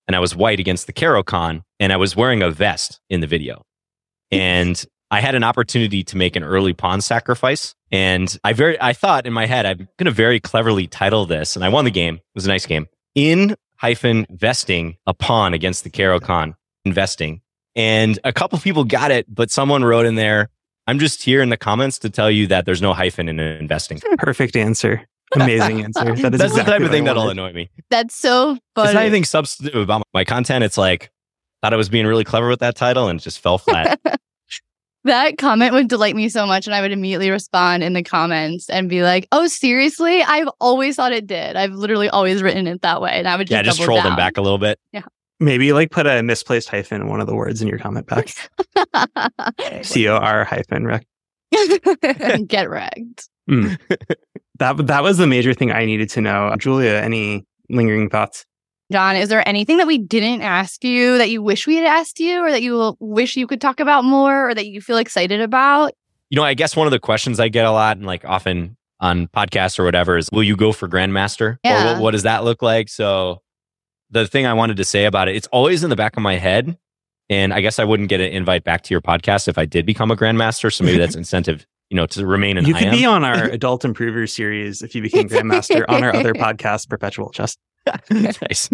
and 0.07 0.15
I 0.15 0.21
was 0.21 0.37
white 0.37 0.61
against 0.61 0.87
the 0.87 0.93
Caro-Kann 0.93 1.63
and 1.81 1.93
I 1.93 1.97
was 1.97 2.15
wearing 2.15 2.43
a 2.43 2.51
vest 2.51 3.01
in 3.09 3.21
the 3.21 3.27
video. 3.27 3.63
And 4.31 4.85
I 5.11 5.21
had 5.21 5.35
an 5.35 5.45
opportunity 5.45 6.03
to 6.05 6.17
make 6.17 6.37
an 6.37 6.45
early 6.45 6.73
pawn 6.73 7.01
sacrifice. 7.01 7.75
And 7.91 8.37
I 8.43 8.53
very 8.53 8.81
I 8.81 8.93
thought 8.93 9.27
in 9.27 9.33
my 9.33 9.47
head, 9.47 9.65
I'm 9.65 9.89
gonna 9.97 10.11
very 10.11 10.41
cleverly 10.41 10.87
title 10.87 11.25
this, 11.25 11.57
and 11.57 11.65
I 11.65 11.69
won 11.69 11.85
the 11.85 11.91
game. 11.91 12.17
It 12.17 12.35
was 12.35 12.47
a 12.47 12.49
nice 12.49 12.67
game. 12.67 12.87
In 13.15 13.57
hyphen 13.77 14.27
vesting 14.31 14.97
a 15.07 15.15
pawn 15.15 15.55
against 15.55 15.85
the 15.85 15.91
Caro-Kann, 15.91 16.55
investing. 16.85 17.43
And 17.77 18.19
a 18.25 18.33
couple 18.33 18.59
people 18.59 18.85
got 18.85 19.11
it, 19.11 19.33
but 19.33 19.51
someone 19.51 19.85
wrote 19.85 20.07
in 20.07 20.17
there, 20.17 20.51
I'm 20.87 20.99
just 20.99 21.23
here 21.23 21.43
in 21.43 21.49
the 21.49 21.57
comments 21.57 21.99
to 22.01 22.11
tell 22.11 22.31
you 22.31 22.47
that 22.49 22.67
there's 22.67 22.83
no 22.83 22.93
hyphen 22.93 23.29
in 23.29 23.41
investing. 23.41 24.01
Perfect 24.19 24.57
answer. 24.57 25.07
Amazing 25.35 25.83
answer. 25.83 26.15
That 26.17 26.35
is 26.35 26.41
That's 26.41 26.55
the 26.55 26.63
type 26.63 26.83
of 26.83 26.91
thing 26.91 27.05
that'll 27.05 27.29
annoy 27.29 27.53
me. 27.53 27.71
That's 27.91 28.15
so 28.15 28.45
funny. 28.45 28.57
It's 28.57 28.75
funny. 28.75 28.95
not 28.95 29.03
anything 29.03 29.25
substantive 29.25 29.81
about 29.81 30.03
my 30.13 30.25
content. 30.25 30.65
It's 30.65 30.79
like, 30.79 31.11
thought 31.63 31.73
I 31.73 31.77
was 31.77 31.89
being 31.89 32.07
really 32.07 32.25
clever 32.25 32.49
with 32.49 32.61
that 32.61 32.77
title 32.77 33.09
and 33.09 33.21
it 33.21 33.23
just 33.23 33.41
fell 33.41 33.59
flat. 33.59 34.01
That 35.05 35.37
comment 35.37 35.75
would 35.75 35.89
delight 35.89 36.17
me 36.17 36.31
so 36.31 36.47
much, 36.47 36.67
and 36.67 36.75
I 36.75 36.81
would 36.81 36.91
immediately 36.91 37.29
respond 37.31 37.83
in 37.83 37.93
the 37.93 38.03
comments 38.03 38.71
and 38.71 38.89
be 38.89 39.03
like, 39.03 39.29
"Oh, 39.33 39.47
seriously? 39.47 40.23
I've 40.23 40.49
always 40.61 40.97
thought 40.97 41.13
it 41.13 41.27
did. 41.27 41.57
I've 41.57 41.73
literally 41.73 42.09
always 42.09 42.43
written 42.43 42.67
it 42.67 42.81
that 42.81 43.03
way." 43.03 43.13
And 43.13 43.29
I 43.29 43.37
would 43.37 43.47
just 43.47 43.53
yeah, 43.53 43.63
just 43.63 43.79
double 43.79 43.87
troll 43.87 44.03
them 44.03 44.17
back 44.17 44.39
a 44.39 44.41
little 44.41 44.57
bit. 44.57 44.81
Yeah. 44.93 45.03
Maybe 45.41 45.75
like 45.75 45.91
put 45.91 46.07
a 46.07 46.23
misplaced 46.23 46.71
hyphen 46.71 47.03
in 47.03 47.09
one 47.09 47.21
of 47.21 47.27
the 47.27 47.35
words 47.35 47.61
in 47.61 47.69
your 47.69 47.79
comment 47.79 48.07
back. 48.07 48.31
C 49.83 50.09
O 50.09 50.17
R 50.17 50.45
hyphen 50.45 50.87
rec. 50.87 51.07
Get 52.47 52.71
wrecked. 52.71 53.29
Mm. 53.51 53.79
That 54.59 54.87
that 54.87 55.03
was 55.03 55.19
the 55.19 55.27
major 55.27 55.55
thing 55.55 55.73
I 55.73 55.85
needed 55.85 56.09
to 56.11 56.21
know. 56.21 56.55
Julia, 56.59 56.93
any 56.93 57.45
lingering 57.69 58.11
thoughts? 58.11 58.45
John, 58.93 59.17
is 59.17 59.29
there 59.29 59.47
anything 59.49 59.79
that 59.79 59.87
we 59.87 59.99
didn't 59.99 60.43
ask 60.43 60.85
you 60.85 61.19
that 61.19 61.31
you 61.31 61.43
wish 61.43 61.67
we 61.67 61.77
had 61.77 61.87
asked 61.87 62.21
you, 62.21 62.45
or 62.45 62.51
that 62.51 62.63
you 62.63 62.97
wish 63.01 63.37
you 63.37 63.47
could 63.47 63.61
talk 63.61 63.81
about 63.81 64.05
more, 64.05 64.51
or 64.51 64.55
that 64.55 64.67
you 64.67 64.81
feel 64.81 64.99
excited 64.99 65.41
about? 65.41 65.93
You 66.31 66.37
know, 66.37 66.45
I 66.45 66.55
guess 66.55 66.77
one 66.77 66.87
of 66.87 66.91
the 66.91 66.99
questions 66.99 67.41
I 67.41 67.49
get 67.49 67.65
a 67.65 67.71
lot 67.71 67.97
and 67.97 68.07
like 68.07 68.25
often 68.25 68.77
on 69.01 69.29
podcasts 69.29 69.79
or 69.79 69.85
whatever 69.85 70.17
is, 70.17 70.29
will 70.33 70.43
you 70.43 70.57
go 70.57 70.73
for 70.73 70.89
Grandmaster? 70.89 71.59
Or 71.65 71.95
what, 71.95 72.03
what 72.03 72.11
does 72.13 72.23
that 72.23 72.45
look 72.45 72.63
like? 72.63 72.89
So 72.89 73.43
the 74.11 74.27
thing 74.27 74.47
I 74.47 74.55
wanted 74.55 74.77
to 74.79 74.85
say 74.85 75.05
about 75.05 75.29
it, 75.29 75.37
it's 75.37 75.47
always 75.49 75.83
in 75.83 75.91
the 75.91 75.97
back 75.97 76.17
of 76.17 76.23
my 76.23 76.37
head. 76.37 76.79
And 77.31 77.55
I 77.55 77.61
guess 77.61 77.79
I 77.79 77.85
wouldn't 77.85 78.11
get 78.11 78.21
an 78.21 78.33
invite 78.33 78.65
back 78.65 78.83
to 78.83 78.95
your 78.95 79.01
podcast 79.01 79.49
if 79.49 79.59
I 79.59 79.65
did 79.65 79.87
become 79.87 80.11
a 80.11 80.17
Grandmaster. 80.17 80.73
So 80.73 80.85
maybe 80.85 80.99
that's 80.99 81.17
incentive, 81.17 81.67
you 81.91 81.97
know, 81.97 82.07
to 82.07 82.27
remain 82.27 82.57
an 82.59 82.67
you 82.67 82.75
could 82.75 82.91
be 82.91 83.05
on 83.05 83.25
our 83.25 83.45
Adult 83.51 83.85
Improver 83.85 84.27
series 84.27 84.83
if 84.83 84.95
you 84.95 85.03
became 85.03 85.29
Grandmaster 85.29 85.85
on 85.89 86.03
our 86.03 86.15
other 86.15 86.35
podcast, 86.35 86.89
Perpetual 86.89 87.31
Chess. 87.31 87.57
nice. 88.11 88.71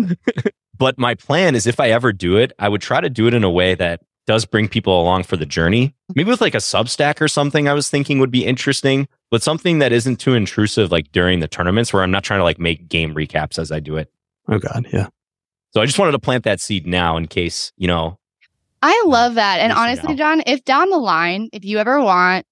but 0.79 0.99
my 0.99 1.15
plan 1.15 1.55
is 1.55 1.67
if 1.67 1.81
I 1.81 1.91
ever 1.91 2.13
do 2.13 2.37
it, 2.37 2.53
I 2.59 2.69
would 2.69 2.81
try 2.81 3.01
to 3.01 3.11
do 3.11 3.27
it 3.27 3.35
in 3.35 3.45
a 3.45 3.51
way 3.51 3.75
that 3.75 4.01
does 4.27 4.45
bring 4.45 4.69
people 4.69 5.01
along 5.01 5.25
for 5.25 5.37
the 5.37 5.47
journey. 5.47 5.95
Maybe 6.15 6.31
with 6.31 6.41
like 6.41 6.55
a 6.55 6.59
Substack 6.59 7.21
or 7.21 7.27
something 7.27 7.69
I 7.69 7.75
was 7.75 7.91
thinking 7.91 8.21
would 8.21 8.31
be 8.31 8.45
interesting, 8.45 9.09
but 9.31 9.43
something 9.43 9.81
that 9.81 9.93
isn't 9.93 10.17
too 10.17 10.35
intrusive 10.35 10.93
like 10.93 11.11
during 11.11 11.41
the 11.41 11.49
tournaments 11.49 11.93
where 11.93 12.03
I'm 12.03 12.13
not 12.13 12.23
trying 12.23 12.39
to 12.41 12.45
like 12.45 12.61
make 12.61 12.89
game 12.89 13.15
recaps 13.15 13.59
as 13.59 13.73
I 13.73 13.81
do 13.81 13.97
it. 13.97 14.13
Oh 14.49 14.59
God, 14.59 14.87
yeah. 14.93 15.09
So 15.73 15.81
I 15.81 15.87
just 15.87 15.99
wanted 15.99 16.13
to 16.13 16.19
plant 16.21 16.45
that 16.45 16.61
seed 16.61 16.87
now 16.87 17.17
in 17.17 17.27
case, 17.27 17.73
you 17.77 17.89
know, 17.89 18.19
I 18.83 19.03
love 19.07 19.35
that. 19.35 19.61
And 19.61 19.73
honestly. 19.73 20.15
John, 20.15 20.43
if 20.47 20.65
down 20.65 20.91
the 20.91 20.99
line, 20.99 21.51
if 21.53 21.65
you 21.65 21.79
ever 21.79 22.01
want 22.01 22.47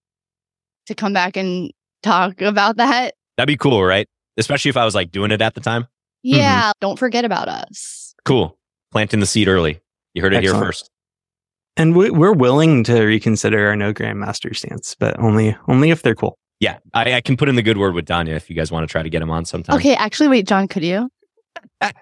to 0.88 0.94
come 0.94 1.12
back 1.12 1.36
and 1.36 1.72
talk 2.02 2.40
about 2.42 2.76
that, 2.76 3.14
that'd 3.36 3.46
be 3.46 3.56
cool, 3.56 3.82
right? 3.84 4.06
Especially 4.36 4.68
if 4.68 4.76
I 4.76 4.84
was 4.84 4.94
like 4.94 5.10
doing 5.10 5.30
it 5.30 5.40
at 5.40 5.54
the 5.54 5.60
time. 5.60 5.86
yeah, 6.22 6.64
mm-hmm. 6.64 6.72
don't 6.80 6.98
forget 6.98 7.24
about 7.24 7.48
us. 7.48 8.14
Cool. 8.24 8.56
Planting 8.92 9.20
the 9.20 9.26
seed 9.26 9.48
early. 9.48 9.80
You 10.14 10.22
heard 10.22 10.34
it 10.34 10.42
here 10.42 10.54
first. 10.54 10.90
And 11.76 11.94
we, 11.94 12.10
we're 12.10 12.32
willing 12.32 12.82
to 12.84 13.04
reconsider 13.04 13.68
our 13.68 13.76
no 13.76 13.92
Grandmaster 13.92 14.54
stance, 14.56 14.96
but 14.98 15.18
only 15.20 15.56
only 15.68 15.90
if 15.90 16.02
they're 16.02 16.14
cool. 16.14 16.38
Yeah, 16.60 16.78
I, 16.92 17.14
I 17.14 17.20
can 17.20 17.36
put 17.36 17.48
in 17.48 17.54
the 17.54 17.62
good 17.62 17.78
word 17.78 17.94
with 17.94 18.04
Danya 18.04 18.34
if 18.34 18.50
you 18.50 18.56
guys 18.56 18.72
want 18.72 18.82
to 18.82 18.90
try 18.90 19.02
to 19.02 19.08
get 19.08 19.22
him 19.22 19.30
on 19.30 19.44
sometime. 19.44 19.76
Okay, 19.76 19.94
actually, 19.94 20.28
wait, 20.28 20.46
John, 20.46 20.66
could 20.66 20.82
you? 20.82 21.08
I 21.80 21.92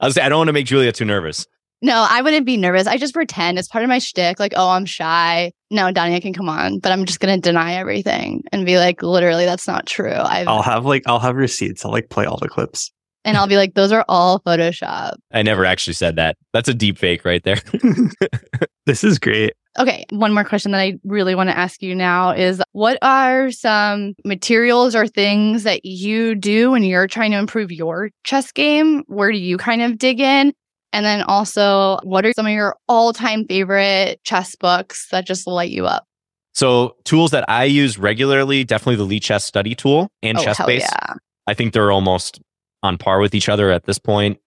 was 0.00 0.18
I 0.18 0.28
don't 0.28 0.38
want 0.38 0.48
to 0.48 0.52
make 0.52 0.66
Julia 0.66 0.90
too 0.90 1.04
nervous. 1.04 1.46
No, 1.82 2.06
I 2.08 2.22
wouldn't 2.22 2.46
be 2.46 2.56
nervous. 2.56 2.86
I 2.86 2.96
just 2.96 3.14
pretend 3.14 3.58
it's 3.58 3.68
part 3.68 3.84
of 3.84 3.88
my 3.88 3.98
shtick. 3.98 4.40
Like, 4.40 4.54
oh, 4.56 4.70
I'm 4.70 4.86
shy. 4.86 5.52
No, 5.74 5.92
Danya 5.92 6.22
can 6.22 6.32
come 6.32 6.48
on, 6.48 6.78
but 6.78 6.92
I'm 6.92 7.04
just 7.04 7.18
gonna 7.18 7.36
deny 7.36 7.74
everything 7.74 8.44
and 8.52 8.64
be 8.64 8.78
like, 8.78 9.02
literally, 9.02 9.44
that's 9.44 9.66
not 9.66 9.86
true. 9.86 10.14
I've 10.14 10.46
I'll 10.46 10.62
have 10.62 10.84
like 10.84 11.02
I'll 11.06 11.18
have 11.18 11.34
receipts. 11.34 11.84
I'll 11.84 11.90
like 11.90 12.10
play 12.10 12.26
all 12.26 12.38
the 12.38 12.48
clips. 12.48 12.92
And 13.24 13.36
I'll 13.36 13.48
be 13.48 13.56
like, 13.56 13.74
those 13.74 13.90
are 13.90 14.04
all 14.08 14.38
Photoshop. 14.40 15.14
I 15.32 15.42
never 15.42 15.64
actually 15.64 15.94
said 15.94 16.14
that. 16.16 16.36
That's 16.52 16.68
a 16.68 16.74
deep 16.74 16.96
fake 16.96 17.24
right 17.24 17.42
there. 17.42 17.58
this 18.86 19.02
is 19.02 19.18
great. 19.18 19.54
Okay, 19.76 20.04
one 20.10 20.32
more 20.32 20.44
question 20.44 20.70
that 20.72 20.78
I 20.80 20.94
really 21.02 21.34
want 21.34 21.50
to 21.50 21.58
ask 21.58 21.82
you 21.82 21.96
now 21.96 22.30
is 22.30 22.62
what 22.70 22.98
are 23.02 23.50
some 23.50 24.14
materials 24.24 24.94
or 24.94 25.08
things 25.08 25.64
that 25.64 25.84
you 25.84 26.36
do 26.36 26.70
when 26.70 26.84
you're 26.84 27.08
trying 27.08 27.32
to 27.32 27.38
improve 27.38 27.72
your 27.72 28.10
chess 28.22 28.52
game? 28.52 29.02
Where 29.08 29.32
do 29.32 29.38
you 29.38 29.56
kind 29.56 29.82
of 29.82 29.98
dig 29.98 30.20
in? 30.20 30.52
And 30.94 31.04
then 31.04 31.22
also, 31.22 31.98
what 32.04 32.24
are 32.24 32.32
some 32.34 32.46
of 32.46 32.52
your 32.52 32.76
all 32.88 33.12
time 33.12 33.46
favorite 33.46 34.20
chess 34.22 34.54
books 34.54 35.08
that 35.10 35.26
just 35.26 35.46
light 35.46 35.70
you 35.70 35.86
up? 35.86 36.06
So, 36.54 36.94
tools 37.04 37.32
that 37.32 37.44
I 37.50 37.64
use 37.64 37.98
regularly, 37.98 38.62
definitely 38.62 39.04
the 39.04 39.18
Lichess 39.20 39.42
study 39.42 39.74
tool 39.74 40.08
and 40.22 40.38
oh, 40.38 40.42
hell 40.42 40.54
ChessBase. 40.54 40.78
yeah. 40.80 41.14
I 41.48 41.54
think 41.54 41.72
they're 41.72 41.90
almost 41.90 42.40
on 42.84 42.96
par 42.96 43.18
with 43.18 43.34
each 43.34 43.48
other 43.48 43.72
at 43.72 43.86
this 43.86 43.98
point. 43.98 44.38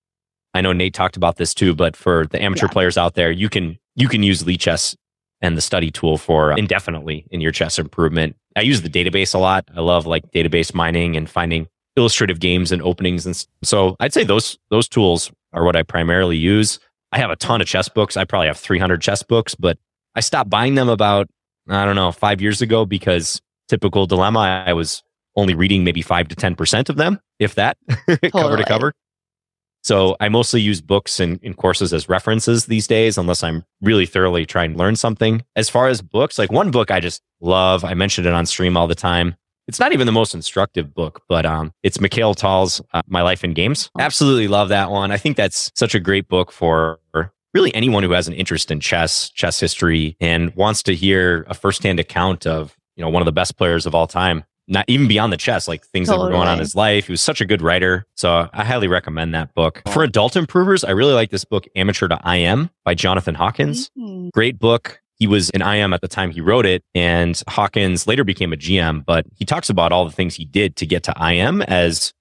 I 0.53 0.61
know 0.61 0.71
Nate 0.71 0.93
talked 0.93 1.17
about 1.17 1.35
this 1.35 1.53
too, 1.53 1.75
but 1.75 1.97
for 1.97 2.27
the 2.27 2.41
amateur 2.41 2.67
Yeah. 2.67 2.71
players 2.71 2.97
out 2.97 3.15
there, 3.15 3.29
you 3.29 3.49
can 3.49 3.77
you 3.95 4.07
can 4.07 4.23
use 4.23 4.43
Lichess 4.43 4.95
and 5.41 5.57
the 5.57 5.61
study 5.61 5.91
tool 5.91 6.17
for 6.17 6.53
indefinitely 6.57 7.25
in 7.29 7.41
your 7.41 7.51
chess 7.51 7.77
improvement. 7.77 8.37
I 8.55 8.61
use 8.61 8.83
the 8.83 8.89
database 8.89 9.35
a 9.35 9.37
lot. 9.37 9.67
I 9.75 9.81
love 9.81 10.05
like 10.07 10.31
database 10.31 10.73
mining 10.73 11.17
and 11.17 11.29
finding 11.29 11.67
illustrative 11.97 12.39
games 12.39 12.71
and 12.71 12.81
openings 12.83 13.25
and 13.25 13.45
so 13.63 13.95
I'd 13.99 14.13
say 14.13 14.23
those 14.23 14.57
those 14.69 14.87
tools 14.87 15.29
are 15.57 15.65
what 15.65 15.75
I 15.75 15.83
primarily 15.83 16.37
use. 16.37 16.79
I 17.11 17.17
have 17.17 17.31
a 17.31 17.35
ton 17.35 17.61
of 17.61 17.67
chess 17.67 17.89
books. 17.89 18.15
I 18.17 18.25
probably 18.25 18.47
have 18.47 18.57
300 18.57 19.01
chess 19.01 19.23
books, 19.23 19.55
but 19.55 19.77
I 20.15 20.19
stopped 20.19 20.49
buying 20.49 20.75
them 20.75 20.89
about 20.89 21.27
I 21.69 21.83
don't 21.83 21.95
know, 21.95 22.13
5 22.13 22.41
years 22.41 22.61
ago 22.61 22.85
because 22.85 23.41
typical 23.67 24.05
dilemma 24.05 24.63
I 24.65 24.71
was 24.71 25.03
only 25.35 25.53
reading 25.53 25.83
maybe 25.83 26.01
5 26.01 26.29
to 26.29 26.35
10% 26.35 26.89
of 26.89 26.95
them, 26.95 27.19
if 27.39 27.55
that, 27.55 27.77
cover 28.31 28.57
to 28.57 28.63
cover. 28.63 28.93
So 29.83 30.17
I 30.19 30.27
mostly 30.29 30.59
use 30.59 30.81
books 30.81 31.19
and, 31.19 31.39
and 31.43 31.55
courses 31.55 31.93
as 31.93 32.09
references 32.09 32.65
these 32.65 32.87
days, 32.87 33.17
unless 33.17 33.43
I'm 33.43 33.63
really 33.81 34.05
thoroughly 34.05 34.45
trying 34.45 34.73
to 34.73 34.77
learn 34.77 34.95
something. 34.95 35.43
As 35.55 35.69
far 35.69 35.87
as 35.87 36.01
books, 36.01 36.37
like 36.37 36.51
one 36.51 36.71
book 36.71 36.91
I 36.91 36.99
just 36.99 37.21
love, 37.39 37.85
I 37.85 37.93
mentioned 37.93 38.27
it 38.27 38.33
on 38.33 38.45
stream 38.45 38.75
all 38.75 38.87
the 38.87 38.95
time. 38.95 39.35
It's 39.67 39.79
not 39.79 39.91
even 39.91 40.05
the 40.05 40.13
most 40.13 40.33
instructive 40.33 40.93
book, 40.93 41.23
but 41.27 41.45
um, 41.45 41.73
it's 41.83 41.99
Mikhail 41.99 42.33
Tal's 42.33 42.81
uh, 42.93 43.01
My 43.07 43.21
Life 43.21 43.43
in 43.43 43.53
Games. 43.53 43.89
Absolutely 43.99 44.47
love 44.47 44.69
that 44.69 44.91
one. 44.91 45.11
I 45.11 45.17
think 45.17 45.35
that's 45.35 45.71
such 45.75 45.93
a 45.93 45.99
great 45.99 46.27
book 46.27 46.51
for 46.51 46.99
really 47.53 47.73
anyone 47.73 48.03
who 48.03 48.11
has 48.11 48.27
an 48.27 48.33
interest 48.33 48.71
in 48.71 48.79
chess, 48.79 49.29
chess 49.29 49.59
history, 49.59 50.15
and 50.21 50.55
wants 50.55 50.83
to 50.83 50.95
hear 50.95 51.45
a 51.49 51.53
firsthand 51.53 51.99
account 51.99 52.45
of 52.45 52.77
you 52.95 53.03
know 53.03 53.09
one 53.09 53.21
of 53.21 53.25
the 53.25 53.31
best 53.31 53.57
players 53.57 53.85
of 53.85 53.95
all 53.95 54.07
time. 54.07 54.43
Not 54.69 54.83
even 54.89 55.07
beyond 55.07 55.31
the 55.31 55.37
chess, 55.37 55.65
like 55.65 55.85
things 55.85 56.09
that 56.09 56.19
were 56.19 56.29
going 56.29 56.45
on 56.45 56.55
in 56.55 56.59
his 56.59 56.75
life. 56.75 57.07
He 57.07 57.13
was 57.13 57.21
such 57.21 57.39
a 57.39 57.45
good 57.45 57.61
writer. 57.61 58.05
So 58.15 58.49
I 58.51 58.65
highly 58.65 58.89
recommend 58.89 59.33
that 59.33 59.53
book. 59.53 59.81
For 59.93 60.03
adult 60.03 60.35
improvers, 60.35 60.83
I 60.83 60.91
really 60.91 61.13
like 61.13 61.29
this 61.29 61.45
book, 61.45 61.67
Amateur 61.77 62.09
to 62.09 62.19
IM 62.29 62.69
by 62.83 62.93
Jonathan 62.93 63.33
Hawkins. 63.33 63.89
Mm. 63.97 64.29
Great 64.33 64.59
book. 64.59 64.99
He 65.17 65.27
was 65.27 65.49
an 65.51 65.61
IM 65.61 65.93
at 65.93 66.01
the 66.01 66.07
time 66.07 66.31
he 66.31 66.41
wrote 66.41 66.65
it, 66.65 66.83
and 66.93 67.41
Hawkins 67.47 68.07
later 68.07 68.23
became 68.23 68.53
a 68.53 68.57
GM, 68.57 69.03
but 69.05 69.25
he 69.35 69.45
talks 69.45 69.69
about 69.69 69.91
all 69.91 70.05
the 70.05 70.11
things 70.11 70.35
he 70.35 70.45
did 70.45 70.75
to 70.77 70.85
get 70.85 71.03
to 71.03 71.13
IM 71.19 71.61
as 71.63 72.13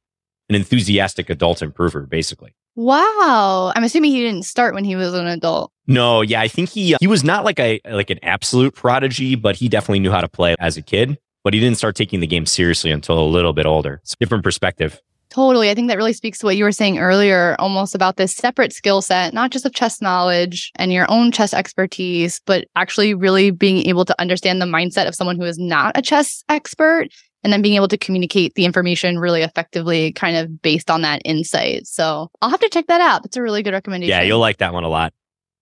an 0.49 0.55
enthusiastic 0.55 1.29
adult 1.29 1.63
improver, 1.63 2.07
basically. 2.07 2.55
Wow. 2.77 3.73
I'm 3.75 3.85
assuming 3.85 4.13
he 4.13 4.23
didn't 4.23 4.45
start 4.45 4.75
when 4.75 4.85
he 4.85 4.97
was 4.97 5.15
an 5.15 5.27
adult. 5.27 5.73
No, 5.87 6.21
yeah, 6.21 6.41
I 6.41 6.49
think 6.49 6.69
he 6.69 6.95
uh, 6.95 6.99
he 7.01 7.07
was 7.07 7.25
not 7.25 7.45
like 7.45 7.59
a 7.59 7.81
like 7.87 8.11
an 8.11 8.19
absolute 8.23 8.75
prodigy, 8.75 9.35
but 9.35 9.57
he 9.57 9.69
definitely 9.69 10.01
knew 10.01 10.11
how 10.11 10.21
to 10.21 10.29
play 10.29 10.55
as 10.59 10.77
a 10.77 10.83
kid. 10.83 11.19
But 11.43 11.55
he 11.55 11.61
didn't 11.61 11.79
start 11.79 11.95
taking 11.95 12.21
the 12.21 12.27
game 12.27 12.45
seriously 12.45 12.91
until 12.91 13.19
a 13.19 13.25
little 13.25 13.53
bit 13.53 13.67
older. 13.67 14.01
It's 14.03 14.15
a 14.15 14.17
different 14.17 14.43
perspective. 14.43 15.01
Totally. 15.37 15.69
I 15.69 15.75
think 15.75 15.89
that 15.89 15.99
really 15.99 16.15
speaks 16.15 16.39
to 16.39 16.47
what 16.47 16.57
you 16.57 16.65
were 16.65 16.73
saying 16.73 16.99
earlier, 16.99 17.57
almost 17.59 17.95
about 17.95 18.17
this 18.17 18.33
separate 18.33 18.73
skill 18.73 19.03
set, 19.03 19.35
not 19.35 19.51
just 19.51 19.67
of 19.67 19.75
chess 19.75 20.01
knowledge 20.01 20.73
and 20.77 20.95
your 20.95 21.05
own 21.11 21.31
chess 21.31 21.53
expertise, 21.53 22.41
but 22.47 22.67
actually 22.75 23.13
really 23.13 23.51
being 23.51 23.87
able 23.87 24.07
to 24.07 24.19
understand 24.19 24.63
the 24.63 24.67
mindset 24.67 25.07
of 25.07 25.15
someone 25.15 25.37
who 25.37 25.45
is 25.45 25.59
not 25.59 25.93
a 25.95 26.01
chess 26.01 26.43
expert 26.49 27.09
and 27.45 27.53
then 27.53 27.61
being 27.61 27.75
able 27.75 27.87
to 27.87 27.99
communicate 27.99 28.55
the 28.55 28.65
information 28.65 29.19
really 29.19 29.43
effectively, 29.43 30.11
kind 30.13 30.39
of 30.39 30.63
based 30.63 30.91
on 30.91 31.03
that 31.03 31.21
insight. 31.27 31.87
So 31.87 32.31
I'll 32.41 32.49
have 32.49 32.61
to 32.61 32.71
check 32.71 32.87
that 32.87 33.03
out. 33.03 33.23
That's 33.23 33.37
a 33.37 33.43
really 33.43 33.63
good 33.63 33.75
recommendation. 33.75 34.19
Yeah, 34.19 34.23
you'll 34.23 34.41
like 34.41 34.57
that 34.57 34.73
one 34.73 34.85
a 34.85 34.89
lot. 34.89 35.13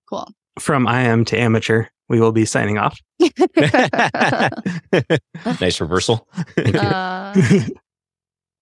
cool. 0.06 0.28
From 0.60 0.86
IM 0.86 1.24
to 1.24 1.36
amateur, 1.36 1.86
we 2.08 2.20
will 2.20 2.30
be 2.30 2.44
signing 2.44 2.78
off. 2.78 2.96
nice 5.60 5.80
reversal. 5.80 6.28
Uh, 6.56 7.34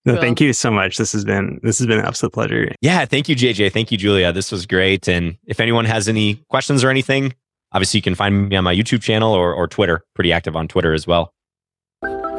No, 0.05 0.14
Cool. 0.14 0.22
thank 0.22 0.40
you 0.40 0.53
so 0.53 0.70
much. 0.70 0.96
This 0.96 1.12
has 1.12 1.24
been 1.24 1.61
this 1.62 1.78
has 1.78 1.86
been 1.86 2.00
an 2.00 2.05
absolute 2.05 2.32
pleasure. 2.32 2.72
Yeah, 2.80 3.05
thank 3.05 3.28
you, 3.28 3.36
JJ. 3.36 3.72
Thank 3.72 3.92
you, 3.92 3.98
Julia. 3.98 4.32
This 4.32 4.50
was 4.50 4.66
great. 4.66 5.09
And 5.09 5.36
if 5.46 5.61
anyone 5.61 5.84
has 5.84 6.09
any 6.09 6.42
questions 6.48 6.82
or 6.82 6.90
anything, 6.90 7.34
obviously 7.72 7.98
you 7.98 8.03
can 8.03 8.14
find 8.16 8.48
me 8.48 8.57
on 8.57 8.64
my 8.64 8.74
YouTube 8.74 9.00
channel 9.03 9.32
or, 9.32 9.55
or 9.55 9.68
Twitter. 9.68 10.05
Pretty 10.14 10.32
active 10.32 10.57
on 10.57 10.66
Twitter 10.66 10.92
as 10.92 11.07
well. 11.07 11.32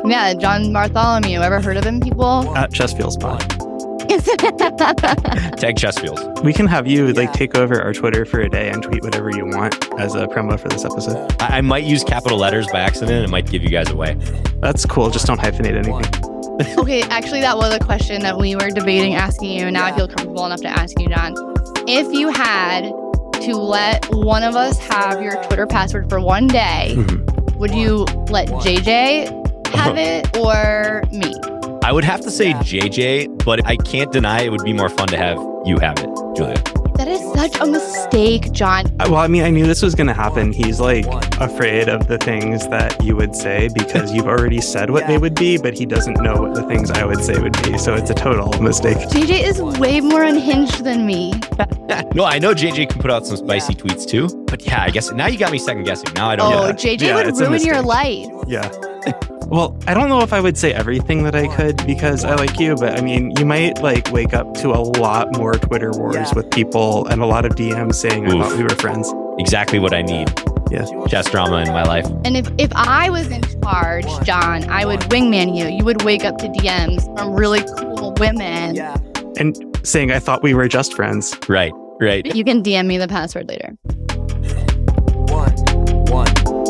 yeah, 0.06 0.34
John 0.34 0.74
Bartholomew. 0.74 1.40
Ever 1.40 1.62
heard 1.62 1.78
of 1.78 1.86
him, 1.86 2.02
people? 2.02 2.56
At 2.58 2.74
Chess 2.74 2.92
Feels 2.94 3.16
Pod. 3.16 3.40
Tag 5.58 5.78
Chess 5.78 5.98
Feels. 5.98 6.20
We 6.44 6.52
can 6.52 6.68
have 6.68 6.86
you 6.88 7.08
like 7.14 7.30
Yeah. 7.30 7.32
take 7.34 7.56
over 7.58 7.82
our 7.82 7.94
Twitter 7.94 8.26
for 8.26 8.42
a 8.42 8.50
day 8.50 8.70
and 8.70 8.84
tweet 8.84 9.02
whatever 9.04 9.30
you 9.32 9.46
want 9.46 9.88
as 10.00 10.16
a 10.16 10.28
promo 10.28 10.60
for 10.60 10.68
this 10.68 10.84
episode. 10.84 11.34
I, 11.42 11.60
I 11.60 11.62
might 11.62 11.86
use 11.86 12.04
capital 12.04 12.38
letters 12.38 12.68
by 12.68 12.82
accident. 12.82 13.24
It 13.24 13.30
might 13.30 13.50
give 13.50 13.64
you 13.64 13.70
guys 13.70 13.90
away. 13.90 14.16
That's 14.62 14.86
cool. 14.86 15.10
Just 15.10 15.26
don't 15.28 15.40
hyphenate 15.40 15.76
anything. 15.78 16.33
Okay, 16.78 17.02
actually, 17.04 17.42
that 17.42 17.58
was 17.58 17.74
a 17.74 17.80
question 17.80 18.22
that 18.22 18.38
we 18.38 18.56
were 18.56 18.70
debating 18.70 19.16
asking 19.16 19.52
you. 19.52 19.66
and 19.66 19.74
Now 19.74 19.86
I 19.86 19.96
feel 19.96 20.08
comfortable 20.08 20.46
enough 20.46 20.62
to 20.62 20.68
ask 20.70 21.00
you, 21.00 21.08
John. 21.10 21.34
If 21.88 22.14
you 22.14 22.30
had 22.30 22.84
to 23.42 23.56
let 23.56 24.06
one 24.14 24.44
of 24.44 24.56
us 24.56 24.78
have 24.80 25.22
your 25.22 25.42
Twitter 25.44 25.66
password 25.68 26.10
for 26.10 26.20
one 26.20 26.48
day, 26.48 26.94
Mhm. 26.98 27.56
would 27.58 27.74
you 27.74 28.06
let 28.30 28.48
JJ 28.50 29.28
have 29.76 29.98
it 29.98 30.38
or 30.38 31.02
me? 31.12 31.34
I 31.84 31.92
would 31.92 32.04
have 32.04 32.22
to 32.22 32.32
say 32.32 32.54
JJ, 32.54 33.44
but 33.44 33.66
I 33.66 33.76
can't 33.78 34.12
deny 34.12 34.42
it 34.44 34.52
would 34.52 34.64
be 34.64 34.74
more 34.74 34.90
fun 34.90 35.08
to 35.08 35.18
have 35.18 35.38
you 35.66 35.80
have 35.80 35.98
it, 36.00 36.10
Julia. 36.36 36.62
That 37.04 37.12
is 37.12 37.34
such 37.34 37.60
a 37.60 37.66
mistake, 37.66 38.54
John. 38.54 38.86
Well, 39.00 39.18
I 39.18 39.28
mean, 39.28 39.44
I 39.44 39.50
knew 39.50 39.66
this 39.68 39.82
was 39.82 39.94
going 39.94 40.08
to 40.08 40.14
happen. 40.14 40.54
He's 40.54 40.80
like 40.80 41.06
afraid 41.42 41.90
of 41.90 42.08
the 42.08 42.18
things 42.18 42.66
that 42.70 43.04
you 43.04 43.18
would 43.18 43.36
say 43.36 43.68
because 43.74 44.14
you've 44.14 44.26
already 44.28 44.62
said 44.62 44.90
what 44.90 45.06
they 45.08 45.18
would 45.18 45.36
be, 45.36 45.58
but 45.58 45.78
he 45.78 45.86
doesn't 45.86 46.22
know 46.22 46.36
what 46.36 46.56
the 46.56 46.64
things 46.64 46.92
I 46.92 47.04
would 47.04 47.22
say 47.22 47.38
would 47.38 47.62
be. 47.62 47.78
So 47.78 47.94
it's 47.94 48.10
a 48.10 48.14
total 48.14 48.48
mistake. 48.62 48.96
JJ 49.00 49.44
is 49.44 49.62
way 49.80 50.00
more 50.00 50.24
unhinged 50.24 50.86
than 50.86 51.06
me. 51.06 51.34
No, 52.16 52.24
I 52.26 52.40
know 52.40 52.54
JJ 52.54 52.90
can 52.90 53.02
put 53.02 53.12
out 53.12 53.26
some 53.28 53.38
spicy 53.38 53.74
tweets 53.76 54.08
too, 54.08 54.28
but 54.48 54.66
yeah, 54.66 54.82
I 54.84 54.90
guess 54.90 55.12
now 55.12 55.28
you 55.28 55.38
got 55.38 55.52
me 55.52 55.58
second 55.60 55.84
guessing. 55.84 56.12
Now 56.14 56.30
I 56.30 56.36
don't 56.36 56.52
Oh, 56.54 56.68
know. 56.68 56.74
JJ 56.74 57.02
Yeah, 57.02 57.16
would 57.26 57.36
ruin 57.38 57.62
your 57.64 57.82
life. 57.82 58.28
Yeah. 58.48 58.72
Well, 59.48 59.78
I 59.88 59.94
don't 59.94 60.10
know 60.10 60.22
if 60.22 60.34
I 60.34 60.40
would 60.40 60.58
say 60.58 60.74
everything 60.74 61.24
that 61.24 61.36
I 61.36 61.54
could 61.56 61.86
because 61.86 62.24
I 62.26 62.34
like 62.36 62.60
you, 62.60 62.76
but 62.76 62.98
I 62.98 63.02
mean, 63.04 63.34
you 63.38 63.46
might 63.46 63.84
like 63.84 64.12
wake 64.12 64.34
up 64.34 64.54
to 64.56 64.70
a 64.70 64.80
lot 64.82 65.38
more 65.38 65.54
Twitter 65.54 65.92
wars 65.92 66.16
Yeah. 66.16 66.32
with 66.34 66.50
people 66.50 67.06
and 67.08 67.22
a 67.22 67.26
lot 67.28 67.46
of 67.46 67.52
DMs 67.54 67.96
saying 67.96 68.26
I 68.26 68.32
thought 68.32 68.58
we 68.58 68.64
were 68.64 68.70
friends. 68.72 69.14
Exactly 69.38 69.78
what 69.80 69.94
I 69.94 70.02
need. 70.02 70.32
Yeah. 70.72 70.86
Chess 71.08 71.30
drama 71.30 71.58
in 71.58 71.68
my 71.68 71.84
life. 71.84 72.08
And 72.26 72.36
if, 72.36 72.50
if 72.58 72.72
I 72.74 73.10
was 73.12 73.28
in 73.28 73.44
charge, 73.62 74.06
John, 74.26 74.64
I 74.70 74.86
would 74.86 75.02
wingman 75.02 75.56
you. 75.56 75.68
You 75.68 75.84
would 75.86 76.02
wake 76.04 76.24
up 76.26 76.38
to 76.40 76.48
DMs 76.48 77.04
from 77.16 77.34
really 77.36 77.64
cool 77.78 78.14
women. 78.20 78.76
Yeah. 78.76 78.98
And 79.38 79.56
saying 79.86 80.12
I 80.12 80.18
thought 80.20 80.42
we 80.42 80.56
were 80.56 80.68
just 80.68 80.94
friends. 80.96 81.38
Right, 81.48 81.74
right. 82.00 82.26
You 82.36 82.44
can 82.44 82.64
DM 82.64 82.88
me 82.88 82.98
the 82.98 83.08
password 83.08 83.50
later. 83.50 83.76
One. 85.32 85.52
One. 86.08 86.63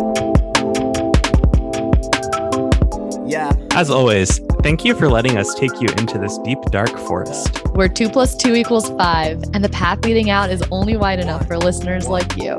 Yeah. 3.34 3.52
As 3.72 3.90
always, 3.90 4.38
thank 4.62 4.86
you 4.86 4.96
for 4.96 5.10
letting 5.10 5.38
us 5.38 5.54
take 5.56 5.72
you 5.82 5.90
into 5.98 6.18
this 6.20 6.38
deep, 6.40 6.60
dark 6.72 6.96
forest. 7.08 7.60
where 7.74 7.90
2 7.90 8.10
plus 8.10 8.36
2 8.36 8.54
equals 8.56 8.90
5, 8.92 9.42
and 9.54 9.64
the 9.64 9.70
path 9.70 10.06
leading 10.06 10.30
out 10.30 10.50
is 10.52 10.64
only 10.72 10.96
wide 10.96 11.20
enough 11.20 11.48
for 11.48 11.58
listeners 11.58 12.08
like 12.08 12.38
you. 12.38 12.56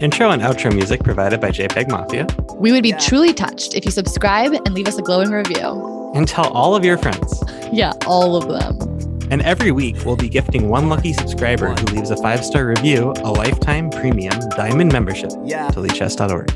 Intro 0.00 0.30
and 0.30 0.42
outro 0.42 0.74
music 0.74 1.02
provided 1.04 1.40
by 1.40 1.50
JPEG 1.50 1.88
Mafia. 1.88 2.26
We 2.56 2.72
would 2.72 2.82
be 2.82 2.88
Yeah. 2.90 2.98
truly 2.98 3.32
touched 3.32 3.74
if 3.74 3.84
you 3.84 3.90
subscribe 3.92 4.52
and 4.52 4.74
leave 4.74 4.88
us 4.88 4.98
a 4.98 5.02
glowing 5.02 5.30
review. 5.30 6.10
And 6.14 6.26
tell 6.26 6.48
all 6.48 6.74
of 6.74 6.84
your 6.84 6.98
friends. 6.98 7.42
Yeah, 7.72 7.92
all 8.06 8.36
of 8.36 8.46
them. 8.48 8.78
And 9.30 9.42
every 9.42 9.72
week, 9.72 9.96
we'll 10.04 10.14
be 10.16 10.28
gifting 10.28 10.68
one 10.68 10.88
lucky 10.88 11.12
subscriber 11.12 11.70
who 11.74 11.84
leaves 11.96 12.10
a 12.12 12.16
five 12.18 12.44
star 12.44 12.64
review 12.66 13.12
a 13.24 13.30
lifetime 13.30 13.90
premium 13.90 14.38
diamond 14.56 14.92
membership 14.92 15.30
Yeah. 15.44 15.68
to 15.70 15.80
lichess.org. 15.80 16.48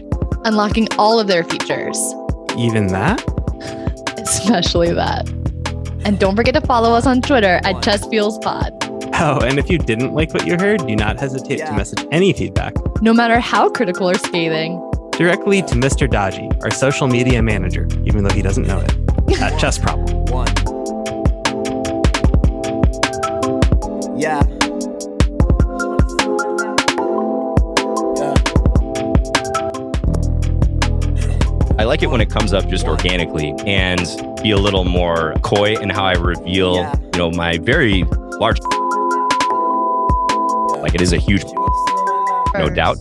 Unlocking 0.44 0.86
all 0.98 1.18
of 1.18 1.26
their 1.26 1.42
features, 1.44 1.98
Even 2.56 2.86
that? 2.88 3.22
Especially 4.20 4.92
that. 4.92 5.28
And 6.04 6.18
don't 6.18 6.34
forget 6.36 6.54
to 6.54 6.60
follow 6.62 6.92
us 6.94 7.06
on 7.06 7.20
Twitter 7.20 7.60
at 7.64 7.76
ChessFeelsPod. 7.76 9.10
Oh, 9.22 9.38
and 9.44 9.58
if 9.58 9.68
you 9.68 9.76
didn't 9.78 10.14
like 10.14 10.32
what 10.32 10.46
you 10.46 10.56
heard, 10.56 10.86
do 10.86 10.96
not 10.96 11.18
hesitate 11.20 11.58
to 11.58 11.72
message 11.72 12.06
any 12.10 12.32
feedback 12.32 12.74
No 13.02 13.12
matter 13.12 13.38
how 13.38 13.68
critical 13.68 14.08
or 14.08 14.14
scathing, 14.14 14.80
directly 15.12 15.60
to 15.62 15.74
Mr. 15.74 16.08
Dodgy, 16.08 16.48
our 16.62 16.70
social 16.70 17.06
media 17.06 17.42
manager, 17.42 17.86
even 18.06 18.24
though 18.24 18.34
he 18.34 18.40
doesn't 18.40 18.66
know 18.66 18.78
it, 18.78 19.40
at 19.42 19.58
Chess 19.60 19.78
Problem. 19.78 20.24
One. 20.26 20.48
Yeah. 24.18 24.42
Yeah. 24.46 24.59
I 31.80 31.84
like 31.84 32.02
it 32.02 32.08
when 32.10 32.20
it 32.20 32.28
comes 32.28 32.52
up 32.52 32.68
just 32.68 32.86
organically 32.86 33.54
and 33.64 33.98
be 34.42 34.50
a 34.50 34.58
little 34.58 34.84
more 34.84 35.32
coy 35.40 35.76
in 35.76 35.88
how 35.88 36.04
I 36.04 36.12
reveal, 36.12 36.74
Yeah. 36.74 36.94
you 37.00 37.18
know, 37.18 37.30
my 37.30 37.56
very 37.56 38.04
large, 38.38 38.58
like 40.82 40.94
it 40.94 41.00
is 41.00 41.14
a 41.14 41.16
huge, 41.16 41.42
no 42.52 42.68
doubt. 42.68 42.98